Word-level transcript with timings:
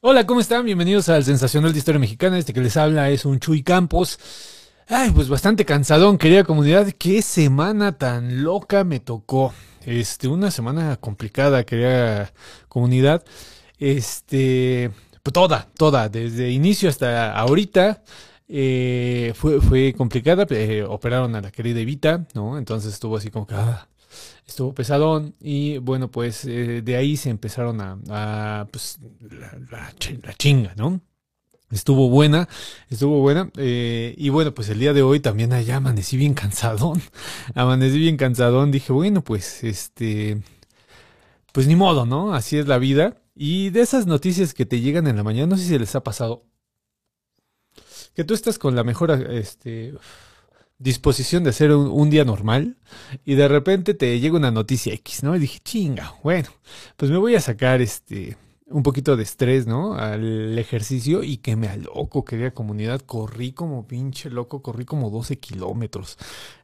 Hola, 0.00 0.24
¿cómo 0.24 0.40
están? 0.40 0.64
Bienvenidos 0.64 1.08
al 1.08 1.24
Sensacional 1.24 1.72
de 1.72 1.78
Historia 1.78 1.98
Mexicana. 1.98 2.38
Este 2.38 2.52
que 2.52 2.60
les 2.60 2.76
habla 2.76 3.10
es 3.10 3.24
un 3.24 3.40
Chuy 3.40 3.64
Campos. 3.64 4.20
Ay, 4.86 5.10
pues 5.10 5.28
bastante 5.28 5.64
cansadón, 5.64 6.16
querida 6.16 6.44
comunidad. 6.44 6.92
Qué 6.96 7.22
semana 7.22 7.98
tan 7.98 8.44
loca 8.44 8.84
me 8.84 9.00
tocó. 9.00 9.52
Este, 9.84 10.28
una 10.28 10.52
semana 10.52 10.96
complicada, 10.96 11.64
querida 11.64 12.32
comunidad. 12.68 13.24
Este, 13.80 14.92
toda, 15.32 15.66
toda, 15.76 16.08
desde 16.08 16.50
inicio 16.50 16.88
hasta 16.88 17.32
ahorita. 17.32 18.02
Eh, 18.48 19.32
fue, 19.34 19.60
fue 19.60 19.94
complicada. 19.94 20.46
eh, 20.50 20.82
operaron 20.88 21.34
a 21.36 21.40
la 21.40 21.50
querida 21.50 21.80
Evita, 21.80 22.26
¿no? 22.34 22.58
Entonces 22.58 22.94
estuvo 22.94 23.16
así 23.16 23.30
como 23.30 23.46
que. 23.46 23.54
ah, 23.54 23.88
estuvo 24.46 24.74
pesadón. 24.74 25.34
Y 25.40 25.78
bueno, 25.78 26.10
pues 26.10 26.44
eh, 26.46 26.82
de 26.82 26.96
ahí 26.96 27.16
se 27.16 27.30
empezaron 27.30 27.80
a. 27.80 28.66
pues, 28.72 28.98
la, 29.30 29.58
la 29.70 29.92
chi- 29.98 30.18
la 30.22 30.32
chinga, 30.34 30.74
¿no? 30.76 31.00
Estuvo 31.70 32.08
buena, 32.10 32.48
estuvo 32.90 33.20
buena. 33.20 33.50
y 33.56 34.28
bueno, 34.30 34.54
pues 34.54 34.70
el 34.70 34.78
día 34.78 34.94
de 34.94 35.02
hoy 35.02 35.20
también 35.20 35.52
allá 35.52 35.76
amanecí 35.76 36.16
bien 36.16 36.34
cansadón. 36.34 37.02
Amanecí 37.54 37.98
bien 37.98 38.16
cansadón. 38.16 38.70
Dije, 38.72 38.92
bueno, 38.92 39.22
pues 39.24 39.64
este. 39.64 40.42
Pues 41.52 41.66
ni 41.66 41.76
modo, 41.76 42.06
¿no? 42.06 42.34
Así 42.34 42.58
es 42.58 42.66
la 42.68 42.78
vida. 42.78 43.16
Y 43.34 43.70
de 43.70 43.80
esas 43.82 44.06
noticias 44.06 44.54
que 44.54 44.66
te 44.66 44.80
llegan 44.80 45.06
en 45.06 45.16
la 45.16 45.22
mañana, 45.22 45.46
no 45.48 45.56
sé 45.56 45.64
si 45.64 45.78
les 45.78 45.94
ha 45.94 46.02
pasado. 46.02 46.44
Que 48.18 48.24
tú 48.24 48.34
estás 48.34 48.58
con 48.58 48.74
la 48.74 48.82
mejor 48.82 49.12
este, 49.30 49.94
disposición 50.76 51.44
de 51.44 51.50
hacer 51.50 51.70
un, 51.70 52.10
día 52.10 52.24
normal 52.24 52.76
y 53.24 53.36
de 53.36 53.46
repente 53.46 53.94
te 53.94 54.18
llega 54.18 54.36
una 54.36 54.50
noticia 54.50 54.92
X, 54.92 55.22
¿no? 55.22 55.36
Y 55.36 55.38
dije, 55.38 55.60
chinga, 55.62 56.16
bueno, 56.24 56.48
pues 56.96 57.12
me 57.12 57.16
voy 57.16 57.36
a 57.36 57.40
sacar 57.40 57.80
este 57.80 58.36
un 58.66 58.82
poquito 58.82 59.16
de 59.16 59.22
estrés, 59.22 59.68
¿no? 59.68 59.94
Al 59.94 60.58
ejercicio 60.58 61.22
y 61.22 61.36
que 61.36 61.54
me 61.54 61.68
aloco, 61.68 62.24
querida 62.24 62.50
comunidad. 62.50 63.02
Corrí 63.02 63.52
como 63.52 63.86
pinche 63.86 64.30
loco, 64.30 64.62
corrí 64.62 64.84
como 64.84 65.10
12 65.10 65.38
kilómetros. 65.38 66.18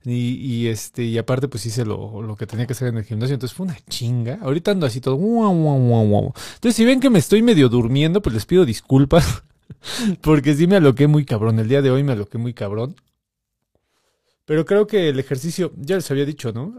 Y, 0.05 0.66
este, 0.66 1.05
y 1.05 1.19
aparte, 1.19 1.47
pues 1.47 1.64
hice 1.66 1.84
lo, 1.84 2.20
lo 2.20 2.34
que 2.34 2.48
tenía 2.48 2.66
que 2.66 2.72
hacer 2.72 2.88
en 2.88 2.97
el 2.97 3.05
gimnasio. 3.05 3.34
Entonces 3.34 3.56
fue 3.56 3.66
una 3.66 3.78
chinga. 3.88 4.41
Ahorita 4.42 4.72
ando 4.72 4.86
así 4.86 5.00
todo. 5.00 5.14
Entonces, 5.14 6.75
si 6.75 6.84
ven 6.84 6.98
que 6.98 7.10
me 7.10 7.20
estoy 7.20 7.43
medio 7.43 7.69
durmiendo, 7.69 8.20
pues 8.20 8.34
les 8.34 8.44
pido 8.44 8.64
disculpas. 8.64 9.44
Porque 10.22 10.54
sí 10.54 10.66
me 10.66 10.76
aloqué 10.76 11.06
muy 11.06 11.25
cabrón. 11.25 11.58
El 11.58 11.69
día 11.69 11.82
de 11.82 11.91
hoy 11.91 12.02
me 12.02 12.12
aloqué 12.12 12.38
muy 12.38 12.54
cabrón. 12.54 12.97
Pero 14.47 14.66
creo 14.66 14.86
que 14.86 15.08
el 15.08 15.19
ejercicio, 15.19 15.72
ya 15.76 15.97
les 15.97 16.10
había 16.10 16.26
dicho, 16.26 16.52
¿no? 16.52 16.75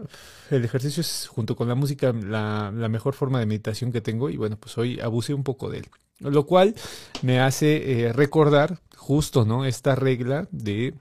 El 0.50 0.64
ejercicio 0.64 1.00
es, 1.00 1.26
junto 1.26 1.56
con 1.56 1.68
la 1.68 1.74
música, 1.74 2.12
la, 2.12 2.70
mejor 2.88 3.14
forma 3.14 3.40
de 3.40 3.46
meditación 3.46 3.90
que 3.90 4.00
tengo. 4.00 4.30
Y 4.30 4.36
bueno, 4.36 4.56
pues 4.56 4.78
hoy 4.78 5.00
abusé 5.00 5.34
un 5.34 5.42
poco 5.42 5.68
de 5.68 5.78
él. 5.78 5.86
Lo 6.20 6.46
cual 6.46 6.74
me 7.22 7.40
hace 7.40 8.06
eh, 8.06 8.12
recordar 8.12 8.80
justo, 8.96 9.44
¿no? 9.44 9.64
Esta 9.64 9.94
regla 9.96 10.48
de 10.52 10.94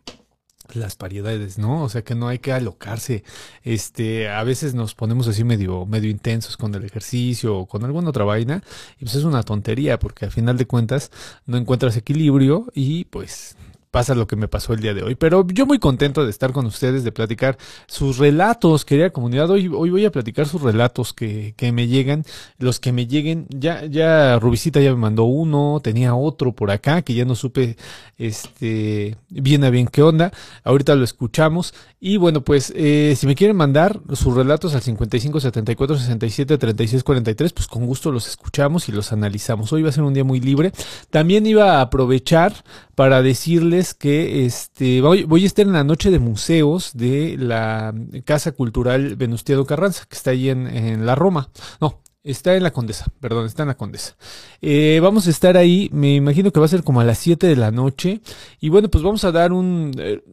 las 0.73 0.97
variedades, 0.97 1.57
¿no? 1.57 1.83
O 1.83 1.89
sea 1.89 2.03
que 2.03 2.15
no 2.15 2.27
hay 2.27 2.39
que 2.39 2.51
alocarse. 2.51 3.23
Este, 3.63 4.29
a 4.29 4.43
veces 4.43 4.73
nos 4.73 4.95
ponemos 4.95 5.27
así 5.27 5.43
medio, 5.43 5.85
medio 5.85 6.09
intensos 6.09 6.57
con 6.57 6.73
el 6.75 6.83
ejercicio 6.83 7.57
o 7.57 7.65
con 7.65 7.83
alguna 7.83 8.09
otra 8.09 8.25
vaina. 8.25 8.63
Y 8.99 9.05
pues 9.05 9.15
es 9.15 9.23
una 9.23 9.43
tontería, 9.43 9.99
porque 9.99 10.25
al 10.25 10.31
final 10.31 10.57
de 10.57 10.65
cuentas 10.65 11.11
no 11.45 11.57
encuentras 11.57 11.97
equilibrio 11.97 12.67
y 12.73 13.05
pues 13.05 13.55
pasa 13.95 14.13
lo 14.13 14.27
que 14.27 14.35
me 14.35 14.49
pasó 14.49 14.73
el 14.73 14.81
día 14.81 14.93
de 14.93 15.03
hoy. 15.03 15.15
Pero 15.15 15.47
yo 15.47 15.65
muy 15.65 15.79
contento 15.79 16.25
de 16.25 16.29
estar 16.29 16.51
con 16.51 16.65
ustedes, 16.65 17.05
de 17.05 17.13
platicar 17.13 17.57
sus 17.87 18.17
relatos, 18.17 18.83
querida 18.83 19.11
comunidad. 19.11 19.49
Hoy, 19.49 19.71
hoy 19.73 19.89
voy 19.89 20.03
a 20.03 20.11
platicar 20.11 20.49
sus 20.49 20.61
relatos 20.61 21.13
que, 21.13 21.53
que 21.55 21.71
me 21.71 21.87
llegan, 21.87 22.25
los 22.57 22.81
que 22.81 22.91
me 22.91 23.07
lleguen. 23.07 23.47
Ya, 23.49 23.85
ya 23.85 24.37
Rubicita 24.37 24.81
ya 24.81 24.89
me 24.89 24.97
mandó 24.97 25.23
uno, 25.23 25.79
tenía 25.81 26.13
otro 26.13 26.51
por 26.51 26.71
acá 26.71 27.03
que 27.03 27.13
ya 27.13 27.23
no 27.23 27.35
supe 27.35 27.77
este 28.17 29.15
bien 29.29 29.63
a 29.63 29.69
bien 29.69 29.87
qué 29.87 30.01
onda. 30.01 30.33
Ahorita 30.65 30.93
lo 30.95 31.05
escuchamos. 31.05 31.73
Y 32.01 32.17
bueno, 32.17 32.41
pues 32.41 32.73
eh, 32.75 33.15
si 33.17 33.25
me 33.27 33.35
quieren 33.35 33.55
mandar 33.55 34.01
sus 34.11 34.35
relatos 34.35 34.75
al 34.75 34.81
55 34.81 35.39
74 35.39 35.97
67 35.97 36.57
36 36.57 37.01
43, 37.01 37.53
pues 37.53 37.67
con 37.67 37.85
gusto 37.85 38.11
los 38.11 38.27
escuchamos 38.27 38.89
y 38.89 38.91
los 38.91 39.13
analizamos. 39.13 39.71
Hoy 39.71 39.83
va 39.83 39.89
a 39.89 39.93
ser 39.93 40.03
un 40.03 40.13
día 40.13 40.25
muy 40.25 40.41
libre. 40.41 40.73
También 41.09 41.45
iba 41.45 41.77
a 41.77 41.81
aprovechar 41.81 42.65
para 42.95 43.21
decirles 43.21 43.84
que 43.93 44.45
este 44.45 45.01
voy, 45.01 45.23
voy 45.23 45.43
a 45.43 45.47
estar 45.47 45.65
en 45.65 45.73
la 45.73 45.83
noche 45.83 46.11
de 46.11 46.19
museos 46.19 46.91
de 46.93 47.35
la 47.37 47.93
Casa 48.23 48.51
Cultural 48.53 49.15
Venustiano 49.15 49.65
Carranza, 49.65 50.05
que 50.09 50.15
está 50.15 50.31
ahí 50.31 50.49
en, 50.49 51.05
la 51.05 51.15
Roma. 51.15 51.49
No, 51.79 52.01
Está 52.23 52.55
en 52.55 52.63
la 52.63 52.71
Condesa, 52.71 53.05
perdón, 53.19 53.45
está 53.45 53.61
en 53.61 53.67
la 53.67 53.77
Condesa. 53.77 54.17
Eh, 54.59 54.99
vamos 54.99 55.27
a 55.27 55.29
estar 55.29 55.57
ahí, 55.57 55.89
me 55.93 56.15
imagino 56.15 56.51
que 56.51 56.59
va 56.59 56.65
a 56.65 56.69
ser 56.69 56.83
como 56.83 56.99
a 56.99 57.03
las 57.03 57.19
7 57.19 57.45
de 57.45 57.55
la 57.55 57.69
noche. 57.69 58.21
Y 58.59 58.69
bueno, 58.69 58.89
pues 58.89 59.03
vamos 59.03 59.23
a 59.25 59.31
dar 59.31 59.53
un, 59.53 59.91
eh, 59.99 60.23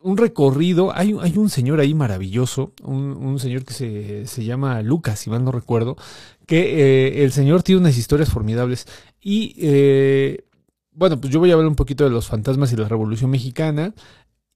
un 0.00 0.16
recorrido. 0.16 0.92
Hay, 0.92 1.14
hay 1.20 1.38
un 1.38 1.48
señor 1.48 1.78
ahí 1.78 1.94
maravilloso, 1.94 2.72
un, 2.82 3.16
un 3.16 3.38
señor 3.38 3.64
que 3.64 3.74
se, 3.74 4.26
se 4.26 4.44
llama 4.44 4.82
Lucas, 4.82 5.20
si 5.20 5.30
mal 5.30 5.44
no 5.44 5.52
recuerdo, 5.52 5.96
que 6.46 7.16
eh, 7.18 7.22
el 7.22 7.30
señor 7.30 7.62
tiene 7.62 7.80
unas 7.80 7.96
historias 7.96 8.28
formidables. 8.28 8.88
Y 9.20 9.54
bueno, 10.96 11.20
pues 11.20 11.32
yo 11.32 11.38
voy 11.38 11.50
a 11.50 11.54
hablar 11.54 11.68
un 11.68 11.76
poquito 11.76 12.04
de 12.04 12.10
los 12.10 12.26
fantasmas 12.26 12.72
y 12.72 12.76
la 12.76 12.88
Revolución 12.88 13.30
Mexicana. 13.30 13.94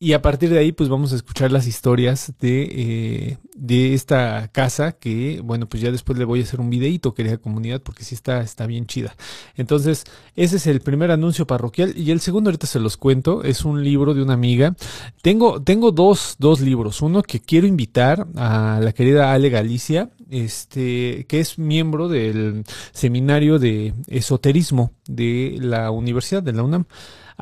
Y 0.03 0.15
a 0.15 0.23
partir 0.23 0.49
de 0.49 0.59
ahí, 0.59 0.73
pues 0.73 0.89
vamos 0.89 1.13
a 1.13 1.17
escuchar 1.17 1.53
las 1.53 1.67
historias 1.67 2.33
de, 2.41 2.63
eh, 2.63 3.39
de 3.55 3.93
esta 3.93 4.49
casa 4.49 4.93
que, 4.93 5.43
bueno, 5.45 5.69
pues 5.69 5.83
ya 5.83 5.93
después 5.93 6.19
le 6.19 6.25
voy 6.25 6.41
a 6.41 6.45
hacer 6.45 6.59
un 6.59 6.71
videíto, 6.71 7.13
querida 7.13 7.37
comunidad, 7.37 7.83
porque 7.83 8.03
sí 8.03 8.15
está, 8.15 8.41
está 8.41 8.67
bien 8.67 8.87
chida. 8.87 9.15
Entonces, 9.57 10.05
ese 10.37 10.57
es 10.57 10.67
el 10.67 10.81
primer 10.81 11.11
anuncio 11.11 11.47
parroquial. 11.47 11.93
Y 11.99 12.13
el 12.13 12.21
segundo, 12.21 12.49
ahorita 12.49 12.67
se 12.67 12.81
los 12.81 12.97
cuento, 12.97 13.45
es 13.45 13.67
un 13.67 13.85
libro 13.85 14.15
de 14.15 14.23
una 14.23 14.33
amiga. 14.33 14.75
Tengo, 15.21 15.63
tengo 15.63 15.93
dos, 15.93 16.37
dos 16.39 16.63
libros. 16.63 17.03
Uno 17.03 17.23
que 17.23 17.41
quiero 17.41 17.67
invitar 17.67 18.27
a 18.37 18.81
la 18.83 18.93
querida 18.93 19.35
Ale 19.35 19.51
Galicia, 19.51 20.09
este, 20.31 21.27
que 21.29 21.41
es 21.41 21.59
miembro 21.59 22.09
del 22.09 22.65
seminario 22.93 23.59
de 23.59 23.95
esoterismo 24.07 24.93
de 25.07 25.57
la 25.61 25.91
Universidad 25.91 26.43
de 26.43 26.53
la 26.53 26.63
UNAM. 26.63 26.87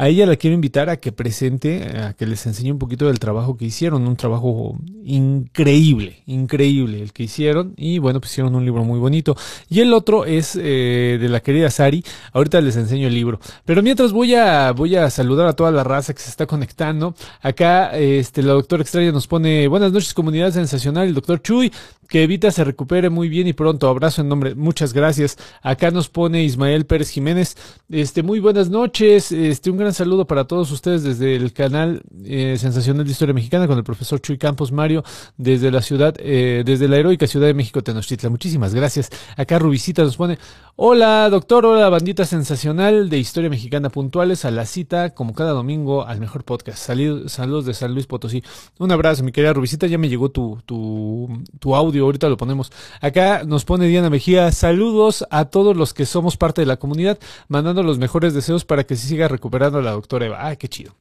A 0.01 0.07
ella 0.07 0.27
la 0.27 0.37
quiero 0.37 0.55
invitar 0.55 0.91
a 0.91 0.99
que 0.99 1.11
presente, 1.11 1.83
a 1.99 2.13
que 2.13 2.25
les 2.25 2.47
enseñe 2.47 2.71
un 2.71 2.79
poquito 2.79 3.09
del 3.09 3.19
trabajo 3.19 3.57
que 3.57 3.65
hicieron, 3.65 4.07
un 4.07 4.15
trabajo 4.15 4.79
increíble, 5.05 6.23
increíble 6.27 7.03
el 7.03 7.13
que 7.13 7.25
hicieron 7.25 7.75
y 7.77 7.99
bueno, 7.99 8.21
pues 8.21 8.31
hicieron 8.31 8.55
un 8.55 8.65
libro 8.65 8.85
muy 8.85 9.01
bonito. 9.01 9.37
Y 9.69 9.81
el 9.81 9.93
otro 9.93 10.25
es 10.25 10.55
eh, 10.55 11.19
de 11.21 11.29
la 11.29 11.41
querida 11.41 11.69
Sari, 11.69 12.05
ahorita 12.33 12.61
les 12.61 12.77
enseño 12.77 13.09
el 13.09 13.15
libro. 13.15 13.41
Pero 13.65 13.83
mientras 13.83 14.13
voy 14.13 14.37
a, 14.37 14.71
voy 14.71 14.95
a 14.95 15.11
saludar 15.11 15.49
a 15.49 15.55
toda 15.55 15.73
la 15.73 15.83
raza 15.83 16.15
que 16.15 16.21
se 16.21 16.31
está 16.31 16.47
conectando. 16.47 17.17
Acá 17.43 17.91
este, 17.99 18.45
la 18.45 18.53
doctora 18.53 18.83
extraña 18.83 19.11
nos 19.11 19.27
pone 19.27 19.67
buenas 19.67 19.91
noches 19.91 20.15
comunidad 20.15 20.53
sensacional, 20.53 21.09
el 21.09 21.15
doctor 21.15 21.43
Chuy, 21.43 21.73
que 22.09 22.23
Evita 22.23 22.51
se 22.51 22.65
recupere 22.65 23.11
muy 23.11 23.29
bien 23.29 23.49
y 23.49 23.53
pronto. 23.53 23.89
Abrazo 23.89 24.23
en 24.23 24.29
nombre, 24.29 24.55
muchas 24.55 24.93
gracias. 24.93 25.37
Acá 25.61 25.91
nos 25.91 26.09
pone 26.09 26.43
Ismael 26.45 26.87
Pérez 26.87 27.11
Jiménez. 27.11 27.57
Este, 27.91 28.23
muy 28.23 28.41
buenas 28.41 28.71
noches. 28.71 29.31
Este, 29.33 29.71
un 29.71 29.77
gran 29.77 29.88
saludo 29.93 30.27
para 30.27 30.45
todos 30.45 30.71
ustedes 30.71 31.03
desde 31.03 31.37
el 31.37 31.53
canal 31.53 32.03
eh, 32.25 32.57
de 32.61 33.11
Historia 33.11 33.35
Mexicana 33.35 33.67
con 33.67 33.79
el 33.79 33.85
profesor 33.85 34.21
Chuy 34.21 34.39
Campos 34.39 34.73
Mario 34.73 35.05
desde 35.37 35.71
la 35.71 35.83
ciudad, 35.83 36.15
eh, 36.19 36.63
desde 36.65 36.89
la 36.89 36.97
heroica 36.97 37.27
Ciudad 37.27 37.47
de 37.47 37.55
México, 37.55 37.83
Tenochtitlan. 37.83 38.33
Muchísimas 38.33 38.75
gracias. 38.75 39.11
Acá 39.37 39.59
Rubicita 39.59 40.03
nos 40.03 40.17
pone, 40.17 40.39
hola 40.77 41.29
doctor, 41.31 41.67
hola 41.67 41.89
bandita 41.89 42.25
sensacional 42.25 43.11
de 43.11 43.19
Historia 43.19 43.51
Mexicana 43.51 43.91
puntuales 43.91 44.45
a 44.45 44.51
la 44.51 44.65
cita 44.65 45.11
como 45.15 45.35
cada 45.35 45.51
domingo 45.51 46.07
al 46.07 46.21
mejor 46.21 46.45
podcast. 46.45 46.79
Salud- 46.79 47.29
saludos 47.29 47.67
de 47.67 47.75
San 47.75 47.93
Luis 47.95 48.07
Potosí. 48.07 48.43
Un 48.79 48.91
abrazo, 48.93 49.23
mi 49.25 49.33
querida 49.33 49.53
Rubicita, 49.53 49.87
ya 49.87 49.99
me 49.99 50.09
llegó 50.09 50.31
tu, 50.31 50.59
tu 50.67 51.75
audio, 51.77 52.05
ahorita 52.05 52.29
lo 52.29 52.37
ponemos. 52.37 52.73
Acá 53.01 53.43
nos 53.45 53.65
pone 53.65 53.87
Diana 53.87 54.09
Mejía, 54.11 54.51
saludos 54.53 55.27
a 55.31 55.47
todos 55.47 55.77
los 55.77 55.93
que 55.95 56.07
somos 56.07 56.37
parte 56.37 56.63
de 56.63 56.67
la 56.67 56.77
comunidad, 56.79 57.19
mandando 57.49 57.83
los 57.83 57.99
mejores 57.99 58.33
deseos 58.33 58.65
para 58.65 58.85
que 58.85 58.97
se 58.97 59.07
siga 59.09 59.29
recuperando 59.29 59.68
la 59.71 59.93
doctora 59.93 60.27
Eva. 60.27 60.49
Ah, 60.49 60.57
qué 60.57 60.69
chido. 60.69 60.97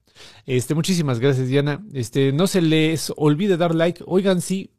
Este, 0.46 0.75
muchísimas 0.75 1.19
gracias, 1.19 1.48
Diana. 1.48 1.84
Este, 1.94 2.31
no 2.31 2.48
se 2.48 2.62
les 2.62 3.12
olvide 3.16 3.58
dar 3.58 3.75
like. 3.75 4.04
Oigan, 4.08 4.42
sí. 4.42 4.72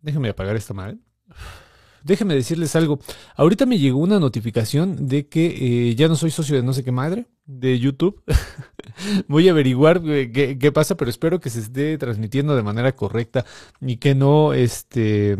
Déjenme 0.00 0.28
apagar 0.28 0.56
esta 0.56 0.74
madre. 0.74 0.98
Déjenme 2.04 2.34
decirles 2.34 2.76
algo. 2.76 3.00
Ahorita 3.34 3.66
me 3.66 3.78
llegó 3.78 3.98
una 3.98 4.20
notificación 4.20 5.08
de 5.08 5.26
que 5.26 5.46
eh, 5.90 5.94
ya 5.96 6.06
no 6.06 6.14
soy 6.14 6.30
socio 6.30 6.54
de 6.54 6.62
no 6.62 6.72
sé 6.72 6.84
qué 6.84 6.92
madre 6.92 7.26
de 7.46 7.78
YouTube. 7.80 8.22
Voy 9.28 9.48
a 9.48 9.50
averiguar 9.50 10.00
eh, 10.06 10.30
qué, 10.30 10.56
qué 10.56 10.70
pasa, 10.70 10.96
pero 10.96 11.10
espero 11.10 11.40
que 11.40 11.50
se 11.50 11.60
esté 11.60 11.98
transmitiendo 11.98 12.54
de 12.54 12.62
manera 12.62 12.94
correcta 12.94 13.44
y 13.80 13.96
que 13.96 14.14
no, 14.14 14.52
este, 14.52 15.36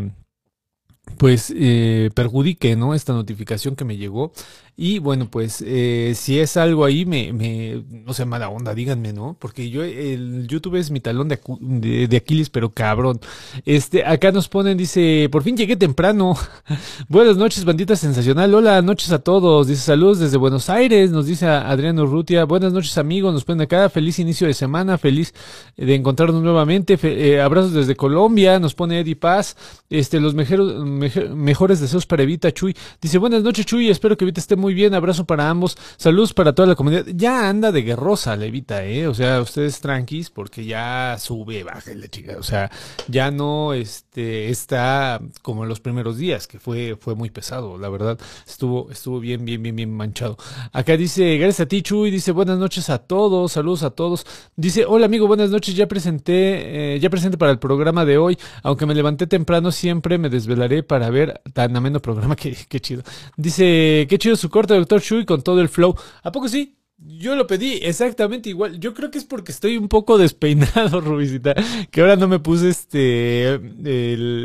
pues, 1.19 1.53
eh, 1.57 2.11
perjudique, 2.15 2.77
¿no? 2.77 2.95
Esta 2.95 3.13
notificación 3.13 3.77
que 3.77 3.85
me 3.85 3.97
llegó. 3.97 4.33
Y 4.79 4.99
bueno, 4.99 5.31
pues 5.31 5.65
eh, 5.67 6.13
si 6.15 6.39
es 6.39 6.59
algo 6.59 6.85
ahí, 6.85 7.07
me, 7.07 7.33
me, 7.33 7.83
no 7.89 8.13
sé, 8.13 8.27
mala 8.27 8.51
onda, 8.51 8.75
díganme, 8.75 9.15
¿no? 9.15 9.35
Porque 9.41 9.71
yo, 9.71 9.83
el 9.83 10.47
YouTube 10.49 10.75
es 10.75 10.91
mi 10.91 11.01
talón 11.01 11.29
de, 11.29 11.41
de, 11.61 12.07
de 12.09 12.17
Aquiles, 12.19 12.51
pero 12.51 12.75
cabrón. 12.75 13.19
Este, 13.65 14.05
acá 14.05 14.33
nos 14.33 14.51
ponen, 14.51 14.77
dice, 14.77 15.31
por 15.33 15.43
fin 15.43 15.57
llegué 15.57 15.77
temprano. 15.77 16.37
Buenas 17.09 17.39
noches, 17.39 17.65
bandita 17.65 17.97
sensacional. 17.97 18.55
Hola, 18.55 18.83
noches 18.83 19.11
a 19.13 19.19
todos. 19.19 19.67
Dice 19.67 19.81
saludos 19.81 20.19
desde 20.19 20.37
Buenos 20.37 20.69
Aires, 20.69 21.11
nos 21.11 21.25
dice 21.25 21.47
Adriano 21.47 22.03
Urrutia. 22.03 22.45
Buenas 22.45 22.75
noches, 22.75 22.99
amigos. 22.99 23.33
Nos 23.33 23.45
ponen 23.45 23.63
acá. 23.63 23.89
Feliz 23.89 24.19
inicio 24.19 24.47
de 24.47 24.53
semana, 24.53 24.99
feliz 24.99 25.33
de 25.79 25.95
encontrarnos 25.95 26.43
nuevamente. 26.43 26.99
Eh, 27.03 27.41
abrazos 27.41 27.73
desde 27.73 27.97
Colombia, 27.97 28.61
nos 28.61 28.75
pone 28.75 29.01
Eddie 29.01 29.17
Paz. 29.17 29.57
Este, 29.89 30.21
los 30.21 30.35
mejores 30.35 31.81
deseos 31.81 32.05
para 32.05 32.25
Evita 32.25 32.53
Chuy. 32.53 32.77
Dice, 33.01 33.17
buenas 33.17 33.43
noches, 33.43 33.65
Chuy. 33.65 33.89
Espero 33.89 34.19
que 34.19 34.27
Evita 34.27 34.41
esté 34.41 34.55
muy 34.55 34.66
bien. 34.75 34.95
Abrazo 34.95 35.25
para 35.25 35.49
ambos. 35.49 35.77
Saludos 35.97 36.35
para 36.35 36.55
toda 36.55 36.69
la 36.69 36.75
comunidad. 36.75 37.05
Ya 37.07 37.49
anda 37.49 37.73
de 37.73 37.83
guerrosa 37.83 38.37
la 38.37 38.47
Evita, 38.47 38.85
eh. 38.85 39.07
O 39.09 39.15
sea, 39.15 39.41
ustedes 39.41 39.81
tranquis, 39.81 40.31
porque 40.31 40.65
ya 40.65 41.17
sube, 41.19 41.65
bájale, 41.65 42.09
chica. 42.09 42.37
O 42.39 42.43
sea, 42.43 42.71
ya 43.09 43.31
no 43.31 43.75
este, 43.75 44.51
está 44.51 45.21
como 45.43 45.63
en 45.65 45.69
los 45.69 45.81
primeros 45.81 46.17
días, 46.19 46.47
que 46.47 46.59
fue, 46.59 46.97
fue 46.99 47.15
muy 47.15 47.31
pesado, 47.31 47.79
la 47.79 47.89
verdad. 47.89 48.19
Estuvo, 48.47 48.91
estuvo 48.91 49.21
bien, 49.21 49.45
bien, 49.45 49.63
bien, 49.63 49.77
bien 49.77 49.91
manchado. 49.93 50.37
Acá 50.73 50.97
dice, 50.97 51.37
gracias 51.39 51.61
a 51.61 51.67
ti, 51.67 51.83
Chuy. 51.83 52.11
Dice, 52.11 52.33
buenas 52.33 52.59
noches 52.59 52.91
a 52.91 52.99
todos. 52.99 53.53
Saludos 53.53 53.83
a 53.83 53.91
todos. 53.91 54.27
Dice, 54.57 54.85
hola 54.87 55.07
amigo, 55.07 55.27
buenas 55.27 55.51
noches. 55.51 55.75
Ya 55.75 55.87
presenté, 55.87 56.95
eh, 56.95 57.01
ya 57.01 57.11
presenté 57.11 57.39
para 57.39 57.53
el 57.53 57.59
programa 57.59 58.05
de 58.05 58.19
hoy. 58.19 58.39
Aunque 58.63 58.87
me 58.87 58.95
levanté 58.95 59.27
temprano, 59.27 59.73
siempre 59.73 60.19
me 60.19 60.29
desvelaré 60.29 60.83
para 60.83 61.11
ver 61.11 61.41
tan 61.53 61.77
ameno 61.77 62.01
programa. 62.01 62.37
Qué, 62.47 62.57
qué 62.69 62.81
chido. 62.81 63.03
Dice, 63.37 64.07
qué 64.09 64.19
chido 64.19 64.37
su 64.37 64.51
corte, 64.57 64.75
doctor 64.75 65.01
Chuy, 65.01 65.25
con 65.25 65.43
todo 65.43 65.61
el 65.61 65.69
flow. 65.69 65.95
¿A 66.23 66.33
poco 66.33 66.49
sí? 66.49 66.73
Yo 66.99 67.37
lo 67.37 67.47
pedí 67.47 67.75
exactamente 67.83 68.49
igual. 68.49 68.81
Yo 68.81 68.95
creo 68.95 69.11
que 69.11 69.19
es 69.19 69.25
porque 69.25 69.53
estoy 69.53 69.77
un 69.77 69.87
poco 69.89 70.17
despeinado, 70.25 71.01
Rubicita. 71.03 71.55
Que 71.91 72.01
ahora 72.01 72.17
no 72.17 72.27
me 72.27 72.39
puse 72.39 72.71
este. 72.71 73.49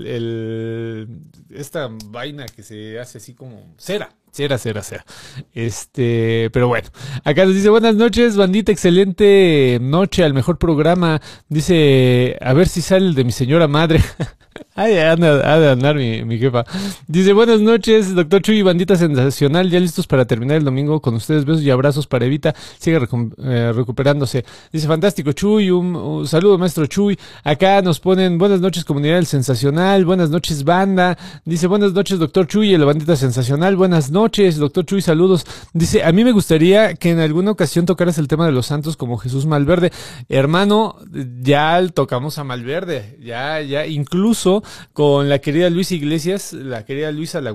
El- 0.06 1.08
esta 1.50 1.90
vaina 2.08 2.46
que 2.46 2.62
se 2.63 3.00
hace 3.00 3.18
así 3.19 3.34
como 3.34 3.74
cera. 3.78 4.10
Cera, 4.34 4.58
cera, 4.58 4.81
cera. 4.81 5.06
Este, 5.54 6.50
pero 6.54 6.68
bueno. 6.69 6.88
Acá 7.24 7.46
nos 7.46 7.54
dice, 7.54 7.69
buenas 7.69 7.96
noches, 7.96 8.38
bandita, 8.38 8.72
excelente 8.72 9.78
noche 9.81 10.24
al 10.24 10.34
mejor 10.34 10.57
programa. 10.57 11.22
Dice, 11.50 12.38
a 12.42 12.54
ver 12.54 12.68
si 12.69 12.81
sale 12.81 13.07
el 13.07 13.16
de 13.16 13.24
mi 13.25 13.31
señora 13.31 13.68
madre. 13.68 14.02
Ay, 14.73 14.97
anda, 15.00 15.59
de 15.59 15.69
andar 15.69 15.95
mi, 15.97 16.39
jefa. 16.39 16.63
Dice, 17.06 17.33
buenas 17.33 17.59
noches, 17.59 18.15
doctor 18.15 18.41
Chuy, 18.41 18.62
bandita 18.62 18.95
sensacional, 18.95 19.69
ya 19.69 19.81
listos 19.81 20.07
para 20.07 20.23
terminar 20.23 20.56
el 20.56 20.63
domingo 20.63 21.01
con 21.01 21.13
ustedes. 21.15 21.44
Besos 21.44 21.62
y 21.63 21.69
abrazos 21.69 22.07
para 22.07 22.25
Evita, 22.25 22.56
sigue 22.79 22.97
eh, 23.44 23.73
recuperándose. 23.75 24.45
Dice, 24.71 24.88
fantástico 24.88 25.33
Chuy, 25.33 25.71
un, 25.71 25.94
un 25.94 26.25
saludo 26.25 26.57
maestro 26.57 26.85
Chuy. 26.85 27.19
Acá 27.44 27.81
nos 27.81 28.00
ponen, 28.00 28.38
buenas 28.38 28.62
noches 28.62 28.85
comunidad 28.85 29.15
del 29.15 29.25
sensacional, 29.25 30.06
buenas 30.06 30.29
noches 30.29 30.63
banda. 30.63 31.18
Dice, 31.44 31.68
buenas 31.68 31.91
noches 31.91 32.18
doctor 32.18 32.47
Chuy, 32.47 32.77
la 32.77 32.85
bandita 32.85 33.18
sensacional, 33.18 33.75
buenas 33.75 34.09
noches 34.09 34.56
doctor 34.56 34.85
Chuy, 34.85 35.01
saludos. 35.01 35.45
Dice, 35.73 36.06
a 36.06 36.13
mí 36.13 36.23
me 36.23 36.31
gustaría 36.31 36.94
que 36.94 37.12
en 37.12 37.19
alguna 37.19 37.51
ocasión 37.51 37.85
tocaras 37.85 38.18
el 38.19 38.29
tema 38.29 38.45
de 38.45 38.53
los 38.53 38.68
santos 38.68 38.95
como 38.95 39.18
Jesús 39.18 39.45
Malverde. 39.45 39.91
Hermano, 40.29 40.95
ya 41.41 41.85
tocamos 41.94 42.38
a 42.38 42.45
Malverde, 42.45 43.18
ya, 43.21 43.59
ya, 43.59 43.85
incluso 43.85 44.61
con 44.94 45.30
la 45.30 45.40
querida 45.40 45.69
Luisa 45.69 45.96
Iglesias, 45.96 46.54
la 46.54 46.86
querida 46.86 47.12
Luisa 47.12 47.42
La 47.42 47.52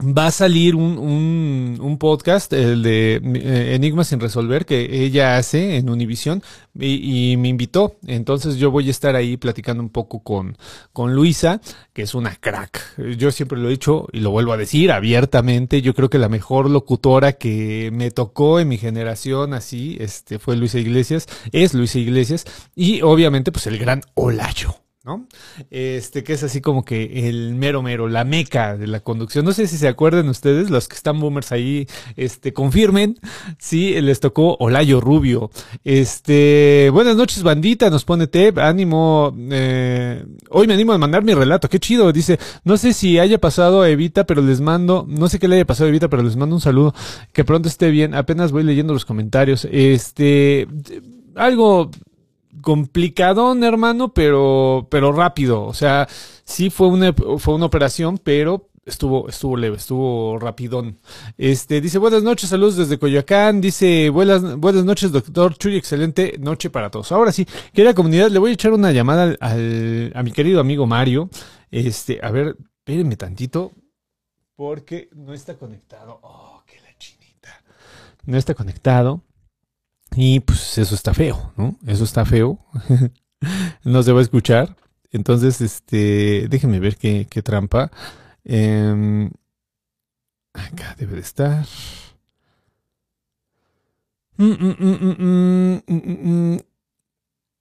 va 0.00 0.26
a 0.26 0.30
salir 0.30 0.74
un, 0.74 0.98
un, 0.98 1.78
un 1.80 1.98
podcast, 1.98 2.52
el 2.52 2.82
de 2.82 3.20
eh, 3.22 3.74
Enigmas 3.74 4.08
sin 4.08 4.20
resolver, 4.20 4.66
que 4.66 5.04
ella 5.04 5.36
hace 5.36 5.76
en 5.76 5.88
Univision, 5.88 6.42
y, 6.78 7.32
y 7.32 7.36
me 7.36 7.48
invitó. 7.48 7.96
Entonces 8.06 8.56
yo 8.56 8.70
voy 8.70 8.88
a 8.88 8.90
estar 8.90 9.14
ahí 9.14 9.36
platicando 9.36 9.82
un 9.82 9.90
poco 9.90 10.20
con, 10.20 10.58
con 10.92 11.14
Luisa, 11.14 11.60
que 11.92 12.02
es 12.02 12.14
una 12.14 12.34
crack. 12.34 12.98
Yo 13.16 13.30
siempre 13.30 13.58
lo 13.58 13.68
he 13.68 13.72
dicho 13.72 14.08
y 14.12 14.20
lo 14.20 14.30
vuelvo 14.30 14.52
a 14.52 14.56
decir 14.56 14.90
abiertamente. 14.90 15.80
Yo 15.80 15.94
creo 15.94 16.10
que 16.10 16.18
la 16.18 16.28
mejor 16.28 16.68
locutora 16.68 17.34
que 17.34 17.90
me 17.92 18.10
tocó 18.10 18.58
en 18.58 18.68
mi 18.68 18.78
generación 18.78 19.54
así, 19.54 19.96
este, 20.00 20.38
fue 20.38 20.56
Luisa 20.56 20.78
Iglesias, 20.78 21.26
es 21.52 21.72
Luisa 21.72 21.98
Iglesias, 21.98 22.44
y 22.74 23.02
obviamente 23.02 23.52
pues 23.52 23.66
el 23.68 23.78
gran 23.78 24.02
Olayo. 24.14 24.83
¿No? 25.04 25.26
Este, 25.70 26.24
que 26.24 26.32
es 26.32 26.42
así 26.42 26.62
como 26.62 26.82
que 26.84 27.28
el 27.28 27.54
mero 27.54 27.82
mero, 27.82 28.08
la 28.08 28.24
meca 28.24 28.76
de 28.76 28.86
la 28.86 29.00
conducción. 29.00 29.44
No 29.44 29.52
sé 29.52 29.66
si 29.66 29.76
se 29.76 29.86
acuerdan 29.86 30.30
ustedes, 30.30 30.70
los 30.70 30.88
que 30.88 30.96
están 30.96 31.20
boomers 31.20 31.52
ahí, 31.52 31.86
este, 32.16 32.54
confirmen 32.54 33.18
si 33.58 34.00
les 34.00 34.20
tocó 34.20 34.56
Olayo 34.58 35.02
Rubio. 35.02 35.50
Este, 35.84 36.88
buenas 36.90 37.16
noches, 37.16 37.42
bandita, 37.42 37.90
nos 37.90 38.04
pone 38.06 38.26
Teb, 38.28 38.58
ánimo, 38.58 39.34
eh, 39.50 40.24
hoy 40.48 40.66
me 40.66 40.74
animo 40.74 40.94
a 40.94 40.98
mandar 40.98 41.22
mi 41.22 41.34
relato, 41.34 41.68
qué 41.68 41.78
chido, 41.78 42.10
dice, 42.10 42.38
no 42.64 42.78
sé 42.78 42.94
si 42.94 43.18
haya 43.18 43.38
pasado 43.38 43.82
a 43.82 43.90
Evita, 43.90 44.24
pero 44.24 44.40
les 44.40 44.62
mando, 44.62 45.04
no 45.06 45.28
sé 45.28 45.38
qué 45.38 45.48
le 45.48 45.56
haya 45.56 45.66
pasado 45.66 45.86
a 45.86 45.90
Evita, 45.90 46.08
pero 46.08 46.22
les 46.22 46.36
mando 46.36 46.54
un 46.54 46.62
saludo, 46.62 46.94
que 47.34 47.44
pronto 47.44 47.68
esté 47.68 47.90
bien, 47.90 48.14
apenas 48.14 48.52
voy 48.52 48.62
leyendo 48.62 48.94
los 48.94 49.04
comentarios, 49.04 49.68
este, 49.70 50.66
algo 51.34 51.90
complicadón, 52.60 53.64
hermano, 53.64 54.12
pero, 54.12 54.86
pero 54.90 55.12
rápido. 55.12 55.64
O 55.64 55.74
sea, 55.74 56.08
sí 56.44 56.70
fue 56.70 56.88
una, 56.88 57.12
fue 57.12 57.54
una 57.54 57.66
operación, 57.66 58.18
pero 58.18 58.68
estuvo, 58.86 59.28
estuvo 59.28 59.56
leve, 59.56 59.76
estuvo 59.76 60.38
rapidón. 60.38 60.98
Este, 61.38 61.80
dice, 61.80 61.98
buenas 61.98 62.22
noches, 62.22 62.50
saludos 62.50 62.76
desde 62.76 62.98
Coyoacán. 62.98 63.60
Dice, 63.60 64.10
buenas, 64.10 64.56
buenas 64.56 64.84
noches, 64.84 65.12
doctor 65.12 65.56
Chuy, 65.56 65.76
excelente 65.76 66.36
noche 66.38 66.70
para 66.70 66.90
todos. 66.90 67.12
Ahora 67.12 67.32
sí, 67.32 67.46
querida 67.72 67.94
comunidad, 67.94 68.30
le 68.30 68.38
voy 68.38 68.50
a 68.50 68.54
echar 68.54 68.72
una 68.72 68.92
llamada 68.92 69.34
al, 69.40 70.12
a 70.14 70.22
mi 70.22 70.32
querido 70.32 70.60
amigo 70.60 70.86
Mario. 70.86 71.30
Este, 71.70 72.20
a 72.22 72.30
ver, 72.30 72.56
espérenme 72.78 73.16
tantito, 73.16 73.72
porque 74.56 75.08
no 75.14 75.32
está 75.34 75.56
conectado. 75.56 76.20
Oh, 76.22 76.62
que 76.66 76.80
la 76.80 76.96
chinita. 76.98 77.62
No 78.24 78.36
está 78.36 78.54
conectado. 78.54 79.22
Y 80.16 80.40
pues 80.40 80.78
eso 80.78 80.94
está 80.94 81.14
feo, 81.14 81.52
¿no? 81.56 81.76
Eso 81.86 82.04
está 82.04 82.24
feo. 82.24 82.58
no 83.84 84.02
se 84.02 84.12
va 84.12 84.20
a 84.20 84.22
escuchar. 84.22 84.76
Entonces, 85.10 85.60
este, 85.60 86.48
déjenme 86.48 86.80
ver 86.80 86.96
qué, 86.96 87.26
qué 87.28 87.42
trampa. 87.42 87.90
Em, 88.44 89.30
acá 90.52 90.94
debe 90.98 91.14
de 91.14 91.20
estar. 91.20 91.66
Mm, 94.36 94.52
mm, 94.52 95.82
mm. 95.88 96.58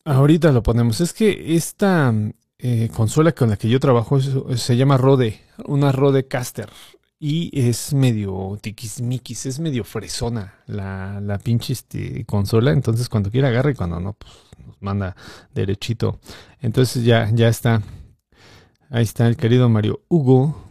Ahorita 0.05 0.51
lo 0.51 0.63
ponemos. 0.63 0.99
Es 1.01 1.13
que 1.13 1.55
esta 1.55 2.13
eh, 2.59 2.89
consola 2.95 3.31
con 3.33 3.49
la 3.49 3.57
que 3.57 3.69
yo 3.69 3.79
trabajo 3.79 4.19
se 4.19 4.77
llama 4.77 4.97
Rode, 4.97 5.39
una 5.65 5.91
Rode 5.91 6.27
Caster. 6.27 6.69
Y 7.25 7.57
es 7.57 7.93
medio 7.93 8.59
tiquismiquis, 8.61 9.45
es 9.45 9.57
medio 9.57 9.85
fresona 9.85 10.55
la, 10.67 11.21
la 11.21 11.37
pinche 11.37 11.71
este, 11.71 12.25
consola. 12.25 12.71
Entonces, 12.71 13.07
cuando 13.07 13.31
quiera 13.31 13.47
agarra 13.47 13.71
y 13.71 13.75
cuando 13.75 13.97
no, 14.01 14.11
pues 14.11 14.33
nos 14.67 14.81
manda 14.81 15.15
derechito. 15.53 16.19
Entonces, 16.59 17.05
ya, 17.05 17.29
ya 17.31 17.47
está. 17.47 17.81
Ahí 18.89 19.03
está 19.03 19.25
el 19.25 19.37
querido 19.37 19.69
Mario 19.69 20.01
Hugo. 20.09 20.65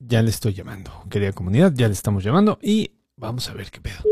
Ya 0.00 0.20
le 0.20 0.30
estoy 0.30 0.54
llamando, 0.54 0.90
querida 1.08 1.32
comunidad, 1.32 1.72
ya 1.76 1.86
le 1.86 1.94
estamos 1.94 2.24
llamando 2.24 2.58
y 2.60 2.90
vamos 3.14 3.48
a 3.48 3.54
ver 3.54 3.70
qué 3.70 3.80
pedo. 3.80 4.02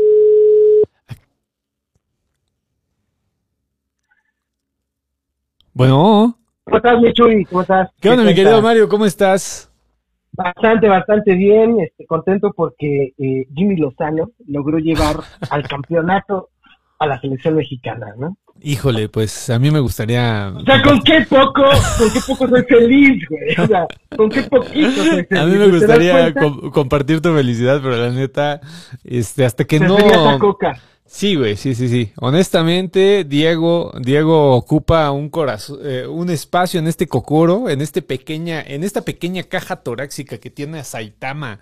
Bueno, 5.73 6.39
¿Cómo 6.67 6.77
estás, 6.77 6.99
mi 7.01 7.13
Chuy? 7.13 7.45
¿Cómo 7.45 7.61
estás? 7.61 7.89
¿qué 8.01 8.09
onda, 8.09 8.23
mi 8.25 8.35
querido 8.35 8.61
Mario? 8.61 8.89
¿Cómo 8.89 9.05
estás? 9.05 9.71
Bastante, 10.33 10.89
bastante 10.89 11.33
bien. 11.33 11.79
Este, 11.79 12.05
contento 12.05 12.51
porque 12.53 13.13
eh, 13.17 13.47
Jimmy 13.55 13.77
Lozano 13.77 14.31
logró 14.47 14.77
llevar 14.77 15.15
al 15.49 15.65
campeonato 15.65 16.49
a 16.99 17.07
la 17.07 17.21
selección 17.21 17.55
mexicana, 17.55 18.07
¿no? 18.19 18.37
Híjole, 18.59 19.07
pues 19.07 19.49
a 19.49 19.59
mí 19.59 19.71
me 19.71 19.79
gustaría. 19.79 20.51
O 20.53 20.61
sea, 20.65 20.81
¿con 20.81 20.99
qué 21.03 21.21
poco, 21.29 21.63
con 21.63 22.11
qué 22.11 22.19
poco 22.27 22.47
soy 22.49 22.63
feliz, 22.63 23.23
güey? 23.29 23.65
O 23.65 23.67
sea, 23.67 23.85
¿con 24.17 24.29
qué 24.29 24.43
poquito 24.43 24.91
soy 25.03 25.23
feliz? 25.23 25.31
A 25.41 25.45
mí 25.45 25.51
me 25.51 25.57
¿Te 25.57 25.71
das 25.71 25.71
gustaría 25.79 26.33
com- 26.33 26.71
compartir 26.71 27.21
tu 27.21 27.33
felicidad, 27.33 27.79
pero 27.81 27.95
la 27.95 28.09
neta, 28.09 28.59
este, 29.05 29.45
hasta 29.45 29.63
que 29.63 29.79
Preferiría 29.79 30.11
esa 30.11 30.31
no. 30.33 30.39
coca. 30.39 30.73
Sí, 31.07 31.35
güey, 31.35 31.55
sí, 31.55 31.73
sí, 31.73 31.87
sí. 31.89 32.11
Honestamente, 32.17 33.23
Diego, 33.23 33.93
Diego 34.01 34.55
ocupa 34.55 35.09
un 35.11 35.29
corazón, 35.29 35.79
eh, 35.83 36.05
un 36.05 36.29
espacio 36.29 36.79
en 36.79 36.87
este 36.87 37.07
cocoro, 37.07 37.69
en 37.69 37.81
este 37.81 38.01
pequeña, 38.01 38.61
en 38.61 38.83
esta 38.83 39.01
pequeña 39.01 39.43
caja 39.43 39.77
torácica 39.77 40.37
que 40.37 40.49
tiene 40.49 40.79
a 40.79 40.83
Saitama 40.83 41.59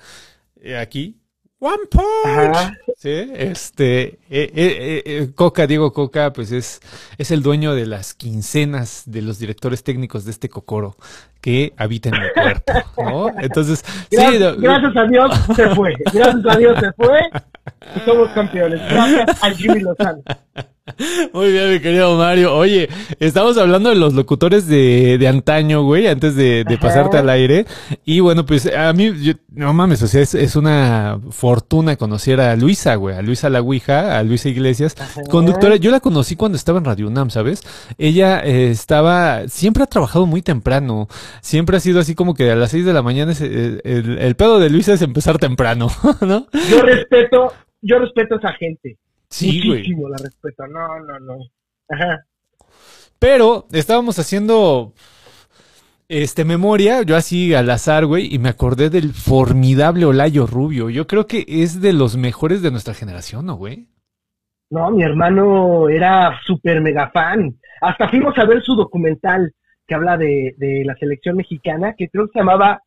eh, 0.62 0.78
aquí. 0.78 1.20
One 1.60 1.86
Punch. 1.90 2.06
Ajá. 2.26 2.74
Sí, 2.98 3.10
este, 3.34 4.20
eh, 4.30 4.52
eh, 4.56 5.04
eh, 5.06 5.32
Coca, 5.34 5.68
Diego 5.68 5.94
Coca, 5.94 6.32
pues 6.34 6.52
es, 6.52 6.80
es 7.18 7.32
el 7.32 7.42
dueño 7.42 7.76
de 7.76 7.86
las 7.86 8.14
quincenas 8.14 9.04
de 9.06 9.22
los 9.22 9.40
directores 9.40 9.84
técnicos 9.84 10.26
de 10.26 10.32
este 10.32 10.50
Cocoro 10.50 10.96
que 11.42 11.74
habita 11.78 12.10
en 12.10 12.16
mi 12.16 12.30
cuerpo, 12.34 12.74
¿no? 12.98 13.40
Entonces, 13.40 13.84
sí, 14.10 14.18
gracias 14.58 14.96
a 14.96 15.06
Dios 15.06 15.32
se 15.56 15.70
fue. 15.76 15.96
Gracias 16.14 16.46
a 16.46 16.58
Dios 16.58 16.80
se 16.80 16.92
fue. 16.94 17.20
Somos 18.06 18.30
campeones. 18.30 18.80
Gracias 18.90 19.44
a 19.44 19.50
Jimmy 19.52 19.80
Lozano. 19.80 20.22
Muy 21.34 21.52
bien, 21.52 21.74
mi 21.74 21.80
querido 21.80 22.16
Mario. 22.16 22.56
Oye, 22.56 22.88
estamos 23.20 23.58
hablando 23.58 23.90
de 23.90 23.96
los 23.96 24.14
locutores 24.14 24.68
de, 24.68 25.18
de 25.18 25.28
antaño, 25.28 25.82
güey, 25.82 26.06
antes 26.06 26.36
de, 26.36 26.64
pasarte 26.80 27.18
al 27.18 27.30
aire. 27.30 27.66
Y 28.06 28.20
bueno, 28.20 28.46
pues 28.46 28.72
a 28.72 28.94
mí, 28.94 29.12
yo- 29.20 29.34
no 29.52 29.74
mames, 29.74 30.04
o 30.04 30.08
sea, 30.08 30.22
es, 30.22 30.36
es 30.36 30.56
una 30.56 31.20
fortuna 31.32 31.96
conocer 31.96 32.40
a 32.40 32.56
Luisa, 32.56 32.96
güey, 32.96 33.16
a 33.18 33.24
Luisa 33.24 33.50
La 33.50 33.62
Ouija, 33.62 34.20
a 34.20 34.24
Luisa 34.24 34.48
Iglesias, 34.50 34.96
conductora. 35.30 35.76
Yo 35.78 35.90
la 35.90 36.02
conocí 36.02 36.36
cuando 36.36 36.56
estaba 36.56 36.78
en 36.78 36.86
Radio 36.86 37.08
UNAM, 37.08 37.32
¿sabes? 37.32 37.64
Ella 37.98 38.42
eh, 38.46 38.70
estaba, 38.70 39.48
siempre 39.48 39.82
ha 39.82 39.88
trabajado 39.88 40.28
muy 40.28 40.44
temprano. 40.44 41.08
Siempre 41.42 41.78
ha 41.78 41.80
sido 41.80 42.00
así 42.00 42.14
como 42.14 42.36
que 42.36 42.52
a 42.52 42.56
las 42.56 42.70
seis 42.70 42.86
de 42.86 42.94
la 42.94 43.02
mañana 43.02 43.32
es, 43.32 43.42
eh, 43.42 43.82
el, 43.84 44.20
el 44.20 44.36
pedo 44.36 44.60
de 44.60 44.70
Luisa 44.70 44.94
es 44.94 45.02
empezar 45.02 45.40
temprano, 45.40 45.90
¿no? 46.22 46.46
Yo 46.70 46.84
respeto, 46.84 47.54
yo 47.82 47.98
respeto 47.98 48.36
a 48.36 48.38
esa 48.38 48.54
gente. 48.54 48.98
Sí, 49.30 49.66
güey. 49.66 49.80
Muchísimo 49.80 50.10
la 50.10 50.18
respeto. 50.18 50.68
No, 50.68 51.00
no, 51.00 51.20
no. 51.20 51.38
Ajá. 51.90 52.26
Pero 53.20 53.68
estábamos 53.72 54.20
haciendo 54.20 54.94
este 56.08 56.46
memoria, 56.46 57.02
yo 57.02 57.16
así 57.16 57.54
al 57.54 57.70
azar, 57.70 58.06
güey, 58.06 58.34
y 58.34 58.38
me 58.40 58.50
acordé 58.50 58.90
del 58.90 59.14
formidable 59.14 60.06
Olayo 60.06 60.46
Rubio. 60.46 60.90
Yo 60.90 61.08
creo 61.08 61.26
que 61.26 61.46
es 61.48 61.82
de 61.82 61.94
los 61.94 62.18
mejores 62.18 62.62
de 62.62 62.72
nuestra 62.72 62.94
generación, 62.94 63.46
¿no, 63.46 63.56
güey? 63.56 63.88
No, 64.70 64.92
mi 64.92 65.04
hermano 65.04 65.90
era 65.90 66.40
súper 66.46 66.82
mega 66.82 67.10
fan. 67.12 67.58
Hasta 67.82 68.10
fuimos 68.10 68.38
a 68.38 68.46
ver 68.46 68.62
su 68.64 68.76
documental 68.76 69.54
que 69.88 69.96
habla 69.96 70.18
de, 70.18 70.56
de 70.58 70.84
la 70.86 70.96
selección 70.96 71.38
mexicana, 71.38 71.94
que 71.98 72.10
creo 72.10 72.26
que 72.26 72.34
se 72.34 72.40
llamaba 72.40 72.82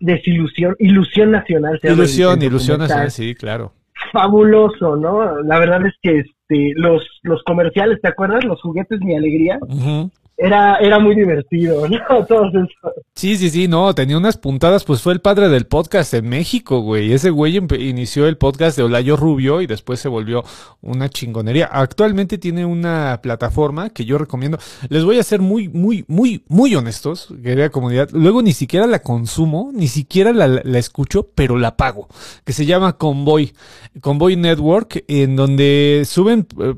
Desilusión, 0.00 0.74
Ilusión 0.78 1.30
Nacional. 1.30 1.78
se 1.80 1.92
Ilusión, 1.92 2.42
ilusión 2.42 2.78
documental. 2.78 2.78
nacional, 3.06 3.10
sí, 3.10 3.34
claro. 3.34 3.72
Fabuloso, 4.12 4.96
¿no? 4.96 5.42
La 5.42 5.58
verdad 5.58 5.86
es 5.86 5.94
que 6.02 6.18
este, 6.18 6.72
los, 6.76 7.02
los 7.22 7.42
comerciales, 7.44 8.00
¿te 8.00 8.08
acuerdas? 8.08 8.44
Los 8.44 8.60
juguetes 8.62 9.00
Mi 9.00 9.16
Alegría. 9.16 9.58
Ujú. 9.62 10.10
Era, 10.38 10.76
era 10.76 10.98
muy 10.98 11.14
divertido, 11.14 11.88
¿no? 12.08 12.26
Todos 12.26 12.54
esos. 12.54 12.68
Sí, 13.14 13.36
sí, 13.36 13.48
sí, 13.48 13.68
no, 13.68 13.94
tenía 13.94 14.18
unas 14.18 14.36
puntadas, 14.36 14.84
pues 14.84 15.00
fue 15.00 15.14
el 15.14 15.20
padre 15.20 15.48
del 15.48 15.66
podcast 15.66 16.12
en 16.12 16.28
México, 16.28 16.80
güey. 16.80 17.12
Ese 17.12 17.30
güey 17.30 17.56
inició 17.56 18.26
el 18.26 18.36
podcast 18.36 18.76
de 18.76 18.82
Olayo 18.82 19.16
Rubio 19.16 19.62
y 19.62 19.66
después 19.66 19.98
se 19.98 20.08
volvió 20.08 20.44
una 20.82 21.08
chingonería. 21.08 21.66
Actualmente 21.72 22.36
tiene 22.36 22.66
una 22.66 23.20
plataforma 23.22 23.88
que 23.90 24.04
yo 24.04 24.18
recomiendo. 24.18 24.58
Les 24.90 25.04
voy 25.04 25.18
a 25.18 25.22
ser 25.22 25.40
muy, 25.40 25.68
muy, 25.68 26.04
muy, 26.06 26.44
muy 26.48 26.74
honestos, 26.74 27.32
querida 27.42 27.70
comunidad. 27.70 28.10
Luego 28.12 28.42
ni 28.42 28.52
siquiera 28.52 28.86
la 28.86 28.98
consumo, 28.98 29.70
ni 29.72 29.88
siquiera 29.88 30.34
la, 30.34 30.46
la 30.48 30.78
escucho, 30.78 31.30
pero 31.34 31.56
la 31.56 31.78
pago. 31.78 32.08
Que 32.44 32.52
se 32.52 32.66
llama 32.66 32.98
Convoy, 32.98 33.54
Convoy 34.02 34.36
Network, 34.36 35.04
en 35.08 35.36
donde 35.36 36.02
suben 36.04 36.46
eh, 36.60 36.74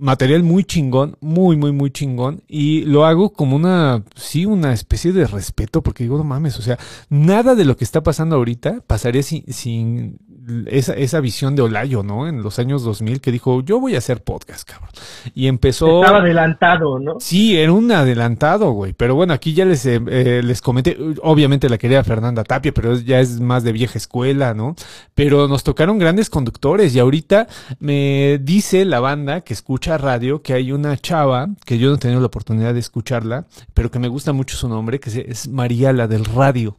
material 0.00 0.42
muy 0.42 0.64
chingón, 0.64 1.16
muy, 1.20 1.56
muy, 1.56 1.72
muy 1.72 1.90
chingón. 1.90 2.42
Y 2.48 2.82
lo 2.82 3.04
hago 3.04 3.30
como 3.32 3.56
una, 3.56 4.02
sí, 4.14 4.46
una 4.46 4.72
especie 4.72 5.12
de 5.12 5.26
respeto, 5.26 5.82
porque 5.82 6.04
digo, 6.04 6.18
no 6.18 6.24
mames, 6.24 6.58
o 6.58 6.62
sea, 6.62 6.78
nada 7.08 7.54
de 7.54 7.64
lo 7.64 7.76
que 7.76 7.84
está 7.84 8.02
pasando 8.02 8.36
ahorita 8.36 8.82
pasaría 8.86 9.22
sin, 9.22 9.44
sin 9.52 10.18
esa, 10.66 10.94
esa 10.94 11.20
visión 11.20 11.56
de 11.56 11.62
Olayo, 11.62 12.02
¿no? 12.02 12.28
En 12.28 12.42
los 12.42 12.58
años 12.58 12.82
2000, 12.82 13.20
que 13.20 13.32
dijo, 13.32 13.62
yo 13.62 13.80
voy 13.80 13.94
a 13.94 13.98
hacer 13.98 14.22
podcast, 14.22 14.68
cabrón. 14.68 14.90
Y 15.34 15.46
empezó... 15.46 16.02
Estaba 16.02 16.18
adelantado, 16.18 16.98
¿no? 16.98 17.16
Sí, 17.20 17.56
era 17.56 17.72
un 17.72 17.90
adelantado, 17.92 18.70
güey. 18.72 18.92
Pero 18.92 19.14
bueno, 19.14 19.32
aquí 19.32 19.54
ya 19.54 19.64
les, 19.64 19.84
eh, 19.86 20.00
eh, 20.08 20.40
les 20.44 20.60
comenté, 20.62 20.96
obviamente 21.22 21.68
la 21.68 21.78
quería 21.78 22.02
Fernanda 22.04 22.44
Tapia, 22.44 22.72
pero 22.72 22.96
ya 22.96 23.20
es 23.20 23.40
más 23.40 23.64
de 23.64 23.72
vieja 23.72 23.98
escuela, 23.98 24.54
¿no? 24.54 24.74
Pero 25.14 25.48
nos 25.48 25.64
tocaron 25.64 25.98
grandes 25.98 26.30
conductores 26.30 26.94
y 26.94 26.98
ahorita 26.98 27.46
me 27.78 28.38
dice 28.42 28.84
la 28.84 29.00
banda 29.00 29.42
que 29.42 29.52
escucha 29.52 29.98
radio 29.98 30.42
que 30.42 30.54
hay 30.54 30.72
una 30.72 30.96
chava, 30.96 31.48
que 31.64 31.78
yo 31.78 31.90
no 31.90 31.96
he 31.96 31.98
tenido 31.98 32.20
la 32.20 32.26
oportunidad 32.26 32.74
de 32.74 32.80
escucharla, 32.80 33.46
pero 33.74 33.90
que 33.90 33.98
me 33.98 34.08
gusta 34.08 34.32
mucho 34.32 34.56
su 34.56 34.68
nombre, 34.68 35.00
que 35.00 35.26
es 35.28 35.48
María 35.48 35.92
la 35.92 36.06
del 36.06 36.24
radio. 36.24 36.78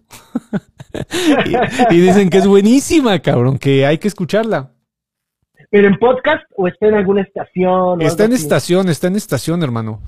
y, 1.46 1.96
y 1.96 2.00
dicen 2.00 2.30
que 2.30 2.40
es 2.40 2.48
buenísima, 2.48 3.20
cabrón, 3.20 3.59
que 3.60 3.86
hay 3.86 3.98
que 3.98 4.08
escucharla. 4.08 4.72
¿Pero 5.70 5.88
en 5.88 5.98
podcast 6.00 6.44
o 6.56 6.68
está 6.68 6.88
en 6.88 6.96
alguna 6.96 7.22
estación? 7.22 8.02
Está 8.02 8.26
en 8.26 8.34
así? 8.34 8.44
estación, 8.44 8.90
está 8.90 9.08
en 9.08 9.16
estación, 9.16 9.62
hermano. 9.62 10.02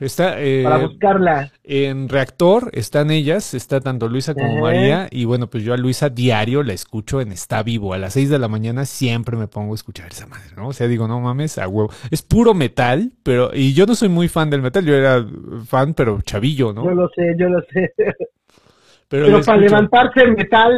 Está, 0.00 0.40
eh, 0.40 0.62
Para 0.64 0.78
buscarla. 0.78 1.52
En 1.62 2.08
Reactor 2.08 2.70
están 2.72 3.10
ellas, 3.10 3.52
está 3.52 3.80
tanto 3.80 4.08
Luisa 4.08 4.32
como 4.32 4.52
Ajá. 4.52 4.60
María, 4.62 5.08
y 5.10 5.26
bueno, 5.26 5.48
pues 5.48 5.62
yo 5.62 5.74
a 5.74 5.76
Luisa 5.76 6.08
diario 6.08 6.62
la 6.62 6.72
escucho 6.72 7.20
en 7.20 7.32
Está 7.32 7.62
Vivo, 7.62 7.92
a 7.92 7.98
las 7.98 8.14
6 8.14 8.30
de 8.30 8.38
la 8.38 8.48
mañana 8.48 8.86
siempre 8.86 9.36
me 9.36 9.46
pongo 9.46 9.72
a 9.72 9.74
escuchar 9.74 10.08
esa 10.10 10.26
madre, 10.26 10.52
¿no? 10.56 10.68
O 10.68 10.72
sea, 10.72 10.88
digo, 10.88 11.06
no 11.06 11.20
mames, 11.20 11.58
a 11.58 11.68
huevo. 11.68 11.90
Es 12.10 12.22
puro 12.22 12.54
metal, 12.54 13.12
pero, 13.22 13.50
y 13.52 13.74
yo 13.74 13.84
no 13.84 13.94
soy 13.94 14.08
muy 14.08 14.28
fan 14.28 14.48
del 14.48 14.62
metal, 14.62 14.86
yo 14.86 14.94
era 14.94 15.24
fan, 15.66 15.92
pero 15.92 16.22
chavillo, 16.22 16.72
¿no? 16.72 16.84
Yo 16.84 16.92
lo 16.92 17.08
sé, 17.10 17.34
yo 17.38 17.48
lo 17.50 17.60
sé. 17.70 17.92
Pero, 19.10 19.26
para 19.26 19.38
escucho. 19.40 19.56
levantarse 19.56 20.20
el 20.22 20.36
metal, 20.36 20.72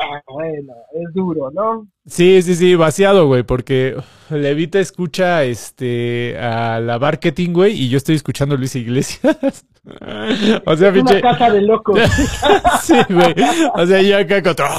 ah, 0.00 0.20
bueno, 0.28 0.72
es 0.94 1.12
duro, 1.14 1.50
¿no? 1.52 1.88
Sí, 2.06 2.40
sí, 2.42 2.54
sí, 2.54 2.76
vaciado, 2.76 3.26
güey, 3.26 3.42
porque 3.42 3.96
Levita 4.30 4.78
escucha 4.78 5.42
este 5.42 6.38
a 6.38 6.78
la 6.80 6.98
marketing, 7.00 7.50
güey, 7.52 7.72
y 7.72 7.88
yo 7.88 7.96
estoy 7.96 8.14
escuchando 8.14 8.54
a 8.54 8.58
Luisa 8.58 8.78
Iglesias. 8.78 9.66
o 10.64 10.76
sea, 10.76 10.88
Es 10.88 10.92
una 10.92 10.92
pinche. 10.92 11.20
casa 11.20 11.50
de 11.50 11.62
locos. 11.62 11.98
sí, 12.82 12.94
güey. 13.08 13.34
O 13.74 13.84
sea, 13.84 14.00
yo 14.00 14.16
acá 14.16 14.40
contra. 14.42 14.70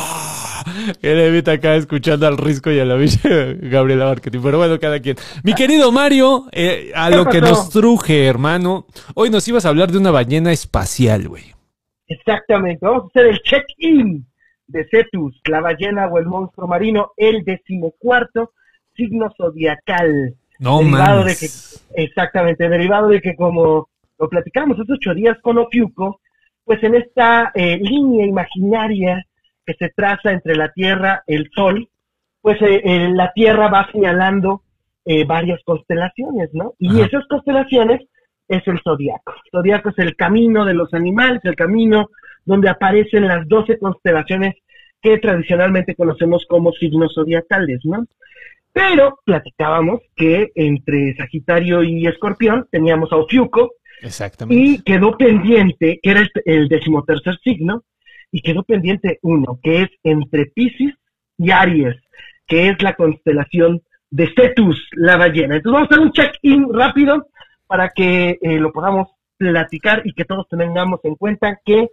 Que 1.01 1.13
Levita 1.13 1.51
acá 1.51 1.75
escuchando 1.75 2.25
al 2.25 2.37
Risco 2.37 2.71
y 2.71 2.79
a 2.79 2.85
la 2.85 2.95
bicha 2.95 3.27
Gabriela 3.59 4.05
Marketing. 4.05 4.39
Pero 4.41 4.57
bueno, 4.59 4.79
cada 4.79 5.01
quien. 5.01 5.17
Mi 5.43 5.53
querido 5.53 5.91
Mario, 5.91 6.45
eh, 6.53 6.93
a 6.95 7.09
¿Qué 7.09 7.15
lo 7.17 7.25
que 7.25 7.41
nos 7.41 7.69
truje, 7.69 8.25
hermano. 8.27 8.85
Hoy 9.13 9.29
nos 9.29 9.45
ibas 9.47 9.65
a 9.65 9.69
hablar 9.69 9.91
de 9.91 9.97
una 9.97 10.11
ballena 10.11 10.53
espacial, 10.53 11.27
güey. 11.27 11.52
Exactamente, 12.13 12.85
vamos 12.85 13.03
a 13.03 13.07
hacer 13.07 13.27
el 13.27 13.39
check-in 13.41 14.25
de 14.67 14.87
Cetus, 14.89 15.39
la 15.45 15.61
ballena 15.61 16.07
o 16.07 16.17
el 16.17 16.25
monstruo 16.25 16.67
marino, 16.67 17.11
el 17.17 17.43
decimocuarto 17.43 18.51
signo 18.95 19.31
zodiacal. 19.37 20.35
No 20.59 20.79
derivado 20.79 21.23
de 21.23 21.35
que, 21.35 21.47
exactamente, 21.95 22.69
derivado 22.69 23.07
de 23.09 23.21
que 23.21 23.35
como 23.35 23.89
lo 24.19 24.29
platicamos 24.29 24.79
hace 24.79 24.93
ocho 24.93 25.13
días 25.13 25.37
con 25.41 25.57
Ofiuco, 25.57 26.21
pues 26.63 26.81
en 26.83 26.95
esta 26.95 27.51
eh, 27.55 27.77
línea 27.77 28.25
imaginaria 28.25 29.25
que 29.65 29.73
se 29.73 29.89
traza 29.89 30.31
entre 30.31 30.55
la 30.55 30.71
Tierra, 30.71 31.23
el 31.27 31.49
Sol, 31.53 31.89
pues 32.41 32.61
eh, 32.61 32.81
eh, 32.83 33.09
la 33.13 33.31
Tierra 33.33 33.69
va 33.69 33.89
señalando 33.91 34.61
eh, 35.05 35.25
varias 35.25 35.59
constelaciones, 35.65 36.49
¿no? 36.53 36.73
Y 36.79 36.89
Ajá. 36.89 37.05
esas 37.05 37.27
constelaciones 37.27 38.01
es 38.55 38.67
el 38.67 38.79
zodiaco. 38.81 39.33
El 39.45 39.51
zodiaco 39.51 39.89
es 39.89 39.99
el 39.99 40.15
camino 40.15 40.65
de 40.65 40.73
los 40.73 40.93
animales, 40.93 41.41
el 41.43 41.55
camino 41.55 42.09
donde 42.45 42.69
aparecen 42.69 43.27
las 43.27 43.47
doce 43.47 43.77
constelaciones 43.77 44.55
que 45.01 45.17
tradicionalmente 45.17 45.95
conocemos 45.95 46.45
como 46.47 46.71
signos 46.71 47.13
zodiacales, 47.13 47.79
¿no? 47.83 48.05
Pero 48.71 49.19
platicábamos 49.23 50.01
que 50.15 50.51
entre 50.55 51.15
Sagitario 51.15 51.83
y 51.83 52.07
Escorpión 52.07 52.67
teníamos 52.71 53.11
a 53.11 53.17
Ofiuco 53.17 53.73
Exactamente. 54.01 54.63
y 54.63 54.81
quedó 54.81 55.15
pendiente, 55.17 55.99
que 56.01 56.09
era 56.09 56.21
el, 56.21 56.29
el 56.45 56.67
decimotercer 56.67 57.37
signo, 57.43 57.83
y 58.31 58.41
quedó 58.41 58.63
pendiente 58.63 59.19
uno, 59.21 59.59
que 59.61 59.83
es 59.83 59.89
entre 60.03 60.47
Pisces 60.47 60.95
y 61.37 61.51
Aries, 61.51 61.95
que 62.47 62.69
es 62.69 62.81
la 62.81 62.95
constelación 62.95 63.81
de 64.09 64.31
Cetus, 64.35 64.89
la 64.93 65.17
ballena. 65.17 65.55
Entonces 65.55 65.71
vamos 65.71 65.89
a 65.89 65.93
hacer 65.93 66.05
un 66.05 66.11
check-in 66.11 66.73
rápido 66.73 67.27
para 67.67 67.89
que 67.89 68.37
eh, 68.41 68.59
lo 68.59 68.71
podamos 68.71 69.09
platicar 69.37 70.01
y 70.05 70.13
que 70.13 70.25
todos 70.25 70.47
tengamos 70.49 70.99
en 71.03 71.15
cuenta 71.15 71.59
que, 71.65 71.89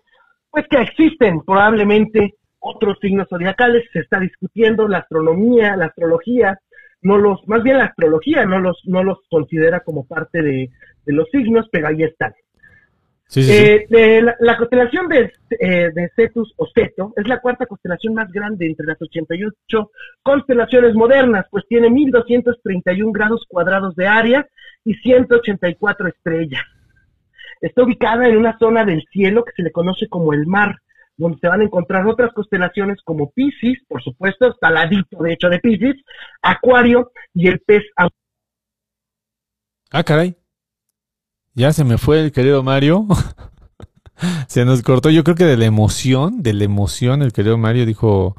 pues 0.50 0.66
que 0.68 0.80
existen 0.80 1.40
probablemente 1.42 2.34
otros 2.58 2.98
signos 3.00 3.28
zodiacales, 3.28 3.84
se 3.92 4.00
está 4.00 4.20
discutiendo 4.20 4.86
la 4.86 4.98
astronomía, 4.98 5.76
la 5.76 5.86
astrología, 5.86 6.58
no 7.02 7.16
los, 7.16 7.46
más 7.48 7.62
bien 7.62 7.78
la 7.78 7.84
astrología 7.84 8.44
no 8.44 8.58
los, 8.58 8.82
no 8.84 9.02
los 9.02 9.18
considera 9.30 9.80
como 9.80 10.06
parte 10.06 10.42
de, 10.42 10.70
de 11.06 11.12
los 11.12 11.28
signos, 11.30 11.66
pero 11.72 11.88
ahí 11.88 12.02
están. 12.02 12.34
Sí, 13.30 13.44
sí, 13.44 13.52
sí. 13.52 13.64
Eh, 13.64 13.86
de 13.88 14.22
la, 14.22 14.34
la 14.40 14.56
constelación 14.56 15.06
de, 15.06 15.32
eh, 15.50 15.90
de 15.94 16.10
Cetus 16.16 16.52
o 16.56 16.66
Ceto 16.74 17.12
es 17.14 17.28
la 17.28 17.40
cuarta 17.40 17.64
constelación 17.64 18.12
más 18.12 18.28
grande 18.32 18.66
entre 18.66 18.84
las 18.86 19.00
88 19.00 19.90
constelaciones 20.20 20.96
modernas, 20.96 21.46
pues 21.48 21.64
tiene 21.68 21.90
1231 21.90 23.12
grados 23.12 23.44
cuadrados 23.48 23.94
de 23.94 24.08
área 24.08 24.48
y 24.84 24.94
184 24.94 26.08
estrellas. 26.08 26.64
Está 27.60 27.84
ubicada 27.84 28.26
en 28.26 28.36
una 28.36 28.58
zona 28.58 28.84
del 28.84 29.04
cielo 29.12 29.44
que 29.44 29.52
se 29.52 29.62
le 29.62 29.70
conoce 29.70 30.08
como 30.08 30.32
el 30.32 30.48
mar 30.48 30.80
donde 31.16 31.38
se 31.38 31.46
van 31.46 31.60
a 31.60 31.64
encontrar 31.64 32.04
otras 32.08 32.32
constelaciones 32.32 33.00
como 33.04 33.30
Pisces, 33.30 33.78
por 33.86 34.02
supuesto, 34.02 34.48
está 34.48 34.68
al 34.68 34.74
ladito 34.74 35.22
de 35.22 35.34
hecho 35.34 35.48
de 35.48 35.60
Pisces, 35.60 35.96
Acuario 36.42 37.12
y 37.32 37.46
el 37.46 37.60
pez 37.60 37.84
Ah, 39.92 40.02
caray. 40.02 40.39
Ya 41.54 41.72
se 41.72 41.84
me 41.84 41.98
fue 41.98 42.20
el 42.20 42.32
querido 42.32 42.62
Mario. 42.62 43.06
se 44.48 44.64
nos 44.64 44.82
cortó, 44.82 45.10
yo 45.10 45.24
creo 45.24 45.36
que 45.36 45.44
de 45.44 45.56
la 45.56 45.64
emoción, 45.66 46.42
de 46.42 46.52
la 46.54 46.64
emoción, 46.64 47.22
el 47.22 47.32
querido 47.32 47.58
Mario 47.58 47.86
dijo. 47.86 48.36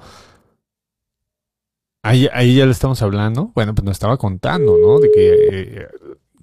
Ahí, 2.04 2.28
ahí 2.34 2.56
ya 2.56 2.66
le 2.66 2.72
estamos 2.72 3.02
hablando. 3.04 3.52
Bueno, 3.54 3.76
pues 3.76 3.86
nos 3.86 3.94
estaba 3.94 4.18
contando, 4.18 4.76
¿no? 4.78 5.00
De 5.00 5.12
que 5.12 5.48
eh, 5.52 5.88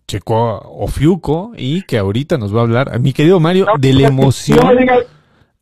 checó 0.07 0.37
a 0.51 0.59
Ofiuco 0.69 1.53
y 1.57 1.83
que 1.83 1.99
ahorita 1.99 2.39
nos 2.39 2.55
va 2.55 2.61
a 2.61 2.63
hablar. 2.63 2.95
A 2.95 2.99
mi 2.99 3.13
querido 3.13 3.41
Mario, 3.41 3.67
No, 3.67 3.73
de 3.79 3.93
la 3.93 4.07
emoción. 4.09 4.61
no 4.65 4.75
digas- 4.77 5.07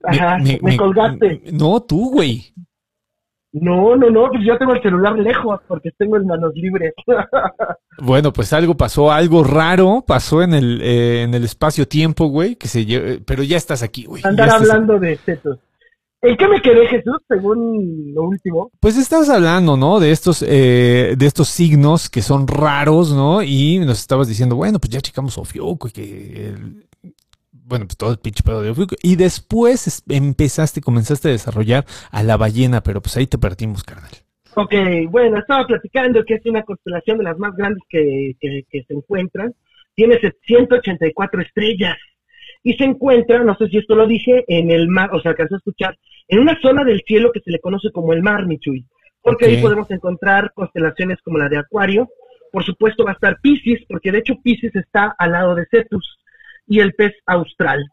Ajá, 0.02 0.36
Me- 0.38 0.58
me, 0.62 0.70
me- 0.72 0.76
colgaste. 0.76 1.42
No, 1.52 1.80
tú, 1.82 2.10
güey. 2.12 2.52
No, 3.58 3.96
no, 3.96 4.10
no, 4.10 4.28
pues 4.28 4.44
yo 4.44 4.58
tengo 4.58 4.74
el 4.74 4.82
celular 4.82 5.18
lejos 5.18 5.60
porque 5.66 5.90
tengo 5.96 6.16
en 6.16 6.26
manos 6.26 6.52
libres. 6.54 6.92
Bueno, 7.98 8.30
pues 8.30 8.52
algo 8.52 8.76
pasó, 8.76 9.10
algo 9.10 9.42
raro 9.42 10.04
pasó 10.06 10.42
en 10.42 10.52
el, 10.52 10.82
eh, 10.82 11.22
en 11.22 11.32
el 11.32 11.44
espacio-tiempo, 11.44 12.26
güey, 12.26 12.56
que 12.56 12.68
se 12.68 12.84
lle- 12.86 13.22
pero 13.26 13.42
ya 13.42 13.56
estás 13.56 13.82
aquí, 13.82 14.04
güey. 14.04 14.20
Andar 14.26 14.48
estás- 14.48 14.60
hablando 14.70 14.98
de 14.98 15.16
setos. 15.24 15.58
¿En 16.20 16.36
qué 16.36 16.46
me 16.46 16.60
quedé, 16.60 16.86
Jesús, 16.88 17.16
según 17.26 18.12
lo 18.14 18.24
último? 18.24 18.70
Pues 18.80 18.98
estabas 18.98 19.30
hablando, 19.30 19.78
¿no? 19.78 19.98
De 19.98 20.10
estos, 20.10 20.44
eh, 20.46 21.14
de 21.16 21.26
estos 21.26 21.48
signos 21.48 22.10
que 22.10 22.20
son 22.20 22.46
raros, 22.46 23.14
¿no? 23.14 23.42
Y 23.42 23.78
nos 23.78 23.98
estabas 24.00 24.28
diciendo, 24.28 24.56
bueno, 24.56 24.78
pues 24.78 24.90
ya 24.90 25.00
checamos 25.00 25.38
Ofiuco 25.38 25.88
y 25.88 25.92
que, 25.92 26.46
el- 26.48 26.86
bueno, 27.66 27.86
pues 27.86 27.96
todo 27.96 28.12
el 28.12 28.18
pinche 28.18 28.42
pedo 28.44 28.62
de 28.62 28.70
Ofiuco. 28.70 28.94
Y 29.02 29.16
después 29.16 29.86
es- 29.86 30.02
empezaste, 30.08 30.80
comenzaste 30.80 31.28
a 31.28 31.32
desarrollar 31.32 31.84
a 32.10 32.22
la 32.22 32.36
ballena, 32.36 32.82
pero 32.82 33.00
pues 33.02 33.16
ahí 33.16 33.26
te 33.26 33.38
perdimos, 33.38 33.82
carnal. 33.82 34.10
Ok, 34.54 34.72
bueno, 35.10 35.38
estaba 35.38 35.66
platicando 35.66 36.24
que 36.24 36.34
es 36.34 36.46
una 36.46 36.62
constelación 36.62 37.18
de 37.18 37.24
las 37.24 37.38
más 37.38 37.54
grandes 37.56 37.82
que, 37.88 38.34
que- 38.40 38.64
que 38.70 38.84
se 38.84 38.94
encuentran. 38.94 39.54
Tiene 39.94 40.18
184 40.46 41.42
estrellas 41.42 41.96
y 42.62 42.74
se 42.74 42.84
encuentra, 42.84 43.42
no 43.44 43.54
sé 43.56 43.68
si 43.68 43.78
esto 43.78 43.94
lo 43.94 44.06
dije, 44.06 44.44
en 44.48 44.70
el 44.70 44.88
mar, 44.88 45.10
o 45.12 45.20
sea, 45.20 45.32
alcanzó 45.32 45.54
a 45.56 45.58
escuchar, 45.58 45.98
en 46.28 46.38
una 46.40 46.58
zona 46.60 46.84
del 46.84 47.02
cielo 47.06 47.32
que 47.32 47.40
se 47.40 47.50
le 47.50 47.60
conoce 47.60 47.90
como 47.92 48.12
el 48.12 48.22
mar, 48.22 48.46
Michuy. 48.46 48.86
Porque 49.22 49.46
ahí 49.46 49.60
podemos 49.62 49.90
encontrar 49.90 50.52
constelaciones 50.54 51.18
como 51.22 51.36
la 51.38 51.48
de 51.48 51.58
Acuario. 51.58 52.08
Por 52.52 52.64
supuesto 52.64 53.04
va 53.04 53.10
a 53.10 53.14
estar 53.14 53.38
Pisces, 53.42 53.80
porque 53.88 54.12
de 54.12 54.18
hecho 54.18 54.34
Pisces 54.42 54.74
está 54.76 55.14
al 55.18 55.32
lado 55.32 55.54
de 55.56 55.66
Cetus 55.70 56.16
y 56.66 56.80
el 56.80 56.94
pez 56.94 57.12
austral. 57.26 57.90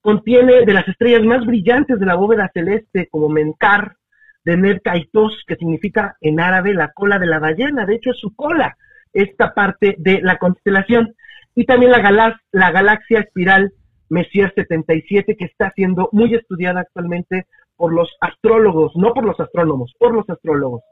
Contiene 0.00 0.64
de 0.64 0.72
las 0.72 0.86
estrellas 0.88 1.24
más 1.24 1.44
brillantes 1.44 1.98
de 1.98 2.06
la 2.06 2.14
bóveda 2.14 2.50
celeste, 2.52 3.08
como 3.10 3.28
Mencar, 3.28 3.96
de 4.44 4.56
Neb 4.56 4.80
Kaitos, 4.82 5.42
que 5.46 5.56
significa 5.56 6.16
en 6.20 6.38
árabe 6.38 6.72
la 6.72 6.92
cola 6.92 7.18
de 7.18 7.26
la 7.26 7.40
ballena, 7.40 7.84
de 7.84 7.96
hecho 7.96 8.10
es 8.10 8.18
su 8.20 8.34
cola, 8.36 8.76
esta 9.12 9.52
parte 9.54 9.96
de 9.98 10.20
la 10.22 10.38
constelación, 10.38 11.14
y 11.54 11.64
también 11.64 11.90
la, 11.90 12.40
la 12.52 12.70
galaxia 12.70 13.20
espiral 13.20 13.72
Messier 14.08 14.52
77, 14.54 15.36
que 15.36 15.46
está 15.46 15.72
siendo 15.74 16.08
muy 16.12 16.34
estudiada 16.34 16.80
actualmente 16.80 17.46
por 17.76 17.92
los 17.92 18.08
astrólogos, 18.20 18.92
no 18.94 19.12
por 19.12 19.24
los 19.24 19.38
astrónomos, 19.40 19.92
por 19.98 20.14
los 20.14 20.28
astrólogos. 20.30 20.82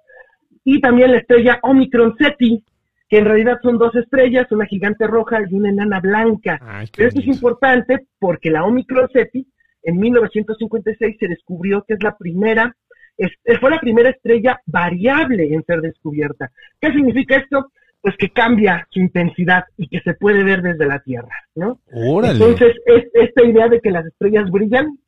Y 0.64 0.80
también 0.80 1.12
la 1.12 1.18
estrella 1.18 1.60
Omicron 1.62 2.16
Ceti, 2.18 2.64
que 3.08 3.18
en 3.18 3.24
realidad 3.26 3.58
son 3.62 3.78
dos 3.78 3.94
estrellas, 3.96 4.50
una 4.50 4.66
gigante 4.66 5.06
roja 5.06 5.38
y 5.48 5.54
una 5.54 5.68
enana 5.70 6.00
blanca. 6.00 6.58
Ay, 6.62 6.86
Pero 6.96 7.08
esto 7.08 7.20
es 7.20 7.26
importante 7.26 8.06
porque 8.18 8.50
la 8.50 8.64
Omicron 8.64 9.08
Ceti 9.12 9.46
en 9.82 9.98
1956 9.98 11.16
se 11.20 11.28
descubrió 11.28 11.84
que 11.86 11.94
es 11.94 12.02
la 12.02 12.16
primera, 12.16 12.74
es- 13.18 13.36
fue 13.60 13.70
la 13.70 13.78
primera 13.80 14.10
estrella 14.10 14.60
variable 14.66 15.52
en 15.52 15.62
ser 15.64 15.80
descubierta. 15.82 16.50
¿Qué 16.80 16.90
significa 16.92 17.36
esto? 17.36 17.70
Pues 18.00 18.16
que 18.16 18.30
cambia 18.30 18.86
su 18.90 19.00
intensidad 19.00 19.64
y 19.76 19.88
que 19.88 20.00
se 20.00 20.14
puede 20.14 20.42
ver 20.44 20.60
desde 20.62 20.86
la 20.86 20.98
Tierra, 21.00 21.36
¿no? 21.54 21.80
Órale. 21.92 22.32
Entonces, 22.34 22.76
es, 22.86 23.04
esta 23.14 23.44
idea 23.44 23.68
de 23.68 23.80
que 23.80 23.90
las 23.90 24.04
estrellas 24.06 24.50
brillan, 24.50 24.98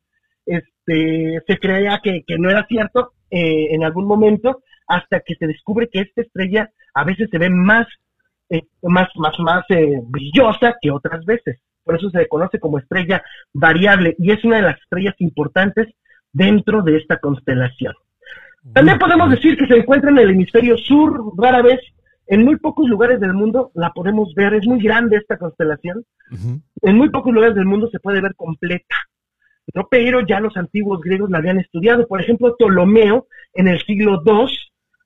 este, 0.46 1.40
se 1.46 1.58
creía 1.58 2.00
que, 2.02 2.22
que 2.26 2.38
no 2.38 2.48
era 2.50 2.64
cierto 2.66 3.12
eh, 3.30 3.68
en 3.74 3.84
algún 3.84 4.06
momento, 4.06 4.62
hasta 4.86 5.20
que 5.20 5.34
se 5.34 5.46
descubre 5.46 5.88
que 5.90 6.00
esta 6.00 6.22
estrella 6.22 6.70
a 6.94 7.04
veces 7.04 7.28
se 7.30 7.38
ve 7.38 7.50
más, 7.50 7.86
eh, 8.50 8.62
más, 8.82 9.08
más, 9.16 9.38
más 9.38 9.64
eh, 9.70 10.00
brillosa 10.04 10.76
que 10.80 10.90
otras 10.90 11.24
veces. 11.24 11.60
Por 11.84 11.96
eso 11.96 12.10
se 12.10 12.18
le 12.18 12.28
conoce 12.28 12.58
como 12.58 12.78
estrella 12.78 13.22
variable 13.52 14.16
y 14.18 14.32
es 14.32 14.44
una 14.44 14.56
de 14.56 14.62
las 14.62 14.80
estrellas 14.80 15.14
importantes 15.18 15.88
dentro 16.32 16.82
de 16.82 16.96
esta 16.96 17.18
constelación. 17.18 17.94
También 18.72 18.98
podemos 18.98 19.30
decir 19.30 19.56
que 19.56 19.66
se 19.66 19.76
encuentra 19.76 20.10
en 20.10 20.18
el 20.18 20.30
hemisferio 20.30 20.76
sur, 20.76 21.32
rara 21.38 21.62
vez, 21.62 21.80
en 22.26 22.44
muy 22.44 22.56
pocos 22.56 22.88
lugares 22.88 23.20
del 23.20 23.32
mundo 23.32 23.70
la 23.74 23.92
podemos 23.92 24.34
ver, 24.34 24.54
es 24.54 24.66
muy 24.66 24.82
grande 24.82 25.16
esta 25.16 25.38
constelación, 25.38 26.04
en 26.82 26.96
muy 26.96 27.10
pocos 27.10 27.32
lugares 27.32 27.54
del 27.54 27.66
mundo 27.66 27.88
se 27.90 28.00
puede 28.00 28.20
ver 28.20 28.34
completa, 28.34 28.96
¿no? 29.72 29.86
pero 29.88 30.20
ya 30.26 30.40
los 30.40 30.56
antiguos 30.56 31.00
griegos 31.00 31.30
la 31.30 31.38
habían 31.38 31.60
estudiado. 31.60 32.08
Por 32.08 32.20
ejemplo, 32.20 32.56
Ptolomeo, 32.56 33.28
en 33.54 33.68
el 33.68 33.80
siglo 33.82 34.22
II, 34.26 34.46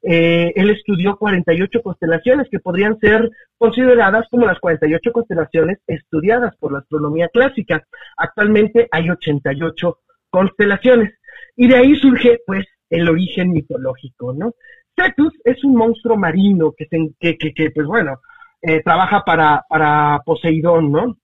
eh, 0.02 0.52
él 0.56 0.70
estudió 0.70 1.16
48 1.16 1.82
constelaciones 1.82 2.48
que 2.50 2.58
podrían 2.58 2.98
ser 2.98 3.30
consideradas 3.58 4.26
como 4.30 4.46
las 4.46 4.58
48 4.58 5.12
constelaciones 5.12 5.78
estudiadas 5.86 6.56
por 6.56 6.72
la 6.72 6.78
astronomía 6.78 7.28
clásica. 7.28 7.84
Actualmente 8.16 8.88
hay 8.90 9.10
88 9.10 9.98
constelaciones. 10.30 11.14
Y 11.56 11.68
de 11.68 11.76
ahí 11.76 11.94
surge, 11.96 12.38
pues, 12.46 12.66
el 12.88 13.08
origen 13.08 13.52
mitológico, 13.52 14.32
¿no? 14.32 14.54
Cetus 14.96 15.32
es 15.44 15.62
un 15.64 15.76
monstruo 15.76 16.16
marino 16.16 16.72
que, 16.72 16.86
que, 17.20 17.70
pues 17.70 17.86
bueno, 17.86 18.20
eh, 18.62 18.82
trabaja 18.82 19.22
para, 19.24 19.64
para 19.68 20.20
Poseidón, 20.24 20.90
¿no? 20.90 21.16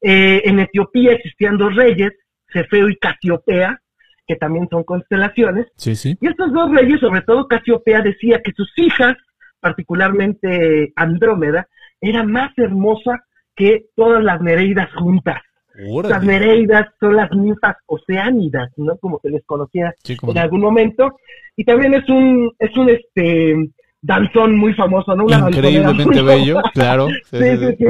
Eh, 0.00 0.42
en 0.44 0.60
Etiopía 0.60 1.12
existían 1.12 1.58
dos 1.58 1.74
reyes, 1.74 2.12
Cefeo 2.50 2.88
y 2.88 2.96
Casiopea, 2.96 3.80
que 4.30 4.36
también 4.36 4.68
son 4.70 4.84
constelaciones, 4.84 5.66
Sí, 5.74 5.96
sí. 5.96 6.16
y 6.20 6.28
estos 6.28 6.52
dos 6.52 6.70
reyes, 6.70 7.00
sobre 7.00 7.22
todo 7.22 7.48
Casiopea, 7.48 8.00
decía 8.00 8.40
que 8.44 8.52
sus 8.52 8.70
hijas, 8.76 9.16
particularmente 9.58 10.92
Andrómeda, 10.94 11.66
era 12.00 12.22
más 12.22 12.56
hermosa 12.56 13.24
que 13.56 13.86
todas 13.96 14.22
las 14.22 14.40
Nereidas 14.40 14.88
juntas. 14.94 15.42
Las. 15.74 16.22
Nereidas 16.22 16.86
son 17.00 17.16
las 17.16 17.32
ninfas 17.32 17.76
oceánidas, 17.86 18.70
¿no? 18.76 18.96
Como 18.98 19.18
se 19.20 19.30
les 19.30 19.44
conocía 19.46 19.92
Sí, 20.04 20.16
en 20.22 20.38
algún 20.38 20.60
momento. 20.60 21.16
Y 21.56 21.64
también 21.64 21.94
es 21.94 22.08
un, 22.08 22.52
es 22.60 22.76
un 22.76 22.88
este 22.88 23.56
danzón 24.00 24.56
muy 24.56 24.74
famoso, 24.74 25.16
¿no? 25.16 25.24
Una 25.24 25.48
Increíblemente 25.48 26.22
muy 26.22 26.22
bello, 26.22 26.60
claro. 26.72 27.08
Sí, 27.30 27.56
sí. 27.56 27.76
sí. 27.78 27.84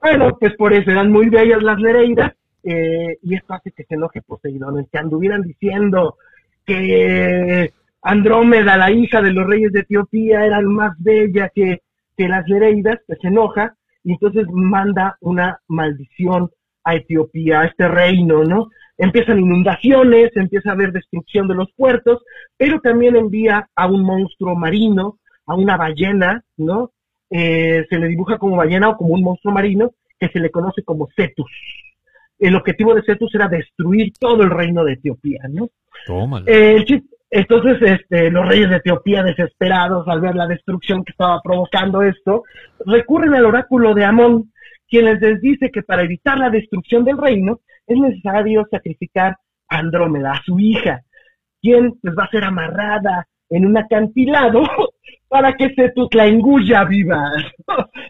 Bueno, 0.00 0.36
pues 0.38 0.54
por 0.56 0.72
eso 0.72 0.88
eran 0.92 1.10
muy 1.10 1.28
bellas 1.28 1.62
las 1.64 1.78
Nereidas, 1.78 2.32
eh, 2.62 3.18
y 3.22 3.34
esto 3.34 3.54
hace 3.54 3.70
que 3.72 3.84
se 3.84 3.94
enoje 3.94 4.22
Poseidón, 4.22 4.86
que 4.90 4.98
anduvieran 4.98 5.42
diciendo 5.42 6.16
que 6.64 7.72
Andrómeda, 8.02 8.76
la 8.76 8.90
hija 8.90 9.20
de 9.22 9.32
los 9.32 9.46
reyes 9.46 9.72
de 9.72 9.80
Etiopía, 9.80 10.44
era 10.44 10.60
más 10.60 10.92
bella 10.98 11.50
que, 11.54 11.82
que 12.16 12.28
las 12.28 12.46
Nereidas, 12.46 12.98
pues 13.06 13.18
se 13.20 13.28
enoja, 13.28 13.74
y 14.04 14.12
entonces 14.12 14.46
manda 14.50 15.16
una 15.20 15.58
maldición 15.68 16.50
a 16.84 16.94
Etiopía, 16.94 17.60
a 17.60 17.66
este 17.66 17.88
reino, 17.88 18.44
¿no? 18.44 18.68
Empiezan 18.96 19.38
inundaciones, 19.38 20.30
empieza 20.36 20.70
a 20.70 20.72
haber 20.72 20.92
destrucción 20.92 21.46
de 21.48 21.54
los 21.54 21.70
puertos, 21.72 22.22
pero 22.56 22.80
también 22.80 23.16
envía 23.16 23.68
a 23.74 23.86
un 23.86 24.02
monstruo 24.02 24.54
marino, 24.54 25.18
a 25.46 25.54
una 25.54 25.76
ballena, 25.76 26.42
¿no? 26.56 26.92
Eh, 27.30 27.84
se 27.88 27.98
le 27.98 28.08
dibuja 28.08 28.38
como 28.38 28.56
ballena 28.56 28.88
o 28.88 28.96
como 28.96 29.14
un 29.14 29.22
monstruo 29.22 29.52
marino 29.52 29.92
que 30.18 30.28
se 30.28 30.40
le 30.40 30.50
conoce 30.50 30.82
como 30.82 31.08
Cetus. 31.14 31.50
El 32.38 32.54
objetivo 32.54 32.94
de 32.94 33.02
Cetus 33.02 33.34
era 33.34 33.48
destruir 33.48 34.12
todo 34.18 34.42
el 34.42 34.50
reino 34.50 34.84
de 34.84 34.92
Etiopía, 34.94 35.40
¿no? 35.50 35.70
Tómalo. 36.06 36.46
Eh, 36.46 36.84
entonces, 37.30 37.76
este, 37.82 38.30
los 38.30 38.48
reyes 38.48 38.70
de 38.70 38.76
Etiopía, 38.76 39.22
desesperados 39.22 40.06
al 40.08 40.20
ver 40.20 40.34
la 40.34 40.46
destrucción 40.46 41.04
que 41.04 41.12
estaba 41.12 41.40
provocando 41.42 42.02
esto, 42.02 42.44
recurren 42.86 43.34
al 43.34 43.46
oráculo 43.46 43.94
de 43.94 44.04
Amón, 44.04 44.52
quien 44.88 45.04
les 45.04 45.40
dice 45.42 45.70
que 45.70 45.82
para 45.82 46.02
evitar 46.02 46.38
la 46.38 46.48
destrucción 46.48 47.04
del 47.04 47.18
reino 47.18 47.60
es 47.86 47.98
necesario 47.98 48.66
sacrificar 48.70 49.36
a 49.68 49.78
Andrómeda, 49.78 50.32
a 50.32 50.42
su 50.42 50.58
hija, 50.58 51.02
quien 51.60 51.98
pues 52.00 52.14
va 52.18 52.24
a 52.24 52.30
ser 52.30 52.44
amarrada 52.44 53.26
en 53.50 53.66
un 53.66 53.76
acantilado 53.76 54.62
para 55.28 55.54
que 55.54 55.74
Cetus 55.74 56.08
la 56.14 56.26
engulla 56.26 56.84
viva. 56.84 57.30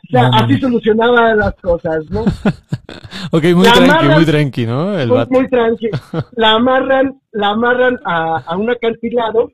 O 0.09 0.11
sea, 0.11 0.29
No, 0.31 0.37
así 0.39 0.59
solucionaba 0.59 1.35
las 1.35 1.55
cosas, 1.57 2.11
¿no? 2.11 2.25
Ok, 3.33 3.45
muy 3.55 3.65
la 3.67 3.73
tranqui, 3.73 3.91
amarras- 3.91 4.15
muy 4.17 4.25
tranqui, 4.25 4.67
¿no? 4.67 4.99
El 4.99 5.09
muy, 5.09 5.27
muy 5.29 5.49
tranqui. 5.49 5.89
La 6.37 6.53
amarran, 6.53 7.21
la 7.33 7.49
amarran 7.51 7.99
a, 8.05 8.39
a 8.39 8.57
un 8.57 8.71
acantilado 8.71 9.51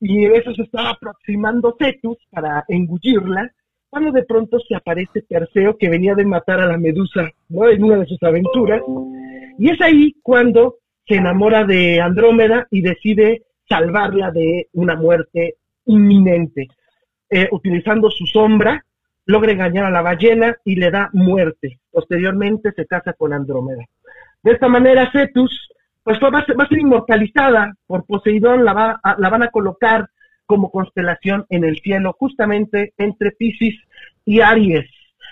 y 0.00 0.24
en 0.24 0.34
eso 0.34 0.52
se 0.54 0.62
estaba 0.62 0.90
aproximando 0.90 1.76
Cetus 1.78 2.16
para 2.30 2.64
engullirla, 2.68 3.50
cuando 3.88 4.10
de 4.10 4.24
pronto 4.24 4.58
se 4.66 4.74
aparece 4.74 5.22
Perseo 5.22 5.76
que 5.78 5.88
venía 5.88 6.14
de 6.16 6.24
matar 6.24 6.60
a 6.60 6.66
la 6.66 6.76
Medusa, 6.76 7.30
¿no? 7.48 7.68
En 7.68 7.84
una 7.84 7.98
de 7.98 8.06
sus 8.06 8.20
aventuras. 8.22 8.82
Y 9.58 9.70
es 9.70 9.80
ahí 9.80 10.14
cuando 10.22 10.76
se 11.06 11.14
enamora 11.16 11.64
de 11.64 12.00
Andrómeda 12.00 12.66
y 12.70 12.80
decide 12.82 13.42
salvarla 13.68 14.32
de 14.32 14.66
una 14.72 14.96
muerte 14.96 15.54
inminente. 15.86 16.66
Eh, 17.30 17.48
utilizando 17.52 18.10
su 18.10 18.26
sombra, 18.26 18.84
logra 19.26 19.52
engañar 19.52 19.84
a 19.86 19.90
la 19.90 20.02
ballena 20.02 20.56
y 20.64 20.76
le 20.76 20.90
da 20.90 21.10
muerte. 21.12 21.78
Posteriormente 21.90 22.72
se 22.76 22.86
casa 22.86 23.12
con 23.14 23.32
Andrómeda. 23.32 23.84
De 24.42 24.52
esta 24.52 24.68
manera, 24.68 25.10
Cetus, 25.12 25.68
pues 26.02 26.18
va, 26.20 26.38
a 26.38 26.44
ser, 26.44 26.58
va 26.58 26.64
a 26.64 26.68
ser 26.68 26.78
inmortalizada 26.78 27.72
por 27.86 28.04
Poseidón, 28.04 28.64
la, 28.64 28.72
va 28.74 29.00
a- 29.02 29.16
la 29.18 29.30
van 29.30 29.42
a 29.42 29.48
colocar 29.48 30.08
como 30.46 30.70
constelación 30.70 31.46
en 31.48 31.64
el 31.64 31.78
cielo, 31.80 32.14
justamente 32.18 32.92
entre 32.98 33.30
Piscis 33.32 33.80
y 34.26 34.40
Aries. 34.42 34.84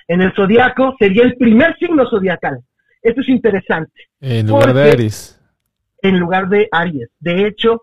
En 0.09 0.23
el 0.23 0.33
zodiaco 0.33 0.97
sería 0.99 1.23
el 1.25 1.37
primer 1.37 1.77
signo 1.77 2.09
zodiacal. 2.09 2.61
Esto 3.03 3.21
es 3.21 3.29
interesante 3.29 3.93
En 4.21 4.47
lugar 4.47 4.73
de 4.73 4.91
Aries. 4.91 5.39
en 6.01 6.19
lugar 6.19 6.49
de 6.49 6.69
Aries. 6.73 7.11
De 7.21 7.47
hecho, 7.47 7.83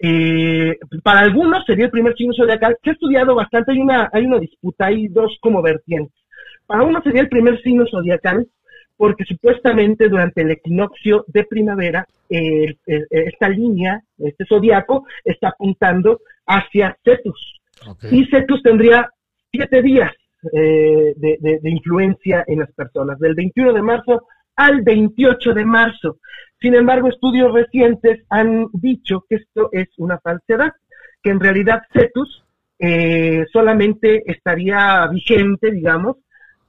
eh, 0.00 0.76
para 1.02 1.20
algunos 1.20 1.64
sería 1.66 1.86
el 1.86 1.90
primer 1.90 2.14
signo 2.16 2.32
zodiacal. 2.34 2.76
Se 2.82 2.90
ha 2.90 2.92
estudiado 2.94 3.34
bastante, 3.34 3.72
hay 3.72 3.78
una, 3.80 4.08
hay 4.12 4.24
una 4.24 4.38
disputa, 4.38 4.86
hay 4.86 5.08
dos 5.08 5.36
como 5.40 5.60
vertientes. 5.62 6.14
Para 6.66 6.82
uno 6.84 7.00
sería 7.02 7.20
el 7.22 7.28
primer 7.28 7.60
signo 7.62 7.84
zodiacal 7.90 8.46
porque 8.96 9.24
supuestamente 9.24 10.08
durante 10.08 10.42
el 10.42 10.50
equinoccio 10.50 11.24
de 11.28 11.44
primavera 11.44 12.06
eh, 12.28 12.76
eh, 12.86 13.04
esta 13.10 13.48
línea, 13.48 14.02
este 14.18 14.44
zodiaco, 14.44 15.04
está 15.24 15.48
apuntando 15.48 16.20
hacia 16.46 16.96
Cetus. 17.04 17.60
Y 18.10 18.26
Cetus 18.26 18.62
tendría 18.62 19.08
siete 19.50 19.80
días 19.82 20.12
eh, 20.52 21.14
de, 21.16 21.36
de- 21.40 21.58
de 21.60 21.70
influencia 21.70 22.44
en 22.46 22.58
las 22.60 22.70
personas, 22.72 23.18
del 23.18 23.34
21 23.34 23.72
de 23.72 23.82
marzo 23.82 24.22
al 24.60 24.82
28 24.82 25.54
de 25.54 25.64
marzo. 25.64 26.18
Sin 26.60 26.74
embargo, 26.74 27.08
estudios 27.08 27.52
recientes 27.52 28.24
han 28.28 28.66
dicho 28.74 29.24
que 29.28 29.36
esto 29.36 29.70
es 29.72 29.88
una 29.96 30.18
falsedad, 30.18 30.72
que 31.22 31.30
en 31.30 31.40
realidad 31.40 31.82
Cetus 31.92 32.44
eh, 32.78 33.46
solamente 33.50 34.22
estaría 34.30 35.06
vigente, 35.06 35.70
digamos, 35.70 36.18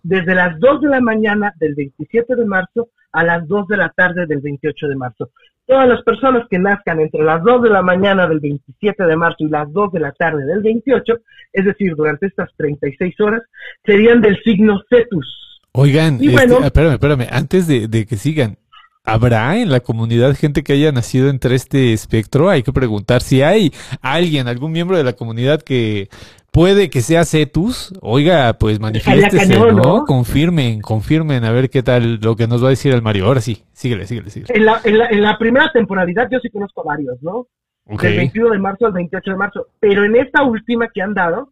desde 0.02 0.34
las 0.36 0.58
2 0.60 0.82
de 0.82 0.88
la 0.88 1.02
mañana 1.02 1.54
del 1.58 1.76
27 1.76 2.36
de 2.36 2.46
marzo 2.46 2.90
a 3.12 3.24
las 3.26 3.46
2 3.46 3.68
de 3.68 3.78
la 3.78 3.90
tarde 3.90 4.26
del 4.26 4.40
28 4.40 4.88
de 4.88 4.96
marzo. 4.96 5.32
Todas 5.66 5.88
las 5.88 6.02
personas 6.04 6.48
que 6.50 6.60
nazcan 6.60 7.02
entre 7.02 7.24
las 7.24 7.44
2 7.44 7.64
de 7.64 7.70
la 7.70 7.82
mañana 7.82 8.26
del 8.28 8.40
27 8.40 9.04
de 9.04 9.16
marzo 9.18 9.38
y 9.40 9.50
las 9.50 9.72
2 9.72 9.92
de 9.92 10.00
la 10.00 10.14
tarde 10.14 10.46
del 10.46 10.62
28, 10.62 11.18
es 11.52 11.66
decir, 11.66 11.96
durante 11.96 12.28
estas 12.28 12.50
36 12.56 13.20
horas, 13.20 13.44
serían 13.84 14.22
del 14.22 14.42
signo 14.44 14.82
Cetus. 14.90 15.51
Oigan, 15.74 16.16
este, 16.16 16.32
bueno- 16.32 16.66
espérame, 16.66 16.94
espérame, 16.94 17.28
antes 17.32 17.68
de, 17.68 17.88
de 17.88 18.06
que 18.06 18.18
sigan, 18.18 18.58
¿habrá 19.04 19.58
en 19.58 19.72
la 19.72 19.80
comunidad 19.80 20.36
gente 20.36 20.64
que 20.64 20.74
haya 20.74 20.92
nacido 20.92 21.30
entre 21.30 21.56
este 21.56 21.94
espectro? 21.94 22.50
Hay 22.50 22.64
que 22.64 22.74
preguntar 22.74 23.22
si 23.22 23.42
hay 23.42 23.72
alguien, 24.02 24.48
algún 24.48 24.72
miembro 24.72 24.98
de 24.98 25.04
la 25.04 25.14
comunidad 25.14 25.62
que 25.62 26.10
puede 26.52 26.90
que 26.90 27.02
sea 27.02 27.24
Cetus. 27.24 27.94
Oiga, 28.02 28.54
pues 28.60 28.80
manifiéstese, 28.82 29.38
cañón, 29.38 29.78
¿no? 29.78 29.82
¿no? 30.00 30.06
Confirmen, 30.06 30.82
confirmen, 30.82 31.46
a 31.46 31.52
ver 31.52 31.70
qué 31.70 31.84
tal 31.84 32.20
lo 32.22 32.36
que 32.36 32.48
nos 32.48 32.62
va 32.62 32.68
a 32.68 32.72
decir 32.72 32.94
el 32.94 33.02
Mario. 33.02 33.26
Ahora 33.28 33.40
sí, 33.42 33.64
síguele, 33.72 34.06
síguele, 34.08 34.30
síguele. 34.30 34.54
En 34.54 34.66
la, 34.66 34.82
en 34.84 34.98
la, 34.98 35.08
en 35.08 35.22
la 35.22 35.38
primera 35.38 35.72
temporalidad 35.72 36.28
yo 36.30 36.40
sí 36.40 36.50
conozco 36.50 36.84
varios, 36.84 37.16
¿no? 37.22 37.48
Del 37.86 38.18
21 38.18 38.52
de 38.52 38.60
marzo 38.60 38.86
al 38.86 38.94
28 38.94 39.32
de 39.32 39.38
marzo. 39.38 39.68
Pero 39.80 40.04
en 40.06 40.16
esta 40.18 40.44
última 40.44 40.90
que 40.94 41.02
han 41.02 41.14
dado, 41.14 41.52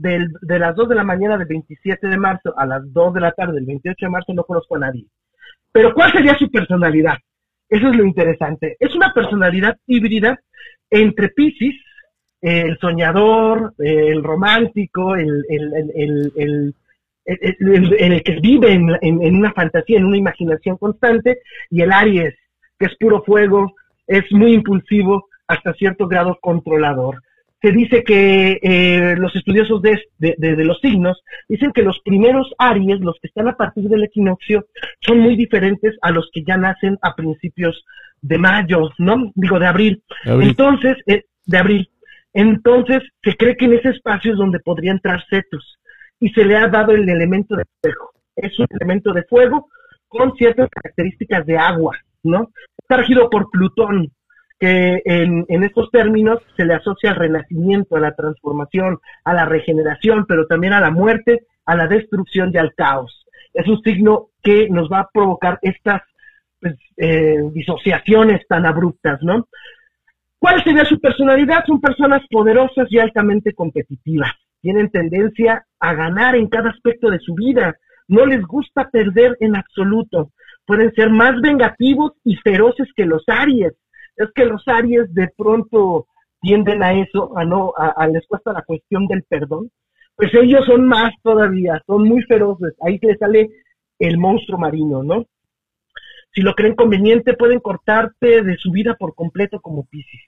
del, 0.00 0.28
de 0.42 0.58
las 0.58 0.74
2 0.76 0.88
de 0.88 0.94
la 0.94 1.04
mañana 1.04 1.36
del 1.36 1.46
27 1.48 2.06
de 2.08 2.16
marzo 2.16 2.54
a 2.56 2.66
las 2.66 2.82
2 2.92 3.14
de 3.14 3.20
la 3.20 3.32
tarde 3.32 3.54
del 3.54 3.66
28 3.66 4.06
de 4.06 4.10
marzo, 4.10 4.32
no 4.34 4.44
conozco 4.44 4.76
a 4.76 4.80
nadie. 4.80 5.06
Pero 5.72 5.92
¿cuál 5.94 6.12
sería 6.12 6.34
su 6.38 6.50
personalidad? 6.50 7.16
Eso 7.68 7.88
es 7.88 7.96
lo 7.96 8.04
interesante. 8.04 8.76
Es 8.80 8.94
una 8.94 9.12
personalidad 9.12 9.76
híbrida 9.86 10.38
entre 10.90 11.28
Pisces, 11.30 11.74
el 12.40 12.78
soñador, 12.78 13.74
el 13.78 14.22
romántico, 14.22 15.16
el, 15.16 15.44
el, 15.48 15.72
el, 15.94 16.74
el, 17.26 18.22
que 18.22 18.38
vive 18.40 18.72
en, 18.72 18.88
en- 19.02 19.22
en 19.22 19.34
una 19.36 19.52
fantasía, 19.52 19.98
en 19.98 20.06
una 20.06 20.16
imaginación 20.16 20.76
constante, 20.78 21.40
y 21.70 21.82
el 21.82 21.92
Aries, 21.92 22.34
que 22.78 22.86
es 22.86 22.96
puro 22.98 23.22
fuego, 23.22 23.74
es 24.06 24.24
muy 24.32 24.54
impulsivo, 24.54 25.28
hasta 25.46 25.72
cierto 25.74 26.06
grado 26.08 26.38
controlador. 26.40 27.20
Se 27.60 27.72
dice 27.72 28.04
que 28.04 28.60
eh, 28.62 29.16
los 29.18 29.34
estudiosos 29.34 29.82
de, 29.82 30.00
de- 30.18 30.36
de- 30.38 30.54
de 30.56 30.64
los 30.64 30.78
signos 30.80 31.20
dicen 31.48 31.72
que 31.72 31.82
los 31.82 31.98
primeros 32.04 32.52
Aries, 32.58 33.00
los 33.00 33.16
que 33.20 33.26
están 33.28 33.48
a 33.48 33.56
partir 33.56 33.84
del 33.88 34.04
equinoccio, 34.04 34.66
son 35.00 35.18
muy 35.18 35.34
diferentes 35.36 35.96
a 36.02 36.10
los 36.12 36.30
que 36.32 36.44
ya 36.44 36.56
nacen 36.56 36.98
a 37.02 37.14
principios 37.16 37.84
de 38.22 38.38
mayo, 38.38 38.90
¿no? 38.98 39.32
Digo, 39.34 39.58
de 39.58 39.66
abril. 39.66 40.02
Abril. 40.24 40.48
Entonces, 40.50 40.96
eh, 41.06 41.24
de 41.46 41.58
abril. 41.58 41.90
Entonces, 42.32 43.02
se 43.22 43.34
cree 43.36 43.56
que 43.56 43.64
en 43.64 43.74
ese 43.74 43.88
espacio 43.90 44.32
es 44.32 44.38
donde 44.38 44.60
podría 44.60 44.92
entrar 44.92 45.24
Cetus 45.28 45.78
y 46.20 46.28
se 46.30 46.44
le 46.44 46.56
ha 46.56 46.68
dado 46.68 46.92
el 46.92 47.08
elemento 47.08 47.56
de 47.56 47.64
fuego. 47.80 48.10
Es 48.36 48.56
un 48.58 48.66
elemento 48.70 49.12
de 49.12 49.24
fuego 49.24 49.68
con 50.08 50.34
ciertas 50.36 50.68
características 50.70 51.44
de 51.46 51.56
agua, 51.58 51.96
¿no? 52.22 52.50
Está 52.78 52.98
regido 52.98 53.28
por 53.30 53.50
Plutón, 53.50 54.10
que 54.58 55.02
en, 55.04 55.62
estos 55.62 55.90
términos 55.90 56.40
se 56.56 56.64
le 56.64 56.74
asocia 56.74 57.10
al 57.10 57.16
renacimiento, 57.16 57.96
a 57.96 58.00
la 58.00 58.14
transformación, 58.14 58.98
a 59.24 59.32
la 59.32 59.44
regeneración, 59.44 60.26
pero 60.26 60.46
también 60.46 60.72
a 60.72 60.80
la 60.80 60.90
muerte, 60.90 61.46
a 61.64 61.76
la 61.76 61.86
destrucción 61.86 62.50
y 62.52 62.58
al 62.58 62.74
caos. 62.74 63.26
Es 63.54 63.68
un 63.68 63.80
signo 63.82 64.30
que 64.42 64.68
nos 64.68 64.90
va 64.90 65.00
a 65.00 65.08
provocar 65.12 65.58
estas 65.62 66.02
pues, 66.60 66.74
eh, 66.96 67.38
disociaciones 67.52 68.46
tan 68.48 68.66
abruptas, 68.66 69.22
¿no? 69.22 69.46
¿Cuál 70.38 70.62
sería 70.62 70.84
su 70.84 71.00
personalidad? 71.00 71.64
Son 71.66 71.80
personas 71.80 72.22
poderosas 72.30 72.86
y 72.90 72.98
altamente 72.98 73.54
competitivas. 73.54 74.32
Tienen 74.60 74.90
tendencia 74.90 75.64
a 75.80 75.94
ganar 75.94 76.36
en 76.36 76.48
cada 76.48 76.70
aspecto 76.70 77.10
de 77.10 77.18
su 77.18 77.34
vida. 77.34 77.76
No 78.06 78.24
les 78.26 78.42
gusta 78.42 78.88
perder 78.88 79.36
en 79.40 79.56
absoluto. 79.56 80.30
Pueden 80.64 80.92
ser 80.94 81.10
más 81.10 81.40
vengativos 81.40 82.12
y 82.24 82.36
feroces 82.36 82.88
que 82.94 83.04
los 83.04 83.24
Aries. 83.26 83.74
Es 84.18 84.28
que 84.34 84.44
los 84.44 84.66
Aries 84.66 85.12
de 85.14 85.28
pronto 85.36 86.06
tienden 86.40 86.82
a 86.82 86.92
eso, 86.92 87.36
a 87.38 87.44
no, 87.44 87.72
a, 87.76 87.88
a 87.90 88.06
les 88.08 88.26
cuesta 88.26 88.52
la 88.52 88.62
cuestión 88.62 89.06
del 89.06 89.22
perdón. 89.22 89.70
Pues 90.16 90.34
ellos 90.34 90.66
son 90.66 90.86
más 90.86 91.12
todavía, 91.22 91.80
son 91.86 92.08
muy 92.08 92.22
feroces. 92.22 92.74
Ahí 92.82 92.98
les 93.00 93.18
sale 93.18 93.48
el 93.98 94.18
monstruo 94.18 94.58
marino, 94.58 95.02
¿no? 95.02 95.24
Si 96.32 96.42
lo 96.42 96.54
creen 96.54 96.74
conveniente, 96.74 97.34
pueden 97.34 97.60
cortarte 97.60 98.42
de 98.42 98.56
su 98.56 98.70
vida 98.70 98.96
por 98.98 99.14
completo 99.14 99.60
como 99.60 99.86
Piscis. 99.86 100.22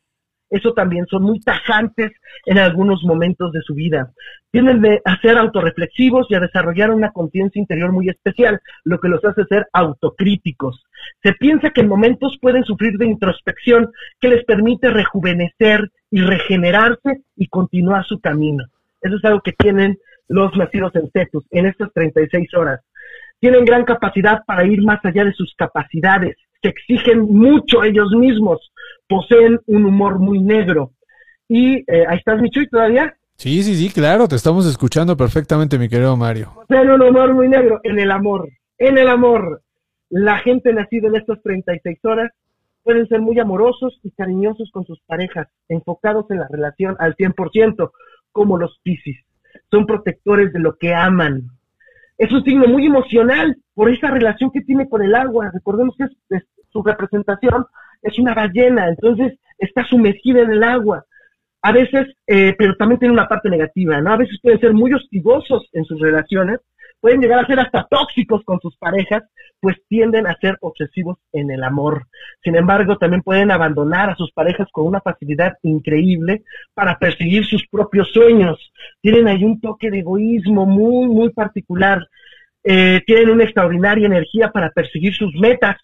Eso 0.50 0.72
también 0.74 1.06
son 1.06 1.22
muy 1.22 1.40
tajantes 1.40 2.10
en 2.44 2.58
algunos 2.58 3.02
momentos 3.04 3.52
de 3.52 3.62
su 3.62 3.74
vida. 3.74 4.10
Tienden 4.50 4.82
de- 4.82 5.00
a 5.04 5.16
ser 5.20 5.38
autorreflexivos 5.38 6.26
y 6.28 6.34
a 6.34 6.40
desarrollar 6.40 6.90
una 6.90 7.12
conciencia 7.12 7.60
interior 7.60 7.92
muy 7.92 8.08
especial, 8.08 8.60
lo 8.84 8.98
que 8.98 9.08
los 9.08 9.24
hace 9.24 9.44
ser 9.44 9.66
autocríticos. 9.72 10.84
Se 11.22 11.32
piensa 11.34 11.70
que 11.70 11.82
en 11.82 11.88
momentos 11.88 12.36
pueden 12.40 12.64
sufrir 12.64 12.98
de 12.98 13.06
introspección 13.06 13.90
que 14.20 14.28
les 14.28 14.44
permite 14.44 14.90
rejuvenecer 14.90 15.90
y 16.10 16.20
regenerarse 16.20 17.22
y 17.36 17.46
continuar 17.48 18.04
su 18.04 18.20
camino. 18.20 18.64
Eso 19.00 19.16
es 19.16 19.24
algo 19.24 19.40
que 19.40 19.52
tienen 19.52 19.98
los 20.28 20.56
nacidos 20.56 20.94
en 20.96 21.10
Cetus 21.12 21.44
en 21.50 21.66
estas 21.66 21.92
36 21.92 22.52
horas 22.54 22.80
tienen 23.40 23.64
gran 23.64 23.84
capacidad 23.84 24.44
para 24.46 24.64
ir 24.66 24.82
más 24.82 25.02
allá 25.02 25.24
de 25.24 25.32
sus 25.32 25.54
capacidades, 25.56 26.36
se 26.62 26.68
exigen 26.68 27.22
mucho 27.22 27.82
ellos 27.82 28.10
mismos, 28.12 28.72
poseen 29.08 29.58
un 29.66 29.84
humor 29.84 30.18
muy 30.18 30.40
negro. 30.40 30.92
Y 31.48 31.78
eh, 31.92 32.06
ahí 32.08 32.18
estás, 32.18 32.40
Michuy, 32.40 32.68
todavía. 32.68 33.14
Sí, 33.36 33.62
sí, 33.62 33.74
sí, 33.74 33.90
claro, 33.90 34.28
te 34.28 34.36
estamos 34.36 34.66
escuchando 34.66 35.16
perfectamente, 35.16 35.78
mi 35.78 35.88
querido 35.88 36.16
Mario. 36.16 36.52
Poseen 36.54 36.90
un 36.90 37.02
humor 37.02 37.34
muy 37.34 37.48
negro 37.48 37.80
en 37.82 37.98
el 37.98 38.10
amor. 38.10 38.48
En 38.78 38.98
el 38.98 39.08
amor. 39.08 39.62
La 40.10 40.38
gente 40.38 40.72
nacida 40.72 41.08
en 41.08 41.16
estas 41.16 41.40
36 41.42 41.98
horas 42.04 42.30
pueden 42.82 43.06
ser 43.08 43.20
muy 43.20 43.38
amorosos 43.38 43.98
y 44.02 44.10
cariñosos 44.10 44.70
con 44.72 44.84
sus 44.84 45.00
parejas, 45.06 45.48
enfocados 45.68 46.26
en 46.30 46.38
la 46.38 46.48
relación 46.48 46.96
al 46.98 47.14
100%, 47.16 47.90
como 48.32 48.58
los 48.58 48.78
Piscis. 48.82 49.18
Son 49.70 49.86
protectores 49.86 50.52
de 50.52 50.60
lo 50.60 50.76
que 50.76 50.94
aman, 50.94 51.50
es 52.20 52.30
un 52.32 52.44
signo 52.44 52.66
muy 52.66 52.84
emocional 52.84 53.56
por 53.72 53.90
esa 53.90 54.10
relación 54.10 54.50
que 54.50 54.60
tiene 54.60 54.86
con 54.90 55.02
el 55.02 55.14
agua. 55.14 55.50
Recordemos 55.54 55.94
que 55.96 56.04
es- 56.04 56.44
su 56.70 56.82
representación 56.82 57.64
es 58.02 58.18
una 58.18 58.34
ballena, 58.34 58.90
entonces 58.90 59.38
está 59.56 59.84
sumergida 59.86 60.42
en 60.42 60.50
el 60.50 60.62
agua. 60.62 61.06
A 61.62 61.72
veces, 61.72 62.08
eh, 62.26 62.54
pero 62.58 62.74
también 62.76 62.98
tiene 62.98 63.14
una 63.14 63.26
parte 63.26 63.48
negativa, 63.48 64.02
¿no? 64.02 64.12
A 64.12 64.18
veces 64.18 64.38
pueden 64.42 64.60
ser 64.60 64.74
muy 64.74 64.92
hostigosos 64.92 65.66
en 65.72 65.84
sus 65.86 65.98
relaciones, 65.98 66.60
pueden 67.00 67.20
llegar 67.20 67.38
a 67.38 67.46
ser 67.46 67.60
hasta 67.60 67.86
tóxicos 67.90 68.42
con 68.44 68.60
sus 68.60 68.76
parejas, 68.76 69.24
pues 69.60 69.76
tienden 69.88 70.26
a 70.26 70.36
ser 70.36 70.56
obsesivos 70.60 71.18
en 71.32 71.50
el 71.50 71.62
amor. 71.64 72.06
Sin 72.42 72.56
embargo, 72.56 72.96
también 72.98 73.22
pueden 73.22 73.50
abandonar 73.50 74.10
a 74.10 74.16
sus 74.16 74.32
parejas 74.32 74.68
con 74.72 74.86
una 74.86 75.00
facilidad 75.00 75.58
increíble 75.62 76.42
para 76.74 76.98
perseguir 76.98 77.44
sus 77.44 77.66
propios 77.68 78.10
sueños 78.12 78.30
tienen 79.00 79.28
ahí 79.28 79.44
un 79.44 79.60
toque 79.60 79.90
de 79.90 80.00
egoísmo 80.00 80.66
muy, 80.66 81.08
muy 81.08 81.30
particular. 81.30 82.06
Eh, 82.62 83.00
tienen 83.06 83.30
una 83.30 83.44
extraordinaria 83.44 84.06
energía 84.06 84.50
para 84.50 84.70
perseguir 84.70 85.14
sus 85.14 85.34
metas. 85.34 85.76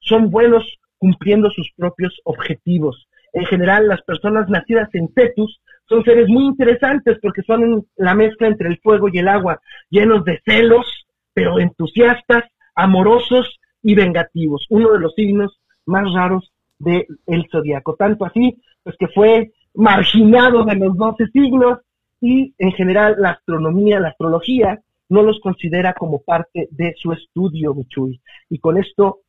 Son 0.00 0.30
buenos 0.30 0.64
cumpliendo 0.98 1.50
sus 1.50 1.70
propios 1.76 2.20
objetivos. 2.24 3.08
En 3.32 3.46
general, 3.46 3.88
las 3.88 4.02
personas 4.02 4.48
nacidas 4.48 4.88
en 4.94 5.08
Cetus 5.14 5.60
son 5.86 6.04
seres 6.04 6.28
muy 6.28 6.44
interesantes 6.44 7.18
porque 7.20 7.42
son 7.42 7.86
la 7.96 8.14
mezcla 8.14 8.48
entre 8.48 8.68
el 8.68 8.78
fuego 8.78 9.08
y 9.12 9.18
el 9.18 9.28
agua, 9.28 9.60
llenos 9.90 10.24
de 10.24 10.40
celos, 10.44 11.06
pero 11.32 11.58
entusiastas, 11.58 12.44
amorosos 12.74 13.58
y 13.82 13.94
vengativos. 13.94 14.66
Uno 14.70 14.92
de 14.92 15.00
los 15.00 15.14
signos 15.14 15.60
más 15.86 16.04
raros 16.12 16.52
del 16.78 17.06
el 17.26 17.46
zodiaco. 17.50 17.96
Tanto 17.96 18.24
así, 18.24 18.56
pues 18.82 18.96
que 18.98 19.08
fue 19.08 19.52
marginado 19.74 20.64
de 20.64 20.76
los 20.76 20.96
doce 20.96 21.26
signos 21.28 21.80
y 22.20 22.54
en 22.58 22.72
general 22.72 23.16
la 23.18 23.30
astronomía, 23.30 24.00
la 24.00 24.08
astrología, 24.08 24.80
no 25.08 25.22
los 25.22 25.40
considera 25.40 25.92
como 25.92 26.22
parte 26.22 26.68
de 26.70 26.94
su 26.96 27.12
estudio, 27.12 27.74
Michuy. 27.74 28.20
Y 28.48 28.58
con 28.58 28.78
esto, 28.78 29.20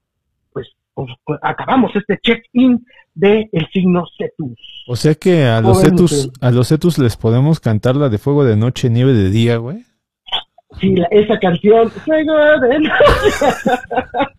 acabamos 1.42 1.92
este 1.96 2.18
check-in 2.24 2.86
del 3.14 3.48
el 3.52 3.68
signo 3.72 4.04
Cetus. 4.18 4.58
O 4.88 4.96
sea 4.96 5.16
que 5.16 5.46
a 5.46 5.62
los 5.62 5.82
Cetus, 5.82 6.32
a 6.42 6.52
los 6.52 6.68
Cetus 6.70 6.98
les 7.00 7.18
podemos 7.18 7.60
cantar 7.60 7.96
la 7.96 8.10
de 8.10 8.18
fuego 8.18 8.44
de 8.46 8.56
noche, 8.56 8.90
nieve 8.90 9.14
de 9.14 9.30
día, 9.30 9.58
güey. 9.58 9.84
Sí, 10.82 10.94
la, 10.96 11.08
esa 11.12 11.40
canción, 11.40 11.90
fuego 11.90 12.34
de 12.62 12.80
noche. 12.80 12.94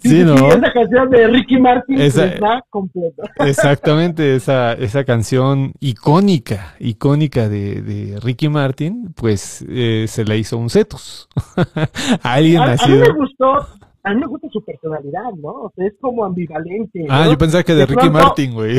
Sí, 0.00 0.24
¿no? 0.24 0.36
Sí, 0.36 0.44
esa 0.46 0.72
canción 0.72 1.10
de 1.10 1.28
Ricky 1.28 1.56
Martin 1.60 2.00
Esa- 2.00 2.26
está 2.26 2.60
completa. 2.68 3.22
Exactamente, 3.46 4.34
esa, 4.34 4.72
esa 4.72 5.04
canción 5.04 5.72
icónica, 5.78 6.74
icónica 6.80 7.48
de, 7.48 7.82
de 7.82 8.18
Ricky 8.20 8.48
Martin, 8.48 9.12
pues 9.14 9.64
eh, 9.68 10.06
se 10.08 10.24
la 10.24 10.34
hizo 10.34 10.58
un 10.58 10.70
Cetus. 10.70 11.28
Alguien 12.22 12.62
A, 12.62 12.64
a 12.64 12.66
mí 12.66 12.72
nacido. 12.72 13.00
me 13.00 13.12
gustó, 13.12 13.68
a 14.04 14.12
mí 14.12 14.20
me 14.20 14.26
gusta 14.26 14.48
su 14.50 14.64
personalidad, 14.64 15.32
¿no? 15.40 15.48
O 15.48 15.72
sea, 15.76 15.86
es 15.86 15.94
como 16.00 16.24
ambivalente. 16.24 17.06
Ah, 17.08 17.24
¿no? 17.24 17.32
yo 17.32 17.38
pensaba 17.38 17.62
que 17.62 17.74
de, 17.74 17.86
Ricky 17.86 18.08
pronto- 18.08 18.12
Martin, 18.12 18.54
güey. 18.54 18.78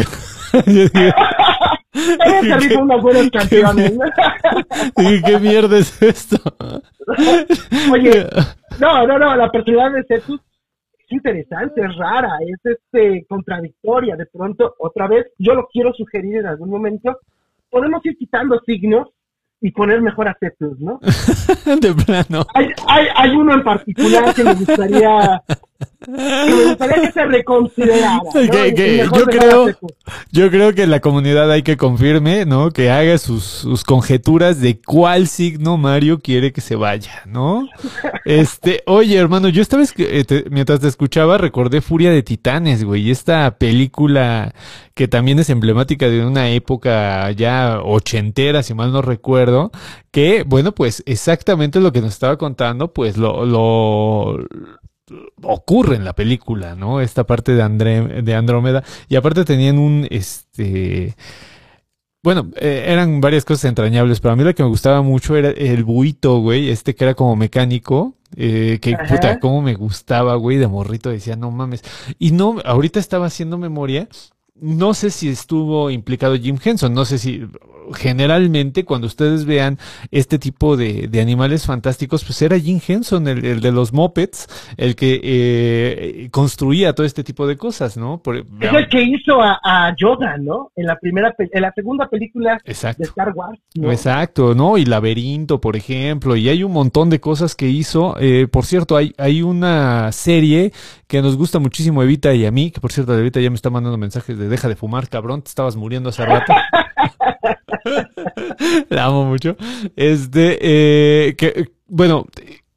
Ella 1.94 2.60
se 2.60 2.78
unas 2.78 3.02
buenas 3.02 3.30
canciones. 3.30 3.96
¿no? 3.96 4.06
dije, 4.98 5.22
¿qué 5.26 5.40
mierda 5.40 5.78
es 5.78 6.02
esto? 6.02 6.38
Oye, 7.92 8.28
no, 8.80 9.08
no, 9.08 9.20
no, 9.20 9.36
la 9.36 9.50
personalidad 9.50 9.94
de 9.94 10.04
Cetus 10.08 10.42
es 11.00 11.12
interesante, 11.12 11.82
es 11.82 11.96
rara, 11.96 12.38
es 12.46 12.60
este 12.66 13.26
contradictoria. 13.28 14.16
De 14.16 14.26
pronto, 14.26 14.76
otra 14.80 15.08
vez, 15.08 15.28
yo 15.38 15.54
lo 15.54 15.68
quiero 15.72 15.94
sugerir 15.94 16.38
en 16.38 16.48
algún 16.48 16.70
momento, 16.70 17.20
podemos 17.70 18.06
ir 18.06 18.18
quitando 18.18 18.60
signos 18.66 19.10
y 19.63 19.71
poner 19.71 20.02
mejor 20.02 20.28
a 20.28 20.36
Cetus, 20.38 20.78
¿no? 20.80 20.99
De 21.82 21.93
plano. 21.93 22.45
Hay, 22.54 22.67
hay, 22.86 23.08
hay 23.15 23.32
uno 23.32 23.54
en 23.54 23.63
particular 23.63 24.36
que 24.36 24.43
me 24.43 24.54
gustaría 24.56 25.41
que 26.06 26.12
me 26.12 26.66
gustaría 26.66 27.02
que 27.02 27.12
se 27.12 27.26
reconsiderara. 27.26 28.22
yo 28.34 29.26
creo-. 29.26 29.68
Yo 30.32 30.50
creo 30.50 30.74
que 30.74 30.88
la 30.88 31.00
comunidad 31.00 31.52
hay 31.52 31.64
que 31.64 31.78
confirme, 31.78 32.46
¿no? 32.46 32.72
Que 32.72 32.90
haga 32.92 33.18
sus, 33.18 33.44
sus 33.44 33.84
conjeturas 33.84 34.60
de 34.62 34.80
cuál 34.82 35.28
signo 35.28 35.78
Mario 35.78 36.20
quiere 36.20 36.52
que 36.54 36.62
se 36.62 36.76
vaya, 36.76 37.22
¿no? 37.26 37.68
Este, 38.26 38.84
oye, 38.86 39.18
hermano, 39.18 39.50
yo 39.50 39.62
esta 39.62 39.78
vez 39.78 39.92
que 39.92 40.20
eh, 40.20 40.24
te- 40.26 40.46
mientras 40.50 40.80
te 40.80 40.88
escuchaba 40.88 41.38
recordé 41.38 41.82
Furia 41.82 42.12
de 42.12 42.24
Titanes, 42.24 42.84
güey, 42.84 43.12
esta 43.12 43.58
película 43.58 44.54
que 44.94 45.08
también 45.08 45.40
es 45.40 45.50
emblemática 45.50 46.08
de 46.08 46.26
una 46.26 46.50
época 46.52 47.32
ya 47.32 47.80
ochentera, 47.84 48.62
si 48.64 48.74
mal 48.74 48.92
no 48.92 49.02
recuerdo, 49.02 49.72
que, 50.12 50.44
bueno, 50.44 50.72
pues 50.74 51.02
exactamente 51.08 51.80
lo 51.80 51.92
que 51.92 52.02
nos 52.02 52.12
estaba 52.14 52.38
contando, 52.38 52.94
pues 52.94 53.18
lo, 53.18 53.46
lo 53.46 54.46
ocurre 55.41 55.95
en 55.95 56.06
la 56.06 56.13
película, 56.13 56.76
¿no? 56.76 57.02
Esta 57.02 57.26
parte 57.26 57.54
de, 57.54 57.62
André, 57.62 58.21
de 58.21 58.36
Andrómeda. 58.36 58.84
Y 59.10 59.15
aparte 59.15 59.45
tenían 59.45 59.78
un, 59.78 60.08
este... 60.10 61.15
Bueno, 62.21 62.52
eh, 62.56 62.86
eran 62.88 63.19
varias 63.19 63.43
cosas 63.43 63.65
entrañables, 63.65 64.21
pero 64.21 64.34
a 64.34 64.36
mí 64.38 64.43
lo 64.45 64.56
que 64.56 64.63
me 64.63 64.69
gustaba 64.69 65.02
mucho 65.02 65.36
era 65.36 65.49
el 65.49 65.84
buito, 65.84 66.39
güey, 66.39 66.69
este 66.69 66.95
que 66.95 67.04
era 67.04 67.15
como 67.15 67.36
mecánico, 67.36 68.15
eh, 68.38 68.80
que 68.82 68.95
Ajá. 68.95 69.08
puta, 69.08 69.39
cómo 69.41 69.62
me 69.62 69.73
gustaba, 69.73 70.36
güey, 70.36 70.58
de 70.58 70.67
morrito, 70.67 71.10
decía, 71.10 71.36
no 71.36 71.52
mames. 71.52 71.84
Y 72.19 72.32
no, 72.32 72.62
ahorita 72.63 73.02
estaba 73.02 73.26
haciendo 73.26 73.58
memoria, 73.58 74.08
no 74.56 74.93
sé 74.93 75.10
si 75.10 75.28
estuvo 75.28 75.89
implicado 75.89 76.38
Jim 76.38 76.58
Henson, 76.63 76.93
no 76.93 77.04
sé 77.04 77.17
si 77.17 77.45
generalmente 77.93 78.86
cuando 78.86 79.08
ustedes 79.08 79.46
vean 79.46 79.78
este 80.12 80.39
tipo 80.39 80.78
de, 80.78 81.08
de 81.08 81.22
animales 81.22 81.65
fantásticos, 81.65 82.24
pues 82.24 82.41
era 82.41 82.58
Jim 82.60 82.80
Henson, 82.86 83.28
el, 83.28 83.43
el 83.46 83.62
de 83.62 83.72
los 83.72 83.93
mopeds, 83.93 84.48
el 84.78 84.96
que 84.96 85.19
eh, 85.24 86.30
construía 86.32 86.93
todo 86.93 87.06
este 87.06 87.24
tipo 87.24 87.48
de 87.48 87.58
cosas, 87.58 87.98
¿no? 87.98 88.22
Por- 88.22 88.38
Es 88.38 88.74
el 88.74 88.88
que 88.89 89.02
hizo 89.04 89.41
a, 89.41 89.60
a 89.63 89.96
Yoda, 89.96 90.38
¿no? 90.38 90.72
En 90.76 90.86
la 90.88 90.98
primera, 90.98 91.34
en 91.38 91.62
la 91.62 91.72
segunda 91.74 92.08
película 92.10 92.60
Exacto. 92.65 93.04
de 93.04 93.10
Star 93.10 93.32
Wars. 93.36 93.60
¿no? 93.76 93.91
Exacto, 93.91 94.54
¿no? 94.56 94.78
Y 94.78 94.86
Laberinto, 94.86 95.60
por 95.62 95.76
ejemplo, 95.76 96.36
y 96.36 96.50
hay 96.50 96.63
un 96.63 96.72
montón 96.72 97.10
de 97.10 97.19
cosas 97.19 97.56
que 97.56 97.67
hizo. 97.69 98.15
Eh, 98.19 98.48
por 98.52 98.65
cierto, 98.65 98.96
hay, 98.98 99.13
hay 99.17 99.41
una 99.41 100.12
serie 100.12 100.72
que 101.08 101.22
nos 101.22 101.38
gusta 101.38 101.60
muchísimo 101.60 102.02
Evita 102.04 102.34
y 102.34 102.46
a 102.46 102.52
mí, 102.52 102.72
que 102.72 102.82
por 102.82 102.91
cierto, 102.91 103.17
Evita 103.17 103.39
ya 103.39 103.50
me 103.50 103.56
está 103.56 103.69
mandando 103.69 103.98
mensajes 103.98 104.38
de 104.38 104.48
deja 104.50 104.67
de 104.67 104.76
fumar, 104.76 105.08
cabrón, 105.10 105.41
te 105.41 105.50
estabas 105.50 105.76
muriendo 105.76 106.10
hace 106.10 106.26
rato. 106.26 106.54
La 108.89 109.06
amo 109.06 109.26
mucho. 109.26 109.56
Este, 109.96 110.58
eh, 110.62 111.36
que, 111.36 111.72
bueno, 111.88 112.26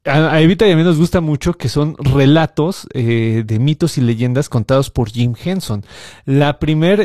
a, 0.05 0.39
Evita 0.41 0.67
y 0.67 0.71
a 0.71 0.75
mí 0.75 0.83
nos 0.83 0.97
gusta 0.97 1.21
mucho 1.21 1.53
que 1.53 1.69
son 1.69 1.95
relatos 1.99 2.87
eh, 2.93 3.43
de 3.45 3.59
mitos 3.59 3.97
y 3.97 4.01
leyendas 4.01 4.49
contados 4.49 4.89
por 4.89 5.09
Jim 5.09 5.33
Henson. 5.41 5.83
La 6.25 6.59
primera 6.59 7.03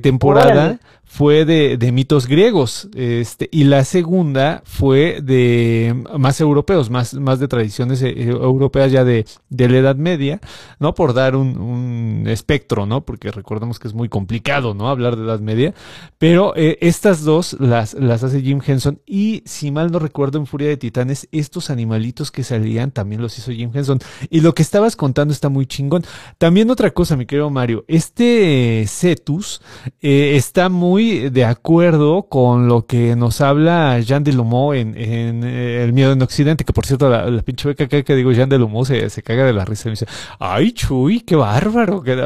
temporada 0.00 0.50
Órale. 0.52 0.78
Fue 1.18 1.44
de, 1.44 1.90
mitos 1.90 2.28
griegos, 2.28 2.88
este, 2.94 3.48
y 3.50 3.64
la 3.64 3.82
segunda 3.82 4.62
fue 4.64 5.20
de 5.20 6.04
más 6.16 6.40
europeos, 6.40 6.90
más, 6.90 7.14
más 7.14 7.40
de 7.40 7.48
tradiciones 7.48 8.02
eh, 8.02 8.14
europeas 8.28 8.92
ya 8.92 9.02
de, 9.02 9.26
de 9.48 9.68
la 9.68 9.78
Edad 9.78 9.96
Media, 9.96 10.40
¿no? 10.78 10.94
Por 10.94 11.14
dar 11.14 11.34
un, 11.34 12.22
espectro, 12.28 12.86
¿no? 12.86 13.00
Porque 13.00 13.32
recordemos 13.32 13.80
que 13.80 13.88
es 13.88 13.94
muy 13.94 14.08
complicado, 14.08 14.74
¿no? 14.74 14.88
Hablar 14.88 15.16
de 15.16 15.24
Edad 15.24 15.40
Media. 15.40 15.74
Pero 16.18 16.54
eh, 16.54 16.78
estas 16.82 17.24
dos 17.24 17.56
las, 17.58 17.94
las 17.94 18.22
hace 18.22 18.40
Jim 18.40 18.60
Henson 18.64 19.00
y 19.04 19.42
si 19.44 19.72
mal 19.72 19.90
no 19.90 19.98
recuerdo 19.98 20.38
en 20.38 20.46
Furia 20.46 20.68
de 20.68 20.76
Titanes, 20.76 21.26
estos 21.32 21.70
animalitos 21.70 22.30
que 22.30 22.44
salían 22.44 22.92
también 22.92 23.22
los 23.22 23.36
hizo 23.38 23.50
Jim 23.50 23.72
Henson. 23.74 23.98
Y 24.30 24.40
lo 24.40 24.54
que 24.54 24.62
estabas 24.62 24.94
contando 24.94 25.34
está 25.34 25.48
muy 25.48 25.66
chingón. 25.66 26.04
También 26.38 26.70
otra 26.70 26.92
cosa, 26.92 27.16
mi 27.16 27.26
querido 27.26 27.50
Mario, 27.50 27.84
este 27.88 28.84
Cetus 28.86 29.60
eh, 30.00 30.36
está 30.36 30.68
muy 30.68 31.07
de 31.08 31.44
acuerdo 31.44 32.24
con 32.24 32.68
lo 32.68 32.86
que 32.86 33.16
nos 33.16 33.40
habla 33.40 33.98
Jean 34.00 34.24
de 34.24 34.32
Lumeau 34.32 34.74
en, 34.74 34.96
en, 34.96 35.44
eh, 35.44 35.84
El 35.84 35.92
miedo 35.92 36.12
en 36.12 36.22
Occidente, 36.22 36.64
que 36.64 36.72
por 36.72 36.86
cierto 36.86 37.08
la, 37.08 37.42
pinche 37.42 37.68
beca 37.68 37.86
que, 37.86 38.14
digo 38.14 38.32
Jean 38.32 38.48
de 38.48 38.58
Lumeau 38.58 38.84
se, 38.84 39.08
se 39.10 39.22
caga 39.22 39.44
de 39.44 39.52
la 39.52 39.64
risa 39.64 39.84
y 39.84 39.86
me 39.88 39.92
dice, 39.92 40.06
ay 40.38 40.72
Chuy, 40.72 41.20
qué 41.20 41.36
bárbaro, 41.36 42.02
que, 42.02 42.16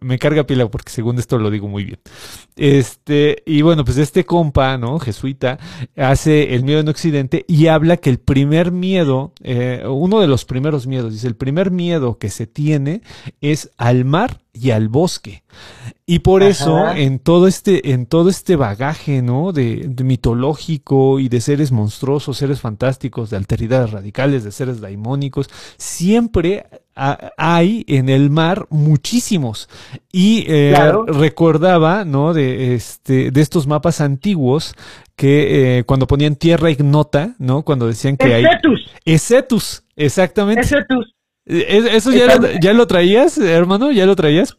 me 0.00 0.18
carga 0.18 0.44
pila 0.44 0.68
porque 0.68 0.90
según 0.90 1.18
esto 1.18 1.38
lo 1.38 1.50
digo 1.50 1.68
muy 1.68 1.84
bien. 1.84 1.98
Este, 2.56 3.42
y 3.46 3.62
bueno, 3.62 3.84
pues 3.84 3.98
este 3.98 4.24
compa, 4.24 4.76
¿no? 4.76 4.98
Jesuita, 4.98 5.58
hace 5.96 6.54
el 6.54 6.64
miedo 6.64 6.80
en 6.80 6.88
Occidente 6.88 7.44
y 7.48 7.68
habla 7.68 7.96
que 7.96 8.10
el 8.10 8.18
primer 8.18 8.72
miedo, 8.72 9.32
eh, 9.42 9.84
uno 9.88 10.20
de 10.20 10.26
los 10.26 10.44
primeros 10.44 10.86
miedos, 10.86 11.12
dice, 11.12 11.26
el 11.26 11.36
primer 11.36 11.70
miedo 11.70 12.18
que 12.18 12.30
se 12.30 12.46
tiene 12.46 13.02
es 13.40 13.70
al 13.76 14.04
mar 14.04 14.40
y 14.52 14.70
al 14.70 14.88
bosque. 14.88 15.42
Y 16.06 16.20
por 16.20 16.42
Ajá. 16.42 16.50
eso, 16.50 16.90
en 16.92 17.18
todo 17.20 17.46
este, 17.46 17.92
en 17.92 18.06
todo 18.06 18.30
este 18.30 18.56
bagaje, 18.56 19.22
¿no? 19.22 19.52
De, 19.52 19.84
de 19.88 20.04
mitológico 20.04 21.20
y 21.20 21.28
de 21.28 21.40
seres 21.40 21.70
monstruosos, 21.70 22.36
seres 22.38 22.60
fantásticos, 22.60 23.30
de 23.30 23.36
alteridades 23.36 23.92
radicales, 23.92 24.42
de 24.42 24.50
seres 24.50 24.80
daimónicos, 24.80 25.48
siempre 25.76 26.66
ha- 26.96 27.30
hay 27.38 27.84
en 27.86 28.08
el 28.08 28.30
mar 28.30 28.66
muchísimos. 28.70 29.68
Y 30.12 30.44
eh, 30.48 30.72
Claro. 30.74 31.04
recordaba, 31.06 32.04
¿no? 32.04 32.34
De 32.34 32.74
este, 32.74 33.30
de 33.30 33.40
estos 33.40 33.66
mapas 33.66 34.00
antiguos 34.00 34.74
que 35.16 35.78
eh, 35.78 35.84
cuando 35.84 36.06
ponían 36.06 36.34
tierra 36.34 36.70
ignota, 36.70 37.34
¿no? 37.38 37.62
Cuando 37.62 37.86
decían 37.86 38.16
que 38.16 38.34
hay. 38.34 38.44
Esetus, 39.04 39.84
exactamente. 39.96 40.62
¿Eso 41.50 42.12
ya 42.12 42.26
lo, 42.36 42.48
ya 42.60 42.72
lo 42.72 42.86
traías, 42.86 43.36
hermano? 43.38 43.90
¿Ya 43.90 44.06
lo 44.06 44.14
traías? 44.14 44.56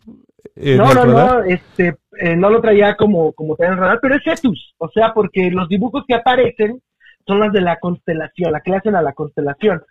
eh, 0.55 0.75
No, 0.75 0.93
no, 0.93 1.05
no, 1.05 1.43
este, 1.43 1.95
eh, 2.19 2.35
no 2.35 2.49
lo 2.49 2.59
traía 2.61 2.95
como, 2.95 3.31
como 3.33 3.55
traía 3.55 3.73
en 3.73 3.79
radar, 3.79 3.99
pero 4.01 4.15
es 4.15 4.23
Cetus. 4.23 4.73
O 4.77 4.89
sea, 4.89 5.13
porque 5.13 5.49
los 5.51 5.69
dibujos 5.69 6.03
que 6.07 6.15
aparecen 6.15 6.81
son 7.25 7.39
las 7.39 7.53
de 7.53 7.61
la 7.61 7.77
constelación, 7.77 8.51
la 8.51 8.59
que 8.61 8.71
le 8.71 8.77
hacen 8.77 8.95
a 8.95 9.01
la 9.01 9.13
constelación. 9.13 9.81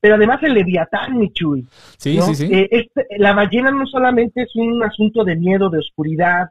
Pero 0.00 0.14
además 0.14 0.42
el 0.42 0.54
Leviatán, 0.54 1.18
Michuy. 1.18 1.66
Sí, 1.98 2.16
¿no? 2.16 2.22
sí, 2.22 2.34
sí. 2.34 2.48
Eh, 2.52 2.68
este- 2.70 3.06
la 3.18 3.34
ballena 3.34 3.70
no 3.70 3.86
solamente 3.86 4.42
es 4.42 4.54
un 4.56 4.82
asunto 4.82 5.24
de 5.24 5.36
miedo, 5.36 5.68
de 5.68 5.78
oscuridad, 5.78 6.50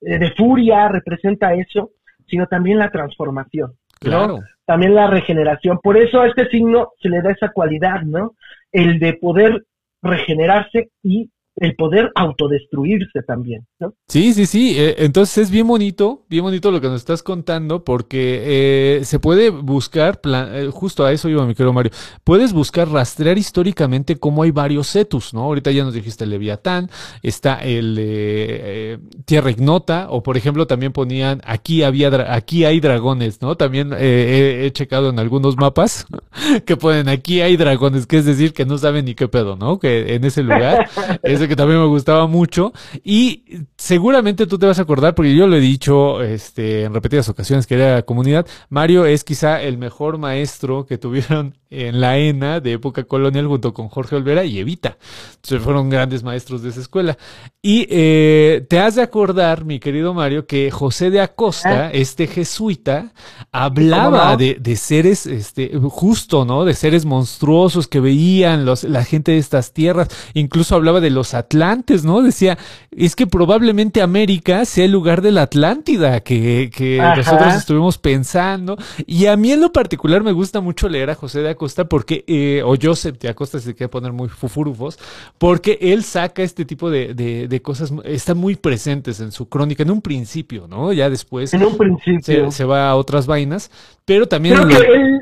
eh, 0.00 0.18
de 0.18 0.32
furia, 0.32 0.88
representa 0.88 1.54
eso, 1.54 1.90
sino 2.26 2.46
también 2.46 2.78
la 2.78 2.90
transformación. 2.90 3.72
¿no? 4.02 4.10
claro. 4.10 4.40
También 4.66 4.94
la 4.94 5.06
regeneración. 5.06 5.78
Por 5.82 5.96
eso 5.96 6.20
a 6.20 6.26
este 6.26 6.48
signo 6.48 6.90
se 7.00 7.08
le 7.08 7.22
da 7.22 7.30
esa 7.30 7.50
cualidad, 7.50 8.02
¿no? 8.02 8.34
El 8.72 8.98
de 8.98 9.14
poder 9.14 9.66
regenerarse 10.02 10.90
y 11.02 11.30
el 11.56 11.74
poder 11.74 12.12
autodestruirse 12.14 13.22
también, 13.26 13.66
¿no? 13.80 13.94
Sí, 14.08 14.34
sí, 14.34 14.44
sí. 14.46 14.74
Eh, 14.76 14.96
entonces 14.98 15.38
es 15.38 15.50
bien 15.50 15.66
bonito, 15.66 16.24
bien 16.28 16.42
bonito 16.42 16.70
lo 16.70 16.80
que 16.80 16.88
nos 16.88 17.00
estás 17.00 17.22
contando, 17.22 17.82
porque 17.82 18.98
eh, 19.00 19.04
se 19.04 19.18
puede 19.18 19.48
buscar, 19.48 20.20
eh, 20.24 20.68
justo 20.70 21.04
a 21.04 21.12
eso 21.12 21.28
iba 21.30 21.46
mi 21.46 21.54
querido 21.54 21.72
Mario, 21.72 21.92
puedes 22.24 22.52
buscar 22.52 22.88
rastrear 22.90 23.38
históricamente 23.38 24.16
cómo 24.16 24.42
hay 24.42 24.50
varios 24.50 24.88
cetus, 24.88 25.32
¿no? 25.32 25.44
Ahorita 25.44 25.70
ya 25.70 25.84
nos 25.84 25.94
dijiste 25.94 26.24
el 26.24 26.30
Leviatán, 26.30 26.90
está 27.22 27.56
el 27.62 29.00
Tierra 29.24 29.50
Ignota, 29.50 30.08
o 30.10 30.22
por 30.22 30.36
ejemplo 30.36 30.66
también 30.66 30.92
ponían, 30.92 31.40
aquí 31.44 31.82
había, 31.82 32.34
aquí 32.34 32.66
hay 32.66 32.80
dragones, 32.80 33.40
¿no? 33.40 33.56
También 33.56 33.94
he, 33.94 34.66
he 34.66 34.72
checado 34.72 35.08
en 35.08 35.18
algunos 35.18 35.56
mapas 35.56 36.06
que 36.66 36.76
ponen, 36.76 37.08
aquí 37.08 37.40
hay 37.40 37.56
dragones, 37.56 38.06
que 38.06 38.18
es 38.18 38.26
decir, 38.26 38.52
que 38.52 38.66
no 38.66 38.76
saben 38.76 39.06
ni 39.06 39.14
qué 39.14 39.26
pedo, 39.26 39.56
¿no? 39.56 39.78
Que 39.78 40.14
en 40.14 40.24
ese 40.24 40.42
lugar, 40.42 40.90
que 41.48 41.56
también 41.56 41.80
me 41.80 41.86
gustaba 41.86 42.26
mucho, 42.26 42.72
y 43.04 43.66
seguramente 43.76 44.46
tú 44.46 44.58
te 44.58 44.66
vas 44.66 44.78
a 44.78 44.82
acordar, 44.82 45.14
porque 45.14 45.34
yo 45.34 45.46
lo 45.46 45.56
he 45.56 45.60
dicho 45.60 46.22
este, 46.22 46.84
en 46.84 46.94
repetidas 46.94 47.28
ocasiones 47.28 47.66
que 47.66 47.74
era 47.74 48.02
comunidad, 48.02 48.46
Mario 48.68 49.06
es 49.06 49.24
quizá 49.24 49.62
el 49.62 49.78
mejor 49.78 50.18
maestro 50.18 50.86
que 50.86 50.98
tuvieron 50.98 51.56
en 51.70 52.00
la 52.00 52.16
ENA 52.18 52.60
de 52.60 52.72
época 52.72 53.04
colonial 53.04 53.46
junto 53.46 53.74
con 53.74 53.88
Jorge 53.88 54.16
Olvera 54.16 54.44
y 54.44 54.58
Evita. 54.58 54.96
Entonces 55.34 55.62
fueron 55.62 55.90
grandes 55.90 56.22
maestros 56.22 56.62
de 56.62 56.70
esa 56.70 56.80
escuela. 56.80 57.18
Y 57.60 57.86
eh, 57.90 58.64
te 58.68 58.78
has 58.78 58.94
de 58.94 59.02
acordar, 59.02 59.64
mi 59.64 59.80
querido 59.80 60.14
Mario, 60.14 60.46
que 60.46 60.70
José 60.70 61.10
de 61.10 61.20
Acosta, 61.20 61.90
este 61.90 62.28
jesuita, 62.28 63.12
hablaba 63.50 64.36
de, 64.36 64.56
de, 64.60 64.76
seres, 64.76 65.26
este, 65.26 65.72
justo, 65.76 66.44
¿no? 66.44 66.64
De 66.64 66.74
seres 66.74 67.04
monstruosos 67.04 67.88
que 67.88 67.98
veían 67.98 68.64
los, 68.64 68.84
la 68.84 69.04
gente 69.04 69.32
de 69.32 69.38
estas 69.38 69.72
tierras. 69.72 70.08
Incluso 70.34 70.76
hablaba 70.76 71.00
de 71.00 71.10
los 71.10 71.34
atlantes, 71.34 72.04
¿no? 72.04 72.22
Decía, 72.22 72.56
es 72.92 73.16
que 73.16 73.26
probablemente 73.26 74.00
América 74.00 74.64
sea 74.64 74.84
el 74.84 74.92
lugar 74.92 75.20
de 75.20 75.32
la 75.32 75.42
Atlántida 75.42 76.20
que, 76.20 76.70
que 76.72 76.98
nosotros 77.16 77.54
estuvimos 77.54 77.98
pensando. 77.98 78.76
Y 79.06 79.26
a 79.26 79.36
mí 79.36 79.52
en 79.52 79.60
lo 79.60 79.72
particular 79.72 80.22
me 80.22 80.32
gusta 80.32 80.60
mucho 80.60 80.88
leer 80.88 81.10
a 81.10 81.14
José 81.14 81.40
de 81.40 81.50
Acosta 81.50 81.65
porque, 81.88 82.24
eh, 82.26 82.62
o 82.64 82.74
Joseph 82.80 83.18
de 83.18 83.28
Acosta 83.28 83.58
se 83.58 83.74
quiere 83.74 83.88
poner 83.88 84.12
muy 84.12 84.28
fufurufos, 84.28 84.98
porque 85.38 85.78
él 85.80 86.02
saca 86.02 86.42
este 86.42 86.64
tipo 86.64 86.90
de, 86.90 87.14
de, 87.14 87.62
cosas, 87.62 87.92
están 88.04 88.38
muy 88.38 88.56
presentes 88.56 89.20
en 89.20 89.32
su 89.32 89.48
crónica 89.48 89.82
en 89.82 89.90
un 89.90 90.02
principio, 90.02 90.66
¿no? 90.68 90.92
Ya 90.92 91.10
después 91.10 91.52
en 91.54 91.64
un 91.64 91.76
principio. 91.76 92.50
Se, 92.50 92.64
va 92.64 92.90
a 92.90 92.96
otras 92.96 93.26
vainas, 93.26 93.70
pero 94.04 94.26
también... 94.26 94.56
Creo 94.56 94.68
que 94.68 94.92
él, 94.92 95.20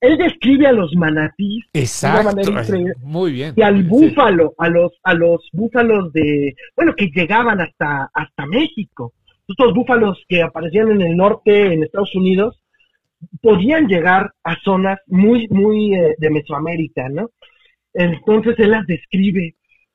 él 0.00 0.18
describe 0.18 0.66
a 0.66 0.72
los 0.72 0.94
manatís 0.94 1.64
Exacto, 1.72 2.34
de 2.34 2.50
una 2.50 2.62
manera 2.62 2.94
Muy 3.02 3.32
bien. 3.32 3.54
Y 3.56 3.62
al 3.62 3.84
búfalo, 3.84 4.54
a 4.58 4.68
los, 4.68 4.92
a 5.02 5.14
los 5.14 5.48
búfalos 5.52 6.12
de, 6.12 6.54
bueno, 6.76 6.94
que 6.94 7.10
llegaban 7.14 7.60
hasta, 7.60 8.10
hasta 8.12 8.46
México. 8.46 9.12
Estos 9.48 9.74
búfalos 9.74 10.18
que 10.28 10.42
aparecían 10.42 10.90
en 10.90 11.02
el 11.02 11.16
norte, 11.16 11.72
en 11.72 11.84
Estados 11.84 12.14
Unidos, 12.14 12.58
podían 13.40 13.86
llegar 13.86 14.32
a 14.44 14.56
zonas 14.64 14.98
muy, 15.06 15.48
muy 15.48 15.94
eh, 15.94 16.14
de 16.18 16.30
Mesoamérica, 16.30 17.08
¿no? 17.08 17.30
Entonces 17.94 18.54
él 18.58 18.70
las 18.72 18.86
describe, 18.86 19.54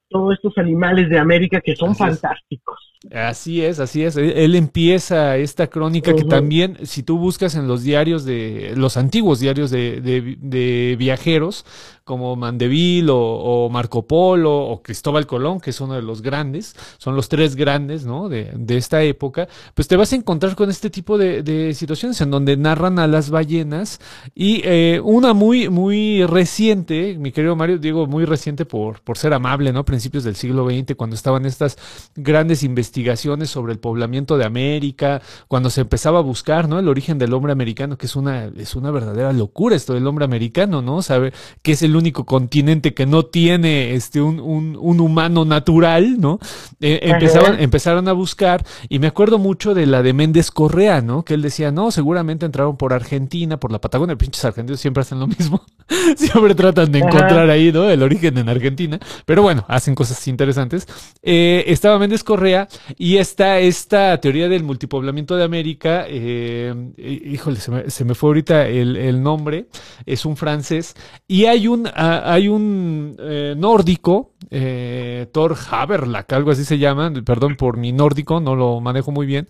todos 0.10 0.36
estos 0.36 0.58
animales 0.58 1.10
de 1.10 1.18
América 1.18 1.62
que 1.62 1.76
son 1.76 1.96
fantásticos. 1.96 2.91
Así 3.10 3.64
es, 3.64 3.80
así 3.80 4.04
es. 4.04 4.16
Él 4.16 4.54
empieza 4.54 5.36
esta 5.38 5.66
crónica 5.68 6.14
que 6.14 6.24
también, 6.24 6.78
si 6.84 7.02
tú 7.02 7.18
buscas 7.18 7.56
en 7.56 7.68
los 7.68 7.82
diarios 7.82 8.26
de, 8.26 8.74
los 8.76 8.96
antiguos 8.96 9.40
diarios 9.40 9.72
de, 9.72 10.00
de, 10.40 10.96
viajeros, 11.00 11.66
como 12.04 12.36
Mandeville 12.36 13.10
o, 13.10 13.70
Marco 13.72 14.06
Polo 14.06 14.56
o 14.56 14.84
Cristóbal 14.84 15.26
Colón, 15.26 15.60
que 15.60 15.72
es 15.72 15.82
uno 15.82 15.96
de 15.96 16.04
los 16.04 16.22
grandes, 16.22 16.76
son 17.00 17.16
los 17.16 17.28
tres 17.28 17.56
grandes, 17.56 18.06
¿no? 18.06 18.30
De, 18.30 18.52
de 18.54 18.78
esta 18.78 19.02
época, 19.02 19.48
pues 19.74 19.88
te 19.88 19.96
vas 19.96 20.14
a 20.14 20.18
encontrar 20.18 20.56
con 20.56 20.70
este 20.70 20.92
tipo 20.92 21.18
de, 21.18 21.74
situaciones 21.74 22.22
en 22.22 22.30
donde 22.30 22.56
narran 22.56 23.00
a 23.00 23.08
las 23.08 23.32
ballenas 23.32 24.00
y 24.36 24.62
eh, 24.64 25.02
una 25.04 25.34
muy, 25.34 25.70
muy 25.70 26.24
reciente, 26.26 27.18
mi 27.18 27.32
querido 27.32 27.56
Mario, 27.56 27.80
digo 27.80 28.06
muy 28.06 28.26
reciente 28.26 28.66
por, 28.66 29.02
por 29.02 29.18
ser 29.18 29.34
amable, 29.34 29.74
¿no? 29.74 29.86
Principios 29.86 30.24
del 30.24 30.36
siglo 30.36 30.70
XX, 30.70 30.96
cuando 30.96 31.16
estaban 31.16 31.48
estas 31.48 31.78
grandes 32.16 32.62
investigaciones 32.62 32.91
investigaciones 32.92 33.50
sobre 33.50 33.72
el 33.72 33.80
poblamiento 33.80 34.38
de 34.38 34.44
América, 34.44 35.22
cuando 35.48 35.70
se 35.70 35.82
empezaba 35.82 36.20
a 36.20 36.22
buscar, 36.22 36.68
¿no? 36.68 36.78
El 36.78 36.90
origen 36.90 37.18
del 37.18 37.34
hombre 37.34 37.54
americano, 37.54 37.98
que 37.98 38.06
es 38.06 38.18
una, 38.18 38.46
es 38.58 38.76
una 38.76 38.92
verdadera 38.92 39.32
locura 39.32 39.78
esto 39.78 39.94
del 39.94 40.06
hombre 40.08 40.26
americano, 40.26 40.82
¿no? 40.82 41.02
Saber 41.02 41.34
que 41.62 41.72
es 41.72 41.82
el 41.84 41.96
único 41.96 42.26
continente 42.26 42.94
que 42.94 43.06
no 43.06 43.24
tiene 43.24 43.94
este 43.94 44.20
un, 44.20 44.42
un, 44.42 44.78
un 44.80 45.00
humano 45.00 45.46
natural, 45.46 46.20
¿no? 46.20 46.40
Eh, 46.82 47.00
empezaban, 47.04 47.62
empezaron 47.62 48.10
a 48.10 48.12
buscar, 48.12 48.66
y 48.90 49.00
me 49.00 49.08
acuerdo 49.08 49.38
mucho 49.38 49.74
de 49.74 49.86
la 49.86 50.04
de 50.04 50.12
Méndez 50.12 50.52
Correa, 50.52 51.02
¿no? 51.02 51.24
Que 51.24 51.36
él 51.36 51.42
decía, 51.42 51.72
no, 51.72 51.92
seguramente 51.92 52.46
entraron 52.46 52.76
por 52.76 52.92
Argentina, 52.92 53.58
por 53.58 53.72
la 53.72 53.80
Patagonia, 53.80 54.18
pinches 54.18 54.44
argentinos 54.44 54.82
siempre 54.82 55.02
hacen 55.02 55.20
lo 55.20 55.28
mismo, 55.28 55.64
siempre 56.16 56.56
tratan 56.56 56.92
de 56.92 57.00
encontrar 57.00 57.50
ahí, 57.50 57.72
¿no? 57.72 57.90
El 57.90 58.04
origen 58.04 58.38
en 58.38 58.50
Argentina, 58.50 59.00
pero 59.26 59.42
bueno, 59.42 59.66
hacen 59.68 59.96
cosas 59.96 60.28
interesantes. 60.28 60.88
Eh, 61.22 61.64
estaba 61.68 62.00
Méndez 62.00 62.24
Correa 62.24 62.68
y 62.98 63.18
está 63.18 63.60
esta 63.60 64.20
teoría 64.20 64.48
del 64.50 64.64
multipoblamiento 64.64 65.36
de 65.36 65.44
América, 65.44 66.06
eh, 66.08 66.74
híjole, 66.98 67.60
se 67.60 68.06
me, 68.06 68.16
fue 68.16 68.30
ahorita 68.30 68.68
el, 68.68 69.22
nombre, 69.22 69.68
es 70.06 70.26
un 70.26 70.36
francés, 70.36 70.96
y 71.28 71.46
hay 71.46 71.68
un, 71.68 71.88
ah, 71.88 72.24
hay 72.26 72.48
un 72.48 73.16
eh, 73.20 73.54
nórdico, 73.58 74.31
eh, 74.52 75.28
Thor 75.32 75.56
Haberlack, 75.70 76.34
algo 76.34 76.52
así 76.52 76.66
se 76.66 76.78
llama, 76.78 77.12
perdón 77.26 77.56
por 77.56 77.78
mi 77.78 77.94
nórdico, 77.94 78.42
no 78.42 78.56
lo 78.56 78.82
manejo 78.82 79.12
muy 79.12 79.26
bien, 79.26 79.48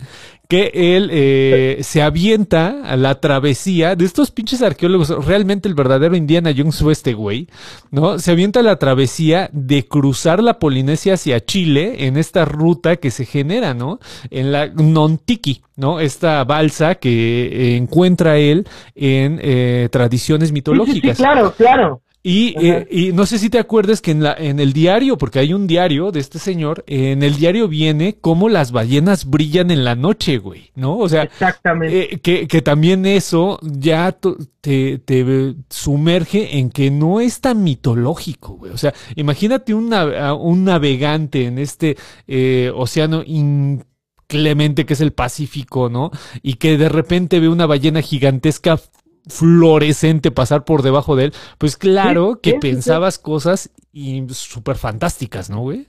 que 0.48 0.72
él 0.74 1.10
eh, 1.12 1.80
se 1.82 2.04
avienta 2.04 2.84
a 2.84 2.96
la 2.98 3.20
travesía 3.20 3.96
de 3.96 4.06
estos 4.06 4.30
pinches 4.30 4.62
arqueólogos, 4.62 5.26
realmente 5.26 5.68
el 5.68 5.74
verdadero 5.74 6.16
Indiana 6.16 6.54
Jones 6.56 6.80
fue 6.80 6.94
este 6.94 7.14
güey, 7.14 7.48
¿no? 7.90 8.20
Se 8.20 8.32
avienta 8.32 8.60
a 8.60 8.64
la 8.64 8.78
travesía 8.78 9.50
de 9.54 9.88
cruzar 9.88 10.44
la 10.44 10.60
Polinesia 10.60 11.16
hacia 11.16 11.44
Chile 11.44 12.06
en 12.06 12.16
esta 12.18 12.46
ruta 12.46 12.98
que 12.98 13.10
se 13.10 13.26
genera, 13.26 13.74
¿no? 13.74 14.00
En 14.30 14.52
la 14.52 14.68
Nontiki, 14.68 15.64
¿no? 15.76 16.00
Esta 16.00 16.44
balsa 16.44 16.96
que 16.96 17.76
encuentra 17.76 18.38
él 18.38 18.68
en 18.94 19.40
eh, 19.42 19.90
tradiciones 19.92 20.52
mitológicas. 20.52 21.18
Sí, 21.18 21.24
claro, 21.24 21.54
claro. 21.58 22.02
Y, 22.24 22.54
eh, 22.64 22.88
y, 22.92 23.14
no 23.14 23.26
sé 23.26 23.40
si 23.40 23.50
te 23.50 23.58
acuerdas 23.58 24.00
que 24.00 24.12
en, 24.12 24.22
la, 24.22 24.34
en 24.34 24.60
el 24.60 24.74
diario, 24.74 25.18
porque 25.18 25.40
hay 25.40 25.54
un 25.54 25.66
diario 25.66 26.12
de 26.12 26.20
este 26.20 26.38
señor, 26.38 26.84
en 26.86 27.24
el 27.24 27.38
diario 27.38 27.68
viene 27.68 28.18
cómo 28.22 28.48
las 28.48 28.72
ballenas 28.72 29.26
brillan 29.26 29.72
en 29.72 29.84
la 29.84 29.96
noche, 29.96 30.38
güey, 30.38 30.72
¿no? 30.76 31.00
O 31.00 31.10
sea, 31.10 31.24
Exactamente. 31.24 32.14
Eh, 32.14 32.20
que, 32.20 32.48
que 32.48 32.62
también 32.62 33.08
eso 33.08 33.60
ya 33.64 34.16
te, 34.62 35.00
te 35.00 35.56
sumerge 35.70 36.60
en 36.60 36.70
que 36.70 36.92
no 36.92 37.20
es 37.20 37.42
tan 37.42 37.64
mitológico, 37.64 38.54
güey. 38.54 38.72
O 38.72 38.78
sea, 38.78 38.94
imagínate 39.16 39.74
un, 39.74 39.92
un 39.92 40.64
navegante 40.64 41.46
en 41.46 41.58
este 41.58 41.98
eh, 42.28 42.72
océano 42.76 43.24
inclemente 43.26 44.86
que 44.86 44.94
es 44.94 45.02
el 45.02 45.14
Pacífico, 45.14 45.90
¿no? 45.90 46.12
Y 46.44 46.56
que 46.56 46.78
de 46.78 46.88
repente 46.88 47.40
ve 47.40 47.50
una 47.50 47.66
ballena 47.66 48.02
gigantesca 48.02 48.80
fluorescente 49.28 50.32
pasar 50.32 50.66
por 50.66 50.82
debajo 50.82 51.16
de 51.16 51.26
él, 51.26 51.34
pues 51.58 51.78
claro 51.78 52.40
que 52.42 52.56
pensabas 52.56 53.20
cosas 53.20 53.72
y 53.92 54.26
súper 54.30 54.76
fantásticas, 54.76 55.50
¿no, 55.50 55.62
güey? 55.62 55.88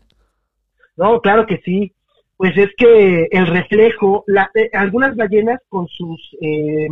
No, 0.97 1.21
claro 1.21 1.47
que 1.47 1.59
sí. 1.65 1.93
Pues 2.37 2.57
es 2.57 2.71
que 2.77 3.29
el 3.31 3.47
reflejo, 3.47 4.25
la, 4.27 4.51
eh, 4.55 4.71
algunas 4.73 5.15
ballenas 5.15 5.61
con 5.69 5.87
sus, 5.87 6.21
eh, 6.41 6.89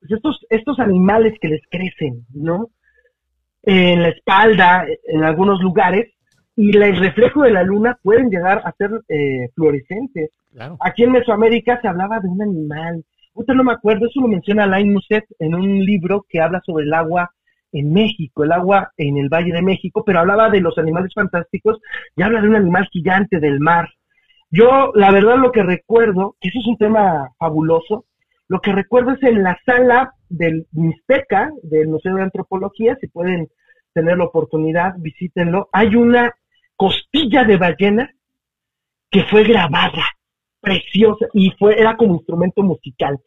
pues 0.00 0.12
estos, 0.12 0.38
estos 0.50 0.78
animales 0.78 1.34
que 1.40 1.48
les 1.48 1.62
crecen, 1.70 2.26
¿no? 2.34 2.68
En 3.62 4.02
la 4.02 4.08
espalda, 4.08 4.84
en 5.06 5.24
algunos 5.24 5.62
lugares, 5.62 6.12
y 6.56 6.76
el 6.76 6.96
reflejo 6.98 7.42
de 7.42 7.52
la 7.52 7.62
luna 7.62 7.98
pueden 8.02 8.28
llegar 8.28 8.60
a 8.64 8.72
ser 8.72 8.90
eh, 9.08 9.48
fluorescentes. 9.54 10.30
Aquí 10.80 11.04
en 11.04 11.12
Mesoamérica 11.12 11.80
se 11.80 11.88
hablaba 11.88 12.20
de 12.20 12.28
un 12.28 12.42
animal 12.42 13.04
Usted 13.34 13.54
no 13.54 13.64
me 13.64 13.72
acuerdo, 13.72 14.06
eso 14.06 14.20
lo 14.20 14.28
menciona 14.28 14.64
Alain 14.64 14.92
Musset 14.92 15.24
en 15.38 15.54
un 15.54 15.84
libro 15.84 16.26
que 16.28 16.40
habla 16.40 16.60
sobre 16.64 16.84
el 16.84 16.92
agua 16.92 17.30
en 17.72 17.92
México, 17.92 18.44
el 18.44 18.52
agua 18.52 18.92
en 18.98 19.16
el 19.16 19.30
Valle 19.30 19.52
de 19.52 19.62
México, 19.62 20.04
pero 20.04 20.20
hablaba 20.20 20.50
de 20.50 20.60
los 20.60 20.76
animales 20.76 21.12
fantásticos 21.14 21.80
y 22.14 22.22
habla 22.22 22.42
de 22.42 22.48
un 22.48 22.56
animal 22.56 22.88
gigante 22.92 23.40
del 23.40 23.60
mar. 23.60 23.88
Yo, 24.50 24.92
la 24.94 25.10
verdad, 25.10 25.38
lo 25.38 25.50
que 25.50 25.62
recuerdo, 25.62 26.36
que 26.38 26.48
eso 26.48 26.58
es 26.60 26.66
un 26.66 26.76
tema 26.76 27.30
fabuloso, 27.38 28.04
lo 28.48 28.60
que 28.60 28.72
recuerdo 28.72 29.12
es 29.12 29.22
en 29.22 29.42
la 29.42 29.58
sala 29.64 30.12
del 30.28 30.66
Mixteca, 30.72 31.50
del 31.62 31.88
Museo 31.88 32.16
de 32.16 32.22
Antropología, 32.22 32.98
si 33.00 33.06
pueden 33.06 33.48
tener 33.94 34.18
la 34.18 34.24
oportunidad, 34.24 34.94
visítenlo, 34.98 35.70
hay 35.72 35.96
una 35.96 36.34
costilla 36.76 37.44
de 37.44 37.56
ballena 37.56 38.10
que 39.10 39.24
fue 39.24 39.44
grabada 39.44 40.04
preciosa 40.62 41.26
y 41.34 41.50
fue, 41.58 41.78
era 41.78 41.96
como 41.96 42.14
instrumento 42.14 42.62
musical. 42.62 43.18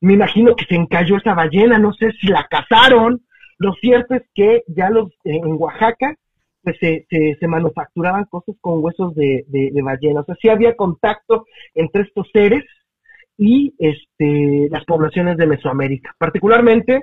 Me 0.00 0.12
imagino 0.12 0.54
que 0.54 0.66
se 0.66 0.76
encalló 0.76 1.16
esa 1.16 1.34
ballena, 1.34 1.78
no 1.78 1.92
sé 1.94 2.12
si 2.20 2.28
la 2.28 2.46
cazaron. 2.48 3.22
Lo 3.58 3.72
cierto 3.74 4.14
es 4.14 4.22
que 4.34 4.62
ya 4.68 4.90
los 4.90 5.08
en 5.24 5.54
Oaxaca 5.54 6.14
pues 6.62 6.76
se, 6.80 7.06
se, 7.10 7.36
se 7.38 7.46
manufacturaban 7.46 8.24
cosas 8.24 8.54
con 8.60 8.82
huesos 8.82 9.14
de, 9.14 9.44
de, 9.48 9.82
ballena. 9.82 10.20
O 10.20 10.24
sea, 10.24 10.34
sí 10.40 10.48
había 10.48 10.74
contacto 10.74 11.44
entre 11.74 12.02
estos 12.02 12.26
seres 12.32 12.64
y 13.36 13.74
este, 13.78 14.68
las 14.70 14.84
poblaciones 14.84 15.36
de 15.36 15.46
Mesoamérica, 15.46 16.14
particularmente 16.18 17.02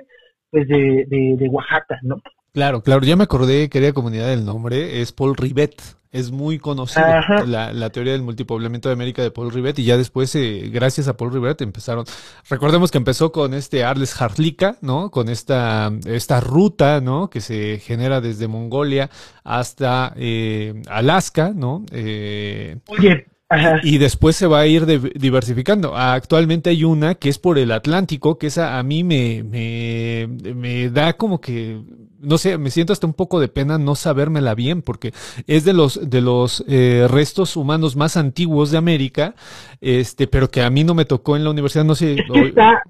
pues 0.50 0.66
de, 0.68 1.06
de, 1.08 1.36
de 1.38 1.48
Oaxaca, 1.48 1.98
¿no? 2.02 2.16
Claro, 2.52 2.82
claro, 2.82 3.02
ya 3.02 3.16
me 3.16 3.24
acordé, 3.24 3.70
querida 3.70 3.92
comunidad, 3.92 4.28
del 4.28 4.44
nombre, 4.44 5.00
es 5.00 5.12
Paul 5.12 5.36
Rivet. 5.36 5.80
Es 6.12 6.30
muy 6.30 6.58
conocida 6.58 7.24
la, 7.46 7.72
la 7.72 7.88
teoría 7.90 8.12
del 8.12 8.20
multipoblamiento 8.20 8.90
de 8.90 8.92
América 8.92 9.22
de 9.22 9.30
Paul 9.30 9.50
Rivet 9.50 9.78
y 9.78 9.84
ya 9.84 9.96
después, 9.96 10.34
eh, 10.34 10.68
gracias 10.70 11.08
a 11.08 11.16
Paul 11.16 11.32
Rivet, 11.32 11.62
empezaron. 11.62 12.04
Recordemos 12.50 12.90
que 12.90 12.98
empezó 12.98 13.32
con 13.32 13.54
este 13.54 13.82
Arles 13.82 14.20
Harlika, 14.20 14.76
¿no? 14.82 15.10
Con 15.10 15.30
esta, 15.30 15.90
esta 16.04 16.40
ruta, 16.40 17.00
¿no? 17.00 17.30
Que 17.30 17.40
se 17.40 17.78
genera 17.78 18.20
desde 18.20 18.46
Mongolia 18.46 19.08
hasta 19.42 20.12
eh, 20.16 20.82
Alaska, 20.90 21.52
¿no? 21.54 21.86
Eh, 21.92 22.76
Oye, 22.88 23.26
ajá. 23.48 23.80
y 23.82 23.96
después 23.96 24.36
se 24.36 24.46
va 24.46 24.60
a 24.60 24.66
ir 24.66 24.84
de- 24.84 25.12
diversificando. 25.18 25.96
Actualmente 25.96 26.68
hay 26.68 26.84
una 26.84 27.14
que 27.14 27.30
es 27.30 27.38
por 27.38 27.56
el 27.56 27.72
Atlántico, 27.72 28.36
que 28.36 28.48
esa 28.48 28.78
a 28.78 28.82
mí 28.82 29.02
me, 29.02 29.42
me, 29.44 30.28
me 30.54 30.90
da 30.90 31.14
como 31.14 31.40
que, 31.40 31.80
no 32.22 32.38
sé, 32.38 32.56
me 32.56 32.70
siento 32.70 32.92
hasta 32.92 33.06
un 33.06 33.14
poco 33.14 33.40
de 33.40 33.48
pena 33.48 33.78
no 33.78 33.94
sabérmela 33.94 34.54
bien, 34.54 34.80
porque 34.80 35.12
es 35.46 35.64
de 35.64 35.72
los, 35.72 36.08
de 36.08 36.20
los 36.20 36.64
eh, 36.68 37.06
restos 37.10 37.56
humanos 37.56 37.96
más 37.96 38.16
antiguos 38.16 38.70
de 38.70 38.78
América, 38.78 39.34
este, 39.80 40.28
pero 40.28 40.48
que 40.48 40.62
a 40.62 40.70
mí 40.70 40.84
no 40.84 40.94
me 40.94 41.04
tocó 41.04 41.36
en 41.36 41.44
la 41.44 41.50
universidad, 41.50 41.84
no 41.84 41.94
sé. 41.94 42.14
Es 42.14 42.30
que 42.32 42.40
está, 42.40 42.82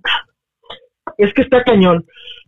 es 1.16 1.34
que 1.34 1.42
está 1.42 1.64
cañón. 1.64 2.04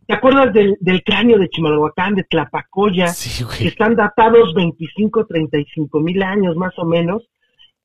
¿Te 0.06 0.14
acuerdas 0.14 0.52
del, 0.52 0.76
del 0.80 1.02
cráneo 1.02 1.38
de 1.38 1.48
Chimalhuacán, 1.48 2.14
de 2.14 2.24
Tlapacoya? 2.24 3.08
Sí, 3.08 3.38
que 3.38 3.44
güey. 3.44 3.66
están 3.68 3.96
datados 3.96 4.52
25, 4.54 5.26
35 5.26 6.00
mil 6.00 6.22
años 6.22 6.54
más 6.56 6.78
o 6.78 6.84
menos, 6.84 7.22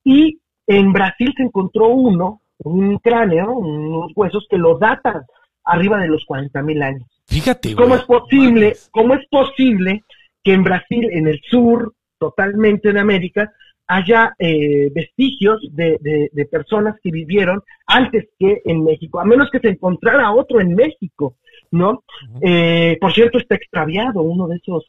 y 0.04 0.42
en 0.68 0.92
Brasil 0.92 1.34
se 1.38 1.44
encontró 1.44 1.88
uno, 1.88 2.42
un 2.58 2.98
cráneo, 2.98 3.54
unos 3.54 4.12
huesos 4.14 4.46
que 4.50 4.58
lo 4.58 4.78
datan 4.78 5.24
arriba 5.70 6.00
de 6.02 6.08
los 6.08 6.24
40 6.26 6.62
mil 6.64 6.82
años. 6.82 7.08
Fíjate, 7.28 7.76
¿Cómo 7.76 7.90
güey. 7.90 8.00
es 8.00 8.06
posible, 8.06 8.74
cómo 8.92 9.14
es 9.14 9.26
posible 9.30 10.04
que 10.44 10.54
en 10.54 10.64
Brasil, 10.64 11.08
en 11.12 11.28
el 11.28 11.40
sur, 11.50 11.94
totalmente 12.18 12.92
de 12.92 13.00
América, 13.00 13.52
haya 13.88 14.34
eh, 14.38 14.92
vestigios 14.94 15.60
de, 15.72 15.98
de- 16.02 16.30
de 16.32 16.46
personas 16.46 16.96
que 17.02 17.10
vivieron 17.12 17.62
antes 17.88 18.28
que 18.38 18.62
en 18.66 18.84
México, 18.84 19.20
a 19.20 19.26
menos 19.26 19.50
que 19.52 19.60
se 19.60 19.70
encontrara 19.70 20.32
otro 20.32 20.60
en 20.62 20.76
México, 20.76 21.36
¿no? 21.72 22.04
Eh, 22.42 22.98
por 23.02 23.14
cierto, 23.14 23.38
está 23.40 23.56
extraviado 23.56 24.22
uno 24.22 24.48
de 24.48 24.58
esos 24.58 24.86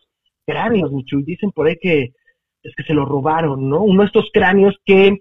cráneos, 0.46 0.92
Michu, 0.92 1.20
y 1.20 1.24
dicen 1.24 1.50
por 1.52 1.66
ahí 1.66 1.76
que 1.80 2.12
es 2.62 2.74
que 2.76 2.82
se 2.82 2.92
lo 2.92 3.06
robaron, 3.06 3.68
¿no? 3.70 3.82
Uno 3.82 4.02
de 4.02 4.06
estos 4.08 4.28
cráneos 4.32 4.76
que 4.84 5.18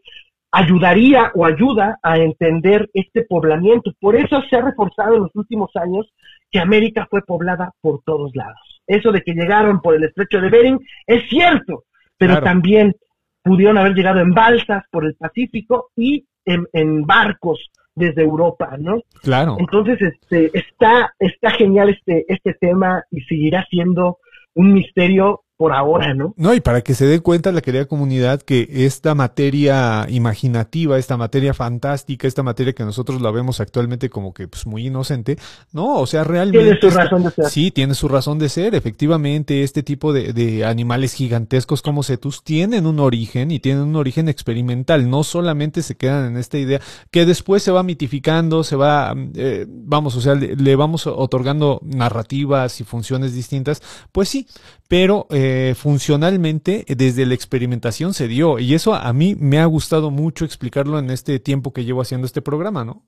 ayudaría 0.51 1.31
o 1.35 1.45
ayuda 1.45 1.99
a 2.01 2.17
entender 2.17 2.89
este 2.93 3.23
poblamiento. 3.23 3.91
Por 3.99 4.15
eso 4.15 4.41
se 4.49 4.55
ha 4.55 4.61
reforzado 4.61 5.15
en 5.15 5.21
los 5.23 5.35
últimos 5.35 5.69
años 5.75 6.07
que 6.51 6.59
América 6.59 7.07
fue 7.09 7.21
poblada 7.21 7.71
por 7.81 8.01
todos 8.03 8.31
lados. 8.35 8.81
Eso 8.87 9.11
de 9.11 9.21
que 9.21 9.33
llegaron 9.33 9.81
por 9.81 9.95
el 9.95 10.03
estrecho 10.03 10.41
de 10.41 10.49
Bering 10.49 10.79
es 11.05 11.29
cierto, 11.29 11.83
pero 12.17 12.33
Claro. 12.33 12.45
también 12.45 12.95
pudieron 13.43 13.77
haber 13.77 13.93
llegado 13.93 14.19
en 14.19 14.33
balsas 14.33 14.83
por 14.91 15.05
el 15.05 15.15
Pacífico 15.15 15.89
y 15.95 16.25
en, 16.45 16.65
en 16.73 17.03
barcos 17.03 17.69
desde 17.95 18.23
Europa, 18.23 18.75
¿no? 18.79 19.01
Claro. 19.21 19.57
Entonces, 19.59 20.01
este, 20.01 20.57
está, 20.57 21.13
está 21.19 21.51
genial 21.51 21.89
este, 21.89 22.25
este 22.27 22.53
tema 22.55 23.03
y 23.11 23.21
seguirá 23.21 23.65
siendo 23.69 24.17
un 24.55 24.73
misterio 24.73 25.41
por 25.59 25.73
ahora, 25.73 26.13
¿no? 26.13 26.33
No, 26.37 26.53
y 26.53 26.61
para 26.61 26.79
que 26.79 26.93
se 26.93 27.05
dé 27.05 27.19
cuenta 27.19 27.51
la 27.51 27.59
querida 27.59 27.83
comunidad 27.83 28.41
que 28.41 28.65
esta 28.71 29.13
materia 29.13 30.05
imaginativa, 30.07 30.97
esta 30.97 31.17
materia 31.17 31.53
fantástica, 31.53 32.29
esta 32.29 32.43
materia 32.43 32.71
que 32.71 32.85
nosotros 32.85 33.21
la 33.21 33.29
vemos 33.29 33.59
actualmente 33.59 34.09
como 34.09 34.33
que 34.33 34.47
pues 34.47 34.65
muy 34.65 34.87
inocente, 34.87 35.37
no, 35.73 35.97
o 35.97 36.07
sea, 36.07 36.23
realmente 36.23 36.77
Tiene 36.77 36.79
su 36.79 36.97
razón 36.97 37.23
de 37.23 37.31
ser. 37.31 37.45
Sí, 37.49 37.71
tiene 37.71 37.93
su 37.93 38.07
razón 38.07 38.39
de 38.39 38.47
ser. 38.47 38.73
Efectivamente, 38.73 39.63
este 39.63 39.83
tipo 39.83 40.13
de, 40.13 40.31
de 40.31 40.63
animales 40.63 41.13
gigantescos 41.13 41.81
como 41.81 42.03
cetus 42.03 42.41
tienen 42.41 42.85
un 42.85 43.01
origen 43.01 43.51
y 43.51 43.59
tienen 43.59 43.83
un 43.83 43.97
origen 43.97 44.29
experimental. 44.29 45.09
No 45.09 45.25
solamente 45.25 45.81
se 45.81 45.97
quedan 45.97 46.25
en 46.25 46.37
esta 46.37 46.57
idea 46.57 46.79
que 47.11 47.25
después 47.25 47.63
se 47.63 47.71
va 47.71 47.83
mitificando, 47.83 48.63
se 48.63 48.77
va, 48.77 49.13
eh, 49.35 49.65
vamos, 49.67 50.15
o 50.15 50.21
sea, 50.21 50.35
le, 50.35 50.55
le 50.55 50.77
vamos 50.77 51.05
otorgando 51.05 51.81
narrativas 51.83 52.79
y 52.79 52.85
funciones 52.85 53.33
distintas. 53.33 53.81
Pues 54.13 54.29
sí, 54.29 54.47
pero 54.89 55.27
eh, 55.29 55.75
funcionalmente 55.77 56.83
eh, 56.87 56.95
desde 56.95 57.25
la 57.27 57.35
experimentación 57.35 58.13
se 58.13 58.27
dio 58.27 58.57
y 58.57 58.73
eso 58.73 58.95
a 58.95 59.13
mí 59.13 59.35
me 59.39 59.59
ha 59.59 59.65
gustado 59.65 60.09
mucho 60.09 60.43
explicarlo 60.43 60.97
en 60.97 61.11
este 61.11 61.39
tiempo 61.39 61.71
que 61.71 61.85
llevo 61.85 62.01
haciendo 62.01 62.25
este 62.25 62.41
programa, 62.41 62.83
¿no? 62.83 63.03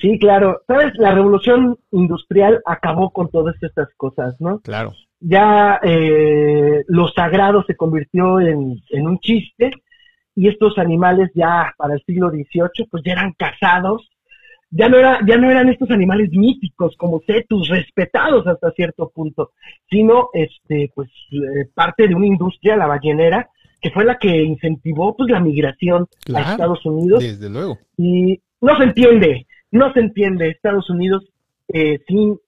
Sí, 0.00 0.18
claro. 0.18 0.62
Sabes, 0.68 0.92
la 0.94 1.12
revolución 1.12 1.76
industrial 1.90 2.60
acabó 2.64 3.10
con 3.10 3.28
todas 3.28 3.56
estas 3.60 3.88
cosas, 3.96 4.34
¿no? 4.40 4.60
Claro. 4.60 4.92
Ya 5.18 5.80
eh, 5.82 6.84
lo 6.86 7.08
sagrado 7.08 7.64
se 7.64 7.76
convirtió 7.76 8.40
en, 8.40 8.80
en 8.90 9.06
un 9.06 9.18
chiste 9.18 9.70
y 10.36 10.48
estos 10.48 10.78
animales 10.78 11.30
ya 11.34 11.74
para 11.76 11.94
el 11.94 12.02
siglo 12.04 12.30
XVIII 12.30 12.86
pues 12.88 13.02
ya 13.04 13.12
eran 13.12 13.32
cazados. 13.32 14.08
Ya 14.74 14.88
no, 14.88 14.98
era, 14.98 15.20
ya 15.26 15.36
no 15.36 15.50
eran 15.50 15.68
estos 15.68 15.90
animales 15.90 16.30
míticos 16.30 16.96
como 16.96 17.20
cetus, 17.26 17.68
respetados 17.68 18.46
hasta 18.46 18.70
cierto 18.72 19.10
punto, 19.14 19.50
sino 19.90 20.30
este, 20.32 20.90
pues, 20.94 21.10
eh, 21.30 21.66
parte 21.74 22.08
de 22.08 22.14
una 22.14 22.26
industria, 22.26 22.76
la 22.76 22.86
ballenera, 22.86 23.50
que 23.82 23.90
fue 23.90 24.04
la 24.04 24.18
que 24.18 24.34
incentivó 24.42 25.14
pues, 25.14 25.30
la 25.30 25.40
migración 25.40 26.06
Claro. 26.24 26.46
a 26.46 26.50
Estados 26.52 26.86
Unidos 26.86 27.22
Desde 27.22 27.50
luego. 27.50 27.78
y 27.98 28.40
no 28.62 28.76
se 28.78 28.84
entiende, 28.84 29.46
no 29.70 29.92
se 29.92 30.00
entiende 30.00 30.48
Estados 30.48 30.88
Unidos 30.88 31.22
eh, 31.68 31.98
sin 32.08 32.38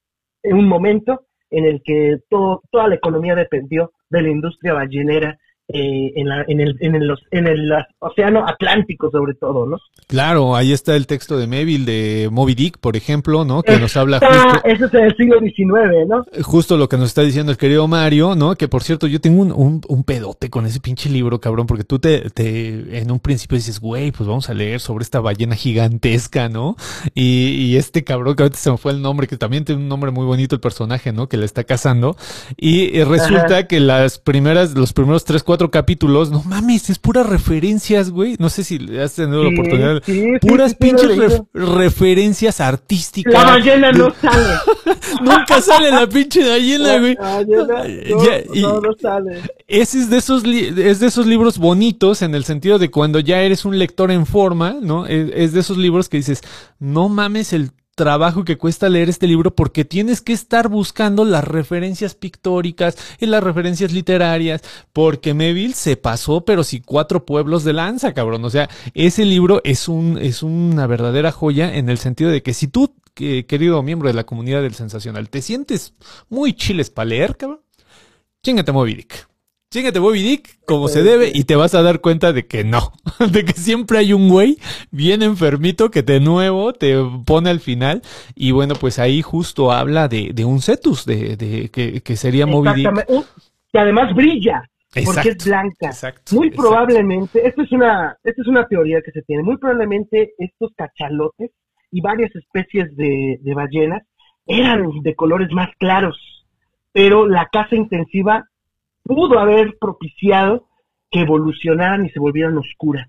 un 0.45 0.67
momento 0.67 1.27
en 1.51 1.67
el 1.67 1.83
que 1.85 2.19
todo, 2.31 2.63
toda 2.71 2.89
la 2.89 2.95
economía 2.95 3.35
dependió 3.35 3.93
de 4.09 4.23
la 4.23 4.31
industria 4.31 4.73
ballenera 4.75 5.39
eh, 5.69 6.13
en, 6.17 6.29
la, 6.29 6.45
en, 6.47 6.61
el, 6.61 6.77
en, 6.81 6.95
el, 6.95 7.07
los- 7.07 7.23
en 7.31 7.47
el 7.47 7.73
océano 8.01 8.47
Atlántico 8.47 9.11
sobre 9.11 9.35
todo, 9.35 9.67
¿no? 9.67 9.79
Claro, 10.07 10.55
ahí 10.57 10.73
está 10.73 10.95
el 10.95 11.07
texto 11.07 11.39
de 11.39 11.47
Melville 11.47 11.85
de 11.87 12.29
Moby 12.31 12.55
Dick, 12.55 12.79
por 12.79 12.97
ejemplo, 12.97 13.45
¿no? 13.45 13.63
Que 13.63 13.79
nos 13.79 13.97
habla 13.97 14.19
justo, 14.21 14.61
eso 14.65 14.85
es 14.87 14.95
en 14.95 15.05
el 15.05 15.17
siglo 15.17 15.41
XIX, 15.41 16.07
¿no? 16.09 16.25
justo 16.43 16.77
lo 16.77 16.89
que 16.89 16.99
nos 16.99 17.07
está 17.09 17.23
diciendo 17.23 17.51
el 17.53 17.59
querido 17.59 17.89
Mario, 17.89 18.35
¿no? 18.35 18.55
Que 18.57 18.69
por 18.69 18.83
cierto, 18.83 19.07
yo 19.07 19.21
tengo 19.21 19.41
un, 19.41 19.53
un, 19.53 19.81
un 19.89 20.05
pedote 20.05 20.51
con 20.51 20.67
ese 20.67 20.81
pinche 20.81 21.09
libro, 21.09 21.41
cabrón, 21.41 21.67
porque 21.67 21.85
tú 21.85 21.99
te, 21.99 22.29
te 22.31 22.99
en 22.99 23.11
un 23.11 23.19
principio 23.21 23.57
dices, 23.57 23.81
güey, 23.81 24.13
pues 24.13 24.29
vamos 24.29 24.51
a 24.51 24.55
leer 24.55 24.81
sobre 24.81 25.03
esta 25.03 25.21
ballena 25.21 25.55
gigantesca, 25.57 26.49
¿no? 26.49 26.77
Y, 27.15 27.49
y 27.49 27.77
este 27.77 28.05
cabrón 28.05 28.37
que 28.37 28.43
ahorita 28.43 28.59
se 28.59 28.71
me 28.71 28.77
fue 28.77 28.93
el 28.93 29.01
nombre, 29.03 29.27
que 29.27 29.37
también 29.39 29.65
tiene 29.65 29.81
un 29.81 29.89
nombre 29.89 30.11
muy 30.11 30.27
bonito 30.27 30.55
el 30.55 30.61
personaje, 30.61 31.13
¿no? 31.13 31.29
Que 31.29 31.37
le 31.39 31.47
está 31.47 31.65
cazando. 31.65 32.17
Y, 32.57 32.99
eh, 32.99 33.05
resulta 33.05 33.45
Ajá. 33.59 33.67
que 33.67 33.81
las 33.81 34.19
primeras, 34.19 34.75
los 34.75 34.93
primeros 34.93 35.25
tres, 35.25 35.43
cuatro 35.43 35.64
capítulos, 35.71 36.31
no 36.31 36.43
mames, 36.45 36.91
es 36.91 36.99
puras 36.99 37.27
referencias, 37.27 38.11
güey. 38.11 38.37
No 38.39 38.49
sé 38.49 38.65
si 38.65 38.79
has 38.99 39.15
tenido 39.15 39.43
la 39.45 39.51
oportunidad. 39.51 40.03
sí, 40.05 40.25
puras 40.41 40.73
sí, 40.73 40.77
pinches 40.81 41.17
ref- 41.17 41.47
referencias 41.53 42.61
artísticas. 42.61 43.33
La 43.33 43.45
ballena 43.45 43.93
no 43.93 44.13
sale. 44.21 44.55
Nunca 45.23 45.61
sale 45.61 45.91
la 45.91 46.07
pinche 46.09 46.47
ballena, 46.49 46.85
La 46.95 46.99
güey. 47.01 47.15
ballena 47.17 47.85
no, 48.11 48.25
Ya, 48.25 48.39
y- 48.53 48.63
no, 48.63 48.81
no 48.81 48.93
sale. 49.01 49.41
Ese 49.69 49.99
es 50.01 50.11
de 50.11 50.17
esos 50.19 50.47
li- 50.47 50.73
es 50.77 51.01
de 51.01 51.07
esos 51.07 51.27
libros 51.27 51.59
bonitos 51.59 52.23
en 52.23 52.35
el 52.35 52.45
sentido 52.45 52.79
de 52.79 52.91
cuando 52.91 53.21
ya 53.21 53.41
eres 53.43 53.65
un 53.65 53.79
lector 53.79 54.11
en 54.11 54.27
forma, 54.27 54.77
¿no? 54.81 55.07
Es, 55.07 55.31
es 55.35 55.53
de 55.53 55.61
esos 55.61 55.77
libros 55.79 56.09
que 56.09 56.17
dices, 56.19 56.41
no 56.79 57.09
mames 57.09 57.53
el 57.53 57.71
trabajo 57.95 58.45
que 58.45 58.59
cuesta 58.59 58.89
leer 58.89 59.09
este 59.09 59.27
libro 59.27 59.55
porque 59.55 59.85
tienes 59.85 60.21
que 60.21 60.33
estar 60.33 60.69
buscando 60.69 61.25
las 61.25 61.45
referencias 61.45 62.15
pictóricas 62.15 62.97
y 63.21 63.27
las 63.27 63.43
referencias 63.43 63.93
literarias 63.93 64.63
porque 64.93 65.35
Melville 65.35 65.75
se 65.75 65.97
pasó 65.97 66.45
pero 66.45 66.65
si 66.65 66.81
cuatro 66.81 67.25
pueblos 67.25 67.65
de 67.65 67.73
lanza, 67.73 68.13
cabrón. 68.15 68.45
O 68.45 68.51
sea, 68.51 68.69
ese 68.95 69.25
libro 69.25 69.61
es 69.65 69.89
un 69.89 70.19
es 70.19 70.43
una 70.43 70.87
verdadera 70.87 71.33
joya 71.33 71.75
en 71.77 71.89
el 71.89 71.99
sentido 71.99 72.31
de 72.31 72.43
que 72.43 72.55
si 72.55 72.69
tú 72.69 72.95
que- 73.15 73.47
querido 73.47 73.83
miembro 73.83 74.09
de 74.09 74.15
la 74.15 74.25
comunidad 74.27 74.63
del 74.63 74.75
sensacional 74.75 75.29
te 75.31 75.41
sientes 75.41 75.95
muy 76.29 76.53
chiles 76.55 76.91
para 76.91 77.07
leer, 77.07 77.37
cabrón, 77.37 77.61
chingate 78.43 78.73
Moby 78.73 78.95
Dick. 78.95 79.29
Chíngate 79.75 79.99
Moby 79.99 80.23
Dick 80.23 80.65
como 80.67 80.87
se 80.87 81.03
debe 81.03 81.33
y 81.35 81.43
te 81.43 81.57
vas 81.57 81.75
a 81.75 81.83
dar 81.83 82.01
cuenta 82.01 82.33
de 82.33 82.47
que 82.47 82.63
no, 82.63 82.93
de 83.33 83.45
que 83.45 83.55
siempre 83.55 83.99
hay 83.99 84.13
un 84.13 84.29
güey 84.29 84.57
bien 84.93 85.21
enfermito 85.21 85.91
que 85.91 86.03
de 86.05 86.21
nuevo 86.21 86.73
te 86.73 86.95
pone 87.27 87.51
al 87.51 87.59
final 87.59 88.01
y 88.37 88.53
bueno, 88.53 88.77
pues 88.77 89.01
ahí 89.01 89.21
justo 89.21 89.73
habla 89.73 90.07
de, 90.07 90.31
de 90.33 90.45
un 90.45 90.61
cetus, 90.61 91.05
de, 91.05 91.37
de 91.37 91.71
que, 91.71 92.03
que 92.03 92.15
sería 92.15 92.47
Moby 92.47 92.69
Dick. 92.73 93.05
Que 93.73 93.79
además 93.81 94.15
brilla, 94.15 94.63
porque 94.93 95.01
Exacto, 95.01 95.31
es 95.31 95.45
blanca. 95.45 95.87
exacto, 95.87 96.37
Muy 96.37 96.47
exacto. 96.47 96.69
probablemente, 96.69 97.45
esta 97.45 97.63
es 97.65 97.73
una, 97.73 98.17
esta 98.23 98.43
es 98.43 98.47
una 98.47 98.69
teoría 98.69 99.01
que 99.05 99.11
se 99.11 99.23
tiene, 99.23 99.43
muy 99.43 99.57
probablemente 99.57 100.35
estos 100.39 100.71
cachalotes 100.77 101.51
y 101.91 102.01
varias 102.01 102.31
especies 102.37 102.95
de, 102.97 103.39
de 103.41 103.55
ballenas 103.55 104.05
eran 104.47 104.85
de 105.03 105.17
colores 105.17 105.49
más 105.51 105.71
claros, 105.81 106.17
pero 106.93 107.27
la 107.27 107.49
caza 107.51 107.75
intensiva 107.75 108.49
pudo 109.05 109.39
haber 109.39 109.77
propiciado 109.81 110.67
que 111.11 111.21
evolucionaran 111.21 112.05
y 112.07 112.11
se 112.11 112.19
volvieran 112.19 112.59
oscuras 112.59 113.09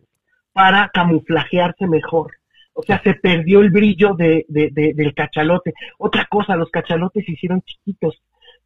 para 0.53 0.89
camuflajearse 0.93 1.87
mejor. 1.87 2.31
O 2.73 2.83
sea, 2.83 3.01
se 3.01 3.13
perdió 3.15 3.61
el 3.61 3.69
brillo 3.71 4.13
de, 4.15 4.45
de, 4.49 4.69
de- 4.71 4.93
del 4.93 5.13
cachalote. 5.13 5.73
Otra 5.97 6.25
cosa, 6.29 6.55
los 6.55 6.69
cachalotes 6.69 7.25
se 7.25 7.31
hicieron 7.31 7.61
chiquitos. 7.61 8.21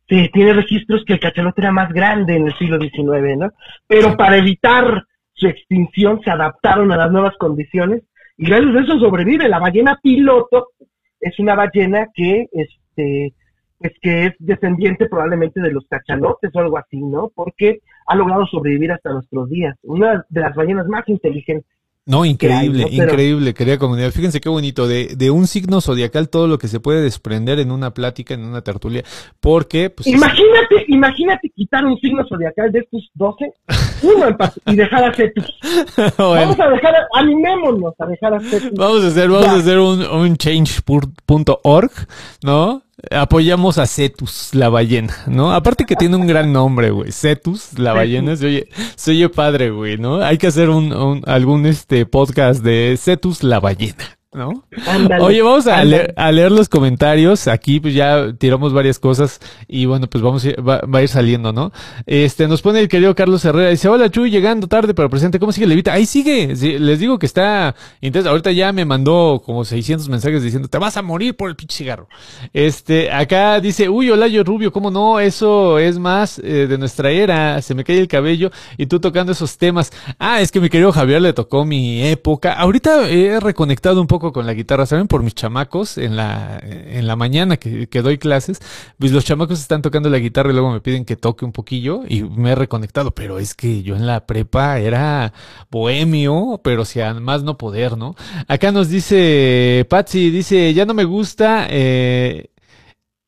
Se 0.08 0.30
tiene 0.34 0.54
registros 0.54 1.06
que 1.06 1.14
el 1.14 1.20
cachalote 1.20 1.62
era 1.62 1.72
más 1.72 1.94
grande 1.94 2.36
en 2.36 2.48
el 2.48 2.58
siglo 2.58 2.80
XIX, 2.80 3.38
¿no? 3.38 3.52
Pero 3.88 4.18
para 4.18 4.38
evitar 4.38 5.06
su 5.34 5.48
extinción 5.48 6.20
se 6.24 6.32
adaptaron 6.32 6.92
a 6.92 6.98
las 6.98 7.12
nuevas 7.12 7.38
condiciones 7.38 8.02
y 8.36 8.48
gracias 8.48 8.76
a 8.76 8.80
eso 8.82 9.00
sobrevive. 9.00 9.48
La 9.48 9.60
ballena 9.60 10.00
piloto 10.02 10.70
es 11.20 11.38
una 11.40 11.54
ballena 11.56 12.08
que, 12.14 12.48
este, 12.52 13.34
pues 13.80 13.94
que 14.02 14.26
es 14.28 14.34
descendiente 14.40 15.08
probablemente 15.08 15.62
de 15.62 15.72
los 15.72 15.86
cachalotes 15.90 16.52
o 16.54 16.60
algo 16.60 16.78
así, 16.78 16.98
¿no? 16.98 17.32
Porque 17.34 17.80
ha 18.08 18.16
logrado 18.16 18.46
sobrevivir 18.48 18.92
hasta 18.92 19.12
nuestros 19.14 19.50
días. 19.50 19.76
Una 19.84 20.26
de 20.30 20.42
las 20.42 20.54
ballenas 20.56 20.88
más 20.88 21.08
inteligentes. 21.08 21.66
No, 22.06 22.26
increíble, 22.26 22.84
¿no? 22.84 22.90
Pero- 22.90 23.04
increíble, 23.12 23.54
querida 23.54 23.78
comunidad. 23.78 24.10
Fíjense 24.10 24.42
qué 24.42 24.50
bonito, 24.50 24.88
de, 24.88 25.16
de 25.16 25.30
un 25.30 25.46
signo 25.46 25.80
zodiacal 25.80 26.28
todo 26.30 26.48
lo 26.48 26.58
que 26.58 26.68
se 26.68 26.80
puede 26.80 27.02
desprender 27.04 27.60
en 27.60 27.72
una 27.72 27.94
plática, 27.94 28.34
en 28.34 28.46
una 28.46 28.64
tertulia, 28.64 29.04
porque, 29.40 29.92
pues, 29.92 30.08
es- 30.08 30.14
Imagínate, 30.16 30.86
imagínate 30.88 31.50
quitar 31.56 31.86
un 31.86 31.98
signo 32.00 32.26
zodiacal 32.28 32.72
de 32.72 32.80
estos 32.80 33.12
12, 33.14 33.54
uno 34.02 34.28
en 34.28 34.38
paz, 34.38 34.60
y 34.66 34.76
dejar 34.76 35.04
a 35.04 35.14
Cetus. 35.14 35.46
Bueno, 36.18 36.34
Vamos 36.56 36.60
a 36.60 36.70
dejar, 36.70 36.96
a- 36.96 37.08
animémonos 37.20 37.94
a 38.00 38.06
dejar 38.08 38.34
a 38.34 38.40
Cetus. 38.40 38.72
vamos 38.76 39.04
a 39.04 39.08
hacer, 39.08 39.30
vamos 39.30 39.46
Ya. 39.46 39.52
a 39.54 39.58
hacer 39.58 39.78
un, 39.78 40.02
un 40.02 40.36
change.org, 40.36 41.92
¿no? 42.44 42.82
Apoyamos 43.12 43.78
a 43.78 43.88
Cetus, 43.88 44.50
la 44.54 44.70
ballena, 44.70 45.16
¿no? 45.28 45.54
Aparte 45.54 45.86
que 45.86 45.96
tiene 45.96 46.16
un 46.18 46.28
gran 46.28 46.52
nombre, 46.52 46.90
güey. 46.92 47.12
Cetus, 47.12 47.80
la 47.80 47.94
ballena, 47.94 48.36
se 48.36 48.46
oye, 48.48 48.68
se 48.96 49.12
oye 49.12 49.30
padre, 49.30 49.70
güey, 49.72 49.98
¿no? 49.98 50.22
Hay 50.22 50.38
que 50.38 50.48
hacer 50.48 50.70
un, 50.70 50.92
un- 50.94 51.24
algún 51.26 51.66
este 51.66 52.06
podcast 52.06 52.62
de 52.62 52.98
Cetus, 53.00 53.42
la 53.44 53.60
ballena, 53.60 54.19
¿no? 54.32 54.64
Ándale, 54.88 55.24
Oye, 55.24 55.42
vamos 55.42 55.66
a 55.66 55.84
leer, 55.84 56.14
a 56.16 56.32
leer 56.32 56.52
los 56.52 56.70
comentarios. 56.70 57.48
Aquí 57.48 57.80
pues 57.80 57.96
ya 57.96 58.32
tiramos 58.38 58.74
varias 58.74 59.00
cosas 59.00 59.40
y 59.68 59.86
bueno, 59.88 60.08
pues 60.08 60.24
vamos 60.24 60.46
a 60.46 60.50
ir- 60.50 60.68
va, 60.68 60.82
va 60.82 61.00
a 61.00 61.02
ir 61.02 61.10
saliendo, 61.10 61.52
¿no? 61.52 61.72
Este, 62.06 62.48
nos 62.48 62.62
pone 62.62 62.80
el 62.80 62.88
querido 62.88 63.16
Carlos 63.16 63.44
Herrera. 63.44 63.70
Dice, 63.72 63.90
hola 63.90 64.10
Chuy, 64.12 64.30
llegando 64.30 64.68
tarde 64.68 64.94
pero 64.94 65.10
presente. 65.10 65.40
¿Cómo 65.40 65.52
sigue 65.52 65.66
Levita? 65.66 65.94
Ahí 65.94 66.06
sigue. 66.06 66.56
Sí, 66.56 66.78
les 66.78 67.00
digo 67.00 67.18
que 67.18 67.26
está 67.26 67.76
intenso. 68.02 68.30
Ahorita 68.30 68.52
ya 68.52 68.72
me 68.72 68.86
mandó 68.86 69.42
como 69.44 69.66
600 69.66 70.08
mensajes 70.10 70.44
diciendo, 70.44 70.68
te 70.68 70.78
vas 70.78 70.96
a 70.98 71.02
morir 71.02 71.36
por 71.36 71.50
el 71.50 71.56
pinche 71.56 71.78
cigarro. 71.78 72.08
Este, 72.54 73.12
acá 73.12 73.60
dice, 73.60 73.90
uy, 73.90 74.12
hola 74.12 74.28
yo 74.28 74.44
Rubio, 74.44 74.72
¿cómo 74.72 74.92
no? 74.92 75.20
Eso 75.20 75.80
es 75.80 75.98
más 75.98 76.38
eh, 76.44 76.68
de 76.70 76.78
nuestra 76.78 77.10
era. 77.10 77.60
Se 77.64 77.74
me 77.74 77.84
cae 77.84 77.98
el 77.98 78.08
cabello 78.08 78.52
y 78.78 78.86
tú 78.86 79.00
tocando 79.00 79.32
esos 79.32 79.58
temas. 79.58 79.92
Ah, 80.20 80.40
es 80.40 80.52
que 80.52 80.60
mi 80.60 80.70
querido 80.70 80.92
Javier 80.92 81.20
le 81.22 81.34
tocó 81.34 81.66
mi 81.66 82.06
época. 82.08 82.54
Ahorita 82.54 83.10
he 83.10 83.40
reconectado 83.40 84.00
un 84.00 84.06
poco 84.08 84.19
con 84.20 84.46
la 84.46 84.54
guitarra, 84.54 84.86
¿saben? 84.86 85.08
Por 85.08 85.24
mis 85.24 85.36
chamacos 85.36 85.98
en 85.98 86.16
la, 86.16 86.60
en 86.62 87.08
la 87.08 87.16
mañana 87.16 87.58
que, 87.58 87.88
que 87.88 88.02
doy 88.02 88.18
clases, 88.18 88.60
pues 88.98 89.12
los 89.12 89.26
chamacos 89.26 89.60
están 89.60 89.82
tocando 89.82 90.10
la 90.10 90.20
guitarra 90.20 90.52
y 90.52 90.54
luego 90.54 90.72
me 90.72 90.82
piden 90.82 91.06
que 91.06 91.16
toque 91.16 91.46
un 91.46 91.52
poquillo 91.52 92.04
y 92.08 92.24
me 92.24 92.52
he 92.52 92.56
reconectado, 92.56 93.12
pero 93.12 93.40
es 93.40 93.56
que 93.56 93.82
yo 93.82 93.96
en 93.96 94.06
la 94.06 94.26
prepa 94.26 94.80
era 94.80 95.34
bohemio, 95.72 96.62
pero 96.64 96.86
si 96.86 97.00
además 97.00 97.44
no 97.44 97.58
poder, 97.58 97.98
¿no? 97.98 98.16
Acá 98.48 98.72
nos 98.72 98.90
dice 98.90 99.86
Patsy, 99.90 100.30
dice, 100.30 100.74
ya 100.74 100.86
no 100.86 100.94
me 100.94 101.06
gusta, 101.06 101.68
eh, 101.70 102.50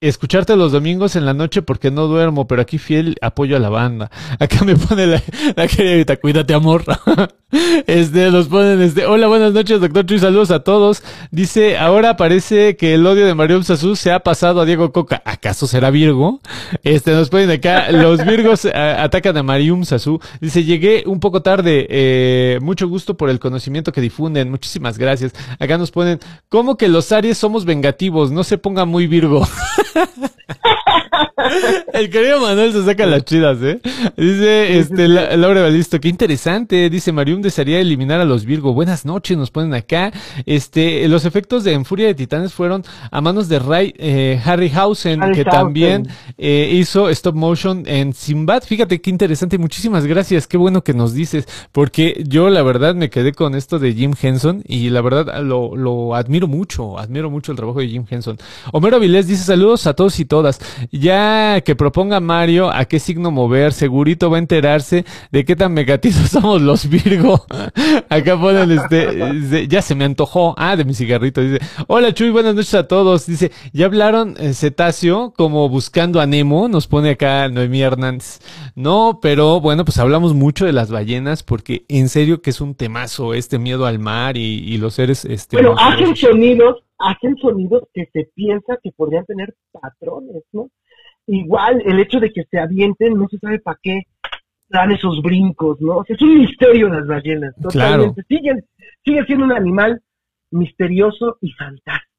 escucharte 0.02 0.56
los 0.56 0.72
domingos 0.72 1.16
en 1.16 1.26
la 1.26 1.34
noche 1.36 1.62
porque 1.62 1.92
no 1.92 2.08
duermo, 2.08 2.48
pero 2.48 2.62
aquí 2.64 2.80
fiel 2.80 3.16
apoyo 3.22 3.56
a 3.56 3.60
la 3.60 3.70
banda. 3.70 4.10
Acá 4.40 4.66
me 4.66 4.76
pone 4.76 5.06
la, 5.06 5.24
la 5.56 5.68
querida, 5.68 6.18
cuídate 6.18 6.54
amor. 6.54 6.84
Este, 7.86 8.32
nos 8.32 8.48
ponen 8.48 8.82
este, 8.82 9.06
hola, 9.06 9.28
buenas 9.28 9.52
noches, 9.52 9.82
doctor 9.82 10.06
Chuy, 10.06 10.20
saludos 10.20 10.52
a 10.52 10.62
todos. 10.62 11.04
Dice, 11.32 11.78
ahora 11.78 12.16
parece 12.16 12.78
que 12.78 12.94
el 12.94 13.06
odio 13.06 13.26
de 13.26 13.36
Mario 13.36 13.62
Sasú 13.64 13.98
se 13.98 14.12
ha 14.12 14.22
pasado 14.22 14.62
a 14.62 14.66
Diego 14.66 14.94
Coca. 14.94 15.22
¿Acaso 15.26 15.68
será 15.68 15.90
Virgo? 15.90 16.40
Este, 16.84 17.12
nos 17.12 17.30
ponen 17.30 17.52
acá, 17.52 17.92
los 17.92 18.26
Virgos 18.26 18.64
eh, 18.64 18.72
atacan 18.74 19.36
a 19.36 19.44
Marium 19.44 19.84
Sasú. 19.84 20.22
Dice, 20.40 20.64
llegué 20.64 21.04
un 21.06 21.20
poco 21.20 21.42
tarde, 21.42 21.88
eh, 21.90 22.60
mucho 22.62 22.88
gusto 22.88 23.18
por 23.18 23.30
el 23.30 23.40
conocimiento 23.40 23.92
que 23.92 24.00
difunden, 24.00 24.50
muchísimas 24.50 24.98
gracias. 24.98 25.34
Acá 25.60 25.78
nos 25.78 25.92
ponen, 25.92 26.20
¿cómo 26.48 26.78
que 26.78 26.88
los 26.88 27.12
Aries 27.12 27.38
somos 27.38 27.66
vengativos? 27.66 28.32
No 28.32 28.46
se 28.46 28.58
ponga 28.58 28.86
muy 28.86 29.08
Virgo. 29.08 29.46
El 31.94 32.10
querido 32.10 32.40
Manuel 32.40 32.72
se 32.72 32.86
saca 32.86 33.06
las 33.06 33.26
chidas, 33.26 33.58
¿eh? 33.62 33.80
Dice, 34.16 34.80
este, 34.80 35.08
La- 35.08 35.36
Laura 35.38 35.62
Balisto, 35.62 36.00
qué 36.00 36.08
interesante. 36.10 36.90
Dice, 36.90 37.12
Marium 37.12 37.42
desearía 37.42 37.80
eliminar 37.80 38.20
a 38.22 38.26
los 38.26 38.46
Virgo. 38.46 38.74
Buenas 38.74 39.06
noches, 39.06 39.38
nos 39.38 39.52
ponen 39.52 39.74
acá. 39.74 40.12
Este, 40.46 41.08
los 41.08 41.26
efectos 41.26 41.64
de 41.64 41.74
En 41.74 41.86
Furia 41.86 42.08
de 42.08 42.16
Titanes 42.16 42.54
fueron 42.54 42.84
a 43.10 43.22
manos 43.22 43.50
de 43.50 43.60
Ray, 43.60 43.94
eh, 43.98 44.40
Harryhausen, 44.44 45.20
que 45.34 45.44
también 45.44 46.08
eh, 46.38 46.70
hizo 46.74 47.10
stop 47.10 47.36
motion 47.36 47.84
en 47.88 48.14
Simbad. 48.14 48.64
Fíjate 48.64 49.02
qué 49.02 49.10
interesante. 49.10 49.58
Muchísimas 49.58 50.06
gracias. 50.06 50.48
Qué 50.48 50.58
bueno 50.58 50.84
que 50.84 50.94
nos 50.94 51.14
dices. 51.14 51.48
Porque 51.72 52.24
yo, 52.28 52.50
la 52.50 52.64
verdad, 52.64 52.96
me 52.96 53.10
quedé 53.10 53.34
con 53.34 53.56
esto 53.56 53.80
de 53.80 53.94
Jim 53.94 54.14
Henson 54.20 54.64
y 54.68 54.90
la 54.90 55.02
verdad 55.02 55.42
lo, 55.44 55.76
lo 55.76 56.16
admiro 56.16 56.48
mucho. 56.48 56.98
Admiro 56.98 57.30
mucho 57.30 57.52
el 57.52 57.58
trabajo 57.58 57.80
de 57.80 57.88
Jim 57.88 58.06
Henson. 58.10 58.38
Homero 58.72 58.98
Avilés 58.98 59.28
dice 59.28 59.44
saludos 59.44 59.81
a 59.88 59.94
todos 59.94 60.20
y 60.20 60.26
todas. 60.26 60.60
Ya 60.92 61.62
que 61.62 61.76
proponga 61.76 62.20
Mario 62.20 62.72
a 62.72 62.86
qué 62.86 63.00
signo 63.00 63.32
mover, 63.32 63.74
segurito 63.74 64.30
va 64.30 64.38
a 64.38 64.40
enterarse 64.40 65.06
de 65.32 65.46
qué 65.46 65.56
tan 65.56 65.74
megatizos 65.74 66.30
somos 66.32 66.62
los 66.62 66.88
Virgo. 66.90 67.46
Acá 68.10 68.40
ponen 68.40 68.72
este, 68.72 69.68
ya 69.68 69.82
se 69.82 69.96
me 69.96 70.06
antojó. 70.06 70.54
Ah, 70.58 70.76
de 70.76 70.86
mi 70.86 70.94
cigarrito. 70.94 71.42
Dice, 71.42 71.60
hola 71.88 72.14
Chuy, 72.14 72.30
buenas 72.30 72.56
noches 72.56 72.74
a 72.74 72.88
todos. 72.88 73.26
Dice, 73.26 73.52
ya 73.74 73.86
hablaron 73.86 74.36
eh, 74.40 74.54
cetáceo 74.54 75.34
como 75.36 75.70
buscando 75.70 76.20
a 76.20 76.26
Nemo, 76.26 76.68
nos 76.68 76.88
pone 76.88 77.12
acá 77.12 77.48
Noemí 77.50 77.82
Hernández. 77.82 78.40
No, 78.76 79.20
pero 79.22 79.62
bueno, 79.62 79.86
pues 79.86 79.98
hablamos 79.98 80.34
mucho 80.34 80.66
de 80.66 80.74
las 80.74 80.92
ballenas 80.92 81.44
porque 81.44 81.86
en 81.88 82.10
serio 82.10 82.42
que 82.42 82.50
es 82.50 82.62
un 82.62 82.76
temazo 82.76 83.34
este 83.34 83.60
miedo 83.60 83.86
al 83.86 84.00
mar 84.00 84.38
y, 84.38 84.60
y 84.60 84.78
los 84.78 84.96
seres 84.96 85.26
este 85.26 85.58
Bueno, 85.58 85.76
hacen 85.78 86.16
sonidos, 86.16 86.84
hacen 87.02 87.36
sonidos 87.38 87.84
que 87.94 88.06
se 88.14 88.30
piensa 88.34 88.78
que 88.82 88.92
podrían 88.92 89.26
tener 89.26 89.54
patrones, 89.72 90.44
¿no? 90.52 90.70
Igual 91.28 91.82
el 91.86 92.00
hecho 92.00 92.20
de 92.20 92.32
que 92.32 92.44
se 92.50 92.60
avienten, 92.60 93.14
no 93.14 93.28
se 93.30 93.38
sabe 93.38 93.60
para 93.60 93.80
qué 93.82 94.04
dan 94.70 94.92
esos 94.92 95.22
brincos, 95.22 95.80
¿no? 95.82 95.98
O 95.98 96.06
sea, 96.06 96.16
es 96.16 96.22
un 96.22 96.40
misterio 96.40 96.90
las 96.90 97.06
ballenas, 97.06 97.54
totalmente. 97.62 98.24
Siguen, 98.28 98.64
sigue 99.04 99.26
siendo 99.26 99.46
un 99.46 99.52
animal 99.52 100.02
misterioso 100.52 101.38
y 101.42 101.52
fantástico. 101.52 102.11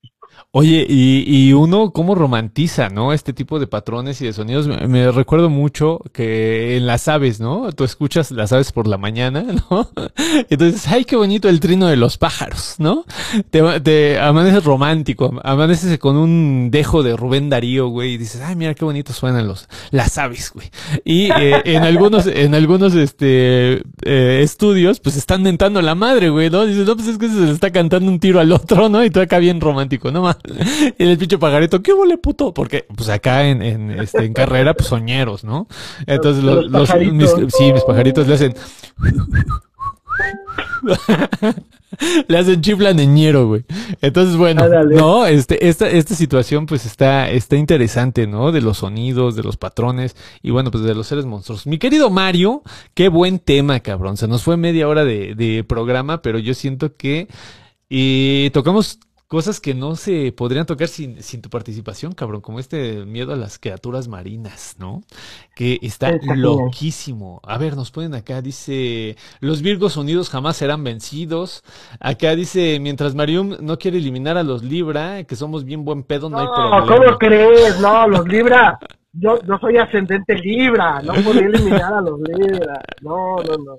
Oye, 0.55 0.85
y, 0.87 1.25
y 1.27 1.55
uno 1.55 1.93
cómo 1.93 2.15
romantiza, 2.15 2.91
¿no? 2.91 3.15
Este 3.15 3.33
tipo 3.33 3.59
de 3.59 3.67
patrones 3.67 4.21
y 4.21 4.27
de 4.27 4.35
sonidos. 4.35 4.69
Me, 4.69 5.11
recuerdo 5.11 5.49
mucho 5.49 6.01
que 6.13 6.77
en 6.77 6.87
las 6.87 7.09
aves, 7.09 7.41
¿no? 7.41 7.73
Tú 7.73 7.85
escuchas 7.85 8.31
las 8.31 8.53
aves 8.53 8.71
por 8.71 8.87
la 8.87 8.99
mañana, 8.99 9.47
¿no? 9.71 9.89
Entonces, 10.51 10.87
ay, 10.89 11.07
qué 11.07 11.17
bonito 11.17 11.49
el 11.49 11.59
trino 11.59 11.87
de 11.87 11.97
los 11.97 12.19
pájaros, 12.19 12.75
¿no? 12.79 13.07
Te, 13.49 13.81
te 13.81 14.21
amaneces 14.21 14.63
romántico, 14.63 15.41
amaneces 15.43 15.99
con 15.99 16.17
un 16.17 16.71
dejo 16.71 17.03
de 17.03 17.17
Rubén 17.17 17.49
Darío, 17.49 17.89
güey, 17.89 18.13
y 18.13 18.19
dices, 18.19 18.43
ay, 18.43 18.55
mira 18.55 18.75
qué 18.75 18.85
bonito 18.85 19.15
suenan 19.15 19.49
los, 19.49 19.69
las 19.91 20.19
aves, 20.19 20.53
güey. 20.53 20.71
Y 21.03 21.31
eh, 21.33 21.63
en 21.65 21.83
algunos, 21.83 22.27
en 22.27 22.55
algunos, 22.55 22.95
este, 22.95 23.83
eh, 24.05 24.41
estudios, 24.43 25.01
pues 25.01 25.17
están 25.17 25.43
mentando 25.43 25.81
la 25.81 25.95
madre, 25.95 26.29
güey, 26.29 26.51
¿no? 26.51 26.67
Dices, 26.67 26.87
no, 26.87 26.95
pues 26.95 27.09
es 27.09 27.17
que 27.17 27.29
se 27.29 27.41
le 27.41 27.53
está 27.53 27.71
cantando 27.71 28.11
un 28.11 28.21
tiro 28.21 28.39
al 28.39 28.53
otro, 28.53 28.91
¿no? 28.91 29.03
Y 29.03 29.09
tú 29.09 29.21
acá 29.21 29.39
bien 29.39 29.61
romántico, 29.61 30.11
¿no? 30.11 30.22
Y 30.99 31.05
el 31.05 31.19
pinche 31.19 31.39
pajarito, 31.39 31.83
¿qué 31.83 31.93
huele, 31.93 32.19
puto? 32.19 32.53
Porque, 32.55 32.87
pues 32.95 33.09
acá 33.09 33.47
en, 33.49 33.63
en, 33.63 33.91
este, 33.91 34.25
en 34.25 34.33
carrera, 34.33 34.75
pues 34.75 34.89
soñeros, 34.89 35.45
¿no? 35.45 35.67
Entonces, 36.07 36.43
los, 36.45 36.67
Los 36.71 36.95
mis- 36.97 37.31
sí, 37.57 37.73
mis 37.73 37.85
pajaritos 37.85 38.27
le 38.29 38.35
hacen, 38.35 38.55
le 42.29 42.39
hacen 42.39 42.61
chiflan 42.61 42.97
ñero, 42.97 43.47
güey. 43.49 43.65
Entonces, 44.01 44.37
bueno, 44.37 44.67
no, 44.85 45.27
este, 45.27 45.69
esta, 45.69 45.89
esta 45.91 46.15
situación 46.15 46.67
pues 46.67 46.87
está, 46.87 47.29
está 47.31 47.57
interesante, 47.57 48.27
¿no? 48.27 48.51
De 48.53 48.61
los 48.61 48.79
sonidos, 48.79 49.37
de 49.37 49.43
los 49.43 49.57
patrones 49.57 50.17
y 50.43 50.51
bueno, 50.51 50.71
pues 50.71 50.85
de 50.85 50.95
los 50.95 51.07
seres 51.07 51.25
monstruosos. 51.27 51.67
Mi 51.67 51.79
querido 51.79 52.11
Mario, 52.11 52.63
qué 52.95 53.09
buen 53.09 53.39
tema, 53.39 53.81
cabrón. 53.81 54.17
Se 54.17 54.27
nos 54.29 54.43
fue 54.43 54.57
media 54.57 54.89
hora 54.89 55.05
de, 55.05 55.35
de 55.35 55.65
programa, 55.65 56.23
pero 56.23 56.39
yo 56.39 56.55
siento 56.55 56.97
que 56.97 57.29
eh, 57.91 58.51
tocamos 58.55 58.99
cosas 59.33 59.61
que 59.61 59.73
no 59.73 59.97
se 59.97 60.31
podrían 60.31 60.67
tocar 60.67 60.89
sin, 60.89 61.23
sin 61.23 61.41
tu 61.41 61.49
participación, 61.49 62.13
cabrón, 62.13 62.43
como 62.43 62.59
este 62.59 63.07
miedo 63.07 63.33
a 63.33 63.37
las 63.37 63.59
criaturas 63.59 64.07
marinas, 64.07 64.77
¿no? 64.79 65.01
Que 65.55 65.79
está 65.81 66.13
loquísimo. 66.37 67.41
A 67.43 67.57
ver, 67.57 67.75
nos 67.75 67.91
ponen 67.91 68.15
acá, 68.15 68.43
dice, 68.43 69.17
los 69.41 69.63
Virgos 69.63 69.97
unidos 69.97 70.29
jamás 70.29 70.59
serán 70.59 70.85
vencidos. 70.85 71.65
Acá 71.99 72.37
dice, 72.37 72.79
mientras 72.79 73.15
Marium 73.15 73.57
no 73.63 73.79
quiere 73.79 73.97
eliminar 73.97 74.37
a 74.37 74.43
los 74.43 74.63
Libra, 74.63 75.25
que 75.25 75.35
somos 75.35 75.65
bien 75.65 75.83
buen 75.83 76.03
pedo, 76.03 76.29
no, 76.29 76.39
hay 76.39 76.45
No, 76.45 76.53
problema. 76.53 76.87
¿cómo 76.87 77.19
crees? 77.19 77.81
No, 77.81 78.07
los 78.09 78.29
Libra, 78.29 78.79
yo, 79.15 79.41
yo 79.49 79.57
soy 79.63 79.79
ascendente 79.79 80.35
Libra, 80.35 81.01
no 81.01 81.15
podía 81.15 81.47
eliminar 81.47 81.95
a 81.95 82.03
los 82.03 82.21
Libra. 82.21 82.83
No, 83.01 83.37
no, 83.37 83.57
no. 83.65 83.79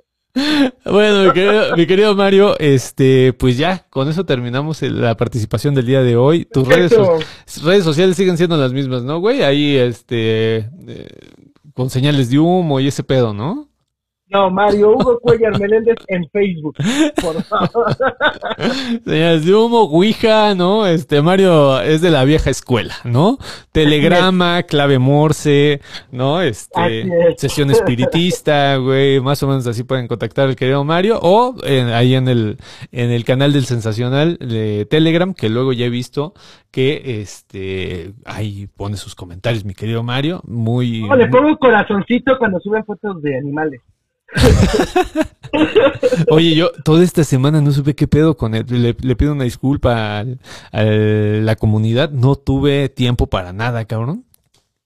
Bueno, 0.85 1.25
mi 1.25 1.31
querido, 1.33 1.75
mi 1.77 1.85
querido 1.87 2.15
Mario, 2.15 2.57
este, 2.59 3.33
pues 3.33 3.57
ya, 3.57 3.85
con 3.89 4.09
eso 4.09 4.25
terminamos 4.25 4.81
la 4.81 5.15
participación 5.15 5.75
del 5.75 5.85
día 5.85 6.01
de 6.01 6.15
hoy. 6.15 6.45
Tus 6.45 6.67
redes, 6.67 6.91
so- 6.91 7.19
redes 7.63 7.83
sociales 7.83 8.17
siguen 8.17 8.37
siendo 8.37 8.57
las 8.57 8.73
mismas, 8.73 9.03
¿no, 9.03 9.19
güey? 9.19 9.43
Ahí, 9.43 9.75
este, 9.75 10.69
eh, 10.87 11.07
con 11.75 11.89
señales 11.89 12.29
de 12.29 12.39
humo 12.39 12.79
y 12.79 12.87
ese 12.87 13.03
pedo, 13.03 13.33
¿no? 13.33 13.69
No, 14.33 14.49
Mario 14.49 14.93
Hugo 14.95 15.19
Cuellar 15.19 15.59
Meléndez 15.59 15.97
en 16.07 16.27
Facebook, 16.29 16.75
por 17.21 17.43
favor. 17.43 17.95
Señales 19.05 19.45
de 19.45 19.53
humo, 19.53 19.81
Ouija, 19.83 20.55
¿no? 20.55 20.87
Este, 20.87 21.21
Mario 21.21 21.79
es 21.81 22.01
de 22.01 22.09
la 22.09 22.23
vieja 22.23 22.49
escuela, 22.49 22.95
¿no? 23.03 23.37
Telegrama, 23.71 24.63
clave 24.63 24.97
Morse, 24.97 25.81
¿no? 26.11 26.41
Este, 26.41 27.01
es. 27.01 27.39
sesión 27.39 27.69
espiritista, 27.69 28.77
güey, 28.77 29.19
más 29.19 29.43
o 29.43 29.47
menos 29.47 29.67
así 29.67 29.83
pueden 29.83 30.07
contactar 30.07 30.49
al 30.49 30.55
querido 30.55 30.83
Mario, 30.83 31.19
o 31.21 31.55
en- 31.63 31.89
ahí 31.89 32.15
en 32.15 32.27
el, 32.27 32.57
en 32.91 33.11
el 33.11 33.25
canal 33.25 33.53
del 33.53 33.65
Sensacional 33.65 34.37
de 34.39 34.87
Telegram, 34.89 35.33
que 35.35 35.49
luego 35.49 35.73
ya 35.73 35.85
he 35.85 35.89
visto 35.89 36.33
que, 36.71 37.21
este, 37.21 38.13
ahí 38.25 38.67
pone 38.75 38.97
sus 38.97 39.13
comentarios, 39.13 39.63
mi 39.63 39.75
querido 39.75 40.01
Mario, 40.01 40.41
muy... 40.47 41.01
No, 41.01 41.15
le 41.15 41.27
pongo 41.27 41.49
un 41.49 41.55
corazoncito 41.57 42.37
cuando 42.39 42.59
suben 42.59 42.83
fotos 42.83 43.21
de 43.21 43.37
animales. 43.37 43.81
Oye, 46.29 46.55
yo 46.55 46.71
toda 46.83 47.03
esta 47.03 47.23
semana 47.23 47.61
no 47.61 47.71
supe 47.71 47.95
qué 47.95 48.07
pedo 48.07 48.37
con 48.37 48.55
él. 48.55 48.65
Le, 48.69 49.15
pido 49.15 49.33
una 49.33 49.43
disculpa 49.43 50.19
a 50.19 50.25
la 50.81 51.55
comunidad. 51.55 52.09
No 52.11 52.35
tuve 52.35 52.89
tiempo 52.89 53.27
para 53.27 53.53
nada, 53.53 53.85
cabrón. 53.85 54.25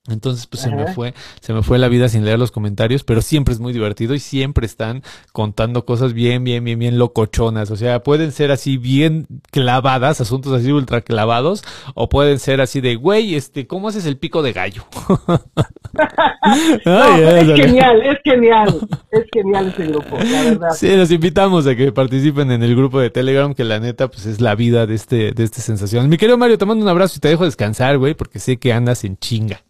Entonces, 0.07 0.47
pues 0.47 0.61
se 0.61 0.71
me 0.71 0.93
fue, 0.93 1.13
se 1.41 1.53
me 1.53 1.63
fue 1.63 1.77
la 1.79 1.87
vida 1.87 2.09
sin 2.09 2.25
leer 2.25 2.39
los 2.39 2.51
comentarios, 2.51 3.03
pero 3.03 3.21
siempre 3.21 3.53
es 3.53 3.59
muy 3.59 3.73
divertido 3.73 4.13
y 4.13 4.19
siempre 4.19 4.65
están 4.65 5.03
contando 5.33 5.85
cosas 5.85 6.13
bien, 6.13 6.43
bien, 6.43 6.63
bien, 6.63 6.79
bien 6.79 6.97
locochonas. 6.97 7.71
O 7.71 7.75
sea, 7.75 8.03
pueden 8.03 8.31
ser 8.31 8.51
así 8.51 8.77
bien 8.77 9.27
clavadas, 9.51 10.21
asuntos 10.21 10.53
así 10.53 10.71
ultra 10.71 11.01
clavados, 11.01 11.63
o 11.93 12.09
pueden 12.09 12.39
ser 12.39 12.61
así 12.61 12.81
de, 12.81 12.95
güey, 12.95 13.35
este, 13.35 13.67
¿cómo 13.67 13.89
haces 13.89 14.05
el 14.05 14.17
pico 14.17 14.41
de 14.41 14.53
gallo? 14.53 14.85
No, 16.85 17.03
Ay, 17.03 17.21
es 17.21 17.55
genial, 17.55 18.01
es 18.01 18.17
genial, 18.23 18.87
es 19.11 19.25
genial 19.33 19.67
ese 19.67 19.85
grupo, 19.87 20.17
la 20.17 20.43
verdad. 20.43 20.69
Sí, 20.71 20.95
los 20.95 21.11
invitamos 21.11 21.67
a 21.67 21.75
que 21.75 21.91
participen 21.91 22.51
en 22.51 22.63
el 22.63 22.75
grupo 22.75 22.99
de 22.99 23.09
Telegram, 23.09 23.53
que 23.53 23.63
la 23.63 23.79
neta, 23.79 24.07
pues 24.07 24.25
es 24.25 24.39
la 24.41 24.55
vida 24.55 24.85
de 24.85 24.95
este, 24.95 25.31
de 25.31 25.43
este 25.43 25.61
sensación. 25.61 26.07
Mi 26.09 26.17
querido 26.17 26.37
Mario, 26.37 26.57
te 26.57 26.65
mando 26.65 26.83
un 26.83 26.89
abrazo 26.89 27.15
y 27.17 27.19
te 27.19 27.27
dejo 27.27 27.45
descansar, 27.45 27.97
güey, 27.97 28.13
porque 28.13 28.39
sé 28.39 28.57
que 28.57 28.73
andas 28.73 29.03
en 29.03 29.17
chinga. 29.17 29.61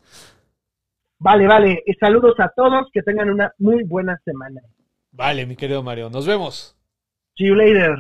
Vale, 1.20 1.47
vale, 1.47 1.84
y 1.86 1.93
saludos 1.93 2.36
a 2.39 2.51
todos, 2.55 2.88
que 2.93 3.01
tengan 3.01 3.30
una 3.30 3.51
muy 3.57 3.84
buena 3.84 4.20
semana. 4.24 4.61
Vale, 5.11 5.45
mi 5.45 5.55
querido 5.55 5.82
Mario, 5.82 6.09
nos 6.09 6.28
vemos. 6.28 6.76
See 7.36 7.47
you 7.47 7.55
later. 7.55 7.95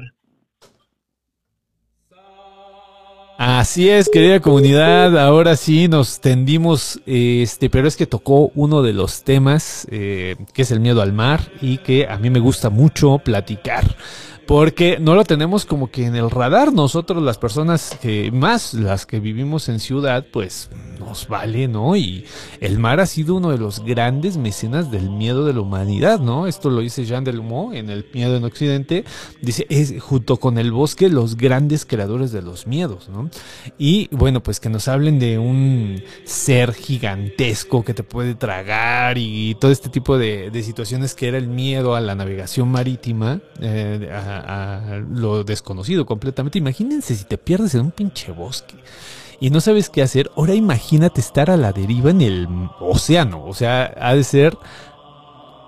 Así 3.39 3.87
es, 3.87 4.09
querida 4.09 4.39
comunidad, 4.39 5.15
ahora 5.15 5.55
sí 5.55 5.87
nos 5.87 6.19
tendimos, 6.21 6.99
eh, 7.05 7.43
este, 7.43 7.69
pero 7.69 7.87
es 7.87 7.95
que 7.95 8.07
tocó 8.07 8.51
uno 8.55 8.81
de 8.81 8.93
los 8.93 9.23
temas, 9.23 9.87
eh, 9.91 10.35
que 10.53 10.63
es 10.63 10.71
el 10.71 10.79
miedo 10.79 11.03
al 11.03 11.13
mar, 11.13 11.41
y 11.61 11.77
que 11.77 12.07
a 12.07 12.17
mí 12.17 12.31
me 12.31 12.39
gusta 12.39 12.71
mucho 12.71 13.19
platicar. 13.19 13.83
Porque 14.47 14.97
no 14.99 15.13
lo 15.13 15.25
tenemos 15.25 15.65
como 15.65 15.91
que 15.91 16.05
en 16.05 16.15
el 16.15 16.31
radar. 16.31 16.71
Nosotros, 16.71 17.21
las 17.21 17.37
personas 17.37 17.97
que 18.01 18.31
más 18.31 18.73
las 18.73 19.05
que 19.05 19.19
vivimos 19.19 19.67
en 19.67 19.81
ciudad, 19.81 20.25
pues 20.31 20.69
nos 20.99 21.27
vale, 21.27 21.67
¿no? 21.67 21.95
Y 21.97 22.25
el 22.61 22.79
mar 22.79 23.01
ha 23.01 23.05
sido 23.05 23.35
uno 23.35 23.51
de 23.51 23.57
los 23.57 23.83
grandes 23.83 24.37
mecenas 24.37 24.89
del 24.89 25.09
miedo 25.09 25.45
de 25.45 25.53
la 25.53 25.59
humanidad, 25.59 26.21
¿no? 26.21 26.47
Esto 26.47 26.69
lo 26.69 26.79
dice 26.79 27.05
Jean 27.05 27.25
Delumeau 27.25 27.73
en 27.73 27.89
El 27.89 28.05
miedo 28.13 28.37
en 28.37 28.45
Occidente. 28.45 29.03
Dice, 29.41 29.67
es 29.69 30.01
junto 30.01 30.37
con 30.37 30.57
el 30.57 30.71
bosque 30.71 31.09
los 31.09 31.35
grandes 31.35 31.85
creadores 31.85 32.31
de 32.31 32.41
los 32.41 32.67
miedos, 32.67 33.09
¿no? 33.09 33.29
Y 33.77 34.07
bueno, 34.11 34.41
pues 34.41 34.61
que 34.61 34.69
nos 34.69 34.87
hablen 34.87 35.19
de 35.19 35.37
un 35.37 36.01
ser 36.23 36.73
gigantesco 36.73 37.83
que 37.83 37.93
te 37.93 38.03
puede 38.03 38.33
tragar 38.33 39.17
y 39.17 39.55
todo 39.55 39.71
este 39.71 39.89
tipo 39.89 40.17
de, 40.17 40.51
de 40.51 40.63
situaciones 40.63 41.15
que 41.15 41.27
era 41.27 41.37
el 41.37 41.47
miedo 41.47 41.95
a 41.95 42.01
la 42.01 42.15
navegación 42.15 42.69
marítima, 42.69 43.41
eh, 43.59 44.09
a, 44.11 44.36
lo 45.09 45.43
desconocido 45.43 46.05
completamente. 46.05 46.57
Imagínense 46.57 47.15
si 47.15 47.25
te 47.25 47.37
pierdes 47.37 47.75
en 47.75 47.81
un 47.81 47.91
pinche 47.91 48.31
bosque 48.31 48.75
y 49.39 49.49
no 49.49 49.61
sabes 49.61 49.89
qué 49.89 50.01
hacer. 50.01 50.31
Ahora 50.35 50.55
imagínate 50.55 51.21
estar 51.21 51.49
a 51.51 51.57
la 51.57 51.71
deriva 51.71 52.11
en 52.11 52.21
el 52.21 52.47
océano. 52.79 53.45
O 53.45 53.53
sea, 53.53 53.93
ha 53.99 54.15
de 54.15 54.23
ser 54.23 54.57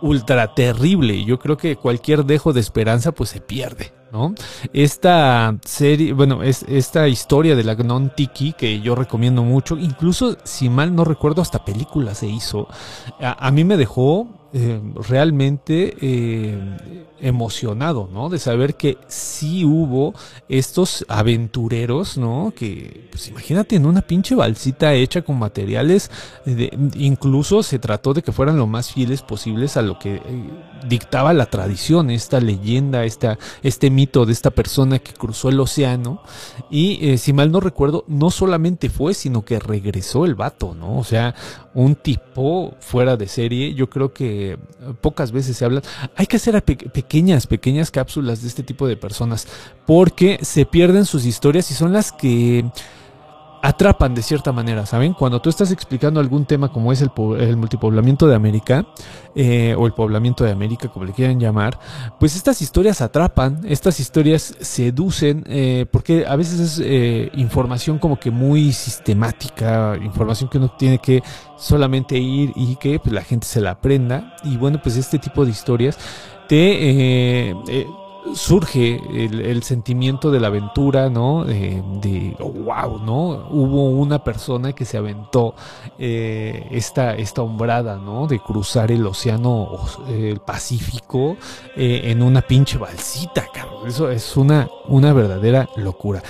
ultra 0.02 0.54
terrible. 0.54 1.24
Yo 1.26 1.40
creo 1.40 1.58
que 1.58 1.76
cualquier 1.76 2.26
dejo 2.26 2.54
de 2.54 2.62
esperanza 2.62 3.12
pues 3.12 3.30
se 3.30 3.42
pierde, 3.42 3.94
¿no? 4.12 4.34
Esta 4.74 5.58
serie, 5.66 6.14
bueno, 6.14 6.42
es 6.42 6.64
esta 6.68 7.08
historia 7.08 7.56
de 7.56 7.64
la 7.64 7.76
Gnon 7.76 8.16
Tiki 8.16 8.54
que 8.54 8.80
yo 8.80 8.96
recomiendo 8.96 9.44
mucho, 9.44 9.78
incluso 9.78 10.38
si 10.46 10.70
mal 10.70 10.96
no 10.96 11.04
recuerdo 11.04 11.42
hasta 11.42 11.66
película 11.66 12.16
se 12.16 12.28
hizo. 12.28 12.68
A 13.20 13.52
mí 13.52 13.66
me 13.66 13.78
dejó 13.78 14.39
eh, 14.52 14.82
realmente 15.08 15.96
eh, 16.02 16.58
emocionado, 17.22 18.10
¿no? 18.12 18.30
De 18.30 18.40
saber 18.40 18.74
que 18.74 18.98
sí 19.08 19.64
hubo 19.64 20.16
estos 20.48 21.06
aventureros, 21.08 22.18
¿no? 22.18 22.52
Que, 22.56 23.10
pues 23.12 23.28
imagínate 23.28 23.76
en 23.76 23.86
una 23.86 24.02
pinche 24.02 24.34
balsita 24.34 24.96
hecha 24.96 25.22
con 25.22 25.38
materiales, 25.38 26.10
incluso 26.96 27.62
se 27.62 27.78
trató 27.78 28.16
de 28.16 28.24
que 28.24 28.32
fueran 28.32 28.58
lo 28.58 28.66
más 28.66 28.92
fieles 28.92 29.22
posibles 29.22 29.78
a 29.78 29.84
lo 29.84 30.00
que 30.00 30.16
eh, 30.16 30.22
dictaba 30.88 31.32
la 31.34 31.46
tradición, 31.46 32.10
esta 32.10 32.40
leyenda, 32.40 33.06
esta, 33.06 33.38
este 33.62 33.92
mito 33.92 34.26
de 34.26 34.34
esta 34.34 34.50
persona 34.50 34.98
que 34.98 35.14
cruzó 35.14 35.50
el 35.50 35.60
océano 35.60 36.24
y 36.72 37.20
si 37.20 37.34
mal 37.34 37.52
no 37.52 37.60
recuerdo, 37.60 38.04
no 38.08 38.32
solamente 38.32 38.90
fue, 38.90 39.14
sino 39.14 39.46
que 39.46 39.60
regresó 39.60 40.26
el 40.26 40.34
vato, 40.34 40.74
¿no? 40.74 40.98
O 40.98 41.04
sea, 41.04 41.36
un 41.74 41.96
tipo 41.96 42.76
fuera 42.80 43.16
de 43.16 43.28
serie, 43.28 43.74
yo 43.74 43.90
creo 43.90 44.12
que 44.14 44.58
pocas 45.02 45.32
veces 45.32 45.56
se 45.58 45.66
habla. 45.66 45.82
Hay 46.16 46.26
que 46.26 46.38
hacer 46.38 46.62
pe- 46.64 46.76
pequeñas, 46.76 47.46
pequeñas 47.48 47.92
cápsulas 47.92 48.42
de 48.42 48.48
este 48.48 48.64
tipo 48.64 48.88
de 48.88 48.98
personas, 48.98 49.48
porque 49.86 50.40
se 50.42 50.66
pierden 50.66 51.06
sus 51.06 51.26
historias 51.26 51.70
y 51.72 51.74
son 51.76 51.94
las 51.94 52.12
que 52.12 52.66
atrapan 53.62 54.16
de 54.16 54.22
cierta 54.22 54.52
manera, 54.52 54.86
¿saben? 54.86 55.14
Cuando 55.14 55.42
tú 55.42 55.50
estás 55.50 55.72
explicando 55.72 56.20
algún 56.20 56.46
tema 56.46 56.72
como 56.72 56.92
es 56.92 57.02
el, 57.02 57.12
el 57.40 57.58
multipoblamiento 57.58 58.28
de 58.28 58.36
América, 58.36 58.86
eh, 59.36 59.76
o 59.78 59.86
el 59.86 59.94
poblamiento 59.94 60.44
de 60.44 60.52
América, 60.52 60.90
como 60.90 61.06
le 61.06 61.14
quieran 61.14 61.40
llamar, 61.40 61.80
pues 62.20 62.36
estas 62.36 62.62
historias 62.62 63.02
atrapan, 63.02 63.62
estas 63.64 64.00
historias 64.00 64.56
seducen, 64.60 65.44
eh, 65.48 65.86
porque 65.92 66.26
a 66.28 66.36
veces 66.36 66.60
es 66.60 66.82
eh, 66.84 67.30
información 67.36 68.00
como 68.00 68.20
que 68.20 68.32
muy 68.32 68.74
sistemática, 68.74 69.98
información 70.02 70.50
que 70.50 70.58
uno 70.58 70.70
tiene 70.78 70.98
que 70.98 71.22
solamente 71.58 72.18
ir 72.18 72.52
y 72.56 72.76
que 72.78 73.00
pues, 73.00 73.14
la 73.14 73.22
gente 73.22 73.46
se 73.46 73.62
la 73.62 73.72
aprenda. 73.72 74.36
Y 74.44 74.58
bueno, 74.58 74.82
pues 74.82 74.98
este 74.98 75.20
tipo 75.20 75.46
de 75.46 75.52
historias 75.52 75.98
te... 76.48 77.54
eh, 78.26 78.30
eh, 78.32 78.36
surge 78.36 79.02
el, 79.12 79.64
sentimiento 79.64 80.32
de 80.32 80.40
la 80.40 80.48
aventura, 80.48 81.10
¿no? 81.10 81.44
De, 81.46 81.84
de, 82.02 82.36
wow, 82.40 83.00
¿no? 83.00 83.48
Hubo 83.50 83.90
una 83.90 84.24
persona 84.24 84.74
que 84.74 84.86
se 84.86 84.98
aventó 84.98 85.56
eh, 85.98 86.68
esta, 86.72 87.16
esta 87.16 87.42
hombrada, 87.42 87.98
¿no? 87.98 88.28
De 88.28 88.40
cruzar 88.40 88.92
el 88.92 89.06
océano 89.06 89.70
eh, 90.08 90.30
el 90.32 90.40
Pacífico 90.40 91.38
eh, 91.76 92.02
en 92.06 92.22
una 92.22 92.42
pinche 92.42 92.78
balsita, 92.78 93.48
cabrón. 93.54 93.88
Eso 93.88 94.10
es 94.10 94.38
una, 94.38 94.70
una 94.88 95.14
verdadera 95.14 95.70
locura. 95.76 96.24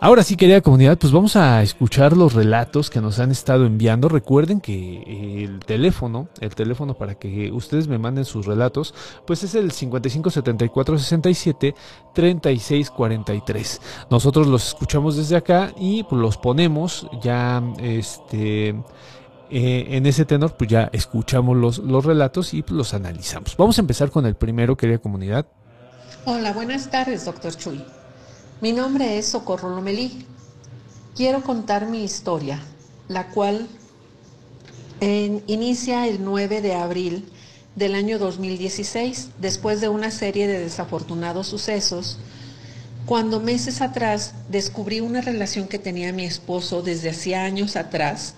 Ahora 0.00 0.22
sí, 0.22 0.36
querida 0.36 0.60
comunidad, 0.60 0.98
pues 0.98 1.12
vamos 1.12 1.36
a 1.36 1.62
escuchar 1.62 2.16
los 2.16 2.34
relatos 2.34 2.90
que 2.90 3.00
nos 3.00 3.18
han 3.18 3.30
estado 3.30 3.64
enviando. 3.66 4.08
Recuerden 4.08 4.60
que 4.60 5.44
el 5.44 5.60
teléfono, 5.60 6.28
el 6.40 6.54
teléfono 6.54 6.94
para 6.94 7.14
que 7.14 7.50
ustedes 7.52 7.88
me 7.88 7.98
manden 7.98 8.24
sus 8.24 8.46
relatos, 8.46 8.94
pues 9.26 9.44
es 9.44 9.54
el 9.54 9.72
55 9.72 10.30
74 10.30 10.98
67 11.34 11.74
36 12.14 12.90
43. 12.90 13.80
Nosotros 14.10 14.46
los 14.46 14.68
escuchamos 14.68 15.16
desde 15.16 15.36
acá 15.36 15.72
y 15.76 16.02
pues 16.04 16.20
los 16.20 16.36
ponemos 16.36 17.06
ya 17.22 17.62
este 17.78 18.68
eh, 19.50 19.86
en 19.90 20.06
ese 20.06 20.24
tenor 20.24 20.56
pues 20.56 20.70
ya 20.70 20.88
escuchamos 20.92 21.56
los, 21.56 21.78
los 21.78 22.04
relatos 22.04 22.54
y 22.54 22.62
pues, 22.62 22.72
los 22.72 22.94
analizamos. 22.94 23.56
Vamos 23.56 23.78
a 23.78 23.80
empezar 23.82 24.10
con 24.10 24.26
el 24.26 24.34
primero, 24.36 24.76
querida 24.76 24.98
comunidad. 24.98 25.46
Hola, 26.24 26.52
buenas 26.52 26.90
tardes, 26.90 27.24
doctor 27.24 27.54
Chuy. 27.56 27.84
Mi 28.60 28.72
nombre 28.72 29.18
es 29.18 29.26
Socorro 29.26 29.68
Lomelí. 29.68 30.24
Quiero 31.14 31.42
contar 31.42 31.86
mi 31.86 32.02
historia, 32.02 32.58
la 33.08 33.28
cual 33.28 33.68
en- 35.00 35.42
inicia 35.46 36.06
el 36.06 36.24
9 36.24 36.60
de 36.62 36.74
abril 36.74 37.28
del 37.76 37.94
año 37.94 38.18
2016, 38.18 39.30
después 39.38 39.80
de 39.80 39.88
una 39.88 40.10
serie 40.10 40.46
de 40.46 40.60
desafortunados 40.60 41.48
sucesos, 41.48 42.18
cuando 43.06 43.40
meses 43.40 43.80
atrás 43.80 44.34
descubrí 44.48 45.00
una 45.00 45.20
relación 45.20 45.68
que 45.68 45.78
tenía 45.78 46.12
mi 46.12 46.24
esposo 46.24 46.82
desde 46.82 47.10
hacía 47.10 47.44
años 47.44 47.76
atrás 47.76 48.34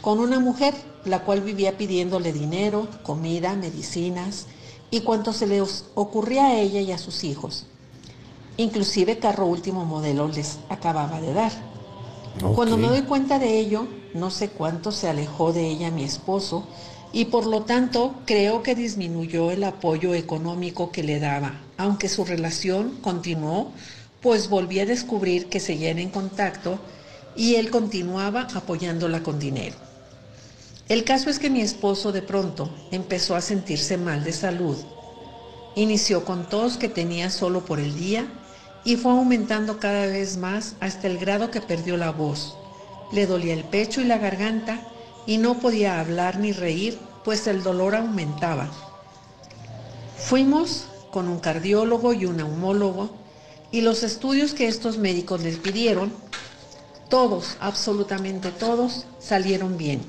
con 0.00 0.18
una 0.20 0.40
mujer, 0.40 0.74
la 1.04 1.20
cual 1.20 1.42
vivía 1.42 1.76
pidiéndole 1.76 2.32
dinero, 2.32 2.88
comida, 3.02 3.54
medicinas 3.54 4.46
y 4.90 5.00
cuanto 5.00 5.32
se 5.32 5.46
le 5.46 5.62
ocurría 5.94 6.46
a 6.46 6.58
ella 6.58 6.80
y 6.80 6.92
a 6.92 6.98
sus 6.98 7.24
hijos. 7.24 7.66
Inclusive 8.56 9.18
carro 9.18 9.46
último 9.46 9.84
modelo 9.84 10.28
les 10.28 10.58
acababa 10.68 11.20
de 11.20 11.32
dar. 11.32 11.52
Cuando 12.54 12.76
me 12.76 12.88
doy 12.88 13.02
cuenta 13.02 13.38
de 13.38 13.58
ello, 13.58 13.86
no 14.14 14.30
sé 14.30 14.48
cuánto 14.48 14.92
se 14.92 15.08
alejó 15.08 15.52
de 15.52 15.68
ella 15.68 15.90
mi 15.90 16.04
esposo 16.04 16.66
y 17.12 17.26
por 17.26 17.46
lo 17.46 17.62
tanto 17.62 18.14
creo 18.26 18.62
que 18.62 18.74
disminuyó 18.74 19.50
el 19.50 19.64
apoyo 19.64 20.14
económico 20.14 20.92
que 20.92 21.02
le 21.02 21.20
daba, 21.20 21.60
aunque 21.76 22.08
su 22.08 22.24
relación 22.24 22.98
continuó, 23.00 23.72
pues 24.20 24.48
volví 24.48 24.80
a 24.80 24.86
descubrir 24.86 25.46
que 25.46 25.60
seguían 25.60 25.98
en 25.98 26.10
contacto 26.10 26.78
y 27.36 27.54
él 27.54 27.70
continuaba 27.70 28.48
apoyándola 28.54 29.22
con 29.22 29.38
dinero. 29.38 29.76
El 30.88 31.04
caso 31.04 31.30
es 31.30 31.38
que 31.38 31.50
mi 31.50 31.60
esposo 31.60 32.12
de 32.12 32.22
pronto 32.22 32.70
empezó 32.90 33.36
a 33.36 33.40
sentirse 33.40 33.96
mal 33.96 34.24
de 34.24 34.32
salud. 34.32 34.76
Inició 35.76 36.24
con 36.24 36.48
tos 36.48 36.78
que 36.78 36.88
tenía 36.88 37.30
solo 37.30 37.64
por 37.64 37.78
el 37.78 37.94
día 37.94 38.26
y 38.84 38.96
fue 38.96 39.12
aumentando 39.12 39.78
cada 39.78 40.06
vez 40.06 40.36
más 40.36 40.76
hasta 40.80 41.06
el 41.06 41.18
grado 41.18 41.50
que 41.50 41.60
perdió 41.60 41.96
la 41.96 42.10
voz. 42.10 42.56
Le 43.12 43.26
dolía 43.26 43.54
el 43.54 43.64
pecho 43.64 44.00
y 44.00 44.04
la 44.04 44.18
garganta 44.18 44.80
y 45.28 45.36
no 45.36 45.58
podía 45.60 46.00
hablar 46.00 46.38
ni 46.38 46.52
reír, 46.52 46.98
pues 47.22 47.46
el 47.48 47.62
dolor 47.62 47.94
aumentaba. 47.94 48.70
Fuimos 50.16 50.86
con 51.10 51.28
un 51.28 51.38
cardiólogo 51.38 52.14
y 52.14 52.24
un 52.24 52.38
neumólogo 52.38 53.10
y 53.70 53.82
los 53.82 54.04
estudios 54.04 54.54
que 54.54 54.68
estos 54.68 54.96
médicos 54.96 55.42
les 55.42 55.58
pidieron, 55.58 56.14
todos, 57.10 57.58
absolutamente 57.60 58.50
todos, 58.50 59.04
salieron 59.18 59.76
bien. 59.76 60.00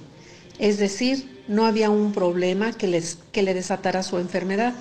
Es 0.57 0.77
decir, 0.77 1.43
no 1.49 1.65
había 1.65 1.89
un 1.89 2.13
problema 2.13 2.71
que, 2.71 2.87
les, 2.87 3.17
que 3.33 3.43
le 3.43 3.53
desatara 3.53 4.03
su 4.03 4.19
enfermedad. 4.19 4.73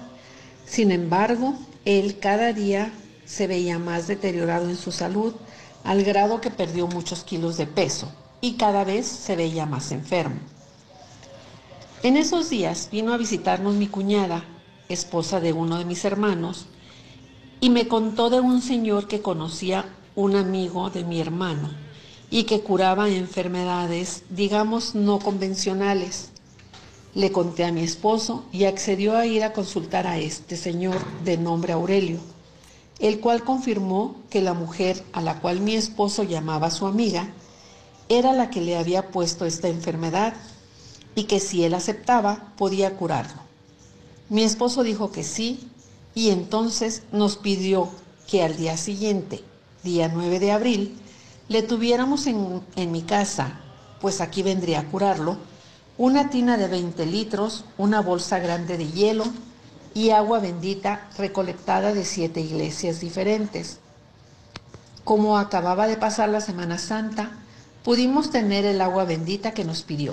Sin 0.64 0.92
embargo, 0.92 1.58
él 1.84 2.20
cada 2.20 2.52
día 2.52 2.92
se 3.24 3.48
veía 3.48 3.80
más 3.80 4.06
deteriorado 4.06 4.70
en 4.70 4.76
su 4.76 4.92
salud, 4.92 5.34
al 5.82 6.04
grado 6.04 6.40
que 6.40 6.50
perdió 6.50 6.86
muchos 6.86 7.24
kilos 7.24 7.56
de 7.56 7.66
peso 7.66 8.08
y 8.40 8.52
cada 8.52 8.84
vez 8.84 9.06
se 9.06 9.36
veía 9.36 9.66
más 9.66 9.92
enfermo. 9.92 10.40
En 12.02 12.16
esos 12.16 12.48
días 12.50 12.88
vino 12.92 13.12
a 13.12 13.16
visitarnos 13.16 13.74
mi 13.74 13.88
cuñada, 13.88 14.44
esposa 14.88 15.40
de 15.40 15.52
uno 15.52 15.78
de 15.78 15.84
mis 15.84 16.04
hermanos, 16.04 16.66
y 17.60 17.70
me 17.70 17.88
contó 17.88 18.30
de 18.30 18.40
un 18.40 18.62
señor 18.62 19.08
que 19.08 19.20
conocía 19.20 19.84
un 20.14 20.36
amigo 20.36 20.90
de 20.90 21.04
mi 21.04 21.20
hermano 21.20 21.70
y 22.30 22.44
que 22.44 22.60
curaba 22.60 23.08
enfermedades, 23.08 24.22
digamos, 24.30 24.94
no 24.94 25.18
convencionales. 25.18 26.30
Le 27.14 27.32
conté 27.32 27.64
a 27.64 27.72
mi 27.72 27.82
esposo 27.82 28.44
y 28.52 28.64
accedió 28.64 29.16
a 29.16 29.26
ir 29.26 29.42
a 29.42 29.52
consultar 29.52 30.06
a 30.06 30.18
este 30.18 30.56
señor 30.56 30.96
de 31.24 31.36
nombre 31.36 31.72
Aurelio, 31.72 32.20
el 33.00 33.18
cual 33.18 33.42
confirmó 33.42 34.14
que 34.30 34.40
la 34.40 34.54
mujer 34.54 35.02
a 35.12 35.20
la 35.20 35.40
cual 35.40 35.60
mi 35.60 35.74
esposo 35.74 36.22
llamaba 36.22 36.70
su 36.70 36.86
amiga 36.86 37.32
era 38.08 38.32
la 38.32 38.50
que 38.50 38.60
le 38.60 38.76
había 38.76 39.08
puesto 39.10 39.44
esta 39.44 39.68
enfermedad 39.68 40.34
y 41.14 41.24
que 41.24 41.40
si 41.40 41.64
él 41.64 41.74
aceptaba 41.74 42.52
podía 42.56 42.96
curarlo. 42.96 43.42
Mi 44.28 44.42
esposo 44.42 44.82
dijo 44.82 45.10
que 45.10 45.24
sí 45.24 45.68
y 46.14 46.30
entonces 46.30 47.02
nos 47.12 47.36
pidió 47.36 47.88
que 48.26 48.42
al 48.42 48.56
día 48.56 48.76
siguiente, 48.76 49.42
día 49.82 50.10
9 50.12 50.38
de 50.38 50.52
abril, 50.52 50.98
le 51.48 51.62
tuviéramos 51.62 52.26
en, 52.26 52.62
en 52.76 52.92
mi 52.92 53.02
casa, 53.02 53.60
pues 54.00 54.20
aquí 54.20 54.42
vendría 54.42 54.80
a 54.80 54.84
curarlo, 54.84 55.38
una 55.96 56.30
tina 56.30 56.56
de 56.56 56.68
20 56.68 57.06
litros, 57.06 57.64
una 57.78 58.00
bolsa 58.00 58.38
grande 58.38 58.76
de 58.76 58.86
hielo 58.86 59.24
y 59.94 60.10
agua 60.10 60.38
bendita 60.38 61.08
recolectada 61.18 61.92
de 61.92 62.04
siete 62.04 62.40
iglesias 62.40 63.00
diferentes. 63.00 63.78
Como 65.02 65.38
acababa 65.38 65.88
de 65.88 65.96
pasar 65.96 66.28
la 66.28 66.40
Semana 66.40 66.78
Santa, 66.78 67.32
pudimos 67.88 68.30
tener 68.30 68.66
el 68.66 68.82
agua 68.82 69.06
bendita 69.06 69.52
que 69.52 69.64
nos 69.64 69.82
pidió. 69.82 70.12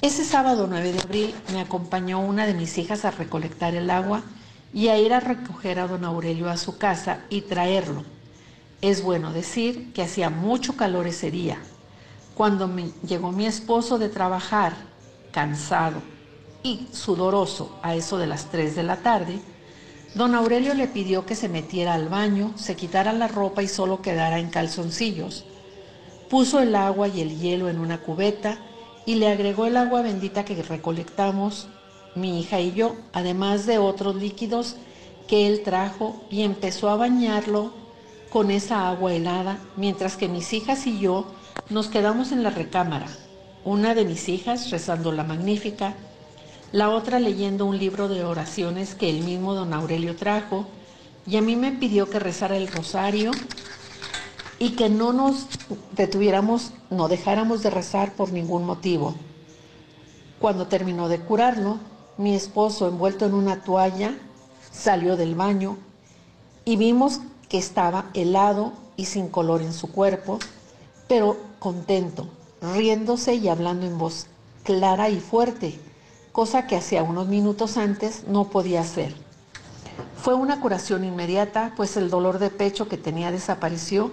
Ese 0.00 0.24
sábado 0.24 0.68
9 0.70 0.92
de 0.92 1.00
abril 1.00 1.34
me 1.52 1.60
acompañó 1.60 2.20
una 2.20 2.46
de 2.46 2.54
mis 2.54 2.78
hijas 2.78 3.04
a 3.04 3.10
recolectar 3.10 3.74
el 3.74 3.90
agua 3.90 4.22
y 4.72 4.86
a 4.86 4.96
ir 4.96 5.12
a 5.12 5.18
recoger 5.18 5.80
a 5.80 5.88
don 5.88 6.04
Aurelio 6.04 6.48
a 6.48 6.56
su 6.56 6.78
casa 6.78 7.24
y 7.30 7.40
traerlo. 7.40 8.04
Es 8.80 9.02
bueno 9.02 9.32
decir 9.32 9.92
que 9.92 10.02
hacía 10.02 10.30
mucho 10.30 10.76
calor 10.76 11.08
ese 11.08 11.32
día. 11.32 11.58
Cuando 12.36 12.70
llegó 13.04 13.32
mi 13.32 13.46
esposo 13.46 13.98
de 13.98 14.08
trabajar, 14.08 14.74
cansado 15.32 16.00
y 16.62 16.86
sudoroso 16.92 17.76
a 17.82 17.96
eso 17.96 18.18
de 18.18 18.28
las 18.28 18.52
3 18.52 18.76
de 18.76 18.82
la 18.84 18.98
tarde, 18.98 19.40
don 20.14 20.36
Aurelio 20.36 20.74
le 20.74 20.86
pidió 20.86 21.26
que 21.26 21.34
se 21.34 21.48
metiera 21.48 21.94
al 21.94 22.08
baño, 22.08 22.52
se 22.56 22.76
quitara 22.76 23.12
la 23.12 23.26
ropa 23.26 23.64
y 23.64 23.68
solo 23.68 24.00
quedara 24.00 24.38
en 24.38 24.50
calzoncillos 24.50 25.44
Puso 26.28 26.60
el 26.60 26.74
agua 26.74 27.08
y 27.08 27.22
el 27.22 27.38
hielo 27.38 27.68
en 27.68 27.78
una 27.78 28.02
cubeta 28.02 28.58
y 29.06 29.14
le 29.14 29.28
agregó 29.28 29.64
el 29.66 29.76
agua 29.78 30.02
bendita 30.02 30.44
que 30.44 30.62
recolectamos 30.62 31.68
mi 32.14 32.40
hija 32.40 32.60
y 32.60 32.72
yo, 32.72 32.96
además 33.12 33.64
de 33.64 33.78
otros 33.78 34.16
líquidos 34.16 34.76
que 35.26 35.46
él 35.46 35.62
trajo 35.62 36.22
y 36.30 36.42
empezó 36.42 36.90
a 36.90 36.96
bañarlo 36.96 37.72
con 38.30 38.50
esa 38.50 38.88
agua 38.90 39.14
helada, 39.14 39.58
mientras 39.76 40.16
que 40.16 40.28
mis 40.28 40.52
hijas 40.52 40.86
y 40.86 40.98
yo 40.98 41.26
nos 41.70 41.88
quedamos 41.88 42.32
en 42.32 42.42
la 42.42 42.50
recámara, 42.50 43.06
una 43.64 43.94
de 43.94 44.04
mis 44.04 44.28
hijas 44.28 44.70
rezando 44.70 45.12
la 45.12 45.24
magnífica, 45.24 45.94
la 46.72 46.90
otra 46.90 47.20
leyendo 47.20 47.64
un 47.64 47.78
libro 47.78 48.08
de 48.08 48.24
oraciones 48.24 48.94
que 48.94 49.08
el 49.08 49.22
mismo 49.22 49.54
don 49.54 49.72
Aurelio 49.72 50.14
trajo, 50.14 50.66
y 51.26 51.36
a 51.36 51.42
mí 51.42 51.56
me 51.56 51.72
pidió 51.72 52.10
que 52.10 52.18
rezara 52.18 52.56
el 52.56 52.68
rosario 52.68 53.30
y 54.58 54.70
que 54.70 54.88
no 54.88 55.12
nos 55.12 55.46
detuviéramos, 55.92 56.72
no 56.90 57.08
dejáramos 57.08 57.62
de 57.62 57.70
rezar 57.70 58.12
por 58.12 58.32
ningún 58.32 58.64
motivo. 58.64 59.14
Cuando 60.40 60.66
terminó 60.66 61.08
de 61.08 61.20
curarlo, 61.20 61.78
mi 62.16 62.34
esposo, 62.34 62.88
envuelto 62.88 63.26
en 63.26 63.34
una 63.34 63.62
toalla, 63.62 64.16
salió 64.72 65.16
del 65.16 65.34
baño 65.34 65.76
y 66.64 66.76
vimos 66.76 67.20
que 67.48 67.58
estaba 67.58 68.06
helado 68.14 68.72
y 68.96 69.06
sin 69.06 69.28
color 69.28 69.62
en 69.62 69.72
su 69.72 69.90
cuerpo, 69.92 70.38
pero 71.06 71.36
contento, 71.58 72.28
riéndose 72.60 73.34
y 73.34 73.48
hablando 73.48 73.86
en 73.86 73.98
voz 73.98 74.26
clara 74.64 75.08
y 75.08 75.20
fuerte, 75.20 75.78
cosa 76.32 76.66
que 76.66 76.76
hacía 76.76 77.02
unos 77.02 77.28
minutos 77.28 77.76
antes 77.76 78.24
no 78.26 78.50
podía 78.50 78.80
hacer. 78.80 79.14
Fue 80.20 80.34
una 80.34 80.60
curación 80.60 81.04
inmediata, 81.04 81.72
pues 81.76 81.96
el 81.96 82.10
dolor 82.10 82.38
de 82.38 82.50
pecho 82.50 82.88
que 82.88 82.98
tenía 82.98 83.30
desapareció 83.30 84.10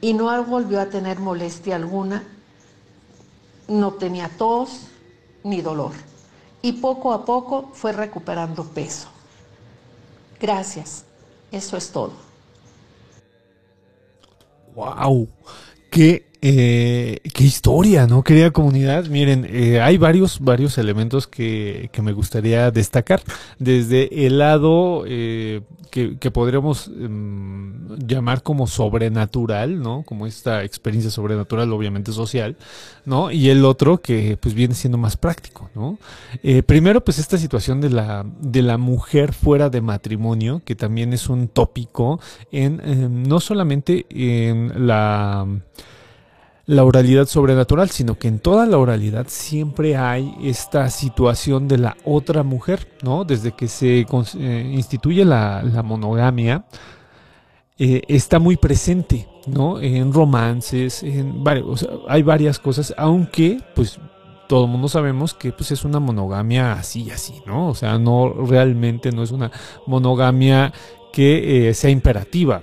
y 0.00 0.14
no 0.14 0.44
volvió 0.44 0.80
a 0.80 0.86
tener 0.86 1.18
molestia 1.18 1.76
alguna, 1.76 2.22
no 3.68 3.94
tenía 3.94 4.28
tos 4.28 4.86
ni 5.44 5.60
dolor 5.60 5.92
y 6.62 6.72
poco 6.72 7.12
a 7.12 7.24
poco 7.24 7.70
fue 7.72 7.92
recuperando 7.92 8.64
peso. 8.64 9.08
Gracias, 10.40 11.04
eso 11.50 11.76
es 11.76 11.90
todo. 11.90 12.12
¡Wow! 14.74 15.28
¡Qué 15.90 16.29
eh, 16.42 17.20
qué 17.34 17.44
historia, 17.44 18.06
¿no? 18.06 18.22
Querida 18.22 18.50
comunidad, 18.50 19.06
miren, 19.06 19.46
eh, 19.50 19.80
hay 19.80 19.98
varios, 19.98 20.40
varios 20.40 20.78
elementos 20.78 21.26
que, 21.26 21.90
que, 21.92 22.00
me 22.00 22.12
gustaría 22.12 22.70
destacar. 22.70 23.20
Desde 23.58 24.26
el 24.26 24.38
lado 24.38 25.04
eh, 25.06 25.60
que, 25.90 26.18
que, 26.18 26.30
podríamos 26.30 26.88
em, 26.88 27.98
llamar 27.98 28.42
como 28.42 28.66
sobrenatural, 28.66 29.80
¿no? 29.80 30.02
Como 30.04 30.26
esta 30.26 30.64
experiencia 30.64 31.10
sobrenatural, 31.10 31.70
obviamente 31.72 32.10
social, 32.12 32.56
¿no? 33.04 33.30
Y 33.30 33.50
el 33.50 33.66
otro 33.66 34.00
que 34.00 34.38
pues 34.40 34.54
viene 34.54 34.74
siendo 34.74 34.96
más 34.96 35.18
práctico, 35.18 35.68
¿no? 35.74 35.98
Eh, 36.42 36.62
primero, 36.62 37.04
pues 37.04 37.18
esta 37.18 37.36
situación 37.36 37.82
de 37.82 37.90
la, 37.90 38.24
de 38.40 38.62
la 38.62 38.78
mujer 38.78 39.34
fuera 39.34 39.68
de 39.68 39.82
matrimonio, 39.82 40.62
que 40.64 40.74
también 40.74 41.12
es 41.12 41.28
un 41.28 41.48
tópico 41.48 42.18
en, 42.50 42.80
em, 42.82 43.24
no 43.24 43.40
solamente 43.40 44.06
en 44.08 44.86
la 44.86 45.46
la 46.70 46.84
oralidad 46.84 47.26
sobrenatural, 47.26 47.90
sino 47.90 48.16
que 48.16 48.28
en 48.28 48.38
toda 48.38 48.64
la 48.64 48.78
oralidad 48.78 49.26
siempre 49.28 49.96
hay 49.96 50.36
esta 50.40 50.88
situación 50.88 51.66
de 51.66 51.78
la 51.78 51.96
otra 52.04 52.44
mujer, 52.44 52.86
¿no? 53.02 53.24
Desde 53.24 53.50
que 53.50 53.66
se 53.66 54.06
eh, 54.38 54.70
instituye 54.72 55.24
la, 55.24 55.82
monogamia, 55.84 56.64
eh, 57.76 58.02
está 58.06 58.38
muy 58.38 58.56
presente, 58.56 59.26
¿no? 59.48 59.80
En 59.80 60.12
romances, 60.12 61.02
en 61.02 61.42
hay 62.06 62.22
varias 62.22 62.60
cosas, 62.60 62.94
aunque, 62.96 63.60
pues, 63.74 63.98
todo 64.48 64.66
el 64.66 64.70
mundo 64.70 64.88
sabemos 64.88 65.34
que 65.34 65.52
pues 65.52 65.72
es 65.72 65.84
una 65.84 65.98
monogamia 65.98 66.74
así, 66.74 67.10
así, 67.10 67.34
¿no? 67.46 67.68
O 67.68 67.74
sea, 67.74 67.98
no 67.98 68.32
realmente 68.32 69.10
no 69.10 69.24
es 69.24 69.32
una 69.32 69.50
monogamia 69.86 70.72
que 71.12 71.68
eh, 71.68 71.74
sea 71.74 71.90
imperativa 71.90 72.62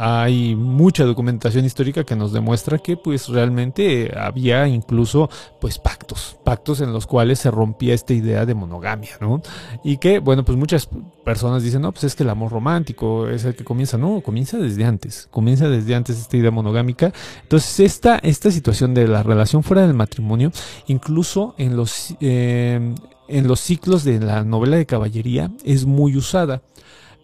hay 0.00 0.54
mucha 0.54 1.04
documentación 1.04 1.64
histórica 1.64 2.04
que 2.04 2.14
nos 2.14 2.32
demuestra 2.32 2.78
que 2.78 2.96
pues 2.96 3.28
realmente 3.28 4.16
había 4.16 4.68
incluso 4.68 5.28
pues 5.60 5.78
pactos, 5.78 6.38
pactos 6.44 6.80
en 6.80 6.92
los 6.92 7.06
cuales 7.06 7.40
se 7.40 7.50
rompía 7.50 7.94
esta 7.94 8.14
idea 8.14 8.46
de 8.46 8.54
monogamia, 8.54 9.18
¿no? 9.20 9.42
Y 9.82 9.96
que, 9.96 10.20
bueno, 10.20 10.44
pues 10.44 10.56
muchas 10.56 10.88
personas 11.24 11.64
dicen, 11.64 11.82
no, 11.82 11.90
pues 11.90 12.04
es 12.04 12.14
que 12.14 12.22
el 12.22 12.30
amor 12.30 12.52
romántico 12.52 13.28
es 13.28 13.44
el 13.44 13.56
que 13.56 13.64
comienza, 13.64 13.98
no, 13.98 14.20
comienza 14.20 14.58
desde 14.58 14.84
antes, 14.84 15.26
comienza 15.32 15.68
desde 15.68 15.96
antes 15.96 16.18
esta 16.18 16.36
idea 16.36 16.52
monogámica. 16.52 17.12
Entonces, 17.42 17.80
esta, 17.80 18.18
esta 18.18 18.52
situación 18.52 18.94
de 18.94 19.08
la 19.08 19.24
relación 19.24 19.64
fuera 19.64 19.82
del 19.82 19.94
matrimonio, 19.94 20.52
incluso 20.86 21.56
en 21.58 21.76
los, 21.76 22.14
eh, 22.20 22.94
en 23.26 23.48
los 23.48 23.58
ciclos 23.58 24.04
de 24.04 24.20
la 24.20 24.44
novela 24.44 24.76
de 24.76 24.86
caballería, 24.86 25.50
es 25.64 25.86
muy 25.86 26.16
usada. 26.16 26.62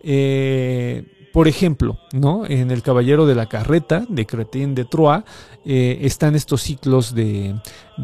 Eh, 0.03 1.15
por 1.35 1.49
ejemplo, 1.49 1.99
¿no? 2.13 2.47
En 2.47 2.71
El 2.71 2.85
Caballero 2.85 3.27
de 3.27 3.35
la 3.35 3.47
Carreta, 3.47 4.07
de 4.09 4.25
Cretín 4.25 4.77
de 4.77 4.85
Troyes, 4.85 5.25
eh, 5.65 5.99
están 6.03 6.37
estos 6.37 6.63
ciclos 6.63 7.13
de, 7.13 7.57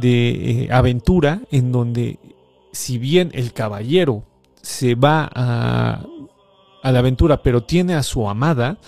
eh, 0.02 0.68
aventura 0.72 1.40
en 1.52 1.70
donde, 1.70 2.18
si 2.72 2.98
bien 2.98 3.30
el 3.32 3.52
caballero 3.52 4.24
se 4.62 4.96
va 4.96 5.30
a, 5.32 6.04
a, 6.82 6.90
la 6.90 6.98
aventura, 6.98 7.40
pero 7.40 7.62
tiene 7.62 7.94
a 7.94 8.02
su 8.02 8.28
amada, 8.28 8.78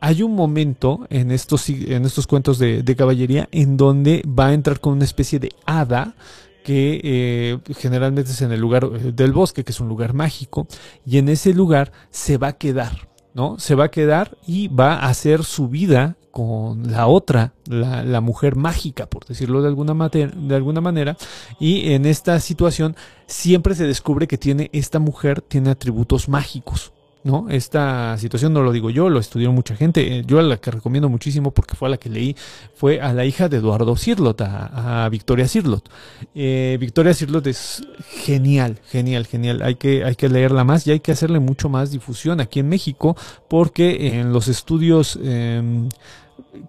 hay 0.00 0.24
un 0.24 0.34
momento 0.34 1.06
en 1.08 1.30
estos, 1.30 1.68
en 1.68 2.04
estos 2.04 2.26
cuentos 2.26 2.58
de, 2.58 2.82
de 2.82 2.96
caballería 2.96 3.48
en 3.52 3.76
donde 3.76 4.24
va 4.26 4.48
a 4.48 4.52
entrar 4.52 4.80
con 4.80 4.94
una 4.94 5.04
especie 5.04 5.38
de 5.38 5.52
hada 5.64 6.16
que 6.64 7.00
eh, 7.04 7.58
generalmente 7.76 8.32
es 8.32 8.42
en 8.42 8.50
el 8.50 8.58
lugar 8.58 8.90
del 8.90 9.30
bosque, 9.30 9.62
que 9.62 9.70
es 9.70 9.78
un 9.78 9.86
lugar 9.86 10.12
mágico, 10.12 10.66
y 11.06 11.18
en 11.18 11.28
ese 11.28 11.54
lugar 11.54 11.92
se 12.10 12.36
va 12.36 12.48
a 12.48 12.52
quedar. 12.54 13.11
¿No? 13.34 13.58
Se 13.58 13.74
va 13.74 13.84
a 13.84 13.90
quedar 13.90 14.36
y 14.46 14.68
va 14.68 14.94
a 14.94 15.08
hacer 15.08 15.44
su 15.44 15.68
vida 15.68 16.16
con 16.30 16.90
la 16.90 17.06
otra, 17.06 17.52
la, 17.66 18.02
la 18.04 18.20
mujer 18.20 18.56
mágica, 18.56 19.06
por 19.06 19.26
decirlo 19.26 19.60
de 19.60 19.68
alguna, 19.68 20.08
de 20.08 20.54
alguna 20.54 20.80
manera. 20.80 21.16
Y 21.60 21.92
en 21.92 22.06
esta 22.06 22.40
situación 22.40 22.96
siempre 23.26 23.74
se 23.74 23.86
descubre 23.86 24.26
que 24.26 24.38
tiene 24.38 24.70
esta 24.72 24.98
mujer, 24.98 25.42
tiene 25.42 25.70
atributos 25.70 26.28
mágicos. 26.28 26.92
¿No? 27.24 27.48
Esta 27.48 28.16
situación 28.18 28.52
no 28.52 28.62
lo 28.62 28.72
digo 28.72 28.90
yo, 28.90 29.08
lo 29.08 29.18
estudió 29.18 29.52
mucha 29.52 29.76
gente. 29.76 30.18
Eh, 30.18 30.24
yo 30.26 30.38
a 30.38 30.42
la 30.42 30.56
que 30.56 30.70
recomiendo 30.70 31.08
muchísimo 31.08 31.52
porque 31.52 31.74
fue 31.74 31.88
a 31.88 31.90
la 31.92 31.96
que 31.96 32.08
leí, 32.08 32.36
fue 32.74 33.00
a 33.00 33.12
la 33.12 33.24
hija 33.24 33.48
de 33.48 33.58
Eduardo 33.58 33.96
Cirlot, 33.96 34.40
a, 34.40 35.04
a 35.04 35.08
Victoria 35.08 35.46
Cirlot. 35.48 35.88
Eh, 36.34 36.76
Victoria 36.80 37.14
Cirlot 37.14 37.46
es 37.46 37.82
genial, 38.24 38.80
genial, 38.86 39.26
genial. 39.26 39.62
Hay 39.62 39.76
que, 39.76 40.04
hay 40.04 40.16
que 40.16 40.28
leerla 40.28 40.64
más 40.64 40.86
y 40.86 40.92
hay 40.92 41.00
que 41.00 41.12
hacerle 41.12 41.38
mucho 41.38 41.68
más 41.68 41.90
difusión 41.90 42.40
aquí 42.40 42.60
en 42.60 42.68
México 42.68 43.16
porque 43.48 44.18
en 44.18 44.32
los 44.32 44.48
estudios... 44.48 45.18
Eh, 45.22 45.88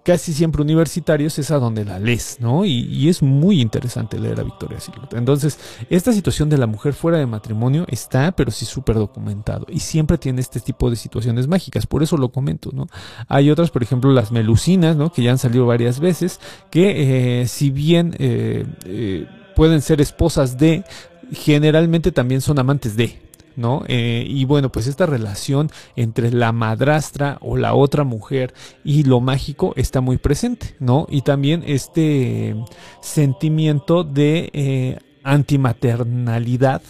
casi 0.04 0.32
siempre 0.32 0.62
universitarios 0.62 1.38
es 1.38 1.50
a 1.50 1.58
donde 1.58 1.84
la 1.84 1.98
lees, 1.98 2.38
¿no? 2.40 2.64
Y, 2.64 2.86
y 2.86 3.08
es 3.08 3.22
muy 3.22 3.60
interesante 3.60 4.18
leer 4.18 4.40
a 4.40 4.42
Victoria 4.42 4.80
Silva. 4.80 5.08
Entonces, 5.12 5.58
esta 5.90 6.12
situación 6.12 6.48
de 6.48 6.58
la 6.58 6.66
mujer 6.66 6.94
fuera 6.94 7.18
de 7.18 7.26
matrimonio 7.26 7.84
está, 7.88 8.32
pero 8.32 8.50
sí 8.50 8.64
súper 8.64 8.96
documentado. 8.96 9.66
Y 9.68 9.80
siempre 9.80 10.18
tiene 10.18 10.40
este 10.40 10.60
tipo 10.60 10.90
de 10.90 10.96
situaciones 10.96 11.48
mágicas, 11.48 11.86
por 11.86 12.02
eso 12.02 12.16
lo 12.16 12.30
comento, 12.30 12.70
¿no? 12.72 12.86
Hay 13.28 13.50
otras, 13.50 13.70
por 13.70 13.82
ejemplo, 13.82 14.12
las 14.12 14.32
melucinas, 14.32 14.96
¿no? 14.96 15.12
Que 15.12 15.22
ya 15.22 15.30
han 15.30 15.38
salido 15.38 15.66
varias 15.66 16.00
veces, 16.00 16.40
que 16.70 17.42
eh, 17.42 17.48
si 17.48 17.70
bien 17.70 18.14
eh, 18.18 18.64
eh, 18.84 19.26
pueden 19.54 19.80
ser 19.82 20.00
esposas 20.00 20.58
de, 20.58 20.84
generalmente 21.32 22.12
también 22.12 22.40
son 22.40 22.58
amantes 22.58 22.96
de, 22.96 23.23
¿no? 23.56 23.84
Eh, 23.88 24.24
y 24.28 24.44
bueno, 24.44 24.70
pues 24.70 24.86
esta 24.86 25.06
relación 25.06 25.70
entre 25.96 26.30
la 26.30 26.52
madrastra 26.52 27.38
o 27.40 27.56
la 27.56 27.74
otra 27.74 28.04
mujer 28.04 28.54
y 28.84 29.04
lo 29.04 29.20
mágico 29.20 29.72
está 29.76 30.00
muy 30.00 30.18
presente, 30.18 30.74
¿no? 30.78 31.06
Y 31.08 31.22
también 31.22 31.62
este 31.66 32.56
sentimiento 33.00 34.04
de 34.04 34.50
eh, 34.52 34.98
antimaternalidad, 35.22 36.82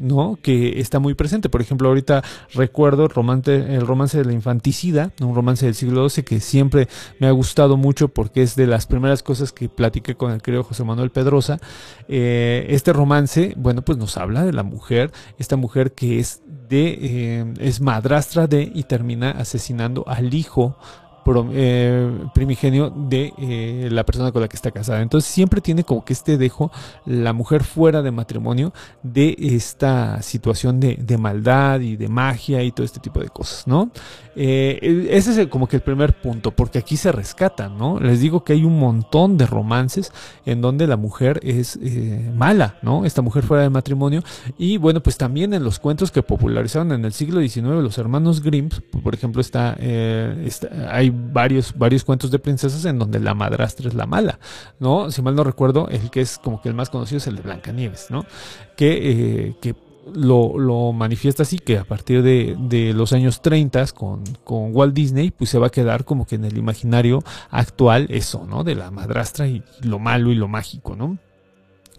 ¿no? 0.00 0.38
Que 0.42 0.80
está 0.80 0.98
muy 0.98 1.14
presente. 1.14 1.48
Por 1.48 1.60
ejemplo, 1.60 1.88
ahorita 1.88 2.24
recuerdo 2.54 3.04
el 3.04 3.10
romance, 3.10 4.18
de 4.18 4.24
la 4.24 4.32
infanticida, 4.32 5.12
un 5.20 5.34
romance 5.34 5.66
del 5.66 5.74
siglo 5.74 6.08
XII 6.08 6.24
que 6.24 6.40
siempre 6.40 6.88
me 7.18 7.26
ha 7.26 7.30
gustado 7.30 7.76
mucho 7.76 8.08
porque 8.08 8.42
es 8.42 8.56
de 8.56 8.66
las 8.66 8.86
primeras 8.86 9.22
cosas 9.22 9.52
que 9.52 9.68
platiqué 9.68 10.14
con 10.14 10.32
el 10.32 10.42
querido 10.42 10.64
José 10.64 10.84
Manuel 10.84 11.10
Pedrosa. 11.10 11.58
Eh, 12.08 12.66
este 12.70 12.92
romance, 12.92 13.54
bueno, 13.56 13.82
pues 13.82 13.98
nos 13.98 14.16
habla 14.16 14.44
de 14.44 14.52
la 14.52 14.62
mujer, 14.62 15.12
esta 15.38 15.56
mujer 15.56 15.92
que 15.92 16.18
es 16.18 16.42
de, 16.68 16.98
eh, 17.00 17.54
es 17.58 17.80
madrastra 17.80 18.46
de 18.46 18.70
y 18.74 18.84
termina 18.84 19.32
asesinando 19.32 20.04
al 20.06 20.32
hijo 20.32 20.76
primigenio 21.24 22.90
de 22.90 23.32
eh, 23.38 23.88
la 23.90 24.04
persona 24.04 24.32
con 24.32 24.42
la 24.42 24.48
que 24.48 24.56
está 24.56 24.70
casada. 24.70 25.00
Entonces 25.00 25.30
siempre 25.30 25.60
tiene 25.60 25.84
como 25.84 26.04
que 26.04 26.12
este 26.12 26.38
dejo 26.38 26.70
la 27.06 27.32
mujer 27.32 27.64
fuera 27.64 28.02
de 28.02 28.10
matrimonio 28.10 28.72
de 29.02 29.36
esta 29.38 30.22
situación 30.22 30.80
de, 30.80 31.18
maldad 31.18 31.80
y 31.80 31.96
de 31.96 32.08
magia 32.08 32.62
y 32.62 32.72
todo 32.72 32.84
este 32.84 33.00
tipo 33.00 33.20
de 33.20 33.28
cosas, 33.28 33.66
¿no? 33.66 33.90
Eh, 34.36 35.08
ese 35.10 35.42
es 35.42 35.48
como 35.48 35.68
que 35.68 35.76
el 35.76 35.82
primer 35.82 36.20
punto, 36.20 36.52
porque 36.52 36.78
aquí 36.78 36.96
se 36.96 37.12
rescatan, 37.12 37.76
¿no? 37.76 38.00
Les 38.00 38.20
digo 38.20 38.42
que 38.42 38.54
hay 38.54 38.64
un 38.64 38.78
montón 38.78 39.36
de 39.36 39.46
romances 39.46 40.12
en 40.46 40.60
donde 40.60 40.86
la 40.86 40.96
mujer 40.96 41.40
es 41.42 41.78
eh, 41.82 42.30
mala, 42.34 42.76
¿no? 42.82 43.04
Esta 43.04 43.22
mujer 43.22 43.42
fuera 43.42 43.62
de 43.62 43.70
matrimonio. 43.70 44.22
Y 44.56 44.78
bueno, 44.78 45.02
pues 45.02 45.18
también 45.18 45.52
en 45.52 45.64
los 45.64 45.78
cuentos 45.78 46.10
que 46.10 46.22
popularizaron 46.22 46.92
en 46.92 47.04
el 47.04 47.12
siglo 47.12 47.40
XIX 47.40 47.60
los 47.82 47.98
hermanos 47.98 48.42
Grimm, 48.42 48.68
por 49.02 49.14
ejemplo, 49.14 49.40
está, 49.40 49.76
eh, 49.78 50.42
está, 50.46 50.68
hay 50.90 51.09
varios, 51.12 51.76
varios 51.76 52.04
cuentos 52.04 52.30
de 52.30 52.38
princesas 52.38 52.84
en 52.84 52.98
donde 52.98 53.20
la 53.20 53.34
madrastra 53.34 53.88
es 53.88 53.94
la 53.94 54.06
mala, 54.06 54.38
¿no? 54.78 55.10
Si 55.10 55.22
mal 55.22 55.34
no 55.34 55.44
recuerdo, 55.44 55.88
el 55.88 56.10
que 56.10 56.20
es 56.20 56.38
como 56.38 56.60
que 56.60 56.68
el 56.68 56.74
más 56.74 56.90
conocido 56.90 57.18
es 57.18 57.26
el 57.26 57.36
de 57.36 57.42
Blancanieves, 57.42 58.10
¿no? 58.10 58.24
Que, 58.76 59.56
que 59.60 59.74
lo, 60.14 60.58
lo, 60.58 60.92
manifiesta 60.92 61.42
así, 61.42 61.58
que 61.58 61.78
a 61.78 61.84
partir 61.84 62.22
de, 62.22 62.56
de 62.58 62.92
los 62.94 63.12
años 63.12 63.42
30 63.42 63.86
con, 63.88 64.24
con, 64.44 64.74
Walt 64.74 64.94
Disney, 64.94 65.30
pues 65.30 65.50
se 65.50 65.58
va 65.58 65.68
a 65.68 65.70
quedar 65.70 66.04
como 66.04 66.26
que 66.26 66.36
en 66.36 66.44
el 66.44 66.56
imaginario 66.58 67.22
actual 67.50 68.06
eso, 68.10 68.46
¿no? 68.46 68.64
De 68.64 68.74
la 68.74 68.90
madrastra 68.90 69.46
y 69.46 69.62
lo 69.82 69.98
malo 69.98 70.30
y 70.30 70.34
lo 70.34 70.48
mágico, 70.48 70.96
¿no? 70.96 71.18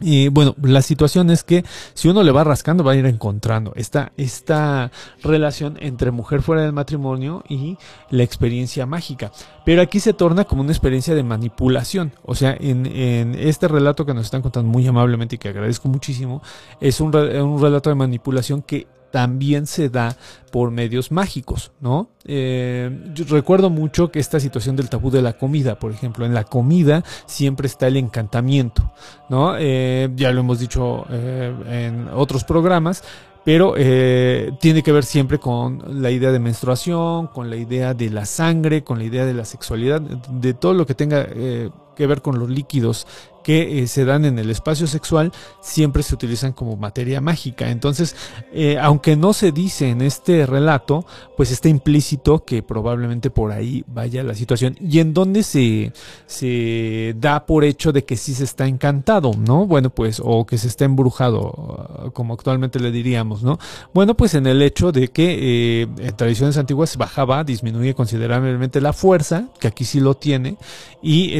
Y 0.01 0.29
bueno, 0.29 0.55
la 0.61 0.81
situación 0.81 1.29
es 1.29 1.43
que 1.43 1.63
si 1.93 2.09
uno 2.09 2.23
le 2.23 2.31
va 2.31 2.43
rascando 2.43 2.83
va 2.83 2.93
a 2.93 2.95
ir 2.95 3.05
encontrando 3.05 3.71
esta, 3.75 4.11
esta 4.17 4.91
relación 5.23 5.77
entre 5.79 6.11
mujer 6.11 6.41
fuera 6.41 6.63
del 6.63 6.73
matrimonio 6.73 7.43
y 7.47 7.77
la 8.09 8.23
experiencia 8.23 8.85
mágica. 8.85 9.31
Pero 9.63 9.81
aquí 9.81 9.99
se 9.99 10.13
torna 10.13 10.45
como 10.45 10.61
una 10.61 10.71
experiencia 10.71 11.13
de 11.13 11.23
manipulación. 11.23 12.13
O 12.23 12.35
sea, 12.35 12.57
en, 12.59 12.85
en 12.87 13.35
este 13.35 13.67
relato 13.67 14.05
que 14.05 14.13
nos 14.13 14.25
están 14.25 14.41
contando 14.41 14.69
muy 14.69 14.85
amablemente 14.87 15.35
y 15.35 15.37
que 15.37 15.49
agradezco 15.49 15.87
muchísimo, 15.87 16.41
es 16.79 16.99
un, 16.99 17.15
un 17.15 17.61
relato 17.61 17.89
de 17.89 17.95
manipulación 17.95 18.61
que 18.61 18.87
también 19.11 19.67
se 19.67 19.89
da 19.89 20.15
por 20.51 20.71
medios 20.71 21.11
mágicos, 21.11 21.71
¿no? 21.79 22.09
Eh, 22.25 23.11
yo 23.13 23.25
recuerdo 23.25 23.69
mucho 23.69 24.11
que 24.11 24.19
esta 24.19 24.39
situación 24.39 24.75
del 24.75 24.89
tabú 24.89 25.11
de 25.11 25.21
la 25.21 25.33
comida, 25.33 25.79
por 25.79 25.91
ejemplo, 25.91 26.25
en 26.25 26.33
la 26.33 26.43
comida 26.43 27.03
siempre 27.25 27.67
está 27.67 27.87
el 27.87 27.97
encantamiento, 27.97 28.91
¿no? 29.29 29.55
Eh, 29.57 30.09
ya 30.15 30.31
lo 30.31 30.41
hemos 30.41 30.59
dicho 30.59 31.05
eh, 31.09 31.53
en 31.69 32.07
otros 32.13 32.43
programas, 32.43 33.03
pero 33.43 33.73
tiene 33.73 34.83
que 34.83 34.91
ver 34.91 35.03
siempre 35.03 35.39
con 35.39 35.81
la 35.99 36.11
idea 36.11 36.31
de 36.31 36.37
menstruación, 36.37 37.25
con 37.25 37.49
la 37.49 37.55
idea 37.55 37.95
de 37.95 38.11
la 38.11 38.25
sangre, 38.25 38.83
con 38.83 38.99
la 38.99 39.05
idea 39.05 39.25
de 39.25 39.33
la 39.33 39.45
sexualidad, 39.45 39.99
de 39.99 40.53
todo 40.53 40.75
lo 40.75 40.85
que 40.85 40.93
tenga 40.93 41.25
que 41.95 42.07
ver 42.07 42.21
con 42.21 42.37
los 42.37 42.49
líquidos 42.49 43.07
que 43.43 43.79
eh, 43.79 43.87
se 43.87 44.05
dan 44.05 44.25
en 44.25 44.39
el 44.39 44.49
espacio 44.49 44.87
sexual 44.87 45.31
siempre 45.61 46.03
se 46.03 46.15
utilizan 46.15 46.53
como 46.53 46.77
materia 46.77 47.21
mágica. 47.21 47.69
Entonces, 47.69 48.15
eh, 48.53 48.77
aunque 48.79 49.15
no 49.15 49.33
se 49.33 49.51
dice 49.51 49.89
en 49.89 50.01
este 50.01 50.45
relato, 50.45 51.05
pues 51.37 51.51
está 51.51 51.69
implícito 51.69 52.45
que 52.45 52.63
probablemente 52.63 53.29
por 53.29 53.51
ahí 53.51 53.83
vaya 53.87 54.23
la 54.23 54.35
situación 54.35 54.77
y 54.79 54.99
en 54.99 55.13
donde 55.13 55.43
se, 55.43 55.93
se 56.25 57.15
da 57.17 57.45
por 57.45 57.63
hecho 57.63 57.91
de 57.91 58.05
que 58.05 58.17
sí 58.17 58.33
se 58.33 58.43
está 58.43 58.67
encantado, 58.67 59.31
¿no? 59.37 59.65
Bueno, 59.65 59.89
pues, 59.89 60.21
o 60.23 60.45
que 60.45 60.57
se 60.57 60.67
está 60.67 60.85
embrujado, 60.85 62.11
como 62.13 62.33
actualmente 62.33 62.79
le 62.79 62.91
diríamos, 62.91 63.43
¿no? 63.43 63.59
Bueno, 63.93 64.15
pues 64.15 64.33
en 64.33 64.47
el 64.47 64.61
hecho 64.61 64.91
de 64.91 65.09
que 65.09 65.81
eh, 65.81 65.87
en 65.97 66.15
tradiciones 66.15 66.57
antiguas 66.57 66.97
bajaba, 66.97 67.43
disminuye 67.43 67.93
considerablemente 67.93 68.81
la 68.81 68.93
fuerza, 68.93 69.49
que 69.59 69.67
aquí 69.67 69.85
sí 69.85 69.99
lo 69.99 70.15
tiene, 70.15 70.57
y 71.01 71.31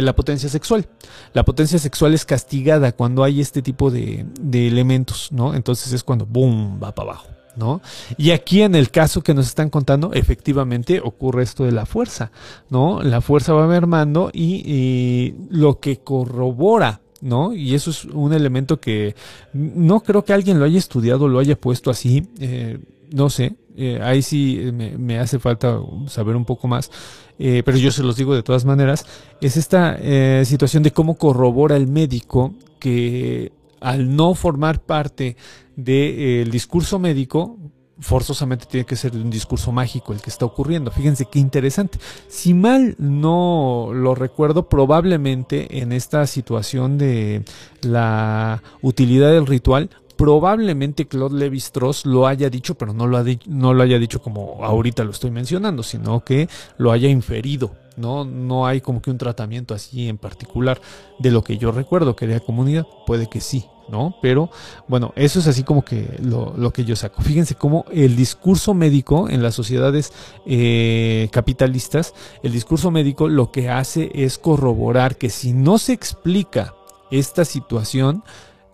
la 0.00 0.14
potencia 0.14 0.48
sexual. 0.48 0.88
La 1.36 1.44
potencia 1.44 1.78
sexual 1.78 2.14
es 2.14 2.24
castigada 2.24 2.92
cuando 2.92 3.22
hay 3.22 3.42
este 3.42 3.60
tipo 3.60 3.90
de, 3.90 4.24
de 4.40 4.68
elementos, 4.68 5.28
¿no? 5.32 5.52
Entonces 5.52 5.92
es 5.92 6.02
cuando, 6.02 6.24
¡boom!, 6.24 6.80
va 6.82 6.94
para 6.94 7.10
abajo. 7.10 7.28
¿No? 7.56 7.82
Y 8.16 8.30
aquí 8.30 8.62
en 8.62 8.74
el 8.74 8.90
caso 8.90 9.20
que 9.22 9.34
nos 9.34 9.46
están 9.46 9.68
contando, 9.68 10.14
efectivamente 10.14 10.98
ocurre 11.04 11.42
esto 11.42 11.64
de 11.64 11.72
la 11.72 11.84
fuerza, 11.84 12.30
¿no? 12.70 13.02
La 13.02 13.20
fuerza 13.20 13.52
va 13.52 13.66
mermando 13.66 14.30
y, 14.32 15.34
lo 15.50 15.78
que 15.78 15.98
corrobora 15.98 17.02
¿no? 17.20 17.52
Y 17.52 17.74
eso 17.74 17.90
es 17.90 18.06
un 18.06 18.32
elemento 18.32 18.80
que 18.80 19.14
no 19.52 20.00
creo 20.00 20.24
que 20.24 20.32
alguien 20.32 20.58
lo 20.58 20.64
haya 20.64 20.78
estudiado, 20.78 21.28
lo 21.28 21.38
haya 21.38 21.60
puesto 21.60 21.90
así, 21.90 22.26
eh, 22.40 22.78
no 23.10 23.28
sé, 23.28 23.56
eh, 23.76 24.00
ahí 24.02 24.22
sí 24.22 24.70
me, 24.72 24.96
me, 24.96 25.18
hace 25.18 25.38
falta 25.38 25.78
saber 26.06 26.34
un 26.34 26.44
poco 26.44 26.66
más, 26.66 26.90
eh, 27.38 27.62
pero 27.64 27.76
yo 27.76 27.90
se 27.90 28.02
los 28.02 28.16
digo 28.16 28.34
de 28.34 28.42
todas 28.42 28.64
maneras, 28.64 29.06
es 29.40 29.56
esta 29.56 29.96
eh, 30.00 30.42
situación 30.46 30.82
de 30.82 30.92
cómo 30.92 31.16
corrobora 31.16 31.76
el 31.76 31.86
médico 31.86 32.54
que 32.78 33.52
al 33.80 34.16
no 34.16 34.34
formar 34.34 34.80
parte 34.80 35.36
del 35.76 36.50
discurso 36.50 36.98
médico, 36.98 37.58
forzosamente 37.98 38.66
tiene 38.66 38.86
que 38.86 38.96
ser 38.96 39.14
un 39.14 39.30
discurso 39.30 39.72
mágico 39.72 40.12
el 40.12 40.20
que 40.20 40.30
está 40.30 40.44
ocurriendo. 40.44 40.90
Fíjense 40.90 41.26
qué 41.26 41.38
interesante. 41.38 41.98
Si 42.28 42.54
mal 42.54 42.94
no 42.98 43.90
lo 43.92 44.14
recuerdo, 44.14 44.68
probablemente 44.68 45.78
en 45.78 45.92
esta 45.92 46.26
situación 46.26 46.98
de 46.98 47.42
la 47.82 48.62
utilidad 48.82 49.30
del 49.32 49.46
ritual, 49.46 49.90
probablemente 50.16 51.06
Claude 51.06 51.38
Levi 51.38 51.58
Strauss 51.58 52.06
lo 52.06 52.26
haya 52.26 52.50
dicho, 52.50 52.74
pero 52.74 52.92
no 52.92 53.06
lo, 53.06 53.18
ha 53.18 53.24
no 53.46 53.74
lo 53.74 53.82
haya 53.82 53.98
dicho 53.98 54.20
como 54.20 54.64
ahorita 54.64 55.04
lo 55.04 55.10
estoy 55.10 55.30
mencionando, 55.30 55.82
sino 55.82 56.24
que 56.24 56.48
lo 56.78 56.92
haya 56.92 57.08
inferido. 57.08 57.72
No, 57.96 58.24
no 58.24 58.66
hay 58.66 58.82
como 58.82 59.00
que 59.00 59.10
un 59.10 59.16
tratamiento 59.16 59.72
así 59.72 60.08
en 60.08 60.18
particular 60.18 60.80
de 61.18 61.30
lo 61.30 61.42
que 61.42 61.56
yo 61.56 61.72
recuerdo 61.72 62.14
que 62.14 62.26
era 62.26 62.40
comunidad. 62.40 62.86
Puede 63.06 63.26
que 63.26 63.40
sí, 63.40 63.64
¿no? 63.88 64.16
Pero 64.20 64.50
bueno, 64.86 65.12
eso 65.16 65.38
es 65.38 65.46
así 65.46 65.62
como 65.62 65.82
que 65.82 66.18
lo, 66.22 66.52
lo, 66.58 66.72
que 66.72 66.84
yo 66.84 66.94
saco. 66.94 67.22
Fíjense 67.22 67.54
cómo 67.54 67.86
el 67.90 68.14
discurso 68.14 68.74
médico 68.74 69.30
en 69.30 69.42
las 69.42 69.54
sociedades 69.54 70.12
eh, 70.44 71.28
capitalistas, 71.32 72.12
el 72.42 72.52
discurso 72.52 72.90
médico 72.90 73.28
lo 73.28 73.50
que 73.50 73.70
hace 73.70 74.10
es 74.12 74.36
corroborar 74.36 75.16
que 75.16 75.30
si 75.30 75.54
no 75.54 75.78
se 75.78 75.94
explica 75.94 76.74
esta 77.10 77.46
situación, 77.46 78.24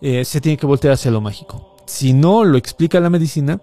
eh, 0.03 0.25
se 0.25 0.41
tiene 0.41 0.57
que 0.57 0.65
voltear 0.65 0.95
hacia 0.95 1.11
lo 1.11 1.21
mágico. 1.21 1.75
Si 1.85 2.11
no 2.11 2.43
lo 2.43 2.57
explica 2.57 2.99
la 2.99 3.09
medicina, 3.09 3.61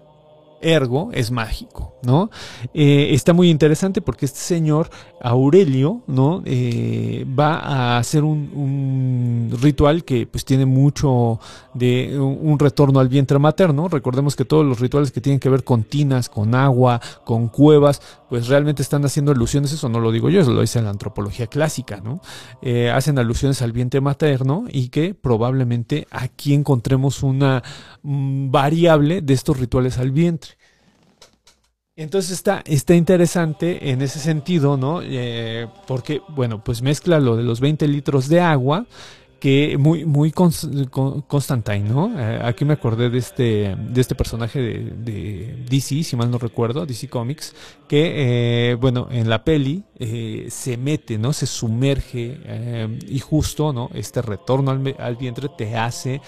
ergo 0.61 1.09
es 1.13 1.31
mágico, 1.31 1.95
¿no? 2.03 2.29
Eh, 2.73 3.09
está 3.11 3.33
muy 3.33 3.49
interesante 3.49 4.01
porque 4.01 4.25
este 4.25 4.39
señor 4.39 4.89
Aurelio, 5.21 6.01
¿no? 6.07 6.41
Eh, 6.45 7.25
va 7.27 7.55
a 7.55 7.97
hacer 7.97 8.23
un, 8.23 9.49
ritual 9.61 10.03
que 10.03 10.27
pues 10.27 10.45
tiene 10.45 10.65
mucho 10.65 11.39
de 11.73 12.17
un, 12.19 12.39
un, 12.41 12.59
retorno 12.59 12.99
al 12.99 13.09
vientre 13.09 13.37
materno. 13.39 13.87
Recordemos 13.87 14.35
que 14.35 14.45
todos 14.45 14.65
los 14.65 14.79
rituales 14.79 15.11
que 15.11 15.21
tienen 15.21 15.39
que 15.39 15.49
ver 15.49 15.63
con 15.63 15.83
tinas, 15.83 16.29
con 16.29 16.55
agua, 16.55 17.01
con 17.25 17.47
cuevas, 17.47 18.01
pues 18.31 18.47
realmente 18.47 18.81
están 18.81 19.03
haciendo 19.03 19.33
alusiones, 19.33 19.73
eso 19.73 19.89
no 19.89 19.99
lo 19.99 20.09
digo 20.09 20.29
yo, 20.29 20.39
eso 20.39 20.51
lo 20.51 20.61
dice 20.61 20.81
la 20.81 20.89
antropología 20.89 21.47
clásica, 21.47 21.99
¿no? 22.01 22.21
Eh, 22.61 22.89
hacen 22.89 23.19
alusiones 23.19 23.61
al 23.61 23.73
vientre 23.73 23.99
materno 23.99 24.63
y 24.69 24.87
que 24.87 25.13
probablemente 25.13 26.07
aquí 26.11 26.53
encontremos 26.53 27.23
una 27.23 27.61
mm, 28.03 28.49
variable 28.49 29.21
de 29.21 29.33
estos 29.33 29.59
rituales 29.59 29.97
al 29.97 30.11
vientre. 30.11 30.50
Entonces 32.01 32.31
está, 32.31 32.63
está 32.65 32.95
interesante 32.95 33.91
en 33.91 34.01
ese 34.01 34.19
sentido, 34.19 34.75
¿no? 34.75 35.01
Eh, 35.03 35.67
porque, 35.87 36.21
bueno, 36.29 36.63
pues 36.63 36.81
mezcla 36.81 37.19
lo 37.19 37.37
de 37.37 37.43
los 37.43 37.59
20 37.59 37.87
litros 37.87 38.27
de 38.27 38.39
agua, 38.41 38.85
que 39.41 39.75
muy, 39.79 40.05
muy 40.05 40.31
Constantine, 40.31 41.89
¿no? 41.89 42.19
Eh, 42.19 42.39
aquí 42.43 42.63
me 42.63 42.73
acordé 42.73 43.09
de 43.09 43.17
este, 43.17 43.75
de 43.75 43.99
este 43.99 44.13
personaje 44.13 44.59
de, 44.59 45.65
DC, 45.67 46.03
si 46.03 46.15
mal 46.15 46.29
no 46.29 46.37
recuerdo, 46.37 46.85
DC 46.85 47.07
Comics, 47.07 47.55
que, 47.87 48.71
eh, 48.71 48.75
bueno, 48.75 49.07
en 49.09 49.29
la 49.29 49.43
peli 49.43 49.83
eh, 49.97 50.45
se 50.49 50.77
mete, 50.77 51.17
¿no? 51.17 51.33
Se 51.33 51.47
sumerge 51.47 52.37
y 53.07 53.17
justo, 53.17 53.73
¿no? 53.73 53.89
Este 53.95 54.21
retorno 54.21 54.69
al, 54.69 54.95
al 54.99 55.15
vientre 55.15 55.49
te 55.57 55.75
hace 55.75 56.21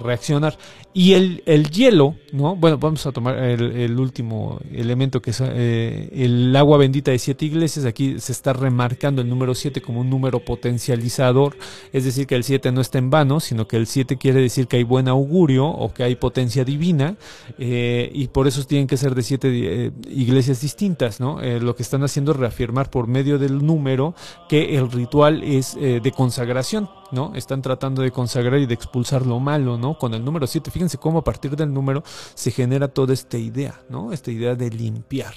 reaccionar. 0.00 0.58
Y 0.92 1.12
el, 1.12 1.42
el, 1.46 1.70
hielo, 1.70 2.16
¿no? 2.32 2.56
Bueno, 2.56 2.78
vamos 2.78 3.06
a 3.06 3.12
tomar 3.12 3.38
el, 3.38 3.76
el 3.76 4.00
último 4.00 4.58
elemento 4.72 5.22
que 5.22 5.30
es 5.30 5.40
el 5.40 6.54
agua 6.56 6.78
bendita 6.78 7.12
de 7.12 7.18
siete 7.18 7.44
iglesias. 7.44 7.86
Aquí 7.86 8.18
se 8.18 8.32
está 8.32 8.52
remarcando 8.52 9.22
el 9.22 9.28
número 9.28 9.54
siete 9.54 9.80
como 9.80 10.00
un 10.00 10.10
número 10.10 10.40
potencializador, 10.40 11.56
es 11.92 12.04
decir, 12.04 12.26
que 12.26 12.34
el 12.34 12.44
7 12.44 12.72
no 12.72 12.80
está 12.80 12.98
en 12.98 13.10
vano, 13.10 13.40
sino 13.40 13.68
que 13.68 13.76
el 13.76 13.86
7 13.86 14.16
quiere 14.16 14.40
decir 14.40 14.66
que 14.66 14.76
hay 14.76 14.84
buen 14.84 15.08
augurio 15.08 15.66
o 15.66 15.92
que 15.92 16.04
hay 16.04 16.16
potencia 16.16 16.64
divina, 16.64 17.16
eh, 17.58 18.10
y 18.12 18.28
por 18.28 18.46
eso 18.46 18.64
tienen 18.64 18.86
que 18.86 18.96
ser 18.96 19.14
de 19.14 19.22
siete 19.22 19.48
eh, 19.50 19.92
iglesias 20.08 20.60
distintas, 20.60 21.20
¿no? 21.20 21.40
Eh, 21.40 21.60
lo 21.60 21.74
que 21.74 21.82
están 21.82 22.02
haciendo 22.02 22.32
es 22.32 22.38
reafirmar 22.38 22.90
por 22.90 23.06
medio 23.06 23.38
del 23.38 23.64
número 23.64 24.14
que 24.48 24.76
el 24.76 24.90
ritual 24.90 25.42
es 25.42 25.76
de 25.78 26.12
consagración, 26.12 26.88
¿no? 27.12 27.32
Están 27.34 27.62
tratando 27.62 28.02
de 28.02 28.10
consagrar 28.10 28.60
y 28.60 28.66
de 28.66 28.74
expulsar 28.74 29.24
lo 29.26 29.38
malo, 29.40 29.78
¿no? 29.78 29.98
Con 29.98 30.14
el 30.14 30.24
número 30.24 30.46
7, 30.46 30.70
fíjense 30.70 30.98
cómo 30.98 31.18
a 31.18 31.24
partir 31.24 31.56
del 31.56 31.72
número 31.72 32.02
se 32.34 32.50
genera 32.50 32.88
toda 32.88 33.14
esta 33.14 33.38
idea, 33.38 33.80
¿no? 33.88 34.12
Esta 34.12 34.30
idea 34.30 34.54
de 34.54 34.70
limpiar. 34.70 35.34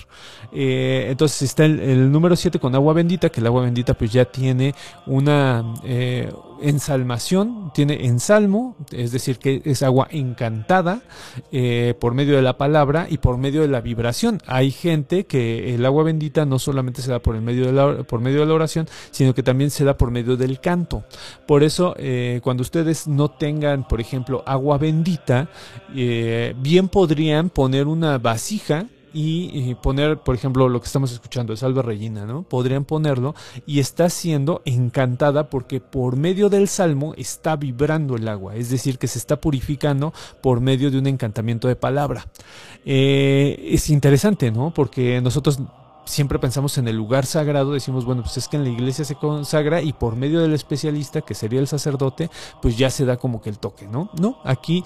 Eh, 0.51 1.07
entonces 1.09 1.43
está 1.43 1.65
el, 1.65 1.79
el 1.79 2.11
número 2.11 2.35
7 2.35 2.59
con 2.59 2.75
agua 2.75 2.93
bendita, 2.93 3.29
que 3.29 3.39
el 3.39 3.47
agua 3.47 3.63
bendita 3.63 3.93
pues 3.93 4.11
ya 4.11 4.25
tiene 4.25 4.73
una 5.05 5.63
eh, 5.83 6.31
ensalmación, 6.61 7.71
tiene 7.73 8.05
ensalmo, 8.05 8.75
es 8.91 9.11
decir, 9.11 9.37
que 9.37 9.61
es 9.65 9.83
agua 9.83 10.07
encantada 10.11 11.01
eh, 11.51 11.95
por 11.99 12.13
medio 12.13 12.35
de 12.35 12.41
la 12.41 12.57
palabra 12.57 13.07
y 13.09 13.17
por 13.17 13.37
medio 13.37 13.61
de 13.61 13.67
la 13.67 13.81
vibración. 13.81 14.39
Hay 14.45 14.71
gente 14.71 15.25
que 15.25 15.75
el 15.75 15.85
agua 15.85 16.03
bendita 16.03 16.45
no 16.45 16.59
solamente 16.59 17.01
se 17.01 17.11
da 17.11 17.19
por, 17.19 17.39
medio 17.39 17.65
de 17.65 17.73
la, 17.73 18.03
por 18.03 18.21
medio 18.21 18.41
de 18.41 18.45
la 18.45 18.53
oración, 18.53 18.87
sino 19.11 19.33
que 19.33 19.43
también 19.43 19.69
se 19.69 19.83
da 19.83 19.97
por 19.97 20.11
medio 20.11 20.37
del 20.37 20.59
canto. 20.59 21.03
Por 21.47 21.63
eso, 21.63 21.95
eh, 21.97 22.39
cuando 22.43 22.61
ustedes 22.61 23.07
no 23.07 23.31
tengan, 23.31 23.87
por 23.87 24.01
ejemplo, 24.01 24.43
agua 24.45 24.77
bendita, 24.77 25.49
eh, 25.95 26.53
bien 26.57 26.87
podrían 26.87 27.49
poner 27.49 27.87
una 27.87 28.17
vasija 28.17 28.87
y, 29.13 29.75
poner, 29.75 30.19
por 30.19 30.35
ejemplo, 30.35 30.69
lo 30.69 30.79
que 30.79 30.85
estamos 30.85 31.11
escuchando, 31.11 31.55
Salve 31.55 31.81
Regina, 31.81 32.25
¿no? 32.25 32.43
Podrían 32.43 32.85
ponerlo 32.85 33.35
y 33.65 33.79
está 33.79 34.09
siendo 34.09 34.61
encantada 34.65 35.49
porque 35.49 35.81
por 35.81 36.15
medio 36.15 36.49
del 36.49 36.67
salmo 36.67 37.13
está 37.17 37.55
vibrando 37.55 38.15
el 38.15 38.27
agua, 38.27 38.55
es 38.55 38.69
decir, 38.69 38.97
que 38.97 39.07
se 39.07 39.19
está 39.19 39.39
purificando 39.39 40.13
por 40.41 40.61
medio 40.61 40.91
de 40.91 40.99
un 40.99 41.07
encantamiento 41.07 41.67
de 41.67 41.75
palabra. 41.75 42.27
Eh, 42.85 43.69
es 43.71 43.89
interesante, 43.89 44.51
¿no? 44.51 44.73
Porque 44.73 45.21
nosotros 45.21 45.59
siempre 46.05 46.39
pensamos 46.39 46.77
en 46.77 46.87
el 46.87 46.95
lugar 46.95 47.25
sagrado, 47.25 47.73
decimos, 47.73 48.05
bueno, 48.05 48.23
pues 48.23 48.37
es 48.37 48.47
que 48.47 48.57
en 48.57 48.63
la 48.63 48.69
iglesia 48.69 49.05
se 49.05 49.15
consagra 49.15 49.81
y 49.81 49.93
por 49.93 50.15
medio 50.15 50.41
del 50.41 50.53
especialista, 50.53 51.21
que 51.21 51.33
sería 51.33 51.59
el 51.59 51.67
sacerdote, 51.67 52.29
pues 52.61 52.77
ya 52.77 52.89
se 52.89 53.05
da 53.05 53.17
como 53.17 53.41
que 53.41 53.49
el 53.49 53.59
toque, 53.59 53.87
¿no? 53.87 54.09
No, 54.19 54.39
aquí 54.43 54.83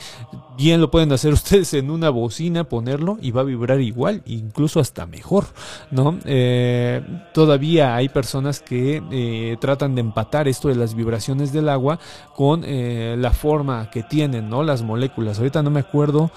bien 0.57 0.81
lo 0.81 0.91
pueden 0.91 1.11
hacer 1.11 1.33
ustedes 1.33 1.73
en 1.73 1.89
una 1.89 2.09
bocina, 2.09 2.65
ponerlo 2.65 3.17
y 3.21 3.31
va 3.31 3.41
a 3.41 3.45
vibrar 3.45 3.81
igual, 3.81 4.21
incluso 4.25 4.79
hasta 4.79 5.05
mejor, 5.05 5.45
¿no? 5.91 6.19
Eh, 6.25 7.01
todavía 7.33 7.95
hay 7.95 8.09
personas 8.09 8.59
que 8.59 9.01
eh, 9.11 9.57
tratan 9.59 9.95
de 9.95 10.01
empatar 10.01 10.47
esto 10.47 10.67
de 10.67 10.75
las 10.75 10.95
vibraciones 10.95 11.51
del 11.51 11.69
agua 11.69 11.99
con 12.35 12.63
eh, 12.65 13.15
la 13.17 13.31
forma 13.31 13.89
que 13.89 14.03
tienen, 14.03 14.49
¿no? 14.49 14.63
Las 14.63 14.83
moléculas. 14.83 15.37
Ahorita 15.37 15.63
no 15.63 15.69
me 15.69 15.79
acuerdo, 15.79 16.31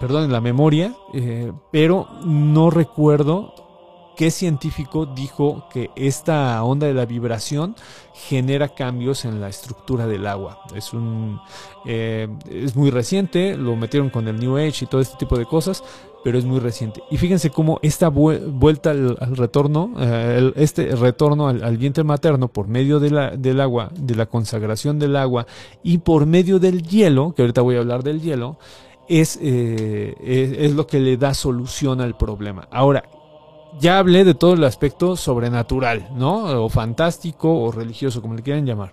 perdón, 0.00 0.32
la 0.32 0.40
memoria, 0.40 0.94
pero 1.72 2.06
no 2.24 2.70
recuerdo 2.70 3.54
qué 4.18 4.32
científico 4.32 5.06
dijo 5.06 5.68
que 5.72 5.90
esta 5.94 6.60
onda 6.64 6.88
de 6.88 6.92
la 6.92 7.06
vibración 7.06 7.76
genera 8.12 8.68
cambios 8.68 9.24
en 9.24 9.40
la 9.40 9.48
estructura 9.48 10.08
del 10.08 10.26
agua. 10.26 10.58
Es 10.74 10.92
un 10.92 11.40
eh, 11.86 12.26
es 12.50 12.74
muy 12.74 12.90
reciente, 12.90 13.56
lo 13.56 13.76
metieron 13.76 14.10
con 14.10 14.26
el 14.26 14.40
New 14.40 14.56
Age 14.56 14.84
y 14.84 14.88
todo 14.88 15.00
este 15.00 15.16
tipo 15.18 15.38
de 15.38 15.46
cosas, 15.46 15.84
pero 16.24 16.36
es 16.36 16.44
muy 16.44 16.58
reciente. 16.58 17.00
Y 17.12 17.16
fíjense 17.16 17.50
cómo 17.50 17.78
esta 17.80 18.08
vuelta 18.08 18.90
al, 18.90 19.16
retorno, 19.36 19.92
eh, 20.00 20.52
este 20.56 20.96
retorno 20.96 21.46
al, 21.46 21.76
vientre 21.76 22.02
materno 22.02 22.48
por 22.48 22.66
medio 22.66 22.98
del 22.98 23.60
agua, 23.60 23.92
de 23.94 24.16
la 24.16 24.26
consagración 24.26 24.98
del 24.98 25.14
agua 25.14 25.46
y 25.84 25.98
por 25.98 26.26
medio 26.26 26.58
del 26.58 26.82
hielo, 26.82 27.34
que 27.36 27.42
ahorita 27.42 27.62
voy 27.62 27.76
a 27.76 27.78
hablar 27.78 28.02
del 28.02 28.20
hielo, 28.20 28.58
es, 29.08 29.38
eh, 29.40 30.16
es, 30.20 30.58
es 30.58 30.74
lo 30.74 30.88
que 30.88 30.98
le 30.98 31.16
da 31.16 31.34
solución 31.34 32.00
al 32.00 32.16
problema. 32.16 32.66
Ahora, 32.72 33.04
ya 33.80 33.98
hablé 33.98 34.24
de 34.24 34.34
todo 34.34 34.54
el 34.54 34.64
aspecto 34.64 35.16
sobrenatural, 35.16 36.08
¿no? 36.14 36.64
O 36.64 36.68
fantástico 36.68 37.52
o 37.60 37.72
religioso, 37.72 38.20
como 38.22 38.34
le 38.34 38.42
quieran 38.42 38.66
llamar. 38.66 38.92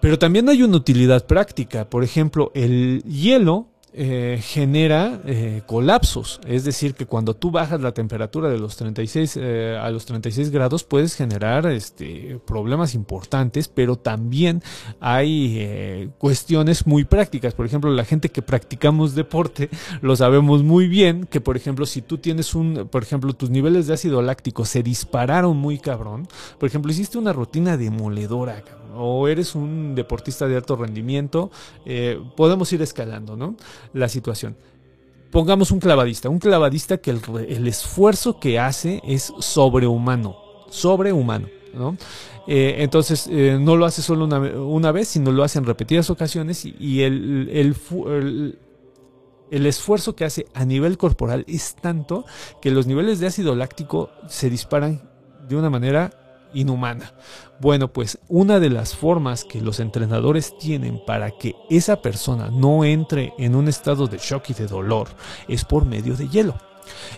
Pero 0.00 0.18
también 0.18 0.48
hay 0.48 0.62
una 0.62 0.76
utilidad 0.76 1.26
práctica. 1.26 1.88
Por 1.88 2.04
ejemplo, 2.04 2.50
el 2.54 3.02
hielo 3.02 3.66
eh, 3.94 4.38
genera 4.42 5.20
eh, 5.24 5.62
colapsos. 5.66 6.40
Es 6.46 6.64
decir, 6.64 6.94
que 6.94 7.06
cuando 7.06 7.34
tú 7.34 7.50
bajas 7.50 7.80
la 7.80 7.92
temperatura 7.92 8.50
de 8.50 8.58
los 8.58 8.76
36 8.76 9.38
eh, 9.40 9.78
a 9.80 9.90
los 9.90 10.04
36 10.04 10.50
grados 10.50 10.84
puedes 10.84 11.14
generar 11.14 11.66
este, 11.66 12.38
problemas 12.46 12.94
importantes, 12.94 13.66
pero 13.68 13.96
también 13.96 14.62
hay 15.00 16.10
cuestiones 16.18 16.86
muy 16.86 17.04
prácticas. 17.04 17.54
Por 17.54 17.66
ejemplo, 17.66 17.90
la 17.90 18.04
gente 18.04 18.28
que 18.28 18.42
practicamos 18.42 19.14
deporte 19.14 19.70
lo 20.02 20.16
sabemos 20.16 20.62
muy 20.62 20.86
bien 20.86 21.24
que, 21.24 21.40
por 21.40 21.56
ejemplo, 21.56 21.86
si 21.86 22.02
tú 22.02 22.18
tienes 22.18 22.54
un, 22.54 22.88
por 22.90 23.02
ejemplo, 23.02 23.32
tus 23.32 23.50
niveles 23.50 23.86
de 23.86 23.94
ácido 23.94 24.20
láctico 24.20 24.64
se 24.64 24.82
dispararon 24.82 25.56
muy 25.56 25.78
cabrón, 25.78 26.28
por 26.58 26.68
ejemplo, 26.68 26.92
hiciste 26.92 27.18
una 27.18 27.32
rutina 27.32 27.76
demoledora, 27.76 28.62
cabrón 28.62 28.87
o 28.98 29.28
eres 29.28 29.54
un 29.54 29.94
deportista 29.94 30.46
de 30.46 30.56
alto 30.56 30.76
rendimiento, 30.76 31.50
eh, 31.84 32.20
podemos 32.36 32.72
ir 32.72 32.82
escalando, 32.82 33.36
¿no? 33.36 33.56
La 33.92 34.08
situación. 34.08 34.56
Pongamos 35.30 35.70
un 35.70 35.78
clavadista, 35.78 36.28
un 36.28 36.38
clavadista 36.38 36.98
que 36.98 37.10
el, 37.10 37.66
esfuerzo 37.68 38.40
que 38.40 38.58
hace 38.58 39.00
es 39.04 39.32
sobrehumano, 39.38 40.36
sobrehumano, 40.70 41.48
¿no? 41.74 41.96
Eh, 42.46 42.76
entonces 42.78 43.28
eh, 43.30 43.58
no 43.60 43.76
lo 43.76 43.84
hace 43.84 44.00
solo 44.00 44.24
una, 44.24 44.38
una, 44.38 44.90
vez, 44.90 45.08
sino 45.08 45.30
lo 45.30 45.44
hace 45.44 45.58
en 45.58 45.66
repetidas 45.66 46.08
ocasiones 46.08 46.64
y, 46.64 47.02
el, 47.02 47.50
el, 47.52 48.58
el, 49.50 49.66
esfuerzo 49.66 50.16
que 50.16 50.24
hace 50.24 50.46
a 50.54 50.64
nivel 50.64 50.96
corporal 50.96 51.44
es 51.46 51.76
tanto 51.76 52.24
que 52.62 52.70
los 52.70 52.86
niveles 52.86 53.20
de 53.20 53.26
ácido 53.26 53.54
láctico 53.54 54.08
se 54.28 54.48
disparan 54.48 55.10
de 55.46 55.56
una 55.56 55.68
manera 55.68 56.17
inhumana. 56.54 57.12
Bueno, 57.60 57.88
pues 57.88 58.18
una 58.28 58.60
de 58.60 58.70
las 58.70 58.94
formas 58.94 59.44
que 59.44 59.60
los 59.60 59.80
entrenadores 59.80 60.56
tienen 60.58 61.00
para 61.04 61.30
que 61.30 61.54
esa 61.70 62.00
persona 62.02 62.50
no 62.50 62.84
entre 62.84 63.32
en 63.38 63.54
un 63.54 63.68
estado 63.68 64.06
de 64.06 64.18
shock 64.18 64.50
y 64.50 64.54
de 64.54 64.66
dolor 64.66 65.08
es 65.48 65.64
por 65.64 65.84
medio 65.84 66.16
de 66.16 66.28
hielo. 66.28 66.54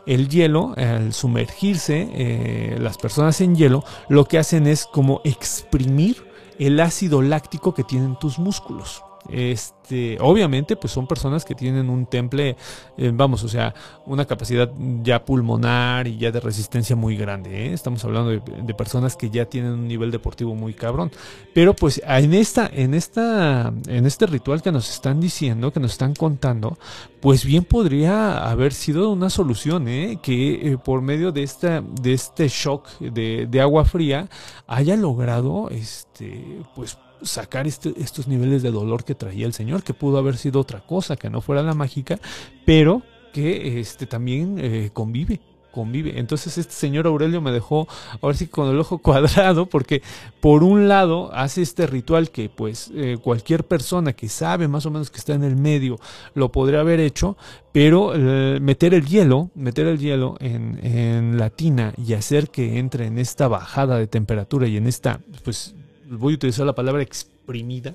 El 0.07 0.29
hielo, 0.29 0.75
al 0.77 1.13
sumergirse 1.13 2.09
eh, 2.13 2.79
las 2.81 2.99
personas 2.99 3.41
en 3.41 3.55
hielo, 3.55 3.85
lo 4.09 4.25
que 4.25 4.39
hacen 4.39 4.67
es 4.67 4.87
como 4.87 5.21
exprimir 5.25 6.27
el 6.59 6.81
ácido 6.81 7.23
láctico 7.23 7.75
que 7.75 7.85
tienen 7.85 8.19
tus 8.19 8.39
músculos. 8.39 9.03
Este, 9.29 10.17
obviamente, 10.21 10.77
pues 10.77 10.93
son 10.93 11.07
personas 11.07 11.45
que 11.45 11.55
tienen 11.55 11.91
un 11.91 12.07
temple, 12.07 12.57
eh, 12.97 13.11
vamos, 13.13 13.45
o 13.45 13.49
sea, 13.49 13.75
una 14.07 14.25
capacidad 14.25 14.71
ya 15.03 15.25
pulmonar 15.25 16.07
y 16.07 16.17
ya 16.17 16.31
de 16.31 16.41
resistencia 16.41 16.97
muy 16.97 17.17
grande. 17.17 17.67
¿eh? 17.67 17.73
Estamos 17.73 18.05
hablando 18.05 18.31
de, 18.31 18.75
personas 18.75 19.17
que 19.17 19.29
ya 19.29 19.45
tienen 19.45 19.73
un 19.73 19.89
nivel 19.89 20.11
deportivo 20.11 20.55
muy 20.55 20.75
cabrón. 20.75 21.11
Pero 21.53 21.75
pues 21.75 22.01
en 22.07 22.33
esta, 22.33 22.71
en 22.73 22.95
esta, 22.95 23.73
en 23.87 24.07
este 24.07 24.27
ritual 24.27 24.63
que 24.63 24.73
nos 24.73 24.89
están 24.91 25.21
diciendo, 25.21 25.73
que 25.73 25.81
nos 25.81 25.93
están 25.93 26.15
contando, 26.15 26.79
pues 27.21 27.45
bien 27.45 27.65
podría 27.65 28.49
haber 28.49 28.73
sido 28.73 29.11
una 29.11 29.29
solución, 29.29 29.87
¿eh? 29.89 30.19
que 30.23 30.73
eh, 30.73 30.79
por 30.79 31.03
medio 31.03 31.31
de 31.31 31.43
esta, 31.43 31.83
de 31.83 32.15
este 32.15 32.49
shock 32.49 32.89
de, 33.01 33.47
de 33.51 33.61
agua 33.61 33.85
fría 33.85 34.29
haya 34.67 34.97
logrado, 34.97 35.69
este, 35.71 36.63
pues 36.75 36.97
sacar 37.23 37.67
este, 37.67 37.95
estos 37.99 38.29
niveles 38.29 38.63
de 38.63 38.71
dolor 38.71 39.05
que 39.05 39.15
traía 39.15 39.47
el 39.47 39.53
señor, 39.53 39.83
que 39.83 39.95
pudo 39.95 40.19
haber 40.19 40.37
sido 40.37 40.61
otra 40.61 40.81
cosa, 40.81 41.17
que 41.17 41.31
no 41.31 41.41
fuera 41.41 41.63
la 41.63 41.75
mágica, 41.75 42.19
pero 42.65 43.03
que 43.33 43.81
este 43.81 44.07
también 44.07 44.59
eh, 44.59 44.91
convive 44.93 45.41
convive. 45.71 46.19
Entonces 46.19 46.59
este 46.59 46.73
señor 46.73 47.07
Aurelio 47.07 47.41
me 47.41 47.53
dejó 47.53 47.89
ahora 48.21 48.37
sí 48.37 48.47
con 48.47 48.69
el 48.69 48.79
ojo 48.79 48.99
cuadrado 49.03 49.67
porque 49.67 50.03
por 50.41 50.63
un 50.63 50.89
lado 50.89 51.31
hace 51.33 51.63
este 51.63 51.87
ritual 51.87 52.31
que 52.31 52.49
pues 52.49 52.91
eh, 52.95 53.19
cualquier 53.23 53.65
persona 53.65 54.13
que 54.13 54.29
sabe 54.29 54.69
más 54.69 54.87
o 54.87 54.91
menos 54.91 55.11
que 55.11 55.19
está 55.19 55.35
en 55.35 55.45
el 55.45 55.57
medio 55.57 55.99
lo 56.35 56.53
podría 56.53 56.81
haber 56.81 57.01
hecho, 57.01 57.37
pero 57.73 58.13
eh, 58.15 58.59
meter 58.61 58.95
el 58.95 59.07
hielo, 59.07 59.51
meter 59.55 59.87
el 59.87 59.99
hielo 59.99 60.37
en, 60.41 60.81
en 60.85 61.39
la 61.39 61.51
tina 61.51 61.93
y 61.97 62.15
hacer 62.15 62.51
que 62.51 62.79
entre 62.79 63.07
en 63.07 63.19
esta 63.19 63.49
bajada 63.49 63.99
de 63.99 64.07
temperatura 64.07 64.67
y 64.67 64.77
en 64.77 64.87
esta 64.87 65.21
pues 65.45 65.75
voy 66.11 66.35
a 66.35 66.37
utilizar 66.37 66.67
la 66.67 66.75
palabra 66.75 67.03
exprimida 67.03 67.95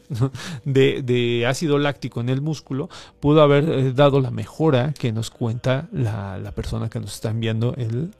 de, 0.66 1.01
de, 1.01 1.45
ácido 1.45 1.78
láctico 1.78 2.22
en 2.22 2.30
el 2.30 2.41
músculo, 2.41 2.89
pudo 3.20 3.41
haber 3.41 3.70
eh, 3.70 3.93
dado 3.93 4.20
la 4.20 4.32
mejora 4.32 4.93
que 4.97 5.11
nos 5.11 5.30
cuenta 5.30 5.88
la, 5.91 6.38
la 6.38 6.51
persona 6.51 6.89
que 6.89 6.99
nos 6.99 7.13
está 7.13 7.30
enviando 7.30 7.74
el, 7.78 8.11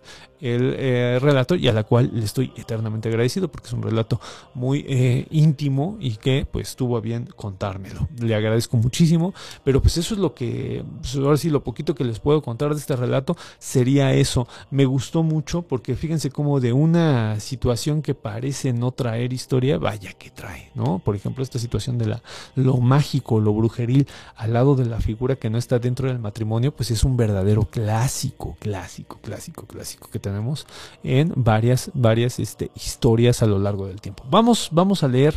el 0.42 0.76
eh, 0.78 1.20
relato 1.22 1.56
y 1.56 1.68
a 1.68 1.74
la 1.74 1.84
cual 1.84 2.12
le 2.14 2.26
estoy 2.26 2.52
eternamente 2.56 3.10
agradecido 3.10 3.48
porque 3.48 3.68
es 3.68 3.74
un 3.74 3.82
relato 3.82 4.20
muy 4.54 4.86
eh, 4.88 5.28
íntimo 5.32 5.98
y 6.00 6.18
que 6.18 6.48
pues 6.50 6.76
tuvo 6.76 6.98
a 6.98 7.02
bien 7.02 7.30
contármelo. 7.36 8.08
Le 8.20 8.36
agradezco 8.36 8.78
muchísimo, 8.78 9.34
pero 9.64 9.82
pues 9.82 9.98
eso 9.98 10.14
es 10.14 10.20
lo 10.20 10.34
que, 10.34 10.84
pues 11.02 11.16
ahora 11.16 11.38
sí, 11.38 11.50
lo 11.50 11.64
poquito 11.64 11.96
que 11.96 12.04
les 12.04 12.20
puedo 12.20 12.42
contar 12.42 12.74
de 12.74 12.80
este 12.80 12.96
relato 12.96 13.36
sería 13.60 14.14
eso. 14.14 14.48
Me 14.72 14.86
gustó 14.86 15.24
mucho 15.24 15.62
porque 15.62 15.96
fíjense 15.96 16.32
cómo 16.32 16.60
de 16.60 16.74
una 16.74 17.40
situación 17.40 18.02
que 18.02 18.14
parece 18.14 18.74
no 18.74 18.92
traer 18.92 19.34
historia, 19.34 19.78
vaya 19.78 20.14
que 20.14 20.30
trae, 20.30 20.72
¿no? 20.76 21.00
Por 21.00 21.16
ejemplo, 21.16 21.44
esta 21.44 21.60
situación 21.60 21.98
de 21.98 22.08
la, 22.08 22.22
lo 22.56 22.78
mágico, 22.78 23.40
lo 23.40 23.54
brujeril 23.54 24.08
al 24.36 24.54
lado 24.54 24.76
de 24.76 24.86
la 24.86 25.00
figura 25.00 25.36
que 25.36 25.50
no 25.50 25.58
está 25.58 25.80
dentro 25.80 26.08
del 26.08 26.20
matrimonio, 26.20 26.76
pues 26.76 26.92
es 26.92 27.04
un 27.04 27.18
verdadero 27.18 27.64
clásico, 27.64 28.58
clásico, 28.60 29.20
clásico, 29.22 29.66
clásico 29.66 30.10
que 30.10 30.20
tenemos 30.26 30.66
en 31.04 31.32
varias, 31.36 31.92
varias 31.94 32.40
este, 32.40 32.72
historias 32.76 33.44
a 33.44 33.46
lo 33.46 33.60
largo 33.60 33.86
del 33.88 34.02
tiempo. 34.02 34.24
Vamos, 34.30 34.70
vamos 34.72 35.04
a 35.04 35.08
leer, 35.08 35.36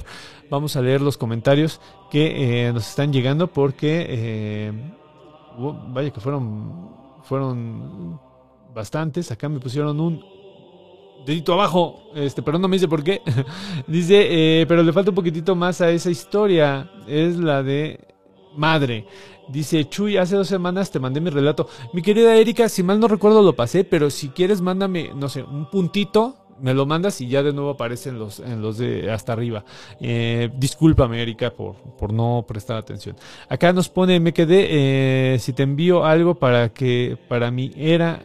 vamos 0.51 0.77
a 0.77 0.81
leer 0.81 1.03
los 1.03 1.19
comentarios 1.19 1.81
que 2.11 2.69
eh, 2.69 2.73
nos 2.73 2.89
están 2.89 3.13
llegando 3.13 3.49
porque 3.49 4.07
eh, 4.09 4.73
vaya 5.89 6.11
que 6.11 6.21
fueron, 6.21 6.91
fueron 7.23 8.19
bastantes. 8.75 9.31
Acá 9.31 9.49
me 9.51 9.61
pusieron 9.61 10.01
un 10.01 10.25
dedito 11.27 11.53
abajo, 11.53 12.05
este, 12.15 12.43
pero 12.43 12.59
no 12.59 12.67
me 12.67 12.77
dice 12.77 12.89
por 12.89 13.05
qué. 13.05 13.21
dice, 13.87 14.63
eh, 14.63 14.67
pero 14.67 14.83
le 14.83 14.93
falta 14.95 15.11
un 15.11 15.17
poquitito 15.17 15.55
más 15.55 15.83
a 15.83 15.91
esa 15.91 16.11
historia. 16.11 16.91
Es 17.07 17.37
la 17.37 17.63
de 17.63 18.01
madre. 18.57 19.07
Dice 19.49 19.89
Chuy, 19.89 20.19
hace 20.19 20.37
dos 20.37 20.49
semanas 20.49 20.91
te 20.91 21.01
mandé 21.01 21.21
mi 21.21 21.31
relato. 21.31 21.69
Mi 21.93 22.03
querida 22.03 22.37
Erika, 22.37 22.69
si 22.69 22.83
mal 22.83 23.01
no 23.01 23.09
recuerdo 23.09 23.43
lo 23.43 23.57
pasé, 23.57 23.85
pero 23.85 24.11
si 24.11 24.29
quieres 24.29 24.61
mándame, 24.61 25.11
no 25.15 25.29
sé, 25.29 25.43
un 25.43 25.71
puntito, 25.71 26.37
me 26.61 26.75
lo 26.75 26.87
mandas 26.87 27.21
y 27.21 27.29
ya 27.29 27.43
de 27.43 27.53
nuevo 27.53 27.71
aparecen 27.71 28.19
los, 28.19 28.41
en 28.41 28.61
los 28.61 28.79
de 28.79 29.11
hasta 29.11 29.33
arriba. 29.33 29.65
Eh, 30.01 30.51
discúlpame, 30.57 31.23
Erika, 31.23 31.51
por, 31.51 31.77
por 31.97 32.13
no 32.13 32.45
prestar 32.47 32.77
atención. 32.77 33.17
Acá 33.49 33.73
nos 33.73 33.89
pone, 33.89 34.21
me 34.21 34.33
quedé, 34.33 35.35
eh, 35.35 35.39
si 35.39 35.53
te 35.53 35.63
envío 35.63 36.05
algo 36.05 36.35
para 36.35 36.71
que 36.71 37.17
para 37.29 37.51
mí 37.51 37.73
era... 37.77 38.23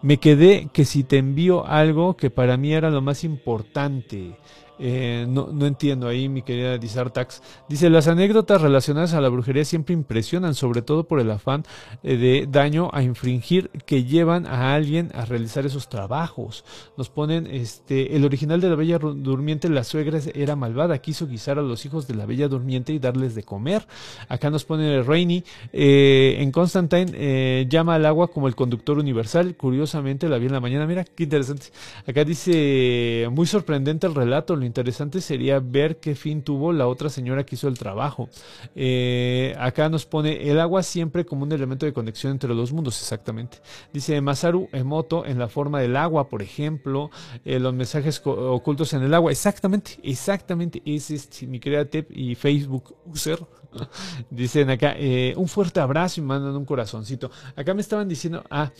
Me 0.00 0.18
quedé 0.18 0.68
que 0.70 0.84
si 0.84 1.02
te 1.02 1.16
envío 1.16 1.66
algo 1.66 2.14
que 2.14 2.28
para 2.28 2.58
mí 2.58 2.74
era 2.74 2.90
lo 2.90 3.00
más 3.00 3.24
importante. 3.24 4.36
Eh, 4.78 5.26
no, 5.28 5.48
no, 5.52 5.66
entiendo 5.66 6.08
ahí, 6.08 6.28
mi 6.28 6.42
querida 6.42 6.78
Dizartax. 6.78 7.42
Dice, 7.68 7.90
las 7.90 8.08
anécdotas 8.08 8.60
relacionadas 8.60 9.14
a 9.14 9.20
la 9.20 9.28
brujería 9.28 9.64
siempre 9.64 9.92
impresionan, 9.92 10.54
sobre 10.54 10.82
todo 10.82 11.04
por 11.04 11.20
el 11.20 11.30
afán 11.30 11.64
eh, 12.02 12.16
de 12.16 12.46
daño 12.50 12.90
a 12.92 13.02
infringir 13.02 13.70
que 13.86 14.04
llevan 14.04 14.46
a 14.46 14.74
alguien 14.74 15.10
a 15.14 15.24
realizar 15.24 15.64
esos 15.64 15.88
trabajos. 15.88 16.64
Nos 16.96 17.08
ponen, 17.08 17.46
este, 17.46 18.16
el 18.16 18.24
original 18.24 18.60
de 18.60 18.68
la 18.68 18.74
Bella 18.74 18.98
Durmiente, 18.98 19.68
la 19.68 19.84
suegra 19.84 20.18
era 20.34 20.56
malvada, 20.56 20.98
quiso 20.98 21.26
guisar 21.26 21.58
a 21.58 21.62
los 21.62 21.84
hijos 21.86 22.06
de 22.08 22.14
la 22.14 22.26
Bella 22.26 22.48
Durmiente 22.48 22.92
y 22.92 22.98
darles 22.98 23.34
de 23.34 23.44
comer. 23.44 23.86
Acá 24.28 24.50
nos 24.50 24.64
pone 24.64 25.02
Rainy, 25.02 25.44
eh, 25.72 26.36
en 26.38 26.50
Constantine 26.50 27.66
llama 27.68 27.94
al 27.94 28.06
agua 28.06 28.28
como 28.28 28.48
el 28.48 28.54
conductor 28.54 28.98
universal. 28.98 29.56
Curiosamente 29.56 30.28
la 30.28 30.38
vi 30.38 30.46
en 30.46 30.52
la 30.52 30.60
mañana, 30.60 30.86
mira, 30.86 31.04
qué 31.04 31.24
interesante. 31.24 31.66
Acá 32.06 32.24
dice, 32.24 33.28
muy 33.30 33.46
sorprendente 33.46 34.06
el 34.06 34.14
relato, 34.14 34.56
interesante 34.66 35.20
sería 35.20 35.60
ver 35.60 35.98
qué 35.98 36.14
fin 36.14 36.42
tuvo 36.42 36.72
la 36.72 36.86
otra 36.86 37.08
señora 37.08 37.44
que 37.44 37.54
hizo 37.54 37.68
el 37.68 37.78
trabajo. 37.78 38.28
Eh, 38.74 39.54
acá 39.58 39.88
nos 39.88 40.06
pone 40.06 40.50
el 40.50 40.60
agua 40.60 40.82
siempre 40.82 41.24
como 41.24 41.44
un 41.44 41.52
elemento 41.52 41.86
de 41.86 41.92
conexión 41.92 42.32
entre 42.32 42.54
los 42.54 42.72
mundos, 42.72 43.00
exactamente. 43.00 43.58
Dice 43.92 44.20
Masaru 44.20 44.68
Emoto 44.72 45.24
en 45.26 45.38
la 45.38 45.48
forma 45.48 45.80
del 45.80 45.96
agua, 45.96 46.28
por 46.28 46.42
ejemplo, 46.42 47.10
eh, 47.44 47.58
los 47.58 47.74
mensajes 47.74 48.20
ocultos 48.24 48.92
en 48.92 49.02
el 49.02 49.14
agua, 49.14 49.30
exactamente, 49.30 49.98
exactamente, 50.02 50.82
es 50.84 51.42
mi 51.42 51.60
Tep 51.60 52.10
y 52.10 52.34
Facebook 52.34 52.94
user. 53.06 53.38
Dicen 54.30 54.70
acá, 54.70 54.94
eh, 54.96 55.34
un 55.36 55.48
fuerte 55.48 55.80
abrazo 55.80 56.20
y 56.20 56.24
mandan 56.24 56.56
un 56.56 56.64
corazoncito. 56.64 57.30
Acá 57.56 57.74
me 57.74 57.80
estaban 57.80 58.08
diciendo, 58.08 58.44
ah, 58.50 58.70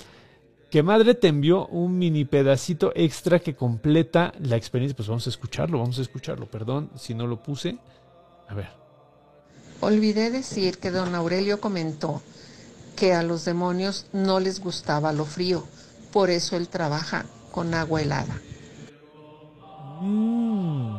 que 0.74 0.82
madre 0.82 1.14
te 1.14 1.28
envió 1.28 1.68
un 1.68 1.96
mini 1.96 2.24
pedacito 2.24 2.90
extra 2.96 3.38
que 3.38 3.54
completa 3.54 4.32
la 4.40 4.56
experiencia. 4.56 4.96
Pues 4.96 5.06
vamos 5.06 5.24
a 5.28 5.30
escucharlo, 5.30 5.78
vamos 5.78 6.00
a 6.00 6.02
escucharlo. 6.02 6.50
Perdón 6.50 6.90
si 6.96 7.14
no 7.14 7.28
lo 7.28 7.40
puse. 7.40 7.78
A 8.48 8.54
ver. 8.54 8.70
Olvidé 9.78 10.32
decir 10.32 10.78
que 10.78 10.90
don 10.90 11.14
Aurelio 11.14 11.60
comentó 11.60 12.22
que 12.96 13.12
a 13.12 13.22
los 13.22 13.44
demonios 13.44 14.06
no 14.12 14.40
les 14.40 14.58
gustaba 14.58 15.12
lo 15.12 15.24
frío. 15.24 15.62
Por 16.12 16.28
eso 16.28 16.56
él 16.56 16.66
trabaja 16.66 17.24
con 17.52 17.72
agua 17.72 18.02
helada. 18.02 18.36
Mm. 20.00 20.96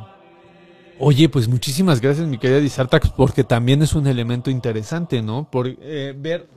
Oye, 1.00 1.28
pues 1.28 1.50
muchísimas 1.50 2.00
gracias, 2.00 2.26
mi 2.26 2.38
querida 2.38 2.62
Disartax, 2.62 3.10
porque 3.10 3.44
también 3.44 3.82
es 3.82 3.94
un 3.94 4.08
elemento 4.08 4.50
interesante, 4.50 5.22
¿no? 5.22 5.52
Por 5.52 5.68
eh, 5.68 6.16
ver, 6.18 6.48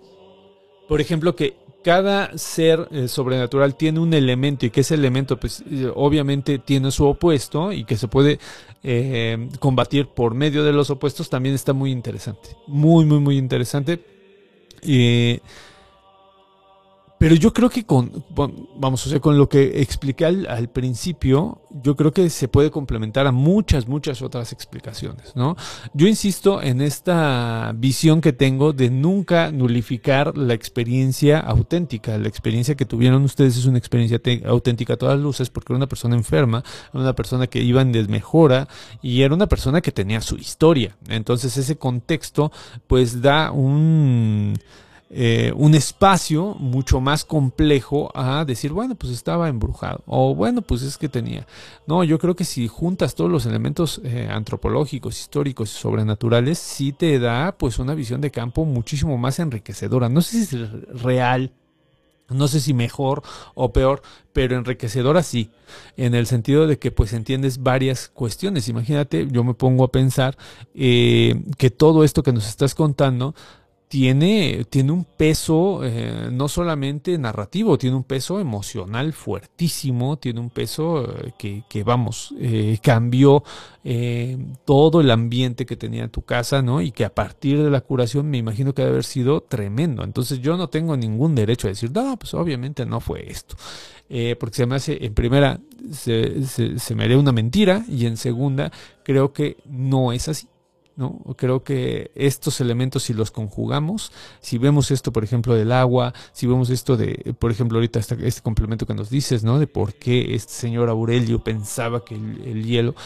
por 0.87 1.01
ejemplo, 1.01 1.35
que 1.35 1.67
cada 1.83 2.37
ser 2.37 2.89
eh, 2.91 3.09
sobrenatural 3.09 3.77
tiene 3.77 4.01
un 4.01 4.13
elemento 4.13 4.67
y 4.67 4.71
que 4.71 4.81
ese 4.81 4.95
elemento 4.95 5.39
pues 5.39 5.63
eh, 5.71 5.91
obviamente 5.95 6.59
tiene 6.59 6.91
su 6.91 7.07
opuesto 7.07 7.73
y 7.73 7.85
que 7.85 7.97
se 7.97 8.09
puede 8.09 8.39
eh, 8.83 9.49
combatir 9.59 10.07
por 10.09 10.35
medio 10.35 10.65
de 10.65 10.73
los 10.73 10.91
opuestos 10.91 11.31
también 11.31 11.55
está 11.55 11.73
muy 11.73 11.91
interesante. 11.91 12.51
Muy, 12.67 13.05
muy, 13.05 13.21
muy 13.21 13.39
interesante. 13.39 14.01
Pero 17.19 17.35
yo 17.35 17.53
creo 17.53 17.69
que 17.69 17.85
con, 17.85 18.25
vamos, 18.77 19.07
o 19.07 19.11
sea, 19.11 19.21
con 19.21 19.37
lo 19.37 19.49
que 19.49 19.83
expliqué 19.83 20.25
al, 20.25 20.47
al, 20.47 20.69
principio, 20.69 21.63
yo 21.83 21.97
creo 21.97 22.13
que 22.13 22.31
se 22.31 22.47
puede 22.47 22.71
complementar 22.71 23.27
a 23.27 23.33
muchas, 23.33 23.89
muchas 23.89 24.23
otras 24.23 24.53
explicaciones, 24.53 25.35
¿no? 25.35 25.57
Yo 25.95 26.07
insisto 26.07 26.63
en 26.63 26.81
esta 26.81 27.73
visión 27.77 28.21
que 28.21 28.33
tengo 28.33 28.73
de 28.73 28.91
nunca 28.91 29.51
nulificar 29.51 30.37
la 30.37 30.55
experiencia 30.55 31.41
auténtica. 31.41 32.17
La 32.19 32.29
experiencia 32.29 32.77
que 32.77 32.85
tuvieron 32.85 33.25
ustedes 33.25 33.57
es 33.57 33.67
una 33.67 33.79
experiencia 33.79 34.21
auténtica 34.47 34.95
a 34.95 34.97
todas 34.97 35.19
luces 35.19 35.51
porque 35.51 35.73
era 35.73 35.79
una 35.79 35.89
persona 35.89 36.15
enferma, 36.15 36.63
era 36.93 37.03
una 37.03 37.15
persona 37.15 37.47
que 37.47 37.61
iba 37.63 37.83
en 37.83 37.93
desmejora 37.93 38.69
y 39.03 39.23
era 39.23 39.35
una 39.35 39.49
persona 39.49 39.81
que 39.81 39.93
tenía 39.93 40.21
su 40.21 40.37
historia. 40.37 40.97
Entonces 41.09 41.57
ese 41.57 41.77
contexto 41.77 42.53
pues 42.87 43.21
da 43.21 43.51
un 43.51 44.55
eh, 45.11 45.53
un 45.57 45.75
espacio 45.75 46.55
mucho 46.59 47.01
más 47.01 47.25
complejo 47.25 48.11
a 48.15 48.45
decir, 48.45 48.73
bueno, 48.73 48.95
pues 48.95 49.13
estaba 49.13 49.49
embrujado, 49.49 50.03
o 50.07 50.35
bueno, 50.35 50.61
pues 50.61 50.83
es 50.83 50.99
que 50.99 51.09
tenía. 51.09 51.47
No, 51.87 52.05
yo 52.05 52.19
creo 52.19 52.37
que 52.37 52.45
si 52.45 52.69
juntas 52.69 53.15
todos 53.15 53.31
los 53.31 53.47
elementos 53.47 54.03
eh, 54.05 54.29
antropológicos, 54.31 55.19
históricos 55.19 55.73
y 55.73 55.79
sobrenaturales, 55.79 56.59
sí 56.59 56.93
te 56.93 57.19
da 57.19 57.53
pues 57.53 57.79
una 57.79 57.95
visión 57.95 58.21
de 58.21 58.31
campo 58.31 58.67
muchísimo 58.67 59.17
más 59.17 59.39
enriquecedora. 59.39 60.09
No 60.09 60.21
sé 60.21 60.45
si 60.45 60.57
es 60.57 61.03
real. 61.03 61.53
No 62.31 62.47
sé 62.47 62.61
si 62.61 62.75
mejor 62.75 63.23
o 63.55 63.73
peor, 63.73 64.03
pero 64.35 64.57
enriquecedora 64.57 65.23
sí, 65.23 65.51
en 65.97 66.15
el 66.15 66.27
sentido 66.27 66.67
de 66.67 66.79
que 66.79 66.91
pues 66.91 67.15
entiendes 67.15 67.63
varias 67.63 68.09
cuestiones. 68.09 68.69
Imagínate, 68.69 69.27
yo 69.31 69.45
me 69.45 69.55
pongo 69.55 69.85
a 69.85 69.91
pensar 69.91 70.37
eh, 70.75 71.43
que 71.57 71.71
todo 71.71 72.05
esto 72.05 72.23
que 72.23 72.35
nos 72.35 72.47
estás 72.47 72.75
contando 72.75 73.35
tiene, 73.89 74.67
tiene 74.69 74.93
un 74.93 75.05
peso 75.05 75.81
eh, 75.83 76.29
no 76.31 76.47
solamente 76.49 77.17
narrativo, 77.17 77.79
tiene 77.79 77.97
un 77.97 78.05
peso 78.05 78.39
emocional 78.39 79.15
fuertísimo, 79.15 80.19
tiene 80.19 80.41
un 80.41 80.51
peso 80.51 81.05
eh, 81.05 81.33
que, 81.39 81.65
que, 81.69 81.83
vamos, 81.85 82.35
eh, 82.39 82.79
cambió 82.83 83.43
eh, 83.85 84.37
todo 84.67 85.01
el 85.01 85.11
ambiente 85.11 85.65
que 85.65 85.77
tenía 85.77 86.09
tu 86.09 86.21
casa, 86.21 86.61
¿no? 86.61 86.83
Y 86.83 86.93
que 86.93 87.07
a 87.07 87.15
partir 87.15 87.63
de 87.63 87.71
la 87.71 87.81
curación 87.81 88.29
me 88.29 88.37
imagino 88.37 88.75
que 88.75 88.83
debe 88.83 88.93
haber 88.93 89.05
sido 89.05 89.41
tremendo. 89.41 90.05
Entonces 90.05 90.41
yo 90.41 90.59
no 90.59 90.69
tengo 90.69 90.95
ningún 90.97 91.35
derecho 91.35 91.67
a 91.67 91.71
decir, 91.71 91.91
no, 91.91 92.19
pues 92.19 92.35
obviamente 92.35 92.85
no 92.85 93.01
fue 93.01 93.31
esto. 93.31 93.57
Porque 94.41 94.57
se 94.57 94.67
me 94.67 94.77
hace, 94.77 95.05
en 95.05 95.13
primera, 95.13 95.61
se, 95.93 96.47
se, 96.47 96.79
se 96.79 96.95
me 96.95 97.05
haría 97.05 97.19
una 97.19 97.33
mentira 97.33 97.85
y 97.89 98.07
en 98.07 98.17
segunda, 98.17 98.73
creo 99.03 99.33
que 99.33 99.59
no 99.67 100.13
es 100.13 100.29
así. 100.29 100.47
¿No? 100.99 101.21
Creo 101.37 101.63
que 101.63 102.11
estos 102.17 102.61
elementos, 102.61 103.05
si 103.05 103.15
los 103.15 103.31
conjugamos, 103.31 104.13
si 104.41 104.59
vemos 104.59 104.91
esto, 104.91 105.13
por 105.13 105.23
ejemplo, 105.23 105.55
del 105.55 105.71
agua, 105.71 106.13
si 106.33 106.47
vemos 106.49 106.71
esto 106.71 106.97
de, 106.97 107.35
por 107.39 107.53
ejemplo, 107.53 107.79
ahorita 107.79 108.01
este, 108.01 108.27
este 108.27 108.43
complemento 108.43 108.85
que 108.85 108.95
nos 108.95 109.09
dices, 109.09 109.45
¿no? 109.45 109.61
De 109.61 109.69
por 109.69 109.95
qué 109.95 110.35
este 110.35 110.53
señor 110.53 110.89
Aurelio 110.89 111.39
pensaba 111.39 112.05
que 112.05 112.17
el, 112.17 112.43
el 112.45 112.65
hielo 112.67 112.97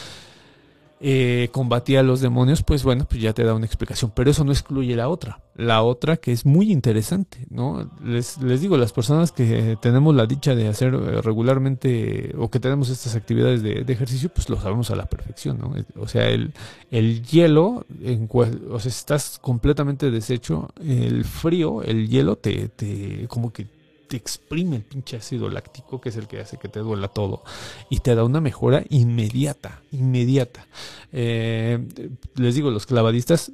eh, 1.05 1.49
combatía 1.51 1.99
a 1.99 2.03
los 2.03 2.21
demonios, 2.21 2.63
pues 2.63 2.81
bueno, 2.81 3.05
pues 3.09 3.21
ya 3.21 3.33
te 3.33 3.43
da 3.43 3.53
una 3.53 3.65
explicación. 3.65 4.13
Pero 4.15 4.31
eso 4.31 4.45
no 4.45 4.53
excluye 4.53 4.95
la 4.95 5.09
otra. 5.09 5.41
La 5.53 5.83
otra 5.83 6.15
que 6.15 6.31
es 6.31 6.45
muy 6.45 6.71
interesante, 6.71 7.45
¿no? 7.49 7.91
Les, 8.01 8.37
les 8.41 8.61
digo, 8.61 8.77
las 8.77 8.93
personas 8.93 9.33
que 9.33 9.77
tenemos 9.81 10.15
la 10.15 10.25
dicha 10.25 10.55
de 10.55 10.69
hacer 10.69 10.93
eh, 10.93 11.21
regularmente 11.21 12.33
o 12.37 12.49
que 12.49 12.61
tenemos 12.61 12.87
estas 12.87 13.17
actividades 13.17 13.61
de, 13.61 13.83
de 13.83 13.93
ejercicio, 13.93 14.29
pues 14.29 14.49
lo 14.49 14.55
sabemos 14.61 14.91
a 14.91 14.95
la 14.95 15.05
perfección, 15.05 15.59
¿no? 15.59 15.73
O 16.01 16.07
sea, 16.07 16.29
el, 16.29 16.53
el 16.89 17.21
hielo, 17.23 17.85
en 18.01 18.27
cual, 18.27 18.61
o 18.71 18.79
sea, 18.79 18.89
estás 18.89 19.39
completamente 19.41 20.09
deshecho, 20.09 20.69
el 20.81 21.25
frío, 21.25 21.83
el 21.83 22.07
hielo 22.07 22.37
te, 22.37 22.69
te 22.69 23.27
como 23.27 23.51
que 23.51 23.67
te 24.13 24.17
exprime 24.17 24.75
el 24.75 24.83
pinche 24.83 25.17
ácido 25.17 25.49
láctico, 25.49 25.99
que 25.99 26.09
es 26.09 26.17
el 26.17 26.27
que 26.27 26.39
hace 26.39 26.57
que 26.57 26.67
te 26.67 26.81
duela 26.81 27.07
todo, 27.07 27.41
y 27.89 27.97
te 27.97 28.13
da 28.13 28.23
una 28.23 28.41
mejora 28.41 28.83
inmediata, 28.89 29.81
inmediata. 29.91 30.67
Eh, 31.11 31.83
les 32.35 32.53
digo, 32.53 32.69
los 32.69 32.85
clavadistas, 32.85 33.53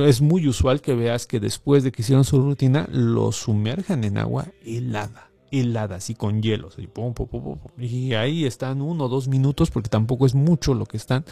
es 0.00 0.20
muy 0.20 0.48
usual 0.48 0.80
que 0.80 0.96
veas 0.96 1.28
que 1.28 1.38
después 1.38 1.84
de 1.84 1.92
que 1.92 2.02
hicieron 2.02 2.24
su 2.24 2.42
rutina, 2.42 2.88
lo 2.90 3.30
sumerjan 3.30 4.02
en 4.02 4.18
agua 4.18 4.48
helada 4.64 5.30
heladas 5.50 6.10
y 6.10 6.14
con 6.14 6.42
hielos 6.42 6.74
y, 6.76 6.88
pum, 6.88 7.14
pum, 7.14 7.26
pum, 7.26 7.56
y 7.78 8.12
ahí 8.12 8.44
están 8.44 8.82
uno 8.82 9.04
o 9.04 9.08
dos 9.08 9.28
minutos 9.28 9.70
porque 9.70 9.88
tampoco 9.88 10.26
es 10.26 10.34
mucho 10.34 10.74
lo 10.74 10.84
que 10.84 10.98
están 10.98 11.24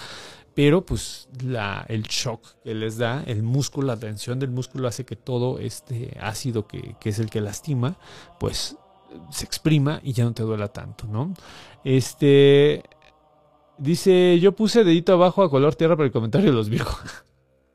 pero 0.57 0.87
pues 0.87 1.29
la, 1.45 1.85
el 1.87 2.05
shock 2.05 2.43
que 2.65 2.75
les 2.75 2.97
da, 2.97 3.23
el 3.27 3.43
músculo, 3.43 3.89
la 3.89 3.99
tensión 3.99 4.39
del 4.39 4.51
músculo 4.51 4.89
hace 4.89 5.05
que 5.05 5.15
todo 5.15 5.59
este 5.59 6.17
ácido 6.19 6.67
que, 6.67 6.97
que, 6.99 7.11
es 7.11 7.19
el 7.19 7.29
que 7.29 7.43
lastima, 7.43 7.99
pues 8.41 8.75
se 9.31 9.45
exprima 9.45 10.01
y 10.03 10.15
ya 10.15 10.25
no 10.25 10.33
te 10.33 10.43
duela 10.43 10.69
tanto, 10.69 11.07
¿no? 11.09 11.35
Este 11.85 12.83
dice, 13.77 14.41
yo 14.41 14.53
puse 14.53 14.83
dedito 14.83 15.13
abajo 15.13 15.43
a 15.43 15.51
color 15.51 15.75
tierra 15.75 15.95
para 15.95 16.07
el 16.07 16.13
comentario 16.13 16.51
de 16.51 16.57
los 16.57 16.71
viejos. 16.71 17.03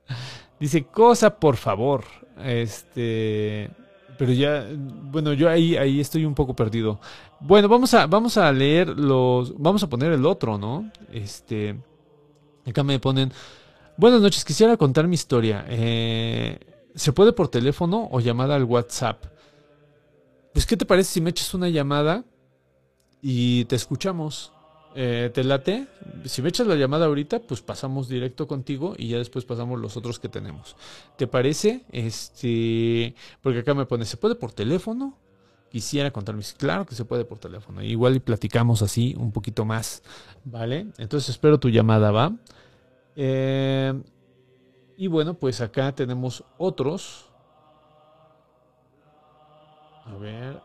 dice, 0.60 0.86
cosa 0.86 1.40
por 1.40 1.58
favor. 1.58 2.04
Este, 2.44 3.70
pero 4.18 4.34
ya, 4.34 4.66
bueno, 4.76 5.34
yo 5.34 5.48
ahí, 5.48 5.78
ahí 5.78 6.00
estoy 6.00 6.26
un 6.26 6.34
poco 6.34 6.56
perdido. 6.56 7.00
Bueno, 7.40 7.68
vamos 7.68 7.94
a, 7.94 8.08
vamos 8.08 8.38
a 8.38 8.52
leer 8.52 8.90
los, 8.90 9.56
vamos 9.56 9.84
a 9.84 9.88
poner 9.88 10.14
el 10.14 10.26
otro, 10.26 10.58
¿no? 10.58 10.92
Este, 11.12 11.80
Acá 12.66 12.84
me 12.84 13.00
ponen, 13.00 13.32
buenas 13.98 14.22
noches, 14.22 14.46
quisiera 14.46 14.78
contar 14.78 15.08
mi 15.08 15.16
historia. 15.16 15.66
Eh, 15.68 16.60
¿Se 16.94 17.12
puede 17.12 17.34
por 17.34 17.48
teléfono 17.48 18.08
o 18.12 18.20
llamada 18.20 18.56
al 18.56 18.66
WhatsApp? 18.66 19.26
Pues, 20.54 20.66
¿qué 20.66 20.78
te 20.78 20.86
parece 20.86 21.14
si 21.14 21.22
me 21.22 21.32
echas 21.32 21.54
una 21.54 21.70
llamada 21.70 22.24
y 23.22 23.66
te 23.66 23.76
escuchamos? 23.76 24.52
Eh, 24.94 25.32
¿Te 25.34 25.44
late? 25.44 25.88
Si 26.26 26.42
me 26.42 26.50
echas 26.50 26.68
la 26.68 26.76
llamada 26.76 27.06
ahorita, 27.06 27.40
pues 27.40 27.62
pasamos 27.62 28.10
directo 28.10 28.46
contigo 28.46 28.94
y 28.98 29.08
ya 29.08 29.18
después 29.18 29.46
pasamos 29.46 29.80
los 29.80 29.96
otros 29.98 30.20
que 30.20 30.30
tenemos. 30.30 30.76
¿Te 31.18 31.28
parece? 31.28 31.86
Este, 31.92 33.16
porque 33.42 33.60
acá 33.60 33.74
me 33.74 33.86
pone, 33.86 34.06
¿se 34.06 34.18
puede 34.18 34.36
por 34.36 34.52
teléfono? 34.52 35.18
Quisiera 35.72 36.12
contarme, 36.12 36.44
claro 36.58 36.86
que 36.86 36.96
se 36.96 37.06
puede 37.06 37.24
por 37.24 37.40
teléfono. 37.40 37.82
Igual 37.82 38.18
y 38.18 38.20
platicamos 38.20 38.82
así 38.82 39.16
un 39.18 39.32
poquito 39.32 39.64
más, 39.64 40.04
¿vale? 40.44 40.88
Entonces 40.98 41.30
espero 41.30 41.62
tu 41.62 41.70
llamada, 41.70 42.12
¿va? 42.12 42.34
Eh, 43.16 43.94
y 44.98 45.08
bueno, 45.08 45.34
pues 45.34 45.62
acá 45.62 45.96
tenemos 45.96 46.44
otros. 46.58 47.32
A 50.06 50.14
ver. 50.16 50.62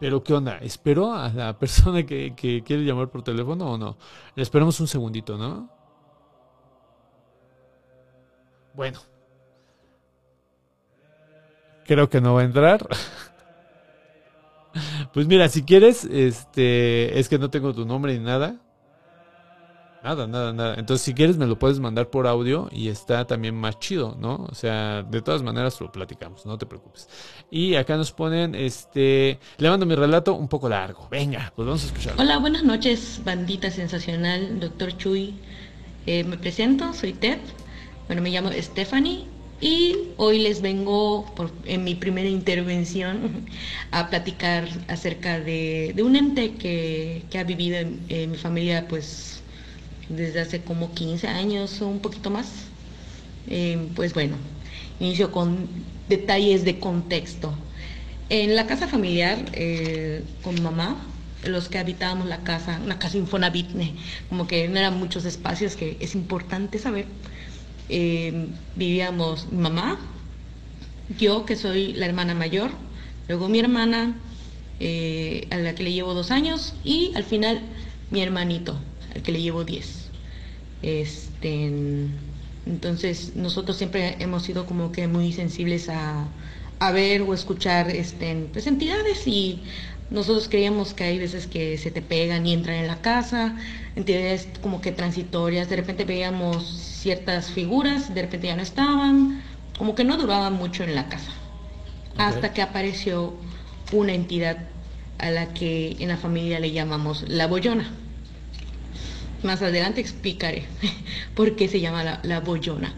Pero 0.00 0.24
¿qué 0.24 0.34
onda? 0.34 0.58
¿Espero 0.58 1.14
a 1.14 1.28
la 1.28 1.56
persona 1.60 2.04
que, 2.04 2.34
que 2.34 2.64
quiere 2.64 2.84
llamar 2.84 3.08
por 3.10 3.22
teléfono 3.22 3.74
o 3.74 3.78
no? 3.78 3.96
Le 4.34 4.42
esperamos 4.42 4.80
un 4.80 4.88
segundito, 4.88 5.38
¿no? 5.38 5.70
Bueno. 8.74 8.98
Creo 11.84 12.10
que 12.10 12.20
no 12.20 12.34
va 12.34 12.40
a 12.40 12.44
entrar. 12.44 12.88
Pues 15.12 15.26
mira, 15.26 15.48
si 15.48 15.62
quieres, 15.62 16.04
este, 16.04 17.18
es 17.18 17.28
que 17.28 17.38
no 17.38 17.50
tengo 17.50 17.74
tu 17.74 17.84
nombre 17.84 18.18
ni 18.18 18.24
nada. 18.24 18.56
Nada, 20.02 20.28
nada, 20.28 20.52
nada. 20.52 20.74
Entonces, 20.78 21.04
si 21.04 21.14
quieres, 21.14 21.36
me 21.36 21.46
lo 21.46 21.58
puedes 21.58 21.80
mandar 21.80 22.10
por 22.10 22.28
audio 22.28 22.68
y 22.70 22.88
está 22.88 23.26
también 23.26 23.56
más 23.56 23.80
chido, 23.80 24.16
¿no? 24.20 24.46
O 24.48 24.54
sea, 24.54 25.02
de 25.02 25.20
todas 25.20 25.42
maneras 25.42 25.80
lo 25.80 25.90
platicamos, 25.90 26.46
no 26.46 26.56
te 26.58 26.64
preocupes. 26.64 27.08
Y 27.50 27.74
acá 27.74 27.96
nos 27.96 28.12
ponen, 28.12 28.54
este, 28.54 29.40
le 29.58 29.68
mando 29.68 29.84
mi 29.84 29.96
relato 29.96 30.34
un 30.34 30.46
poco 30.46 30.68
largo. 30.68 31.08
Venga, 31.10 31.52
pues 31.56 31.66
vamos 31.66 31.82
a 31.82 31.86
escucharlo. 31.86 32.22
Hola, 32.22 32.38
buenas 32.38 32.62
noches, 32.62 33.20
bandita 33.24 33.70
sensacional, 33.72 34.60
doctor 34.60 34.96
Chuy. 34.96 35.34
Eh, 36.06 36.22
me 36.22 36.38
presento, 36.38 36.92
soy 36.92 37.12
Ted. 37.12 37.40
Bueno, 38.06 38.22
me 38.22 38.30
llamo 38.30 38.50
Stephanie 38.52 39.26
y 39.60 39.96
hoy 40.18 40.38
les 40.38 40.60
vengo 40.60 41.24
en 41.64 41.84
mi 41.84 41.94
primera 41.94 42.28
intervención 42.28 43.46
a 43.90 44.10
platicar 44.10 44.68
acerca 44.88 45.40
de, 45.40 45.94
un 46.02 46.16
ente 46.16 46.54
que, 46.54 47.24
ha 47.38 47.44
vivido 47.44 47.78
en, 47.78 48.30
mi 48.30 48.36
familia 48.36 48.86
pues 48.88 49.40
desde 50.08 50.40
hace 50.40 50.60
como 50.60 50.92
15 50.92 51.26
años 51.28 51.80
o 51.80 51.88
un 51.88 52.00
poquito 52.00 52.30
más. 52.30 52.48
Eh, 53.48 53.88
pues 53.94 54.12
bueno, 54.12 54.36
inicio 55.00 55.32
con 55.32 55.68
detalles 56.08 56.64
de 56.64 56.78
contexto. 56.78 57.54
En 58.28 58.56
la 58.56 58.66
casa 58.66 58.88
familiar 58.88 59.38
eh, 59.52 60.22
con 60.42 60.60
mamá, 60.62 60.96
los 61.44 61.68
que 61.68 61.78
habitábamos 61.78 62.26
la 62.26 62.38
casa, 62.38 62.80
una 62.84 62.98
casa 62.98 63.16
Infonavit, 63.16 63.68
como 64.28 64.46
que 64.46 64.68
no 64.68 64.78
eran 64.78 64.98
muchos 64.98 65.24
espacios 65.24 65.76
que 65.76 65.96
es 66.00 66.14
importante 66.14 66.78
saber 66.78 67.06
eh, 67.88 68.48
vivíamos 68.74 69.52
mamá, 69.52 69.98
yo 71.18 71.44
que 71.46 71.56
soy 71.56 71.92
la 71.92 72.06
hermana 72.06 72.34
mayor, 72.34 72.70
luego 73.28 73.48
mi 73.48 73.58
hermana, 73.58 74.16
eh, 74.80 75.46
a 75.50 75.56
la 75.56 75.74
que 75.74 75.84
le 75.84 75.92
llevo 75.92 76.14
dos 76.14 76.30
años, 76.30 76.74
y 76.84 77.12
al 77.14 77.24
final 77.24 77.60
mi 78.10 78.22
hermanito, 78.22 78.78
al 79.14 79.22
que 79.22 79.32
le 79.32 79.42
llevo 79.42 79.64
diez. 79.64 80.10
Este, 80.82 81.70
entonces 82.66 83.34
nosotros 83.36 83.76
siempre 83.76 84.16
hemos 84.18 84.42
sido 84.42 84.66
como 84.66 84.92
que 84.92 85.06
muy 85.08 85.32
sensibles 85.32 85.88
a, 85.88 86.28
a 86.78 86.92
ver 86.92 87.22
o 87.22 87.34
escuchar 87.34 87.90
este, 87.90 88.48
pues, 88.52 88.66
entidades 88.66 89.26
y 89.26 89.60
nosotros 90.10 90.48
creíamos 90.48 90.94
que 90.94 91.04
hay 91.04 91.18
veces 91.18 91.46
que 91.46 91.78
se 91.78 91.90
te 91.90 92.02
pegan 92.02 92.46
y 92.46 92.52
entran 92.52 92.76
en 92.76 92.86
la 92.86 93.00
casa, 93.00 93.56
entidades 93.96 94.48
como 94.62 94.80
que 94.80 94.92
transitorias, 94.92 95.68
de 95.68 95.76
repente 95.76 96.04
veíamos 96.04 96.85
ciertas 96.96 97.50
figuras, 97.50 98.14
de 98.14 98.22
repente 98.22 98.46
ya 98.48 98.56
no 98.56 98.62
estaban, 98.62 99.42
como 99.78 99.94
que 99.94 100.04
no 100.04 100.16
duraban 100.16 100.54
mucho 100.54 100.82
en 100.84 100.94
la 100.94 101.08
casa, 101.08 101.30
hasta 102.16 102.52
que 102.52 102.62
apareció 102.62 103.34
una 103.92 104.14
entidad 104.14 104.56
a 105.18 105.30
la 105.30 105.52
que 105.52 105.96
en 105.98 106.08
la 106.08 106.16
familia 106.16 106.60
le 106.60 106.72
llamamos 106.72 107.24
la 107.28 107.46
bollona. 107.46 107.90
Más 109.42 109.62
adelante 109.62 110.00
explicaré 110.00 110.64
por 111.34 111.56
qué 111.56 111.68
se 111.68 111.80
llama 111.80 112.02
la, 112.02 112.20
la 112.22 112.40
bollona. 112.40 112.94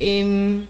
Em, 0.00 0.66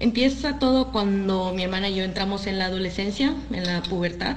empieza 0.00 0.58
todo 0.58 0.90
cuando 0.90 1.52
mi 1.54 1.62
hermana 1.62 1.90
y 1.90 1.96
yo 1.96 2.04
entramos 2.04 2.46
en 2.46 2.58
la 2.58 2.66
adolescencia, 2.66 3.34
en 3.52 3.66
la 3.66 3.82
pubertad, 3.82 4.36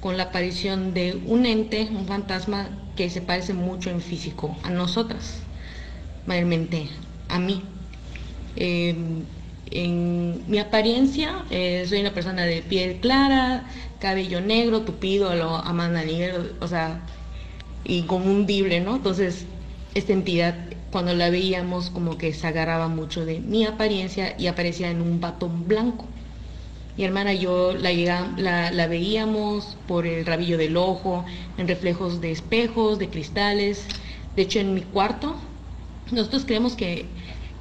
con 0.00 0.18
la 0.18 0.24
aparición 0.24 0.92
de 0.92 1.18
un 1.26 1.46
ente, 1.46 1.88
un 1.90 2.06
fantasma 2.06 2.68
que 2.94 3.08
se 3.08 3.22
parece 3.22 3.54
mucho 3.54 3.88
en 3.88 4.02
físico 4.02 4.54
a 4.62 4.70
nosotras, 4.70 5.43
mayormente 6.26 6.88
a 7.28 7.38
mí. 7.38 7.62
Em, 8.56 9.24
en 9.70 10.44
mi 10.48 10.58
apariencia, 10.58 11.44
eh, 11.50 11.84
soy 11.88 12.00
una 12.00 12.14
persona 12.14 12.42
de 12.42 12.62
piel 12.62 13.00
clara, 13.00 13.64
cabello 13.98 14.40
negro, 14.40 14.82
tupido, 14.82 15.30
a 15.30 15.34
lo 15.34 15.56
Amanda 15.56 16.04
Negro, 16.04 16.44
o 16.60 16.68
sea, 16.68 17.00
inconfundible, 17.84 18.80
¿no? 18.80 18.96
Entonces, 18.96 19.46
esta 19.94 20.12
entidad, 20.12 20.54
cuando 20.92 21.14
la 21.14 21.30
veíamos, 21.30 21.90
como 21.90 22.18
que 22.18 22.32
se 22.34 22.46
agarraba 22.46 22.88
mucho 22.88 23.24
de 23.24 23.40
mi 23.40 23.64
apariencia 23.64 24.34
y 24.38 24.46
aparecía 24.46 24.90
en 24.90 25.00
un 25.00 25.20
batón 25.20 25.66
blanco. 25.66 26.06
Mi 26.96 27.04
hermana 27.04 27.34
y 27.34 27.40
yo 27.40 27.72
la, 27.72 27.92
la, 28.36 28.70
la, 28.70 28.86
veíamos 28.86 29.76
por 29.88 30.06
el 30.06 30.24
rabillo 30.24 30.56
del 30.58 30.76
ojo, 30.76 31.24
en 31.58 31.66
reflejos 31.66 32.20
de 32.20 32.30
espejos, 32.30 32.98
de 33.00 33.08
cristales. 33.08 33.84
De 34.36 34.42
hecho, 34.42 34.60
en 34.60 34.74
mi 34.74 34.82
cuarto, 34.82 35.34
nosotros 36.10 36.44
creemos 36.44 36.74
que, 36.74 37.06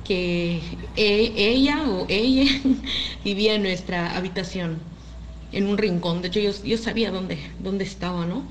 que 0.06 0.61
e, 0.95 1.34
ella 1.36 1.84
o 1.90 2.06
ella 2.10 2.52
vivía 3.24 3.56
en 3.56 3.64
nuestra 3.64 4.15
habitación, 4.15 4.78
en 5.52 5.68
un 5.68 5.78
rincón. 5.78 6.22
De 6.22 6.30
hecho, 6.30 6.40
yo, 6.40 6.52
yo 6.64 6.78
sabía 6.78 7.11
dónde, 7.11 7.38
dónde 7.60 7.84
estaba, 7.84 8.26
¿no? 8.26 8.44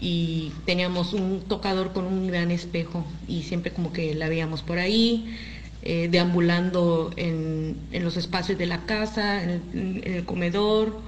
y 0.00 0.52
teníamos 0.66 1.12
un 1.12 1.40
tocador 1.48 1.92
con 1.92 2.04
un 2.04 2.26
gran 2.26 2.50
espejo 2.50 3.04
y 3.26 3.42
siempre 3.42 3.72
como 3.72 3.92
que 3.92 4.14
la 4.14 4.28
veíamos 4.28 4.62
por 4.62 4.78
ahí, 4.78 5.36
eh, 5.82 6.08
deambulando 6.10 7.12
en, 7.16 7.76
en, 7.92 8.04
los 8.04 8.16
espacios 8.16 8.58
de 8.58 8.66
la 8.66 8.84
casa, 8.84 9.42
en 9.42 9.50
el, 9.50 10.02
en 10.04 10.14
el, 10.14 10.24
comedor 10.24 11.00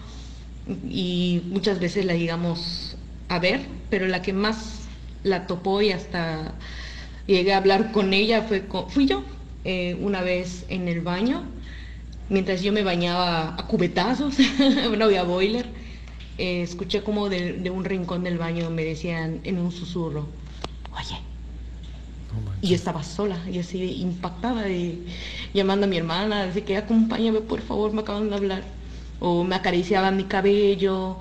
y 0.88 1.42
muchas 1.46 1.80
veces 1.80 2.04
la 2.04 2.14
llegamos 2.14 2.96
a 3.28 3.38
ver, 3.38 3.60
pero 3.90 4.06
la 4.06 4.22
que 4.22 4.32
más 4.32 4.86
la 5.22 5.46
topó 5.46 5.82
y 5.82 5.90
hasta 5.90 6.54
llegué 7.28 7.52
a 7.52 7.58
hablar 7.58 7.92
con 7.92 8.12
ella 8.14 8.42
fue 8.42 8.66
fui 8.88 9.06
yo 9.06 9.24
eh, 9.64 9.96
una 10.00 10.22
vez 10.22 10.64
en 10.68 10.88
el 10.88 11.00
baño, 11.00 11.44
mientras 12.28 12.62
yo 12.62 12.72
me 12.72 12.82
bañaba 12.82 13.54
a 13.58 13.66
cubetazos, 13.66 14.36
no 14.98 15.04
había 15.04 15.22
boiler 15.24 15.66
eh, 16.38 16.62
escuché 16.62 17.02
como 17.02 17.28
de, 17.28 17.54
de, 17.54 17.70
un 17.70 17.84
rincón 17.84 18.24
del 18.24 18.38
baño 18.38 18.70
me 18.70 18.84
decían 18.84 19.40
en 19.44 19.58
un 19.58 19.72
susurro, 19.72 20.28
oye. 20.92 21.18
y 22.62 22.68
yo 22.68 22.76
estaba 22.76 23.02
sola 23.02 23.38
y 23.50 23.58
así 23.58 24.00
impactada 24.00 24.68
y 24.68 25.04
llamando 25.54 25.86
a 25.86 25.88
mi 25.88 25.96
hermana, 25.96 26.44
así 26.44 26.62
que 26.62 26.76
acompáñame 26.76 27.40
por 27.40 27.60
favor, 27.62 27.92
me 27.92 28.02
acaban 28.02 28.30
de 28.30 28.36
hablar. 28.36 28.62
O 29.20 29.44
me 29.44 29.56
acariciaba 29.56 30.10
mi 30.12 30.24
cabello, 30.24 31.18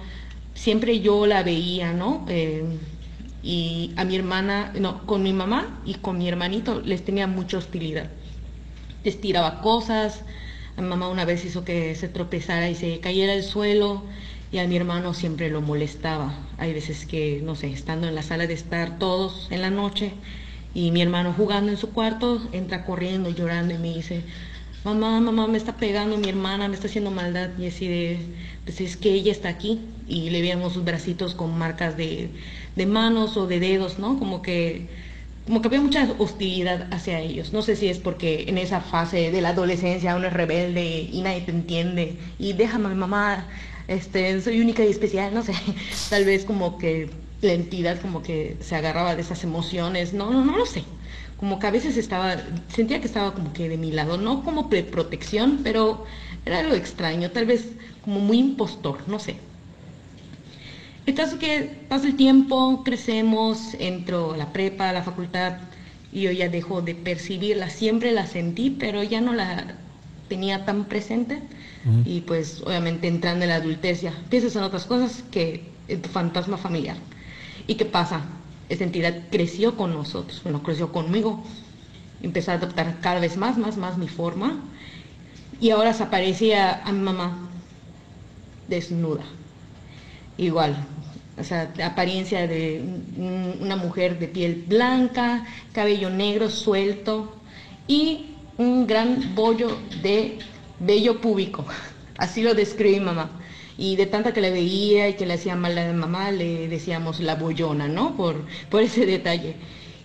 siempre 0.53 0.99
yo 0.99 1.25
la 1.25 1.43
veía, 1.43 1.93
¿no? 1.93 2.25
Eh, 2.29 2.63
y 3.47 3.93
a 3.95 4.03
mi 4.03 4.17
hermana, 4.17 4.73
no, 4.77 5.05
con 5.05 5.23
mi 5.23 5.31
mamá 5.31 5.79
y 5.85 5.93
con 5.93 6.17
mi 6.17 6.27
hermanito 6.27 6.81
les 6.81 7.05
tenía 7.05 7.27
mucha 7.27 7.57
hostilidad. 7.57 8.09
Les 9.05 9.21
tiraba 9.21 9.61
cosas, 9.61 10.25
a 10.75 10.81
mi 10.81 10.89
mamá 10.89 11.07
una 11.07 11.23
vez 11.23 11.45
hizo 11.45 11.63
que 11.63 11.95
se 11.95 12.09
tropezara 12.09 12.69
y 12.69 12.75
se 12.75 12.99
cayera 12.99 13.31
al 13.31 13.43
suelo 13.43 14.03
y 14.51 14.57
a 14.57 14.67
mi 14.67 14.75
hermano 14.75 15.13
siempre 15.13 15.49
lo 15.49 15.61
molestaba. 15.61 16.37
Hay 16.57 16.73
veces 16.73 17.05
que, 17.05 17.39
no 17.41 17.55
sé, 17.55 17.71
estando 17.71 18.09
en 18.09 18.15
la 18.15 18.21
sala 18.21 18.47
de 18.47 18.53
estar 18.53 18.99
todos 18.99 19.47
en 19.49 19.61
la 19.61 19.69
noche 19.69 20.11
y 20.73 20.91
mi 20.91 21.01
hermano 21.01 21.31
jugando 21.31 21.71
en 21.71 21.77
su 21.77 21.91
cuarto, 21.93 22.45
entra 22.51 22.83
corriendo, 22.83 23.29
llorando 23.29 23.73
y 23.73 23.77
me 23.77 23.93
dice, 23.93 24.23
mamá, 24.93 25.19
mamá, 25.21 25.47
me 25.47 25.57
está 25.57 25.77
pegando 25.77 26.17
mi 26.17 26.29
hermana, 26.29 26.67
me 26.67 26.75
está 26.75 26.87
haciendo 26.87 27.11
maldad. 27.11 27.49
Y 27.57 27.67
así 27.67 27.87
de, 27.87 28.19
pues 28.63 28.81
es 28.81 28.97
que 28.97 29.11
ella 29.13 29.31
está 29.31 29.49
aquí 29.49 29.79
y 30.07 30.29
le 30.29 30.41
veíamos 30.41 30.73
sus 30.73 30.83
bracitos 30.83 31.35
con 31.35 31.57
marcas 31.57 31.97
de, 31.97 32.29
de 32.75 32.85
manos 32.85 33.37
o 33.37 33.47
de 33.47 33.59
dedos, 33.59 33.99
¿no? 33.99 34.17
Como 34.19 34.41
que 34.41 34.89
como 35.45 35.61
que 35.61 35.67
había 35.69 35.81
mucha 35.81 36.09
hostilidad 36.17 36.87
hacia 36.91 37.21
ellos. 37.21 37.53
No 37.53 37.61
sé 37.61 37.75
si 37.77 37.87
es 37.87 37.99
porque 37.99 38.45
en 38.49 38.57
esa 38.57 38.81
fase 38.81 39.31
de 39.31 39.41
la 39.41 39.49
adolescencia 39.49 40.15
uno 40.17 40.27
es 40.27 40.33
rebelde 40.33 41.07
y 41.11 41.21
nadie 41.21 41.41
te 41.41 41.51
entiende 41.51 42.17
y 42.37 42.53
déjame 42.53 42.93
mamá 42.95 43.47
este, 43.87 44.41
soy 44.41 44.59
única 44.59 44.83
y 44.85 44.89
especial, 44.89 45.33
no 45.33 45.43
sé, 45.43 45.53
tal 46.09 46.25
vez 46.25 46.43
como 46.45 46.77
que 46.77 47.09
la 47.41 47.53
entidad 47.53 47.99
como 48.01 48.21
que 48.23 48.57
se 48.59 48.75
agarraba 48.75 49.15
de 49.15 49.21
esas 49.21 49.43
emociones, 49.43 50.13
no, 50.13 50.31
no, 50.31 50.43
no 50.43 50.57
lo 50.57 50.65
sé. 50.65 50.83
Como 51.37 51.59
que 51.59 51.67
a 51.67 51.71
veces 51.71 51.97
estaba, 51.97 52.35
sentía 52.67 52.99
que 52.99 53.07
estaba 53.07 53.33
como 53.33 53.53
que 53.53 53.69
de 53.69 53.77
mi 53.77 53.91
lado, 53.91 54.17
no 54.17 54.43
como 54.43 54.69
protección, 54.69 55.59
pero 55.63 56.05
era 56.45 56.59
algo 56.59 56.73
extraño, 56.73 57.29
tal 57.31 57.45
vez 57.45 57.67
como 58.01 58.19
muy 58.19 58.39
impostor, 58.39 59.07
no 59.07 59.19
sé. 59.19 59.35
El 61.05 61.13
caso 61.13 61.39
que 61.39 61.85
pasa 61.87 62.07
el 62.07 62.15
tiempo, 62.15 62.83
crecemos, 62.83 63.75
entro 63.79 64.33
a 64.33 64.37
la 64.37 64.51
prepa, 64.51 64.89
a 64.89 64.93
la 64.93 65.03
facultad, 65.03 65.57
y 66.11 66.21
yo 66.21 66.31
ya 66.31 66.49
dejo 66.49 66.81
de 66.81 66.95
percibirla, 66.95 67.69
siempre 67.69 68.11
la 68.11 68.25
sentí, 68.25 68.71
pero 68.71 69.03
ya 69.03 69.21
no 69.21 69.33
la 69.33 69.75
tenía 70.27 70.65
tan 70.65 70.85
presente 70.85 71.41
y 72.03 72.21
pues 72.21 72.61
obviamente 72.65 73.07
entrando 73.07 73.45
en 73.45 73.49
la 73.49 73.55
adultez 73.55 74.01
ya 74.01 74.13
piensas 74.29 74.55
en 74.57 74.63
otras 74.63 74.85
cosas 74.85 75.23
que 75.31 75.63
en 75.87 76.01
tu 76.01 76.09
fantasma 76.09 76.57
familiar. 76.57 76.97
¿Y 77.65 77.75
qué 77.75 77.85
pasa? 77.85 78.21
Esa 78.69 78.83
entidad 78.83 79.15
creció 79.31 79.77
con 79.77 79.93
nosotros, 79.93 80.41
bueno, 80.43 80.61
creció 80.61 80.91
conmigo, 80.91 81.43
empezó 82.21 82.51
a 82.51 82.55
adoptar 82.55 82.99
cada 83.01 83.19
vez 83.19 83.37
más, 83.37 83.57
más, 83.57 83.77
más 83.77 83.97
mi 83.97 84.07
forma. 84.07 84.61
Y 85.59 85.69
ahora 85.69 85.93
se 85.93 86.03
aparecía 86.03 86.83
a 86.83 86.91
mi 86.91 86.99
mamá 86.99 87.49
desnuda, 88.67 89.23
igual, 90.37 90.75
o 91.39 91.43
sea, 91.43 91.71
apariencia 91.83 92.47
de 92.47 92.83
una 93.59 93.75
mujer 93.75 94.19
de 94.19 94.27
piel 94.27 94.65
blanca, 94.67 95.45
cabello 95.71 96.09
negro 96.09 96.49
suelto 96.49 97.33
y 97.87 98.35
un 98.57 98.87
gran 98.87 99.35
bollo 99.35 99.77
de 100.01 100.39
bello 100.79 101.21
público, 101.21 101.65
así 102.17 102.41
lo 102.41 102.53
describe 102.53 102.99
mamá. 102.99 103.29
Y 103.77 103.95
de 103.95 104.07
tanta 104.07 104.33
que 104.33 104.41
le 104.41 104.51
veía 104.51 105.09
y 105.09 105.15
que 105.15 105.25
le 105.25 105.35
hacía 105.35 105.55
mal 105.55 105.77
a 105.77 105.87
la 105.87 105.93
mamá, 105.93 106.31
le 106.31 106.67
decíamos 106.67 107.19
la 107.19 107.35
bollona, 107.35 107.87
¿no? 107.87 108.15
Por, 108.15 108.43
por 108.69 108.81
ese 108.81 109.05
detalle. 109.05 109.55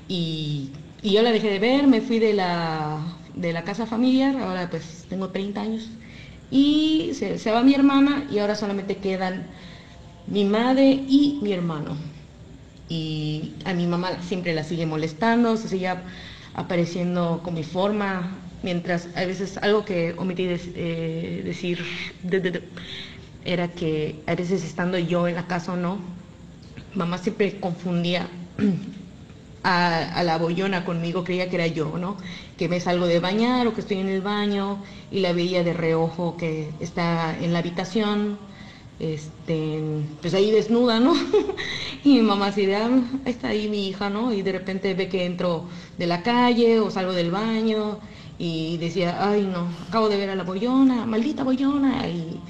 Y, 0.09 0.70
y, 1.03 1.12
yo 1.12 1.23
la 1.23 1.32
dejé 1.32 1.51
de 1.51 1.59
ver, 1.59 1.86
me 1.86 2.01
fui 2.01 2.19
de 2.19 2.35
la, 2.35 2.99
de 3.35 3.53
la 3.53 3.65
casa 3.65 3.86
familiar, 3.86 4.36
ahora 4.36 4.69
pues 4.70 5.07
tengo 5.09 5.28
30 5.31 5.61
años. 5.61 5.89
Y 6.51 7.12
se, 7.15 7.39
se 7.39 7.51
va 7.51 7.62
mi 7.62 7.74
hermana 7.74 8.27
y 8.31 8.39
ahora 8.39 8.55
solamente 8.55 8.97
quedan 8.97 9.47
mi 10.27 10.44
madre 10.44 10.90
y 11.09 11.39
mi 11.43 11.53
hermano. 11.53 11.97
Y 12.89 13.53
a 13.65 13.73
mi 13.73 13.86
mamá 13.86 14.20
siempre 14.23 14.55
la 14.55 14.65
sigue 14.65 14.86
molestando, 14.86 15.57
se 15.57 15.69
sigue 15.69 15.89
apareciendo 16.55 17.40
con 17.43 17.55
mi 17.55 17.65
forma, 17.65 18.36
mientras 18.62 19.09
a 19.16 19.24
veces 19.24 19.57
algo 19.59 19.85
que 19.85 20.15
omití 20.19 20.44
eh, 20.49 21.43
decir 21.44 21.78
de, 22.23 22.40
de, 22.40 22.51
de, 22.53 22.62
era 23.44 23.69
que 23.69 24.23
a 24.27 24.35
veces 24.35 24.64
estando 24.64 24.98
yo 24.98 25.28
en 25.28 25.35
la 25.35 25.47
casa 25.47 25.73
o 25.73 25.77
no, 25.77 25.98
mamá 26.94 27.19
siempre 27.19 27.59
confundía 27.60 28.28
a, 29.62 30.23
la 30.23 30.39
bollona 30.39 30.85
conmigo, 30.85 31.24
creía 31.24 31.48
que 31.48 31.56
era 31.56 31.66
yo, 31.66 31.98
¿no? 31.98 32.16
Que 32.56 32.69
me 32.69 32.81
salgo 32.81 33.06
de 33.06 33.20
bañar 33.20 33.66
o 33.66 33.74
que 33.74 33.81
estoy 33.81 33.98
en 33.98 34.09
el 34.09 34.20
baño 34.20 34.78
y 35.10 35.20
la 35.20 35.32
veía 35.32 35.62
de 35.62 35.73
reojo 35.73 36.36
que 36.36 36.70
está 36.81 37.36
en 37.39 37.52
la 37.52 37.60
habitación, 37.60 38.39
este, 38.98 39.81
pues 40.20 40.35
ahí 40.35 40.51
desnuda, 40.51 41.01
¿no? 41.01 41.14
y 42.05 42.20
mamá 42.20 42.48
así 42.48 42.66
de, 42.66 42.77
ah, 42.77 42.90
está 43.24 43.48
ahí 43.48 43.69
mi 43.69 43.89
hija, 43.89 44.10
¿no? 44.10 44.32
Y 44.32 44.43
de 44.43 44.52
repente 44.52 44.94
ve 44.94 45.09
que 45.09 45.24
entro 45.24 45.64
de 45.98 46.06
la 46.06 46.23
calle 46.23 46.81
o 46.81 46.90
salgo 46.90 47.12
del 47.12 47.31
baño 47.31 47.98
y 48.39 48.77
decía, 48.78 49.16
ay 49.20 49.43
no, 49.43 49.69
acabo 49.89 50.09
de 50.09 50.16
ver 50.16 50.31
a 50.31 50.35
la 50.35 50.43
bollona, 50.43 51.06
maldita 51.06 51.44
bollona, 51.44 52.09
y 52.09 52.40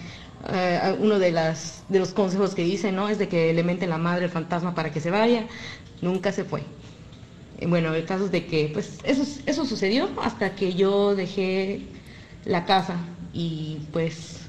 uh, 0.48 1.02
uno 1.02 1.18
de, 1.18 1.32
las, 1.32 1.84
los 1.88 2.12
consejos 2.12 2.54
que 2.54 2.64
dice, 2.64 2.92
¿no? 2.92 3.08
Es 3.08 3.18
de 3.18 3.28
que 3.28 3.52
le 3.52 3.62
mente 3.62 3.86
la 3.86 3.98
madre 3.98 4.24
el 4.26 4.30
fantasma 4.30 4.74
para 4.74 4.90
que 4.92 5.00
se 5.00 5.10
vaya, 5.10 5.46
nunca 6.00 6.32
se 6.32 6.44
fue. 6.44 6.62
Bueno, 7.66 7.94
el 7.94 8.04
caso 8.04 8.24
es 8.24 8.32
de 8.32 8.46
que, 8.46 8.70
pues, 8.72 8.98
eso, 9.04 9.22
eso 9.46 9.64
sucedió 9.64 10.08
hasta 10.20 10.54
que 10.54 10.74
yo 10.74 11.14
dejé 11.14 11.82
la 12.44 12.64
casa 12.64 12.96
y, 13.32 13.78
pues, 13.92 14.40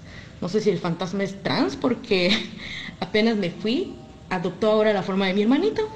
no 0.41 0.49
sé 0.49 0.61
si 0.61 0.69
el 0.71 0.79
fantasma 0.79 1.23
es 1.23 1.41
trans 1.43 1.75
porque 1.75 2.31
apenas 2.99 3.37
me 3.37 3.51
fui, 3.51 3.95
adoptó 4.29 4.71
ahora 4.71 4.93
la 4.93 5.03
forma 5.03 5.27
de 5.27 5.33
mi 5.33 5.43
hermanito. 5.43 5.87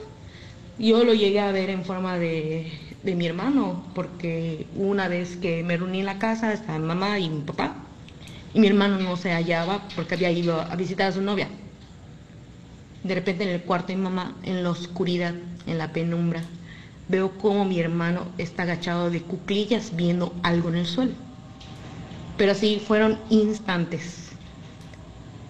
Yo 0.77 1.03
lo 1.03 1.13
llegué 1.13 1.39
a 1.39 1.51
ver 1.51 1.71
en 1.71 1.83
forma 1.85 2.19
de, 2.19 2.71
de 3.03 3.15
mi 3.15 3.25
hermano, 3.25 3.83
porque 3.95 4.67
una 4.75 5.07
vez 5.07 5.37
que 5.37 5.63
me 5.63 5.77
reuní 5.77 6.01
en 6.01 6.05
la 6.05 6.19
casa, 6.19 6.53
estaba 6.53 6.77
mi 6.77 6.85
mamá 6.85 7.19
y 7.19 7.29
mi 7.29 7.41
papá, 7.41 7.86
y 8.53 8.59
mi 8.59 8.67
hermano 8.67 8.99
no 8.99 9.17
se 9.17 9.31
hallaba 9.31 9.81
porque 9.95 10.15
había 10.15 10.31
ido 10.31 10.59
a 10.59 10.75
visitar 10.75 11.07
a 11.07 11.11
su 11.11 11.21
novia. 11.21 11.47
De 13.03 13.15
repente 13.15 13.43
en 13.43 13.49
el 13.49 13.61
cuarto 13.61 13.87
de 13.87 13.95
mi 13.95 14.03
mamá, 14.03 14.35
en 14.43 14.63
la 14.63 14.69
oscuridad, 14.69 15.33
en 15.65 15.77
la 15.77 15.91
penumbra, 15.91 16.41
veo 17.07 17.31
como 17.37 17.65
mi 17.65 17.79
hermano 17.79 18.25
está 18.37 18.63
agachado 18.63 19.09
de 19.09 19.21
cuclillas 19.21 19.95
viendo 19.95 20.33
algo 20.43 20.69
en 20.69 20.75
el 20.75 20.85
suelo. 20.85 21.13
Pero 22.37 22.51
así 22.51 22.81
fueron 22.85 23.17
instantes. 23.29 24.29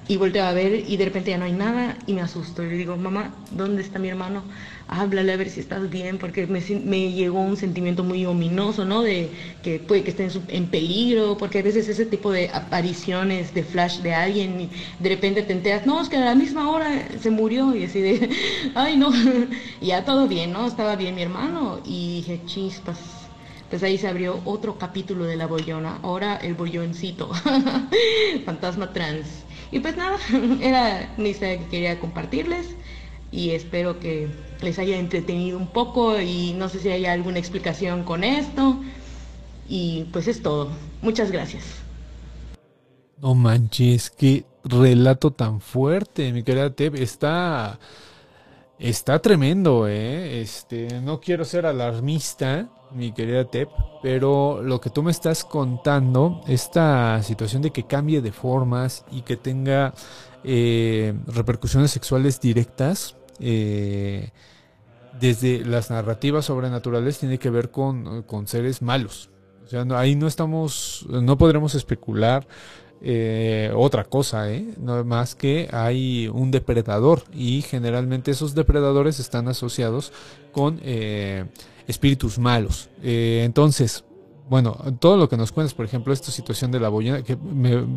Y 0.08 0.16
volteo 0.16 0.46
a 0.46 0.54
ver 0.54 0.86
y 0.88 0.96
de 0.96 1.06
repente 1.06 1.32
ya 1.32 1.38
no 1.38 1.46
hay 1.46 1.52
nada 1.52 1.98
y 2.08 2.14
me 2.14 2.22
asusto. 2.22 2.64
Y 2.64 2.70
le 2.70 2.78
digo, 2.78 2.96
mamá, 2.96 3.34
¿dónde 3.52 3.82
está 3.82 4.00
mi 4.00 4.08
hermano? 4.08 4.44
Háblale 4.90 5.34
a 5.34 5.38
ver 5.38 5.50
si 5.50 5.60
estás 5.60 5.90
bien, 5.90 6.18
porque 6.18 6.48
me, 6.48 6.62
me 6.86 7.12
llegó 7.12 7.42
un 7.42 7.58
sentimiento 7.58 8.04
muy 8.06 8.26
ominoso, 8.26 8.86
¿no? 8.86 9.02
De 9.02 9.30
que 9.62 9.80
puede 9.80 10.04
que 10.04 10.12
esté 10.12 10.30
en, 10.48 10.68
peligro, 10.68 11.38
porque 11.38 11.60
a 11.60 11.62
veces 11.62 11.90
ese 11.90 12.06
tipo 12.06 12.32
de 12.32 12.50
apariciones 12.54 13.54
de 13.54 13.64
flash 13.64 14.00
de 14.00 14.14
alguien, 14.14 14.62
y 14.62 14.70
de 15.00 15.10
repente 15.10 15.44
te 15.44 15.52
enteras, 15.52 15.86
no, 15.86 16.02
es 16.02 16.08
que 16.08 16.16
a 16.16 16.22
la 16.22 16.36
misma 16.36 16.70
hora 16.72 17.06
se 17.20 17.30
murió, 17.32 17.76
y 17.76 17.84
así 17.84 18.00
de, 18.02 18.30
ay, 18.76 18.96
no, 18.96 19.12
y 19.82 19.88
ya 19.88 20.06
todo 20.06 20.28
bien, 20.28 20.54
¿no? 20.54 20.66
Estaba 20.66 20.96
bien 20.96 21.16
mi 21.16 21.22
hermano, 21.22 21.82
y 21.86 22.18
dije, 22.18 22.42
chispas. 22.46 23.28
Pues 23.70 23.84
ahí 23.84 23.98
se 23.98 24.08
abrió 24.08 24.42
otro 24.46 24.78
capítulo 24.78 25.26
de 25.26 25.36
la 25.36 25.46
bollona, 25.48 26.00
ahora 26.02 26.38
el 26.38 26.54
bolloncito, 26.56 27.30
fantasma 28.46 28.94
trans. 28.94 29.46
Y 29.72 29.80
pues 29.80 29.98
nada, 29.98 30.18
era 30.62 31.14
una 31.18 31.28
historia 31.28 31.60
que 31.60 31.68
quería 31.68 32.00
compartirles 32.00 32.78
y 33.32 33.50
espero 33.52 34.00
que 34.00 34.30
les 34.62 34.80
haya 34.80 34.98
entretenido 34.98 35.58
un 35.58 35.68
poco 35.68 36.20
y 36.20 36.54
no 36.54 36.70
sé 36.70 36.80
si 36.80 36.90
hay 36.90 37.06
alguna 37.06 37.40
explicación 37.40 38.04
con 38.04 38.24
esto. 38.24 38.80
Y 39.70 40.06
pues 40.14 40.28
es 40.28 40.42
todo. 40.42 40.70
Muchas 41.02 41.32
gracias. 41.32 41.64
No 43.20 43.34
manches, 43.34 44.10
qué 44.10 44.46
relato 44.64 45.32
tan 45.32 45.60
fuerte, 45.60 46.32
mi 46.32 46.44
querida 46.44 46.70
Teb. 46.70 46.96
Está, 46.96 47.80
está 48.78 49.20
tremendo, 49.20 49.88
¿eh? 49.88 50.42
Este, 50.42 51.02
no 51.02 51.20
quiero 51.20 51.44
ser 51.44 51.66
alarmista, 51.66 52.70
mi 52.92 53.12
querida 53.12 53.46
Teb, 53.46 53.70
pero 54.02 54.62
lo 54.62 54.80
que 54.80 54.90
tú 54.90 55.04
me 55.04 55.12
estás 55.12 55.44
contando, 55.44 56.42
esta 56.48 57.22
situación 57.24 57.62
de 57.62 57.72
que 57.72 57.84
cambie 57.84 58.22
de 58.22 58.32
formas 58.32 59.04
y 59.12 59.24
que 59.24 59.36
tenga 59.36 59.94
eh, 60.44 61.14
repercusiones 61.26 61.92
sexuales 61.92 62.40
directas, 62.40 63.17
eh, 63.40 64.30
desde 65.20 65.66
las 65.66 65.90
narrativas 65.90 66.46
sobrenaturales, 66.46 67.20
tiene 67.20 67.38
que 67.38 67.50
ver 67.50 67.72
con, 67.72 68.24
con 68.24 68.48
seres 68.48 68.82
malos. 68.82 69.30
O 69.66 69.68
sea, 69.68 69.86
ahí 69.98 70.16
no 70.16 70.28
estamos, 70.28 71.06
no 71.10 71.38
podremos 71.38 71.76
especular 71.76 72.48
eh, 73.02 73.72
otra 73.76 74.06
cosa, 74.06 74.52
¿eh? 74.52 74.66
Más 75.06 75.36
que 75.36 75.68
hay 75.72 76.28
un 76.28 76.52
depredador 76.52 77.24
y 77.34 77.62
generalmente 77.62 78.32
esos 78.32 78.56
depredadores 78.56 79.20
están 79.20 79.48
asociados 79.48 80.14
con 80.52 80.80
espíritus 81.88 82.40
malos. 82.40 82.90
Entonces, 83.04 84.04
bueno, 84.50 84.78
todo 85.00 85.18
lo 85.18 85.28
que 85.28 85.36
nos 85.36 85.52
cuentas, 85.52 85.74
por 85.74 85.86
ejemplo, 85.86 86.14
esta 86.14 86.32
situación 86.32 86.72
de 86.72 86.80
la 86.80 86.90
bollena, 86.90 87.22
que 87.22 87.38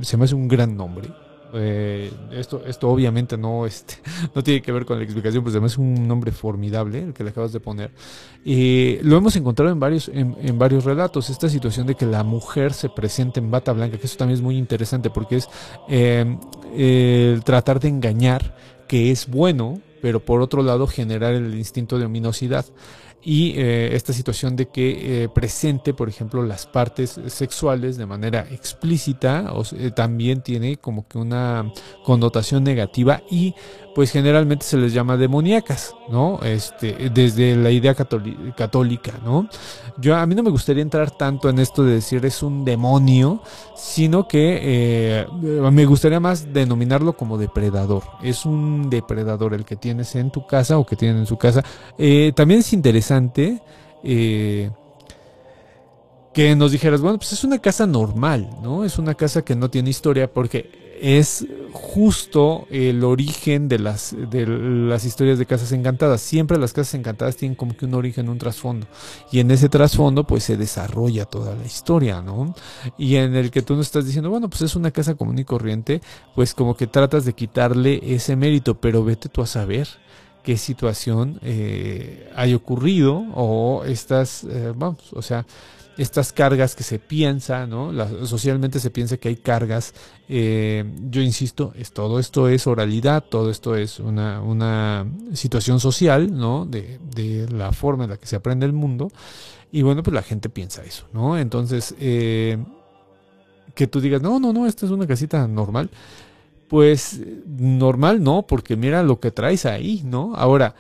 se 0.03 0.17
me 0.17 0.25
hace 0.25 0.35
un 0.35 0.49
gran 0.49 0.77
nombre. 0.77 1.09
Eh, 1.55 2.11
esto, 2.33 2.63
esto 2.67 2.89
obviamente 2.89 3.37
no, 3.37 3.67
este, 3.67 3.95
no 4.35 4.43
tiene 4.43 4.63
que 4.63 4.73
ver 4.73 4.85
con 4.85 4.99
la 4.99 5.05
explicación, 5.05 5.43
pues 5.43 5.55
además 5.55 5.73
es 5.73 5.79
un 5.79 6.07
nombre 6.07 6.33
formidable 6.33 7.03
el 7.03 7.13
que 7.13 7.25
le 7.25 7.31
acabas 7.31 7.53
de 7.53 7.61
poner. 7.61 7.91
Eh, 8.45 9.01
lo 9.03 9.17
hemos 9.17 9.35
encontrado 9.37 9.71
en 9.71 9.81
varios, 9.81 10.09
en, 10.09 10.37
en 10.41 10.59
varios 10.59 10.85
relatos, 10.85 11.31
esta 11.31 11.49
situación 11.49 11.87
de 11.87 11.95
que 11.95 12.07
la 12.07 12.23
mujer 12.23 12.73
se 12.73 12.89
presenta 12.89 13.41
en 13.41 13.51
bata 13.51 13.73
blanca, 13.73 13.99
que 13.99 14.07
eso 14.07 14.17
también 14.17 14.39
es 14.39 14.43
muy 14.43 14.57
interesante 14.57 15.11
porque 15.11 15.37
es 15.37 15.49
eh, 15.89 16.39
el 16.77 17.43
tratar 17.45 17.81
de 17.81 17.89
engañar 17.89 18.55
que 18.89 19.11
es 19.11 19.29
bueno, 19.29 19.81
pero 20.03 20.21
por 20.21 20.41
otro 20.41 20.63
lado 20.63 20.87
generar 20.87 21.35
el 21.35 21.55
instinto 21.55 21.99
de 21.99 22.07
ominosidad. 22.07 22.67
Y 23.23 23.53
eh, 23.57 23.95
esta 23.95 24.13
situación 24.13 24.57
de 24.57 24.69
que 24.69 25.25
eh, 25.25 25.29
presente, 25.29 25.93
por 25.93 26.09
ejemplo, 26.09 26.43
las 26.43 26.67
partes 26.67 27.21
sexuales 27.27 27.97
de 27.99 28.07
manera 28.07 28.47
explícita, 28.51 29.53
se- 29.65 29.91
también 29.91 30.43
tiene 30.43 30.77
como 30.79 31.07
que 31.07 31.19
una 31.19 31.71
connotación 32.05 32.65
negativa 32.65 33.23
y 33.31 33.55
pues 33.95 34.11
generalmente 34.11 34.65
se 34.65 34.77
les 34.77 34.93
llama 34.93 35.17
demoníacas, 35.17 35.95
¿no? 36.09 36.41
Este, 36.43 37.11
desde 37.11 37.57
la 37.57 37.71
idea 37.71 37.95
católica, 37.95 39.13
¿no? 39.25 39.49
Yo 39.99 40.17
a 40.17 40.25
mí 40.27 40.35
no 40.35 40.43
me 40.43 40.51
gustaría 40.51 40.83
entrar 40.83 41.11
tanto 41.11 41.49
en 41.49 41.59
esto 41.59 41.85
de 41.85 41.95
decir 41.95 42.25
es 42.25 42.43
un 42.43 42.65
demonio, 42.65 43.43
sino 43.75 44.29
que 44.29 44.59
eh, 44.63 45.27
me 45.43 45.85
gustaría 45.87 46.21
más 46.21 46.53
denominarlo 46.53 47.15
como 47.15 47.37
depredador. 47.37 48.05
Es 48.23 48.47
un 48.47 48.89
depredador 48.89 49.55
el 49.55 49.65
que 49.65 49.77
tienes 49.77 50.15
en 50.15 50.31
tu 50.31 50.47
casa 50.47 50.79
o 50.79 50.87
que 50.87 50.97
tienen 50.97 51.19
en 51.19 51.27
su 51.27 51.37
casa. 51.37 51.63
Eh, 51.99 52.33
también 52.35 52.61
es 52.61 52.73
interesante 52.73 53.61
eh, 54.05 54.71
que 56.33 56.55
nos 56.55 56.73
dijeras, 56.73 57.01
bueno, 57.01 57.19
pues 57.19 57.33
es 57.33 57.45
una 57.45 57.59
casa 57.59 57.87
normal, 57.87 58.49
¿no? 58.63 58.85
Es 58.85 58.99
una 58.99 59.15
casa 59.15 59.43
que 59.43 59.57
no 59.57 59.69
tiene 59.69 59.91
historia 59.91 60.33
porque 60.33 60.99
es 61.01 61.47
justo 61.73 62.67
el 62.71 63.05
origen 63.05 63.69
de 63.69 63.79
las, 63.79 64.15
de 64.31 64.47
las 64.47 65.05
historias 65.05 65.39
de 65.39 65.47
casas 65.47 65.73
encantadas. 65.73 66.21
Siempre 66.21 66.59
las 66.59 66.73
casas 66.73 66.95
encantadas 66.95 67.37
tienen 67.37 67.57
como 67.57 67.77
que 67.77 67.85
un 67.85 67.95
origen, 67.95 68.29
un 68.29 68.39
trasfondo. 68.39 68.87
Y 69.31 69.41
en 69.41 69.51
ese 69.51 69.69
trasfondo 69.69 70.25
pues 70.25 70.45
se 70.45 70.57
desarrolla 70.57 71.25
toda 71.25 71.55
la 71.55 71.65
historia, 71.65 72.23
¿no? 72.23 72.55
Y 72.99 73.17
en 73.17 73.35
el 73.35 73.51
que 73.51 73.63
tú 73.63 73.75
no 73.75 73.83
estás 73.83 74.07
diciendo, 74.07 74.31
bueno, 74.31 74.49
pues 74.49 74.63
es 74.63 74.77
una 74.77 74.91
casa 74.91 75.15
común 75.15 75.39
y 75.39 75.45
corriente, 75.45 76.01
pues 76.35 76.55
como 76.55 76.77
que 76.77 76.87
tratas 76.87 77.25
de 77.25 77.33
quitarle 77.33 78.01
ese 78.03 78.37
mérito, 78.37 78.81
pero 78.81 79.05
vete 79.05 79.29
tú 79.29 79.43
a 79.43 79.47
saber 79.47 79.89
qué 80.43 80.57
situación 80.57 81.39
eh, 81.43 82.31
hay 82.35 82.55
ocurrido 82.55 83.25
o 83.35 83.85
estas, 83.85 84.45
eh, 84.45 84.73
vamos, 84.75 85.13
o 85.13 85.23
sea, 85.23 85.45
estas 86.01 86.33
cargas 86.33 86.75
que 86.75 86.83
se 86.83 86.99
piensa, 86.99 87.67
¿no? 87.67 87.93
La- 87.93 88.09
socialmente 88.27 88.81
se 88.81 88.91
piensa 88.91 89.17
que 89.19 89.29
hay 89.29 89.37
cargas. 89.37 89.93
eh, 90.29 90.85
yo 91.11 91.21
insisto, 91.21 91.73
es, 91.77 91.93
todo 91.93 92.19
esto 92.19 92.49
es 92.49 92.67
oralidad, 92.67 93.23
todo 93.25 93.51
esto 93.51 93.75
es 93.77 93.99
una, 94.01 94.41
una 94.41 95.07
situación 95.35 95.81
social, 95.81 96.37
¿no? 96.37 96.65
De, 96.67 96.99
de 97.15 97.49
la 97.51 97.73
forma 97.73 98.05
en 98.05 98.11
la 98.11 98.17
que 98.17 98.27
se 98.27 98.37
aprende 98.37 98.65
el 98.67 98.73
mundo. 98.73 99.11
Y 99.73 99.83
bueno, 99.83 100.03
pues 100.03 100.15
la 100.15 100.23
gente 100.23 100.49
piensa 100.49 100.83
eso, 100.83 101.07
¿no? 101.13 101.37
Entonces, 101.39 101.95
eh, 102.01 102.59
que 103.75 103.87
tú 103.87 104.01
digas, 104.01 104.23
no, 104.23 104.41
no, 104.41 104.53
no, 104.53 104.67
esta 104.67 104.87
es 104.87 104.93
una 104.93 105.07
casita 105.07 105.47
normal. 105.47 105.91
Pues 106.69 107.21
normal 107.47 108.23
no, 108.23 108.43
porque 108.47 108.77
mira 108.77 109.03
lo 109.03 109.19
que 109.19 109.33
traes 109.33 109.67
ahí, 109.67 110.03
¿no? 110.05 110.35
Ahora, 110.37 110.75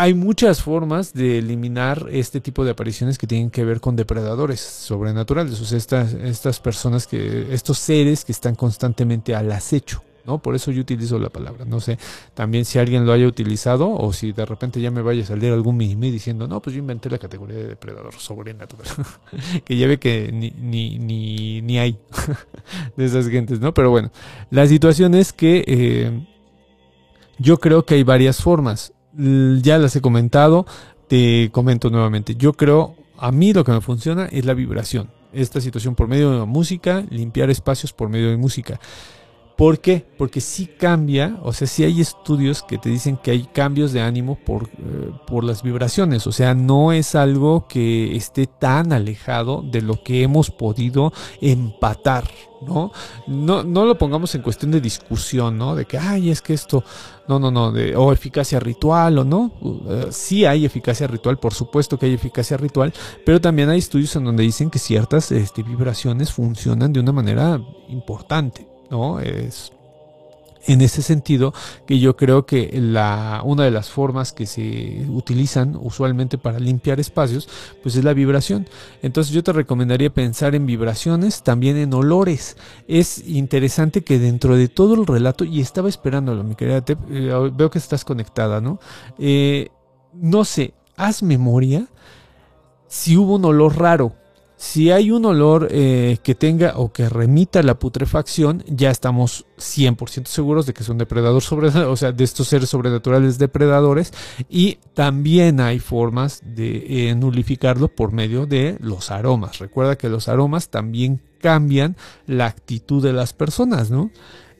hay 0.00 0.14
muchas 0.14 0.62
formas 0.62 1.12
de 1.12 1.40
eliminar 1.40 2.06
este 2.10 2.40
tipo 2.40 2.64
de 2.64 2.70
apariciones 2.70 3.18
que 3.18 3.26
tienen 3.26 3.50
que 3.50 3.66
ver 3.66 3.82
con 3.82 3.96
depredadores 3.96 4.58
sobrenaturales, 4.58 5.60
o 5.60 5.64
sea, 5.66 5.76
estas, 5.76 6.58
personas 6.58 7.06
que, 7.06 7.52
estos 7.52 7.78
seres 7.78 8.24
que 8.24 8.32
están 8.32 8.54
constantemente 8.54 9.34
al 9.34 9.52
acecho, 9.52 10.02
¿no? 10.24 10.38
Por 10.38 10.54
eso 10.54 10.70
yo 10.70 10.80
utilizo 10.80 11.18
la 11.18 11.28
palabra, 11.28 11.66
no 11.66 11.80
sé, 11.80 11.98
también 12.32 12.64
si 12.64 12.78
alguien 12.78 13.04
lo 13.04 13.12
haya 13.12 13.26
utilizado 13.26 13.90
o 13.90 14.10
si 14.14 14.32
de 14.32 14.46
repente 14.46 14.80
ya 14.80 14.90
me 14.90 15.02
vaya 15.02 15.22
a 15.22 15.26
salir 15.26 15.52
algún 15.52 15.76
mimi 15.76 16.10
diciendo, 16.10 16.48
no, 16.48 16.62
pues 16.62 16.74
yo 16.74 16.80
inventé 16.80 17.10
la 17.10 17.18
categoría 17.18 17.58
de 17.58 17.66
depredador 17.66 18.14
sobrenatural, 18.14 18.88
que 19.66 19.76
ya 19.76 19.86
ve 19.86 19.98
que 19.98 20.32
ni, 20.32 20.50
ni, 20.52 20.98
ni, 20.98 21.60
ni 21.60 21.78
hay 21.78 21.98
de 22.96 23.04
esas 23.04 23.28
gentes, 23.28 23.60
¿no? 23.60 23.74
Pero 23.74 23.90
bueno, 23.90 24.10
la 24.48 24.66
situación 24.66 25.14
es 25.14 25.34
que 25.34 25.62
eh, 25.66 26.26
yo 27.38 27.60
creo 27.60 27.84
que 27.84 27.96
hay 27.96 28.02
varias 28.02 28.40
formas. 28.40 28.94
Ya 29.62 29.78
las 29.78 29.94
he 29.96 30.00
comentado, 30.00 30.66
te 31.08 31.50
comento 31.52 31.90
nuevamente. 31.90 32.34
Yo 32.36 32.54
creo, 32.54 32.94
a 33.18 33.32
mí 33.32 33.52
lo 33.52 33.64
que 33.64 33.72
me 33.72 33.80
funciona 33.80 34.26
es 34.26 34.44
la 34.44 34.54
vibración. 34.54 35.10
Esta 35.32 35.60
situación 35.60 35.94
por 35.94 36.08
medio 36.08 36.30
de 36.30 36.38
la 36.38 36.44
música, 36.44 37.04
limpiar 37.10 37.50
espacios 37.50 37.92
por 37.92 38.08
medio 38.08 38.30
de 38.30 38.36
música. 38.36 38.80
¿Por 39.56 39.80
qué? 39.80 40.06
Porque 40.16 40.40
sí 40.40 40.66
cambia, 40.66 41.38
o 41.42 41.52
sea, 41.52 41.66
sí 41.66 41.84
hay 41.84 42.00
estudios 42.00 42.62
que 42.62 42.78
te 42.78 42.88
dicen 42.88 43.18
que 43.18 43.30
hay 43.30 43.44
cambios 43.44 43.92
de 43.92 44.00
ánimo 44.00 44.38
por, 44.46 44.64
eh, 44.64 45.10
por 45.26 45.44
las 45.44 45.62
vibraciones, 45.62 46.26
o 46.26 46.32
sea, 46.32 46.54
no 46.54 46.92
es 46.92 47.14
algo 47.14 47.68
que 47.68 48.16
esté 48.16 48.46
tan 48.46 48.92
alejado 48.92 49.62
de 49.62 49.82
lo 49.82 50.02
que 50.02 50.22
hemos 50.22 50.50
podido 50.50 51.12
empatar, 51.42 52.24
¿no? 52.66 52.90
No, 53.26 53.62
no 53.62 53.84
lo 53.84 53.98
pongamos 53.98 54.34
en 54.34 54.42
cuestión 54.42 54.70
de 54.70 54.80
discusión, 54.80 55.58
¿no? 55.58 55.74
De 55.74 55.84
que, 55.84 55.98
ay, 55.98 56.30
es 56.30 56.40
que 56.40 56.54
esto, 56.54 56.82
no, 57.28 57.38
no, 57.38 57.50
no, 57.50 57.70
de, 57.70 57.94
o 57.96 58.12
eficacia 58.12 58.60
ritual 58.60 59.18
o 59.18 59.24
no. 59.24 59.52
Uh, 59.60 60.06
sí 60.10 60.46
hay 60.46 60.64
eficacia 60.64 61.06
ritual, 61.06 61.38
por 61.38 61.54
supuesto 61.54 61.98
que 61.98 62.06
hay 62.06 62.14
eficacia 62.14 62.56
ritual, 62.56 62.92
pero 63.26 63.40
también 63.40 63.68
hay 63.68 63.78
estudios 63.78 64.14
en 64.16 64.24
donde 64.24 64.42
dicen 64.42 64.70
que 64.70 64.78
ciertas 64.78 65.30
este, 65.32 65.62
vibraciones 65.62 66.32
funcionan 66.32 66.92
de 66.92 67.00
una 67.00 67.12
manera 67.12 67.60
importante. 67.88 68.69
¿No? 68.90 69.20
Es 69.20 69.72
en 70.66 70.80
ese 70.82 71.02
sentido 71.02 71.54
que 71.86 71.98
yo 71.98 72.16
creo 72.16 72.46
que 72.46 72.70
la, 72.80 73.42
una 73.44 73.64
de 73.64 73.70
las 73.70 73.90
formas 73.90 74.32
que 74.32 74.46
se 74.46 75.06
utilizan 75.08 75.76
usualmente 75.80 76.38
para 76.38 76.58
limpiar 76.58 77.00
espacios, 77.00 77.48
pues 77.82 77.96
es 77.96 78.04
la 78.04 78.12
vibración. 78.12 78.68
Entonces 79.02 79.32
yo 79.32 79.42
te 79.42 79.52
recomendaría 79.52 80.12
pensar 80.12 80.54
en 80.54 80.66
vibraciones, 80.66 81.42
también 81.42 81.76
en 81.76 81.94
olores. 81.94 82.56
Es 82.88 83.26
interesante 83.26 84.02
que 84.02 84.18
dentro 84.18 84.56
de 84.56 84.68
todo 84.68 84.94
el 84.94 85.06
relato, 85.06 85.44
y 85.44 85.60
estaba 85.60 85.88
esperándolo, 85.88 86.44
mi 86.44 86.54
querida 86.54 86.84
Tep, 86.84 86.98
eh, 87.10 87.50
veo 87.52 87.70
que 87.70 87.78
estás 87.78 88.04
conectada, 88.04 88.60
¿no? 88.60 88.78
Eh, 89.18 89.68
no 90.12 90.44
sé, 90.44 90.74
haz 90.96 91.22
memoria 91.22 91.86
si 92.88 93.16
hubo 93.16 93.36
un 93.36 93.44
olor 93.44 93.78
raro 93.78 94.19
si 94.60 94.90
hay 94.90 95.10
un 95.10 95.24
olor 95.24 95.68
eh, 95.70 96.18
que 96.22 96.34
tenga 96.34 96.74
o 96.76 96.92
que 96.92 97.08
remita 97.08 97.62
la 97.62 97.78
putrefacción, 97.78 98.62
ya 98.66 98.90
estamos 98.90 99.46
100% 99.56 100.26
seguros 100.26 100.66
de 100.66 100.74
que 100.74 100.84
son 100.84 100.98
depredadores 100.98 101.44
sobre, 101.44 101.68
o 101.86 101.96
sea, 101.96 102.12
de 102.12 102.24
estos 102.24 102.48
seres 102.48 102.68
sobrenaturales 102.68 103.38
depredadores. 103.38 104.12
Y 104.50 104.74
también 104.92 105.60
hay 105.60 105.78
formas 105.78 106.42
de 106.44 107.08
eh, 107.08 107.14
nulificarlo 107.14 107.88
por 107.88 108.12
medio 108.12 108.44
de 108.44 108.76
los 108.80 109.10
aromas. 109.10 109.60
Recuerda 109.60 109.96
que 109.96 110.10
los 110.10 110.28
aromas 110.28 110.68
también 110.68 111.22
cambian 111.40 111.96
la 112.26 112.44
actitud 112.44 113.02
de 113.02 113.14
las 113.14 113.32
personas, 113.32 113.90
¿no? 113.90 114.10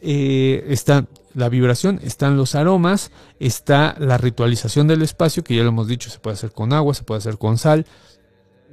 Eh, 0.00 0.64
está 0.68 1.08
la 1.34 1.50
vibración, 1.50 2.00
están 2.02 2.38
los 2.38 2.54
aromas, 2.54 3.12
está 3.38 3.96
la 3.98 4.16
ritualización 4.16 4.88
del 4.88 5.02
espacio, 5.02 5.44
que 5.44 5.56
ya 5.56 5.62
lo 5.62 5.68
hemos 5.68 5.88
dicho, 5.88 6.08
se 6.08 6.20
puede 6.20 6.36
hacer 6.36 6.52
con 6.52 6.72
agua, 6.72 6.94
se 6.94 7.04
puede 7.04 7.18
hacer 7.18 7.36
con 7.36 7.58
sal, 7.58 7.84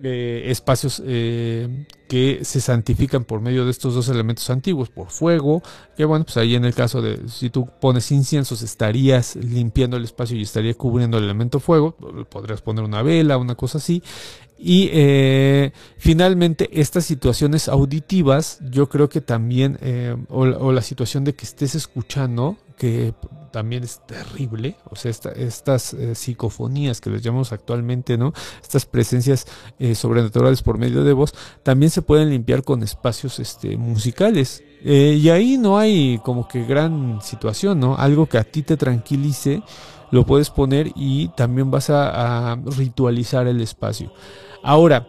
eh, 0.04 0.44
espacios 0.48 1.02
eh, 1.06 1.86
que 2.08 2.40
se 2.44 2.62
santifican 2.62 3.24
por 3.24 3.42
medio 3.42 3.66
de 3.66 3.72
estos 3.72 3.96
dos 3.96 4.10
elementos 4.10 4.50
antiguos, 4.50 4.90
por 4.90 5.10
fuego, 5.10 5.62
que 5.96 6.06
bueno, 6.06 6.26
pues 6.26 6.38
ahí 6.38 6.56
en 6.56 6.66
el 6.66 6.74
caso 6.74 7.02
de 7.02 7.28
si 7.28 7.50
tú 7.50 7.68
pones 7.82 8.12
inciensos 8.12 8.62
estarías 8.62 9.36
limpiando 9.36 9.98
el 9.98 10.04
espacio 10.04 10.38
y 10.38 10.44
estaría 10.44 10.74
cubriendo 10.74 11.18
el 11.18 11.26
elemento 11.26 11.60
fuego, 11.60 11.96
podrías 12.30 12.62
poner 12.62 12.84
una 12.84 13.02
vela, 13.02 13.38
una 13.38 13.56
cosa 13.56 13.80
así. 13.80 14.04
Y 14.60 14.90
eh, 14.92 15.72
finalmente 15.98 16.70
estas 16.72 17.06
situaciones 17.06 17.68
auditivas, 17.68 18.60
yo 18.70 18.90
creo 18.90 19.10
que 19.10 19.22
también, 19.22 19.78
o, 20.30 20.42
o 20.42 20.72
la 20.72 20.82
situación 20.82 21.24
de 21.24 21.34
que 21.34 21.46
estés 21.46 21.76
escuchando, 21.76 22.58
que 22.78 23.14
también 23.52 23.84
es 23.84 24.02
terrible, 24.06 24.76
o 24.90 24.96
sea, 24.96 25.12
estas 25.36 25.94
eh, 25.94 26.14
psicofonías 26.14 27.02
que 27.02 27.10
les 27.10 27.24
llamamos 27.24 27.52
actualmente, 27.52 28.18
¿no? 28.18 28.34
Estas 28.62 28.86
presencias 28.86 29.48
eh, 29.80 29.96
sobrenaturales 29.96 30.62
por 30.62 30.78
medio 30.78 31.04
de 31.04 31.14
voz, 31.14 31.34
también 31.64 31.90
se 31.90 32.04
pueden 32.04 32.30
limpiar 32.30 32.64
con 32.64 32.84
espacios 32.84 33.40
este, 33.40 33.76
musicales. 33.78 34.64
Eh, 34.84 35.18
y 35.20 35.30
ahí 35.30 35.58
no 35.58 35.80
hay 35.80 36.20
como 36.24 36.48
que 36.48 36.66
gran 36.66 37.20
situación, 37.22 37.80
¿no? 37.80 37.98
Algo 37.98 38.28
que 38.28 38.38
a 38.38 38.44
ti 38.44 38.62
te 38.62 38.78
tranquilice, 38.78 39.64
lo 40.12 40.24
puedes 40.24 40.52
poner 40.52 40.92
y 40.96 41.30
también 41.30 41.72
vas 41.72 41.90
a, 41.90 42.58
ritualizar 42.78 43.48
el 43.48 43.60
espacio. 43.60 44.14
Ahora, 44.64 45.08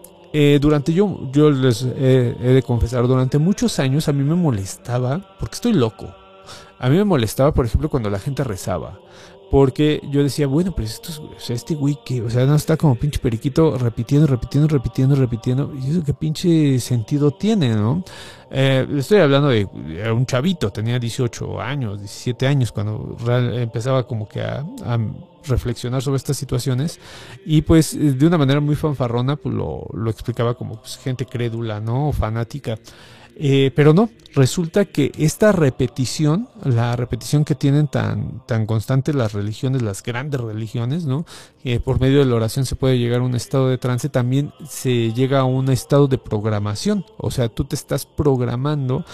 durante 0.60 0.92
yo, 0.92 1.30
yo 1.32 1.50
les 1.50 1.82
he 1.82 2.34
de 2.38 2.62
confesar, 2.62 3.06
durante 3.06 3.38
muchos 3.38 3.78
años 3.78 4.08
a 4.08 4.12
mí 4.12 4.24
me 4.24 4.34
molestaba, 4.34 5.36
porque 5.38 5.54
estoy 5.54 5.72
loco, 5.72 6.14
a 6.78 6.88
mí 6.88 6.96
me 6.96 7.04
molestaba, 7.04 7.52
por 7.52 7.66
ejemplo, 7.66 7.88
cuando 7.88 8.10
la 8.10 8.18
gente 8.18 8.44
rezaba. 8.44 8.98
Porque 9.50 10.02
yo 10.10 10.22
decía, 10.22 10.46
bueno, 10.46 10.72
pues 10.72 10.92
esto 10.94 11.32
es, 11.38 11.48
este 11.48 11.74
güey 11.74 11.98
que, 12.04 12.20
o 12.20 12.28
sea, 12.28 12.44
no 12.44 12.54
está 12.54 12.76
como 12.76 12.96
pinche 12.96 13.18
periquito 13.18 13.78
repitiendo, 13.78 14.26
repitiendo, 14.26 14.68
repitiendo, 14.68 15.14
repitiendo. 15.14 15.72
Y 15.74 15.90
eso 15.90 16.04
qué 16.04 16.12
pinche 16.12 16.78
sentido 16.80 17.30
tiene, 17.30 17.74
¿no? 17.74 18.04
Eh, 18.50 18.86
estoy 18.98 19.20
hablando 19.20 19.48
de, 19.48 19.66
un 20.12 20.26
chavito, 20.26 20.70
tenía 20.70 20.98
18 20.98 21.62
años, 21.62 21.98
17 21.98 22.46
años, 22.46 22.72
cuando 22.72 23.16
empezaba 23.54 24.06
como 24.06 24.28
que 24.28 24.42
a, 24.42 24.64
reflexionar 25.46 26.02
sobre 26.02 26.18
estas 26.18 26.36
situaciones. 26.36 27.00
Y 27.46 27.62
pues 27.62 27.96
de 27.98 28.26
una 28.26 28.36
manera 28.36 28.60
muy 28.60 28.76
fanfarrona, 28.76 29.36
pues 29.36 29.54
lo, 29.54 29.86
lo 29.94 30.10
explicaba 30.10 30.54
como 30.54 30.78
pues, 30.78 30.98
gente 30.98 31.24
crédula, 31.24 31.80
¿no? 31.80 32.08
O 32.08 32.12
fanática. 32.12 32.78
Eh, 33.40 33.70
pero 33.76 33.94
no, 33.94 34.10
resulta 34.34 34.84
que 34.84 35.12
esta 35.16 35.52
repetición, 35.52 36.48
la 36.64 36.96
repetición 36.96 37.44
que 37.44 37.54
tienen 37.54 37.86
tan, 37.86 38.44
tan 38.46 38.66
constante 38.66 39.14
las 39.14 39.32
religiones, 39.32 39.80
las 39.80 40.02
grandes 40.02 40.40
religiones, 40.40 41.04
¿no? 41.04 41.24
Eh, 41.62 41.78
por 41.78 42.00
medio 42.00 42.18
de 42.18 42.24
la 42.24 42.34
oración 42.34 42.66
se 42.66 42.74
puede 42.74 42.98
llegar 42.98 43.20
a 43.20 43.24
un 43.24 43.36
estado 43.36 43.68
de 43.68 43.78
trance, 43.78 44.08
también 44.08 44.52
se 44.68 45.12
llega 45.12 45.38
a 45.38 45.44
un 45.44 45.70
estado 45.70 46.08
de 46.08 46.18
programación. 46.18 47.04
O 47.16 47.30
sea, 47.30 47.48
tú 47.48 47.64
te 47.64 47.76
estás 47.76 48.06
programando 48.06 49.04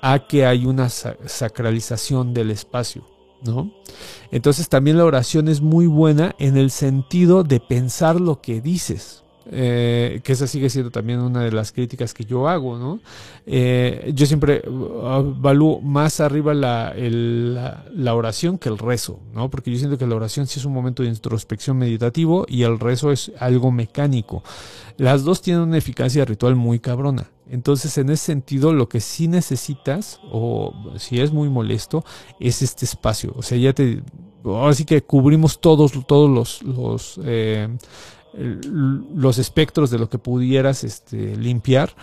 a 0.00 0.28
que 0.28 0.46
hay 0.46 0.64
una 0.64 0.88
sacralización 0.88 2.34
del 2.34 2.52
espacio. 2.52 3.04
¿No? 3.44 3.72
Entonces 4.30 4.68
también 4.68 4.96
la 4.96 5.04
oración 5.04 5.48
es 5.48 5.60
muy 5.60 5.88
buena 5.88 6.36
en 6.38 6.56
el 6.56 6.70
sentido 6.70 7.42
de 7.42 7.58
pensar 7.58 8.20
lo 8.20 8.40
que 8.40 8.60
dices, 8.60 9.21
eh, 9.54 10.20
que 10.24 10.32
esa 10.32 10.46
sigue 10.46 10.70
siendo 10.70 10.90
también 10.90 11.20
una 11.20 11.42
de 11.42 11.52
las 11.52 11.72
críticas 11.72 12.14
que 12.14 12.24
yo 12.24 12.48
hago, 12.48 12.78
¿no? 12.78 13.00
Eh, 13.44 14.10
yo 14.14 14.24
siempre 14.24 14.62
uh, 14.66 15.34
evalúo 15.38 15.80
más 15.82 16.20
arriba 16.20 16.54
la, 16.54 16.94
la, 16.96 18.14
oración 18.14 18.56
que 18.56 18.70
el 18.70 18.78
rezo, 18.78 19.20
¿no? 19.34 19.50
Porque 19.50 19.70
yo 19.70 19.78
siento 19.78 19.98
que 19.98 20.06
la 20.06 20.16
oración 20.16 20.46
sí 20.46 20.58
es 20.58 20.64
un 20.64 20.72
momento 20.72 21.02
de 21.02 21.10
introspección 21.10 21.76
meditativo 21.76 22.46
y 22.48 22.62
el 22.62 22.80
rezo 22.80 23.12
es 23.12 23.30
algo 23.38 23.70
mecánico. 23.70 24.42
Las 24.96 25.22
dos 25.22 25.42
tienen 25.42 25.64
una 25.64 25.76
eficacia 25.76 26.24
ritual 26.24 26.56
muy 26.56 26.78
cabrona. 26.78 27.28
Entonces, 27.50 27.98
en 27.98 28.08
ese 28.08 28.24
sentido, 28.24 28.72
lo 28.72 28.88
que 28.88 29.00
sí 29.00 29.28
necesitas, 29.28 30.18
o 30.30 30.72
si 30.96 31.20
es 31.20 31.30
muy 31.30 31.50
molesto, 31.50 32.04
es 32.40 32.62
este 32.62 32.86
espacio. 32.86 33.34
O 33.36 33.42
sea, 33.42 33.58
ya 33.58 33.74
te... 33.74 34.02
Ahora 34.44 34.72
sí 34.72 34.86
que 34.86 35.02
cubrimos 35.02 35.60
todos, 35.60 35.92
todos 36.06 36.30
los... 36.30 36.62
los 36.62 37.20
eh, 37.24 37.68
los 38.34 39.38
espectros 39.38 39.90
de 39.90 39.98
lo 39.98 40.08
que 40.08 40.18
pudieras 40.18 40.84
este, 40.84 41.36
limpiar, 41.36 41.94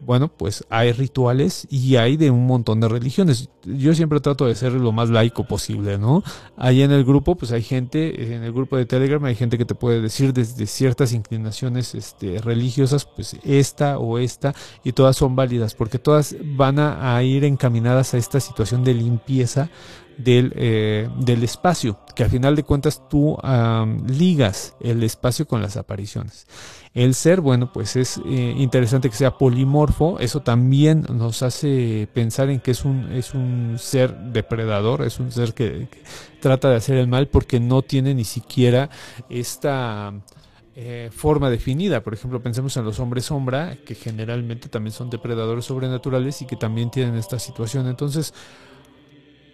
bueno, 0.00 0.28
pues 0.28 0.64
hay 0.68 0.92
rituales 0.92 1.66
y 1.70 1.96
hay 1.96 2.16
de 2.16 2.30
un 2.30 2.46
montón 2.46 2.80
de 2.80 2.88
religiones. 2.88 3.48
Yo 3.64 3.94
siempre 3.94 4.20
trato 4.20 4.46
de 4.46 4.54
ser 4.54 4.72
lo 4.72 4.92
más 4.92 5.08
laico 5.08 5.44
posible, 5.44 5.98
¿no? 5.98 6.22
Ahí 6.56 6.82
en 6.82 6.92
el 6.92 7.04
grupo, 7.04 7.34
pues 7.34 7.50
hay 7.52 7.62
gente, 7.62 8.34
en 8.34 8.42
el 8.42 8.52
grupo 8.52 8.76
de 8.76 8.86
Telegram 8.86 9.24
hay 9.24 9.34
gente 9.34 9.58
que 9.58 9.64
te 9.64 9.74
puede 9.74 10.00
decir 10.00 10.32
desde 10.32 10.66
ciertas 10.66 11.12
inclinaciones 11.12 11.94
este, 11.94 12.40
religiosas, 12.40 13.06
pues 13.06 13.36
esta 13.42 13.98
o 13.98 14.18
esta, 14.18 14.54
y 14.84 14.92
todas 14.92 15.16
son 15.16 15.34
válidas, 15.34 15.74
porque 15.74 15.98
todas 15.98 16.36
van 16.42 16.78
a 16.78 17.22
ir 17.22 17.44
encaminadas 17.44 18.14
a 18.14 18.18
esta 18.18 18.38
situación 18.40 18.84
de 18.84 18.94
limpieza 18.94 19.70
del, 20.16 20.52
eh, 20.56 21.08
del 21.20 21.42
espacio, 21.42 21.98
que 22.14 22.24
al 22.24 22.30
final 22.30 22.56
de 22.56 22.62
cuentas 22.62 23.02
tú 23.08 23.36
ligas 24.08 24.74
el 24.80 25.02
espacio 25.02 25.46
con 25.46 25.62
las 25.62 25.76
apariciones. 25.76 26.46
El 26.96 27.14
ser, 27.14 27.42
bueno, 27.42 27.70
pues 27.74 27.94
es 27.94 28.16
eh, 28.24 28.54
interesante 28.56 29.10
que 29.10 29.16
sea 29.16 29.36
polimorfo, 29.36 30.18
eso 30.18 30.40
también 30.40 31.04
nos 31.12 31.42
hace 31.42 32.08
pensar 32.14 32.48
en 32.48 32.58
que 32.60 32.70
es 32.70 32.86
un, 32.86 33.12
es 33.12 33.34
un 33.34 33.76
ser 33.78 34.16
depredador, 34.16 35.02
es 35.02 35.20
un 35.20 35.30
ser 35.30 35.52
que, 35.52 35.88
trata 36.40 36.70
de 36.70 36.76
hacer 36.76 36.96
el 36.96 37.06
mal 37.06 37.28
porque 37.28 37.60
no 37.60 37.82
tiene 37.82 38.14
ni 38.14 38.24
siquiera 38.24 38.88
esta... 39.28 40.12
Eh, 40.78 41.08
forma 41.10 41.48
definida. 41.48 42.02
Por 42.02 42.12
ejemplo, 42.12 42.42
pensemos 42.42 42.76
en 42.76 42.84
los 42.84 43.00
hombres 43.00 43.24
sombra, 43.24 43.78
que 43.86 43.94
generalmente 43.94 44.68
también 44.68 44.92
son 44.92 45.08
depredadores 45.08 45.64
sobrenaturales 45.64 46.42
y 46.42 46.46
que 46.46 46.56
también 46.56 46.90
tienen 46.90 47.14
esta 47.14 47.38
situación. 47.38 47.86
Entonces, 47.86 48.34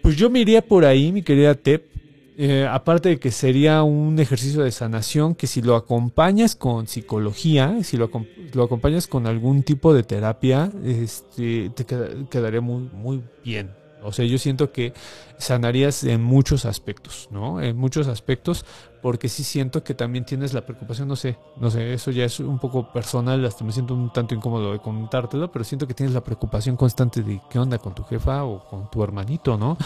pues 0.03 0.17
yo 0.17 0.29
me 0.29 0.39
iría 0.39 0.61
por 0.61 0.85
ahí, 0.85 1.11
mi 1.11 1.23
querida 1.23 1.55
Tep. 1.55 1.91
Eh, 2.35 2.67
aparte 2.69 3.09
de 3.09 3.19
que 3.19 3.31
sería 3.31 3.83
un 3.83 4.19
ejercicio 4.19 4.63
de 4.63 4.71
sanación 4.71 5.35
que 5.35 5.47
si 5.47 5.61
lo 5.61 5.75
acompañas 5.75 6.55
con 6.55 6.87
psicología, 6.87 7.77
si 7.83 7.95
lo, 7.95 8.09
lo 8.53 8.63
acompañas 8.63 9.07
con 9.07 9.27
algún 9.27 9.63
tipo 9.63 9.93
de 9.93 10.03
terapia, 10.03 10.71
este, 10.83 11.69
te 11.69 11.85
quedaría 11.85 12.59
muy, 12.59 12.89
muy 12.91 13.21
bien. 13.45 13.71
O 14.01 14.11
sea, 14.11 14.25
yo 14.25 14.37
siento 14.37 14.71
que 14.71 14.93
sanarías 15.37 16.03
en 16.03 16.21
muchos 16.21 16.65
aspectos, 16.65 17.29
¿no? 17.31 17.61
En 17.61 17.77
muchos 17.77 18.07
aspectos, 18.07 18.65
porque 19.03 19.27
sí 19.27 19.43
siento 19.43 19.83
que 19.83 19.93
también 19.93 20.23
tienes 20.23 20.53
la 20.53 20.65
preocupación, 20.65 21.09
no 21.09 21.17
sé, 21.17 21.37
no 21.57 21.69
sé, 21.69 21.93
eso 21.93 22.09
ya 22.09 22.23
es 22.23 22.39
un 22.39 22.57
poco 22.57 22.89
personal, 22.93 23.43
hasta 23.43 23.65
me 23.65 23.73
siento 23.73 23.93
un 23.93 24.13
tanto 24.13 24.33
incómodo 24.33 24.71
de 24.71 24.79
contártelo, 24.79 25.51
pero 25.51 25.65
siento 25.65 25.85
que 25.85 25.93
tienes 25.93 26.15
la 26.15 26.23
preocupación 26.23 26.77
constante 26.77 27.21
de 27.21 27.41
qué 27.49 27.59
onda 27.59 27.77
con 27.79 27.93
tu 27.93 28.05
jefa 28.05 28.45
o 28.45 28.65
con 28.65 28.89
tu 28.89 29.03
hermanito, 29.03 29.57
¿no? 29.57 29.77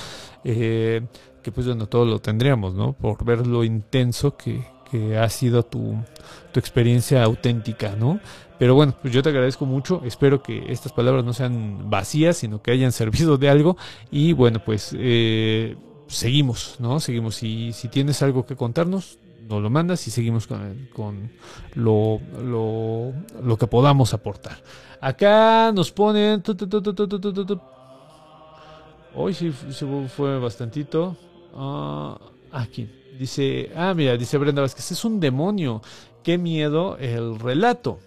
Eh, 0.44 1.02
que 1.42 1.52
pues 1.52 1.66
bueno, 1.66 1.88
todo 1.88 2.06
lo 2.06 2.20
tendríamos, 2.20 2.76
¿no? 2.76 2.94
Por 2.94 3.26
ver 3.26 3.48
lo 3.48 3.64
intenso 3.64 4.38
que, 4.38 4.64
que 4.92 5.18
ha 5.18 5.28
sido 5.30 5.64
tu, 5.64 5.96
tu 6.52 6.60
experiencia 6.60 7.24
auténtica, 7.24 7.96
¿no? 7.96 8.20
Pero 8.60 8.76
bueno, 8.76 8.96
pues 9.02 9.12
yo 9.12 9.24
te 9.24 9.30
agradezco 9.30 9.66
mucho. 9.66 10.02
Espero 10.06 10.44
que 10.44 10.72
estas 10.72 10.92
palabras 10.92 11.26
no 11.26 11.34
sean 11.34 11.90
vacías, 11.90 12.38
sino 12.38 12.62
que 12.62 12.70
hayan 12.70 12.92
servido 13.02 13.40
de 13.40 13.50
algo. 13.50 13.78
Y 14.12 14.34
bueno, 14.34 14.64
pues 14.64 14.96
eh, 14.96 15.76
seguimos, 16.08 16.76
¿no? 16.80 17.00
Seguimos. 17.00 17.36
Si, 17.36 17.74
si 17.74 17.88
tienes 17.88 18.22
algo 18.22 18.46
que 18.46 18.56
contarnos, 18.56 19.18
nos 19.48 19.62
lo 19.62 19.70
mandas 19.70 20.06
y 20.08 20.12
seguimos 20.12 20.48
con, 20.48 20.90
con 20.94 21.32
lo, 21.76 22.20
lo, 22.44 23.14
lo, 23.42 23.58
que 23.58 23.68
podamos 23.68 24.14
aportar. 24.14 24.58
Acá 25.00 25.72
nos 25.74 25.92
ponen... 25.92 26.44
Hoy 29.16 29.34
sí, 29.34 29.52
fue 30.16 30.40
bastantito. 30.40 31.16
Ah, 31.56 32.18
aquí. 32.52 32.90
Dice, 33.18 33.72
ah, 33.76 33.94
mira, 33.96 34.16
dice 34.16 34.38
Brenda 34.38 34.62
Vázquez, 34.62 34.92
es 34.92 35.04
un 35.06 35.20
demonio. 35.20 35.82
Qué 36.24 36.38
miedo 36.38 36.98
el 36.98 37.40
relato. 37.40 38.00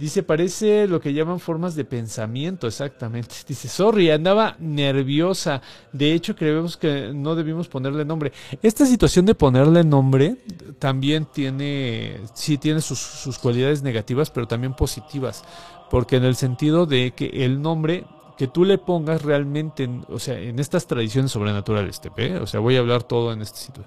Dice, 0.00 0.22
parece 0.22 0.88
lo 0.88 0.98
que 0.98 1.12
llaman 1.12 1.40
formas 1.40 1.74
de 1.74 1.84
pensamiento, 1.84 2.66
exactamente. 2.66 3.34
Dice, 3.46 3.68
sorry, 3.68 4.10
andaba 4.10 4.56
nerviosa. 4.58 5.60
De 5.92 6.14
hecho, 6.14 6.34
creemos 6.34 6.78
que 6.78 7.12
no 7.14 7.34
debimos 7.34 7.68
ponerle 7.68 8.06
nombre. 8.06 8.32
Esta 8.62 8.86
situación 8.86 9.26
de 9.26 9.34
ponerle 9.34 9.84
nombre 9.84 10.38
también 10.78 11.26
tiene, 11.26 12.18
sí 12.32 12.56
tiene 12.56 12.80
sus, 12.80 13.38
cualidades 13.42 13.82
negativas, 13.82 14.30
pero 14.30 14.48
también 14.48 14.72
positivas. 14.72 15.44
Porque 15.90 16.16
en 16.16 16.24
el 16.24 16.34
sentido 16.34 16.86
de 16.86 17.10
que 17.10 17.44
el 17.44 17.60
nombre 17.60 18.06
que 18.38 18.48
tú 18.48 18.64
le 18.64 18.78
pongas 18.78 19.20
realmente, 19.20 19.86
o 20.08 20.18
sea, 20.18 20.38
en 20.38 20.58
estas 20.60 20.86
tradiciones 20.86 21.30
sobrenaturales, 21.30 22.00
¿te 22.00 22.38
O 22.38 22.46
sea, 22.46 22.60
voy 22.60 22.76
a 22.76 22.78
hablar 22.78 23.02
todo 23.02 23.34
en 23.34 23.42
este 23.42 23.58
sitio. 23.58 23.84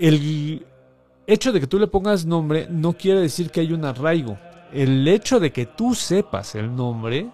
El 0.00 0.66
hecho 1.24 1.52
de 1.52 1.60
que 1.60 1.68
tú 1.68 1.78
le 1.78 1.86
pongas 1.86 2.26
nombre 2.26 2.66
no 2.68 2.94
quiere 2.94 3.20
decir 3.20 3.50
que 3.50 3.60
hay 3.60 3.72
un 3.72 3.84
arraigo. 3.84 4.36
El 4.72 5.06
hecho 5.08 5.40
de 5.40 5.52
que 5.52 5.66
tú 5.66 5.94
sepas 5.94 6.54
el 6.54 6.74
nombre, 6.74 7.28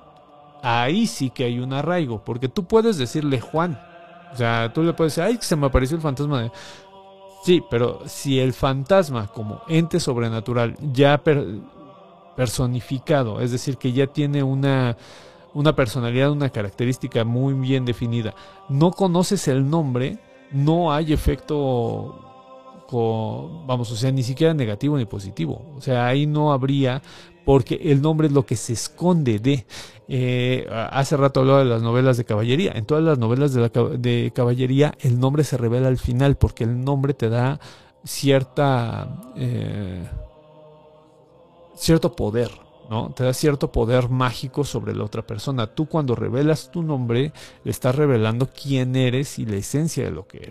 ahí 0.63 1.07
sí 1.07 1.31
que 1.31 1.45
hay 1.45 1.59
un 1.59 1.73
arraigo, 1.73 2.23
porque 2.25 2.49
tú 2.49 2.65
puedes 2.65 2.99
decirle 2.99 3.41
Juan. 3.41 3.81
O 4.33 4.37
sea, 4.37 4.73
tú 4.73 4.83
le 4.83 4.93
puedes 4.93 5.15
decir, 5.15 5.29
ay, 5.29 5.39
se 5.41 5.57
me 5.57 5.67
apareció 5.67 5.97
el 5.97 6.03
fantasma 6.03 6.43
de... 6.43 6.51
Sí, 7.45 7.63
pero 7.71 8.01
si 8.07 8.39
el 8.39 8.53
fantasma 8.53 9.27
como 9.27 9.63
ente 9.69 9.99
sobrenatural 9.99 10.77
ya 10.93 11.21
personificado, 12.37 13.41
es 13.41 13.51
decir, 13.51 13.79
que 13.79 13.93
ya 13.93 14.07
tiene 14.07 14.43
una 14.43 14.97
una 15.55 15.75
personalidad, 15.75 16.31
una 16.31 16.51
característica 16.51 17.25
muy 17.25 17.55
bien 17.55 17.85
definida, 17.85 18.35
no 18.69 18.91
conoces 18.91 19.49
el 19.49 19.69
nombre, 19.69 20.19
no 20.51 20.93
hay 20.93 21.13
efecto 21.13 22.32
vamos, 23.67 23.91
o 23.91 23.97
sea, 23.97 24.13
ni 24.13 24.23
siquiera 24.23 24.55
negativo 24.55 24.97
ni 24.97 25.05
positivo. 25.05 25.73
O 25.77 25.81
sea, 25.81 26.07
ahí 26.07 26.27
no 26.27 26.53
habría, 26.53 27.03
porque 27.45 27.81
el 27.83 28.03
nombre 28.03 28.27
es 28.29 28.33
lo 28.33 28.47
que 28.47 28.57
se 28.57 28.73
esconde 28.73 29.39
de. 29.39 29.67
Eh, 30.09 30.67
hace 30.91 31.17
rato 31.17 31.41
hablaba 31.41 31.61
de 31.61 31.65
las 31.67 31.83
novelas 31.83 32.17
de 32.17 32.25
caballería. 32.25 32.73
En 32.75 32.85
todas 32.85 33.03
las 33.05 33.19
novelas 33.19 33.55
de, 33.55 33.61
la, 33.61 34.31
caballería, 34.31 34.95
el 35.01 35.19
nombre 35.19 35.45
se 35.45 35.57
revela 35.57 35.89
al 35.89 35.99
final, 35.99 36.37
porque 36.37 36.65
el 36.65 36.85
nombre 36.85 37.15
te 37.15 37.29
da 37.29 37.61
cierta. 38.05 39.33
Eh, 39.37 40.05
cierto 41.75 42.15
poder. 42.15 42.51
¿no? 42.91 43.11
Te 43.15 43.25
da 43.25 43.33
cierto 43.33 43.73
poder 43.73 44.11
mágico 44.11 44.65
sobre 44.65 44.95
la 44.95 45.05
otra 45.05 45.27
persona. 45.27 45.67
Tú 45.67 45.87
cuando 45.87 46.15
revelas 46.15 46.71
tu 46.71 46.83
nombre, 46.83 47.33
le 47.65 47.71
estás 47.71 47.95
revelando 47.95 48.51
quién 48.51 48.97
eres 48.97 49.39
y 49.39 49.47
la 49.47 49.57
esencia 49.57 50.05
de 50.05 50.11
lo 50.11 50.27
que 50.27 50.39
eres. 50.39 50.51